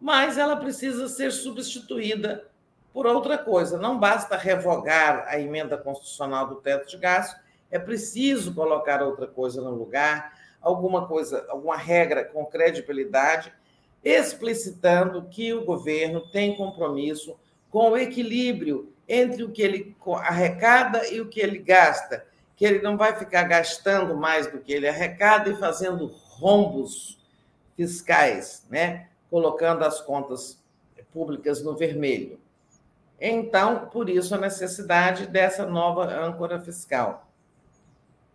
[0.00, 2.48] Mas ela precisa ser substituída
[2.92, 3.78] por outra coisa.
[3.78, 9.62] Não basta revogar a emenda constitucional do teto de gasto, é preciso colocar outra coisa
[9.62, 13.52] no lugar, alguma coisa, alguma regra com credibilidade
[14.04, 17.38] explicitando que o governo tem compromisso
[17.70, 22.24] com o equilíbrio entre o que ele arrecada e o que ele gasta,
[22.56, 27.18] que ele não vai ficar gastando mais do que ele arrecada e fazendo rombos
[27.76, 29.08] fiscais, né?
[29.30, 30.62] colocando as contas
[31.12, 32.38] públicas no vermelho.
[33.20, 37.28] Então, por isso a necessidade dessa nova âncora fiscal.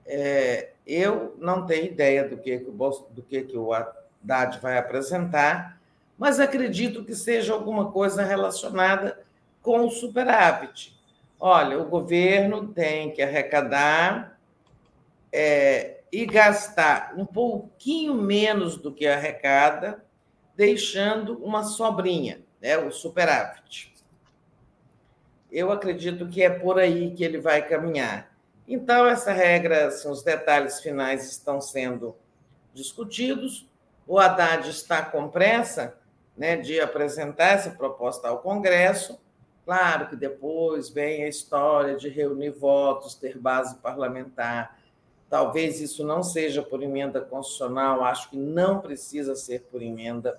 [0.05, 5.77] É, eu não tenho ideia do que, do que, que o Haddad vai apresentar,
[6.17, 9.26] mas acredito que seja alguma coisa relacionada
[9.67, 10.97] com o superávit.
[11.37, 14.39] Olha, o governo tem que arrecadar
[15.29, 20.05] é, e gastar um pouquinho menos do que arrecada,
[20.55, 23.93] deixando uma sobrinha, né, o superávit.
[25.51, 28.33] Eu acredito que é por aí que ele vai caminhar.
[28.65, 32.15] Então, essa regra, assim, os detalhes finais estão sendo
[32.73, 33.67] discutidos.
[34.07, 35.97] O Haddad está com pressa
[36.37, 39.19] né, de apresentar essa proposta ao Congresso.
[39.67, 44.79] Claro que depois vem a história de reunir votos, ter base parlamentar.
[45.29, 50.37] Talvez isso não seja por emenda constitucional, acho que não precisa ser por emenda.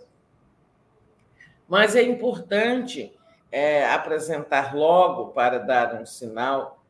[1.68, 3.14] Mas é importante
[3.52, 6.82] é, apresentar logo para dar um sinal,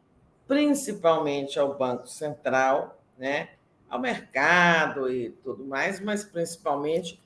[0.46, 3.48] principalmente ao Banco Central, né,
[3.90, 7.20] ao mercado e tudo mais, mas principalmente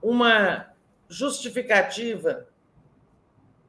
[0.00, 0.72] uma
[1.10, 2.48] justificativa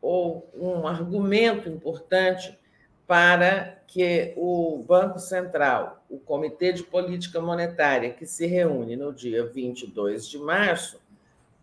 [0.02, 2.58] ou um argumento importante
[3.06, 9.46] para que o Banco Central, o Comitê de Política Monetária, que se reúne no dia
[9.46, 11.02] 22 de março,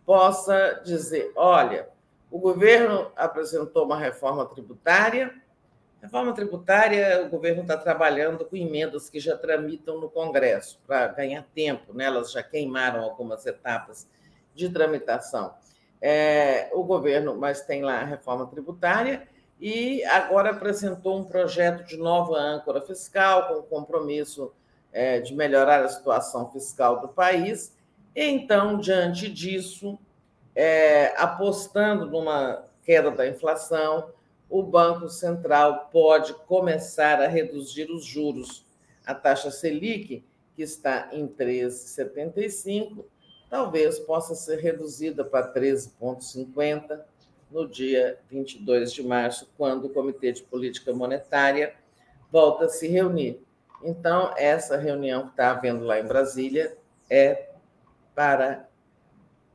[0.05, 1.87] possa dizer: olha,
[2.31, 5.33] o governo apresentou uma reforma tributária
[6.05, 11.43] Reforma tributária, o governo está trabalhando com emendas que já tramitam no Congresso, para ganhar
[11.55, 12.05] tempo, né?
[12.05, 14.07] elas já queimaram algumas etapas
[14.53, 15.55] de tramitação.
[16.07, 19.27] É, o governo, mas tem lá a reforma tributária,
[19.59, 24.53] e agora apresentou um projeto de nova âncora fiscal, com compromisso
[24.93, 27.75] é, de melhorar a situação fiscal do país.
[28.15, 29.97] Então, diante disso,
[30.53, 34.11] é, apostando numa queda da inflação,
[34.47, 38.63] o Banco Central pode começar a reduzir os juros.
[39.03, 40.23] A taxa Selic,
[40.55, 43.05] que está em 13,75,
[43.49, 47.01] talvez possa ser reduzida para 13,50
[47.51, 51.73] no dia 22 de março, quando o Comitê de Política Monetária
[52.31, 53.41] volta a se reunir.
[53.83, 56.77] Então, essa reunião que está havendo lá em Brasília
[57.09, 57.49] é
[58.13, 58.67] para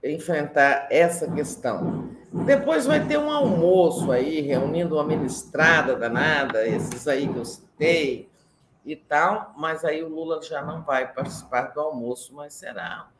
[0.02, 2.10] enfrentar essa questão.
[2.46, 8.30] Depois vai ter um almoço aí, reunindo uma ministrada danada, esses aí que eu citei
[8.84, 13.10] e tal, mas aí o Lula já não vai participar do almoço, mas será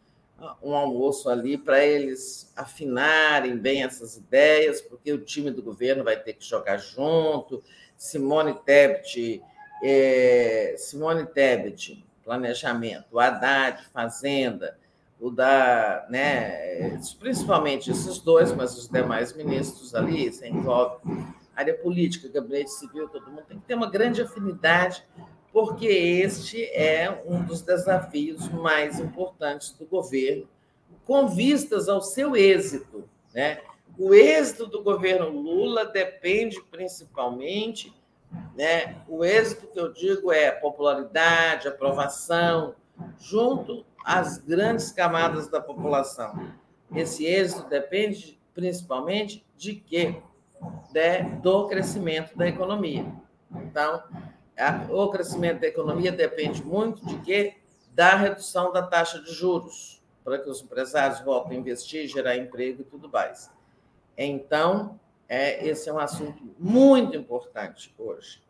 [0.62, 6.16] um almoço ali para eles afinarem bem essas ideias, porque o time do governo vai
[6.16, 7.62] ter que jogar junto.
[7.96, 9.42] Simone Tebet,
[9.82, 14.78] é, Simone Tebet, planejamento, Haddad, Fazenda,
[15.20, 20.96] o da, né, principalmente esses dois, mas os demais ministros ali, você envolve
[21.54, 25.04] área política, gabinete civil, todo mundo tem que ter uma grande afinidade,
[25.52, 30.48] porque este é um dos desafios mais importantes do governo,
[31.04, 33.08] com vistas ao seu êxito.
[33.34, 33.60] Né?
[33.98, 37.92] O êxito do governo Lula depende principalmente,
[38.54, 38.96] né?
[39.08, 42.74] o êxito que eu digo é popularidade, aprovação,
[43.18, 46.52] junto as grandes camadas da população.
[46.94, 50.16] Esse êxito depende principalmente de quê?
[50.92, 53.06] De, do crescimento da economia.
[53.54, 54.02] Então,
[54.90, 57.56] o crescimento da economia depende muito de quê?
[57.94, 62.82] Da redução da taxa de juros, para que os empresários voltem a investir, gerar emprego
[62.82, 63.50] e tudo mais.
[64.16, 68.42] Então, é, esse é um assunto muito importante hoje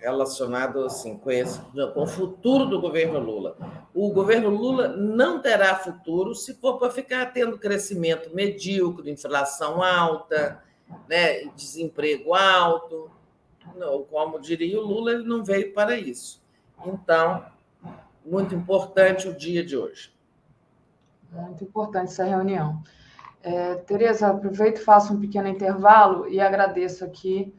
[0.00, 1.60] relacionado assim, com, esse,
[1.94, 3.56] com o futuro do governo Lula.
[3.94, 10.62] O governo Lula não terá futuro se for para ficar tendo crescimento medíocre, inflação alta,
[11.08, 13.10] né, desemprego alto.
[13.76, 16.42] Não, como diria o Lula, ele não veio para isso.
[16.84, 17.44] Então,
[18.24, 20.12] muito importante o dia de hoje.
[21.32, 22.82] Muito importante essa reunião.
[23.42, 27.54] É, Tereza, aproveito, faço um pequeno intervalo e agradeço aqui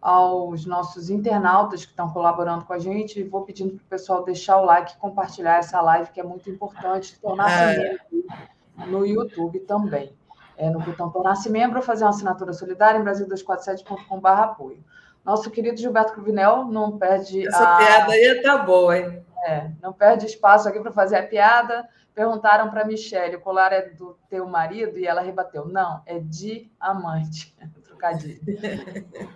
[0.00, 4.24] aos nossos internautas que estão colaborando com a gente e vou pedindo para o pessoal
[4.24, 7.78] deixar o like e compartilhar essa live, que é muito importante, tornar-se é.
[7.78, 10.12] membro no YouTube também.
[10.56, 14.84] É, no botão tornar-se membro, fazer uma assinatura solidária em brasil247.com.br apoio.
[15.24, 17.46] Nosso querido Gilberto Cruvinel não perde.
[17.46, 17.78] Essa a...
[17.78, 19.24] piada aí tá boa, hein?
[19.44, 21.88] É, não perde espaço aqui para fazer a piada.
[22.14, 24.98] Perguntaram para Michelle: o colar é do teu marido?
[24.98, 27.56] E ela rebateu: não, é de amante.
[27.84, 28.40] Trocadilho.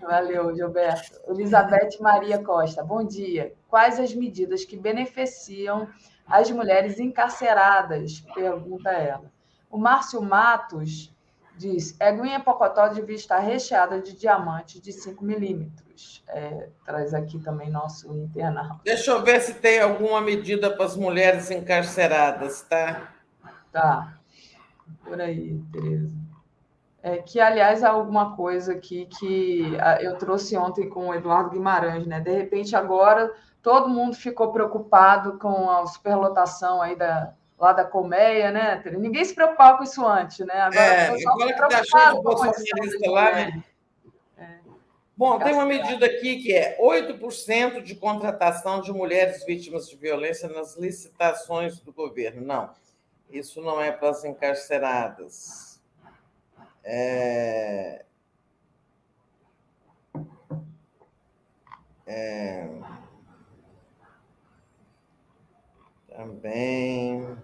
[0.02, 1.20] Valeu, Gilberto.
[1.28, 3.54] Elizabeth Maria Costa, bom dia.
[3.68, 5.88] Quais as medidas que beneficiam
[6.26, 8.20] as mulheres encarceradas?
[8.34, 9.30] Pergunta ela.
[9.70, 11.15] O Márcio Matos
[11.56, 16.22] diz: Eguinha Pocotó devia estar recheada de diamantes de 5 milímetros.
[16.28, 18.80] É, traz aqui também nosso internal.
[18.84, 23.12] Deixa eu ver se tem alguma medida para as mulheres encarceradas, tá?
[23.72, 24.18] Tá.
[25.04, 26.10] Por aí, Tereza.
[27.02, 31.50] É, que, aliás, é alguma coisa aqui que ah, eu trouxe ontem com o Eduardo
[31.50, 32.18] Guimarães, né?
[32.20, 38.50] De repente, agora, todo mundo ficou preocupado com a superlotação aí da, lá da colmeia,
[38.50, 38.82] né?
[38.98, 40.60] Ninguém se preocupava com isso antes, né?
[40.60, 43.64] Agora, é, agora que está achando o bolsonarista lá, né?
[44.36, 44.58] É.
[45.16, 50.48] Bom, tem uma medida aqui que é 8% de contratação de mulheres vítimas de violência
[50.48, 52.42] nas licitações do governo.
[52.42, 52.70] Não,
[53.30, 55.80] isso não é para as encarceradas.
[56.84, 58.04] É,
[62.06, 62.68] é,
[66.14, 67.36] também.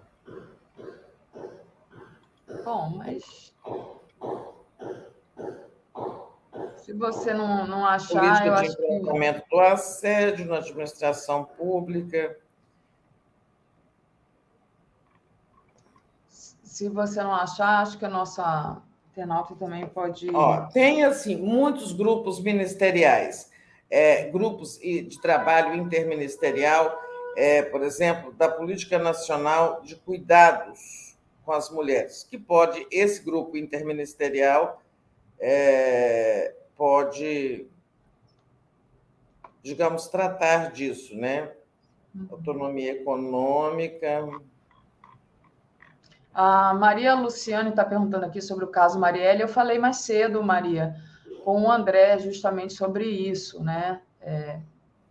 [2.65, 3.53] Bom, mas
[6.83, 9.49] se você não, não achar, Política eu de acho que.
[9.51, 12.37] do assédio na administração pública.
[16.29, 20.29] Se você não achar, acho que a nossa internauta também pode.
[20.35, 23.51] Ó, tem assim muitos grupos ministeriais,
[23.89, 26.99] é, grupos de trabalho interministerial,
[27.37, 31.12] é, por exemplo, da Política Nacional de Cuidados
[31.45, 34.83] com as Mulheres, que pode esse grupo interministerial
[35.41, 37.67] é, pode,
[39.63, 41.53] digamos, tratar disso, né?
[42.15, 42.29] Uhum.
[42.31, 44.29] Autonomia econômica
[46.35, 49.43] a Maria Luciane está perguntando aqui sobre o caso Marielle.
[49.43, 50.97] Eu falei mais cedo, Maria,
[51.45, 54.01] com o André, justamente sobre isso, né?
[54.21, 54.59] É,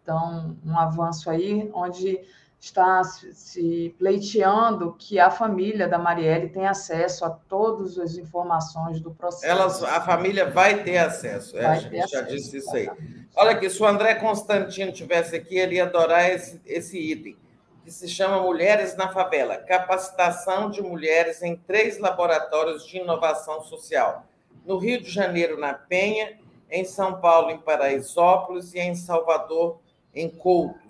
[0.01, 2.19] então, um avanço aí, onde
[2.61, 9.09] está se pleiteando que a família da Marielle tem acesso a todas as informações do
[9.11, 9.51] processo.
[9.51, 12.87] Elas, a família vai ter acesso, é, vai a gente já acesso, disse isso aí.
[13.35, 17.35] Olha aqui, se o André Constantino tivesse aqui, ele ia adorar esse, esse item
[17.83, 24.27] que se chama Mulheres na Favela Capacitação de Mulheres em três laboratórios de inovação social.
[24.63, 26.37] No Rio de Janeiro, na Penha,
[26.69, 29.79] em São Paulo, em Paraisópolis e em Salvador,
[30.13, 30.80] em Coutos.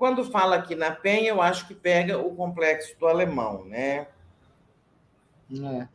[0.00, 4.06] Quando fala aqui na Penha, eu acho que pega o complexo do alemão, né?
[5.52, 5.86] É.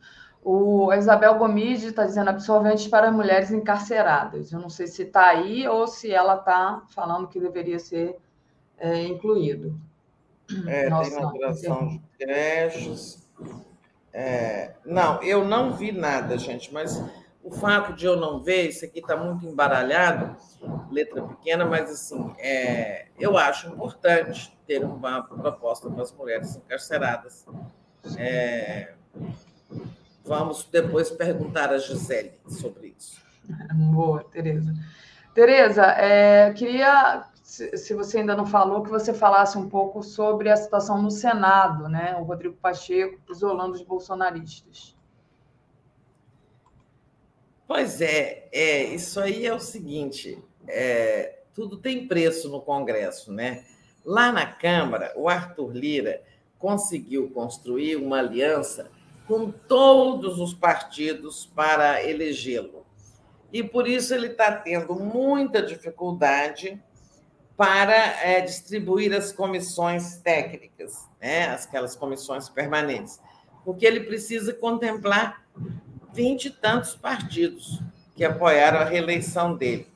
[0.44, 4.52] O Isabel Gomide está dizendo absorventes para mulheres encarceradas.
[4.52, 8.16] Eu não sei se está aí ou se ela está falando que deveria ser
[8.78, 9.76] é, incluído.
[10.68, 13.28] É, Nossa, tem maturação de creches.
[14.12, 17.02] É, não, eu não vi nada, gente, mas
[17.46, 20.36] o fato de eu não ver, isso aqui está muito embaralhado,
[20.90, 27.46] letra pequena, mas assim, é, eu acho importante ter uma proposta para as mulheres encarceradas.
[28.18, 28.94] É,
[30.24, 33.22] vamos depois perguntar a Gisele sobre isso.
[33.92, 34.74] Boa, Tereza.
[35.32, 40.56] Tereza, é, queria, se você ainda não falou, que você falasse um pouco sobre a
[40.56, 42.16] situação no Senado, né?
[42.16, 44.95] O Rodrigo Pacheco isolando os bolsonaristas.
[47.66, 53.64] Pois é, é isso aí é o seguinte: é, tudo tem preço no Congresso, né?
[54.04, 56.22] Lá na Câmara, o Arthur Lira
[56.58, 58.90] conseguiu construir uma aliança
[59.26, 62.86] com todos os partidos para elegê-lo.
[63.52, 66.80] E por isso ele está tendo muita dificuldade
[67.56, 71.46] para é, distribuir as comissões técnicas, né?
[71.46, 73.20] aquelas comissões permanentes,
[73.64, 75.44] porque ele precisa contemplar
[76.16, 77.78] vinte e tantos partidos
[78.16, 79.86] que apoiaram a reeleição dele.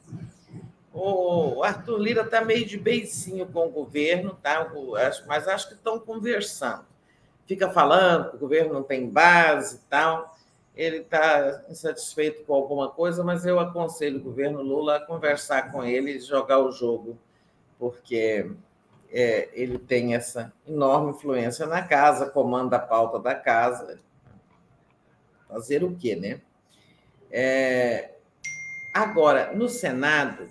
[0.92, 4.70] O Arthur Lira está meio de beicinho com o governo, tá?
[5.26, 6.84] mas acho que estão conversando.
[7.46, 10.36] Fica falando que o governo não tem base e tal.
[10.76, 15.82] Ele está insatisfeito com alguma coisa, mas eu aconselho o governo Lula a conversar com
[15.82, 17.18] ele e jogar o jogo,
[17.78, 18.50] porque
[19.10, 23.98] é, ele tem essa enorme influência na casa, comanda a pauta da casa,
[25.50, 26.40] Fazer o quê, né?
[27.30, 28.12] É...
[28.94, 30.48] Agora, no Senado,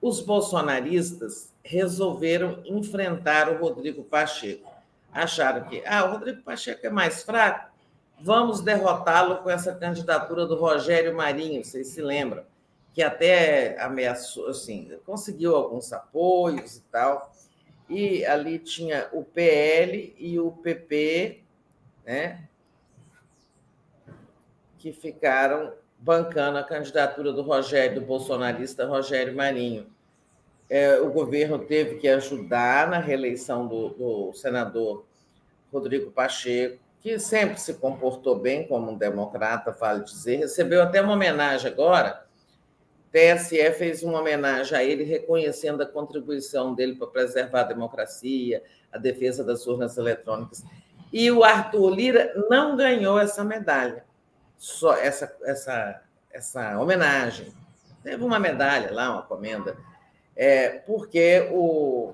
[0.00, 4.70] os bolsonaristas resolveram enfrentar o Rodrigo Pacheco.
[5.12, 7.70] Acharam que ah, o Rodrigo Pacheco é mais fraco,
[8.20, 12.44] vamos derrotá-lo com essa candidatura do Rogério Marinho, vocês se lembram,
[12.94, 17.32] que até ameaçou, assim, conseguiu alguns apoios e tal.
[17.88, 21.42] E ali tinha o PL e o PP,
[22.04, 22.48] né?
[24.82, 29.86] Que ficaram bancando a candidatura do Rogério, do bolsonarista Rogério Marinho.
[30.68, 35.04] É, o governo teve que ajudar na reeleição do, do senador
[35.72, 41.12] Rodrigo Pacheco, que sempre se comportou bem como um democrata, vale dizer, recebeu até uma
[41.12, 42.26] homenagem agora.
[43.12, 48.98] TSE fez uma homenagem a ele, reconhecendo a contribuição dele para preservar a democracia, a
[48.98, 50.64] defesa das urnas eletrônicas.
[51.12, 54.04] E o Arthur Lira não ganhou essa medalha
[54.62, 57.52] só essa, essa, essa homenagem.
[58.00, 59.76] Teve uma medalha lá, uma comenda,
[60.36, 62.12] é, porque, o,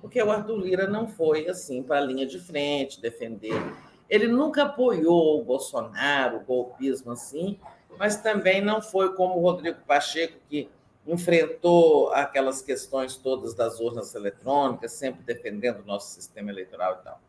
[0.00, 3.60] porque o Arthur Lira não foi assim para a linha de frente defender.
[4.08, 7.58] Ele nunca apoiou o Bolsonaro, o golpismo assim,
[7.98, 10.70] mas também não foi como o Rodrigo Pacheco, que
[11.04, 17.20] enfrentou aquelas questões todas das urnas eletrônicas, sempre defendendo o nosso sistema eleitoral e tal.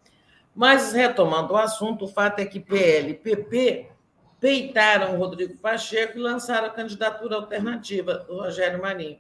[0.53, 3.92] Mas, retomando o assunto, o fato é que PL e PP
[4.43, 9.17] peitaram Rodrigo Pacheco e lançaram a candidatura alternativa do Rogério Marinho.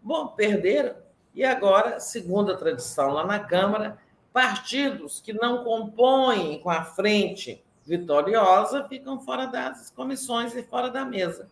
[0.00, 0.94] Bom, perderam,
[1.34, 3.98] e agora, segundo a tradição lá na Câmara,
[4.32, 11.04] partidos que não compõem com a frente vitoriosa ficam fora das comissões e fora da
[11.04, 11.50] mesa.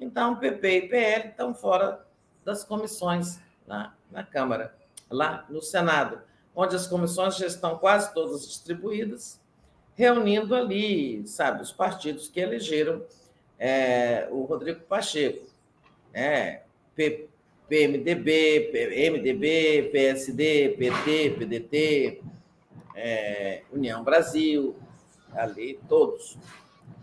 [0.00, 2.02] Então, PP e PL estão fora
[2.46, 4.74] das comissões lá na Câmara,
[5.10, 6.22] lá no Senado,
[6.56, 9.37] onde as comissões já estão quase todas distribuídas
[9.98, 13.02] reunindo ali, sabe, os partidos que elegeram
[13.58, 15.44] é, o Rodrigo Pacheco,
[16.14, 16.60] né?
[16.94, 17.26] P,
[17.68, 18.70] PMDB,
[19.10, 22.22] MDB, PSD, PT, PDT,
[22.94, 24.76] é, União Brasil,
[25.34, 26.38] ali todos.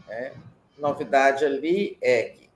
[0.07, 0.31] Né?
[0.77, 2.49] Novidade ali é que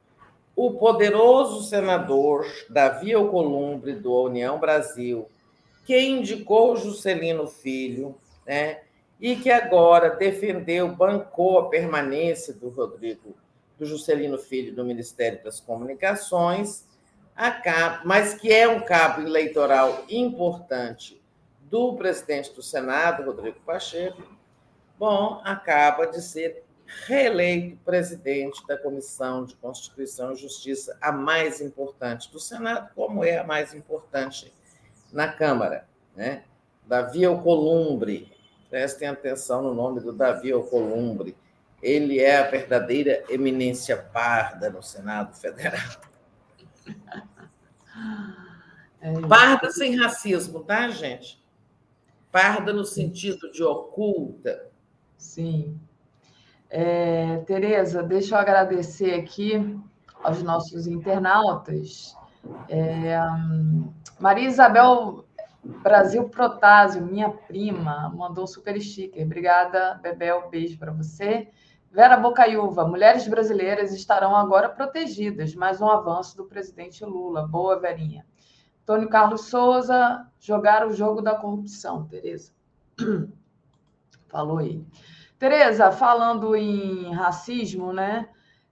[0.56, 5.28] o poderoso senador Davi Alcolumbre, do União Brasil,
[5.86, 8.80] que indicou Juscelino Filho, né?
[9.20, 13.36] E que agora defendeu, bancou a permanência do Rodrigo,
[13.78, 16.88] do Juscelino Filho no Ministério das Comunicações,
[17.64, 21.22] cabo, mas que é um cabo eleitoral importante
[21.62, 24.24] do presidente do Senado, Rodrigo Pacheco,
[24.98, 26.64] bom, acaba de ser
[27.06, 33.38] reeleito presidente da Comissão de Constituição e Justiça, a mais importante do Senado, como é
[33.38, 34.54] a mais importante
[35.12, 36.44] na Câmara, né?
[36.86, 38.32] Davi Alcolumbre,
[38.70, 41.36] Prestem atenção no nome do Davi Alcolumbre.
[41.82, 46.02] Ele é a verdadeira eminência parda no Senado Federal.
[49.02, 51.42] É Parda sem racismo, tá, gente?
[52.32, 54.68] Parda no sentido de oculta.
[55.18, 55.80] Sim.
[56.70, 59.80] É, Tereza, deixa eu agradecer aqui
[60.22, 62.16] aos nossos internautas.
[62.68, 63.18] É,
[64.20, 65.26] Maria Isabel
[65.64, 69.26] Brasil Protásio, minha prima, mandou um super sticker.
[69.26, 70.50] Obrigada, Bebel.
[70.50, 71.50] Beijo para você.
[71.92, 75.56] Vera Bocaiúva, mulheres brasileiras estarão agora protegidas.
[75.56, 77.48] Mais um avanço do presidente Lula.
[77.48, 78.26] Boa, Verinha.
[78.86, 82.52] Tônio Carlos Souza, jogar o jogo da corrupção, Tereza.
[84.28, 84.84] Falou aí.
[85.38, 88.30] Tereza, falando em racismo, né?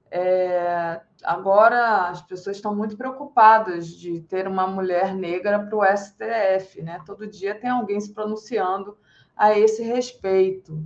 [0.10, 6.82] É, agora as pessoas estão muito preocupadas de ter uma mulher negra para o STF,
[6.82, 7.02] né?
[7.06, 8.98] Todo dia tem alguém se pronunciando
[9.36, 10.82] a esse respeito.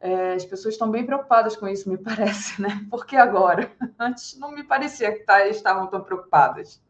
[0.00, 2.86] É, as pessoas estão bem preocupadas com isso, me parece, né?
[2.90, 3.70] Por que agora?
[3.98, 6.82] Antes não me parecia que tá, estavam tão preocupadas.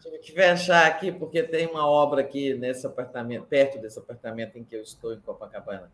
[0.00, 4.64] Tive que fechar aqui, porque tem uma obra aqui nesse apartamento, perto desse apartamento em
[4.64, 5.90] que eu estou, em Copacabana.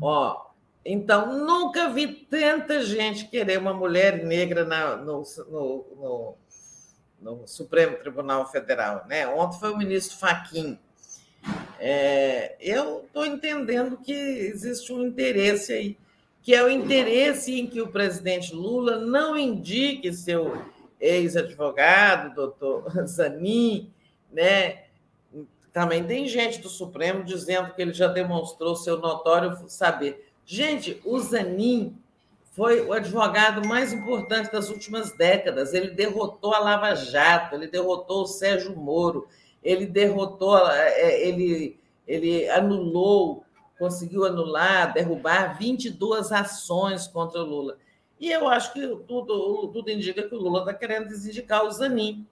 [0.00, 0.50] Ó,
[0.88, 6.34] então, nunca vi tanta gente querer uma mulher negra na, no, no, no,
[7.20, 9.04] no, Supremo Tribunal Federal.
[9.08, 9.26] Né?
[9.26, 10.78] Ontem foi o ministro Faquim.
[11.80, 15.98] É, eu estou entendendo que existe um interesse aí,
[16.40, 20.56] que é o interesse em que o presidente Lula não indique seu
[21.00, 23.92] ex-advogado, doutor Zanin,
[24.32, 24.84] né?
[25.72, 30.25] Também tem gente do Supremo dizendo que ele já demonstrou seu notório saber.
[30.46, 31.98] Gente, o Zanin
[32.52, 35.74] foi o advogado mais importante das últimas décadas.
[35.74, 39.26] Ele derrotou a Lava Jato, ele derrotou o Sérgio Moro,
[39.62, 41.76] ele derrotou, é, ele,
[42.06, 43.44] ele anulou,
[43.76, 47.76] conseguiu anular, derrubar 22 ações contra o Lula.
[48.18, 52.24] E eu acho que tudo, tudo indica que o Lula está querendo desindicar o Zanin,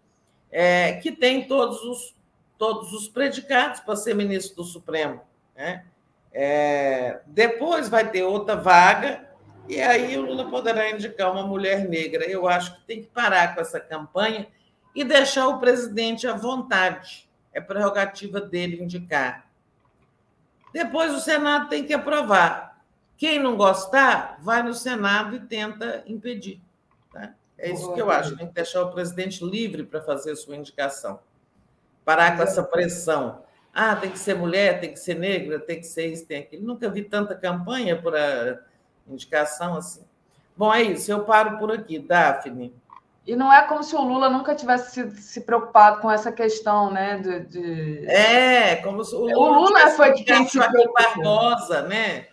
[0.53, 2.15] é, que tem todos os,
[2.57, 5.21] todos os predicados para ser ministro do Supremo.
[5.57, 5.85] Né?
[6.37, 9.25] É, depois vai ter outra vaga,
[9.69, 12.25] e aí o Lula poderá indicar uma mulher negra.
[12.29, 14.49] Eu acho que tem que parar com essa campanha
[14.95, 17.31] e deixar o presidente à vontade.
[17.53, 19.49] É prerrogativa dele indicar.
[20.73, 22.83] Depois o Senado tem que aprovar.
[23.17, 26.61] Quem não gostar, vai no Senado e tenta impedir.
[27.13, 27.33] Tá?
[27.57, 28.37] É isso que eu acho.
[28.37, 31.21] Tem que deixar o presidente livre para fazer sua indicação.
[32.05, 33.44] Parar com essa pressão.
[33.75, 36.65] Ah, tem que ser mulher, tem que ser negra, tem que ser isso, tem aquilo.
[36.65, 38.15] Nunca vi tanta campanha por
[39.09, 40.05] indicação assim.
[40.57, 41.11] Bom, é isso.
[41.11, 41.99] Eu paro por aqui.
[41.99, 42.73] Daphne.
[43.27, 46.91] E não é como se o Lula nunca tivesse se, se preocupado com essa questão,
[46.93, 47.19] né?
[47.19, 48.07] De, de...
[48.07, 50.93] É, como se o Lula, o Lula foi quem se preocupou.
[50.93, 52.29] Barbosa, né?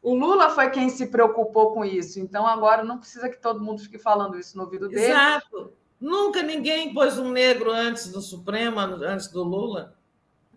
[0.00, 2.20] O Lula foi quem se preocupou com isso.
[2.20, 5.06] Então agora não precisa que todo mundo fique falando isso no ouvido dele.
[5.06, 5.72] Exato.
[6.00, 9.97] Nunca ninguém pôs um negro antes do Supremo, antes do Lula.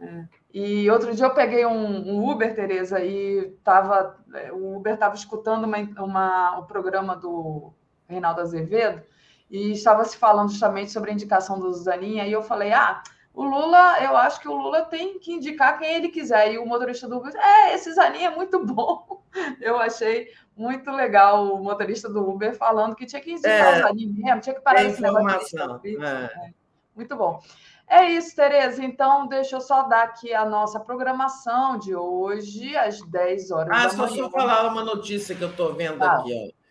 [0.01, 0.25] É.
[0.53, 5.15] E outro dia eu peguei um, um Uber, Tereza, e tava, é, o Uber estava
[5.15, 7.71] escutando uma, uma, o programa do
[8.07, 9.01] Reinaldo Azevedo
[9.49, 13.01] e estava se falando justamente sobre a indicação do Zaninha, e eu falei, ah,
[13.33, 16.53] o Lula, eu acho que o Lula tem que indicar quem ele quiser.
[16.53, 19.21] E o motorista do Uber, é, esse Zaninha é muito bom.
[19.61, 23.87] Eu achei muito legal o motorista do Uber falando que tinha que indicar é, o
[23.87, 25.89] Zaninha mesmo, tinha que parar esse negócio é.
[26.05, 26.53] é.
[26.93, 27.39] Muito bom.
[27.91, 28.81] É isso, Tereza.
[28.81, 33.87] Então, deixa eu só dar aqui a nossa programação de hoje, às 10 horas ah,
[33.87, 34.13] da manhã.
[34.13, 36.13] Ah, só falar uma notícia que eu estou vendo ah.
[36.13, 36.53] aqui.
[36.55, 36.61] Ó.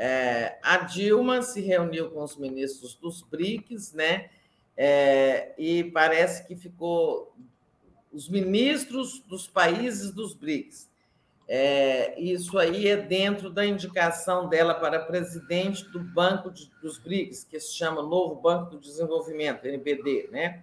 [0.00, 4.30] É, a Dilma se reuniu com os ministros dos BRICS, né?
[4.76, 7.34] É, e parece que ficou
[8.12, 10.88] os ministros dos países dos BRICS.
[11.48, 17.42] É, isso aí é dentro da indicação dela para presidente do Banco de, dos BRICS,
[17.42, 20.62] que se chama Novo Banco do Desenvolvimento, NBD, né?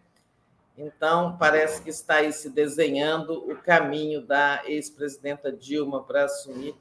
[0.77, 6.75] Então, parece que está aí se desenhando o caminho da ex-presidenta Dilma para assumir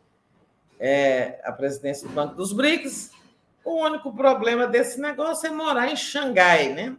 [0.81, 3.13] é, a presidência do Banco dos BRICS.
[3.65, 6.97] O único problema desse negócio é morar em Xangai, né?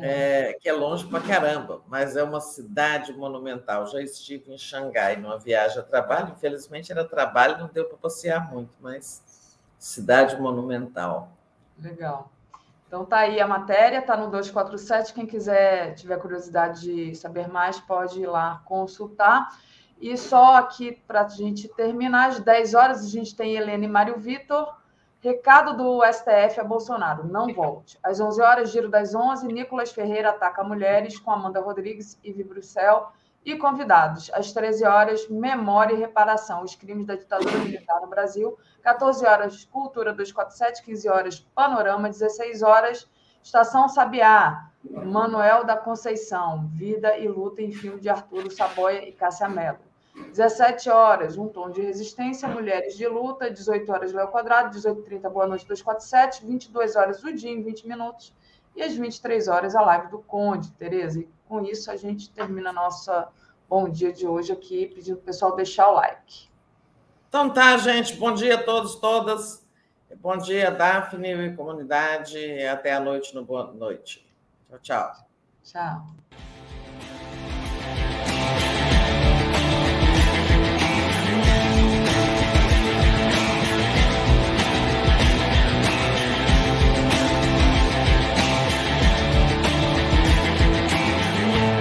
[0.00, 3.86] É, que é longe para caramba, mas é uma cidade monumental.
[3.86, 8.50] Já estive em Xangai numa viagem a trabalho, infelizmente era trabalho, não deu para passear
[8.52, 9.22] muito, mas
[9.78, 11.30] cidade monumental.
[11.78, 12.30] Legal.
[12.94, 15.12] Então tá aí a matéria, tá no 247.
[15.12, 19.48] Quem quiser, tiver curiosidade de saber mais, pode ir lá consultar.
[20.00, 23.88] E só aqui para a gente terminar, às 10 horas, a gente tem Helena e
[23.88, 24.72] Mário Vitor.
[25.18, 27.98] Recado do STF a Bolsonaro, não volte.
[28.00, 33.10] Às 11 horas, giro das 11, Nicolas Ferreira ataca mulheres com Amanda Rodrigues e Bruxel
[33.44, 34.30] e convidados.
[34.32, 38.56] Às 13 horas, Memória e Reparação, os crimes da ditadura militar no Brasil.
[38.82, 43.08] 14 horas, Cultura 247, 15 horas, Panorama, 16 horas,
[43.42, 49.48] Estação Sabiá, Manuel da Conceição, Vida e Luta em filme de Arturo Saboia e Cássia
[49.48, 49.78] Mello.
[50.14, 55.46] 17 horas, um tom de resistência, mulheres de luta, 18 horas, Léo Quadrado, 18h30, Boa
[55.46, 58.32] Noite 247, 22 horas, o dia em 20 minutos,
[58.76, 61.18] e às 23 horas, a live do Conde, Tereza.
[61.18, 63.28] E com isso, a gente termina a nossa
[63.68, 66.48] Bom Dia de hoje aqui, pedindo para o pessoal deixar o like.
[67.28, 69.64] Então tá, gente, bom dia a todos, todas.
[70.20, 74.24] Bom dia, Daphne e comunidade, e até a noite no Boa Noite.
[74.68, 75.26] Tchau, tchau.
[75.64, 76.06] Tchau.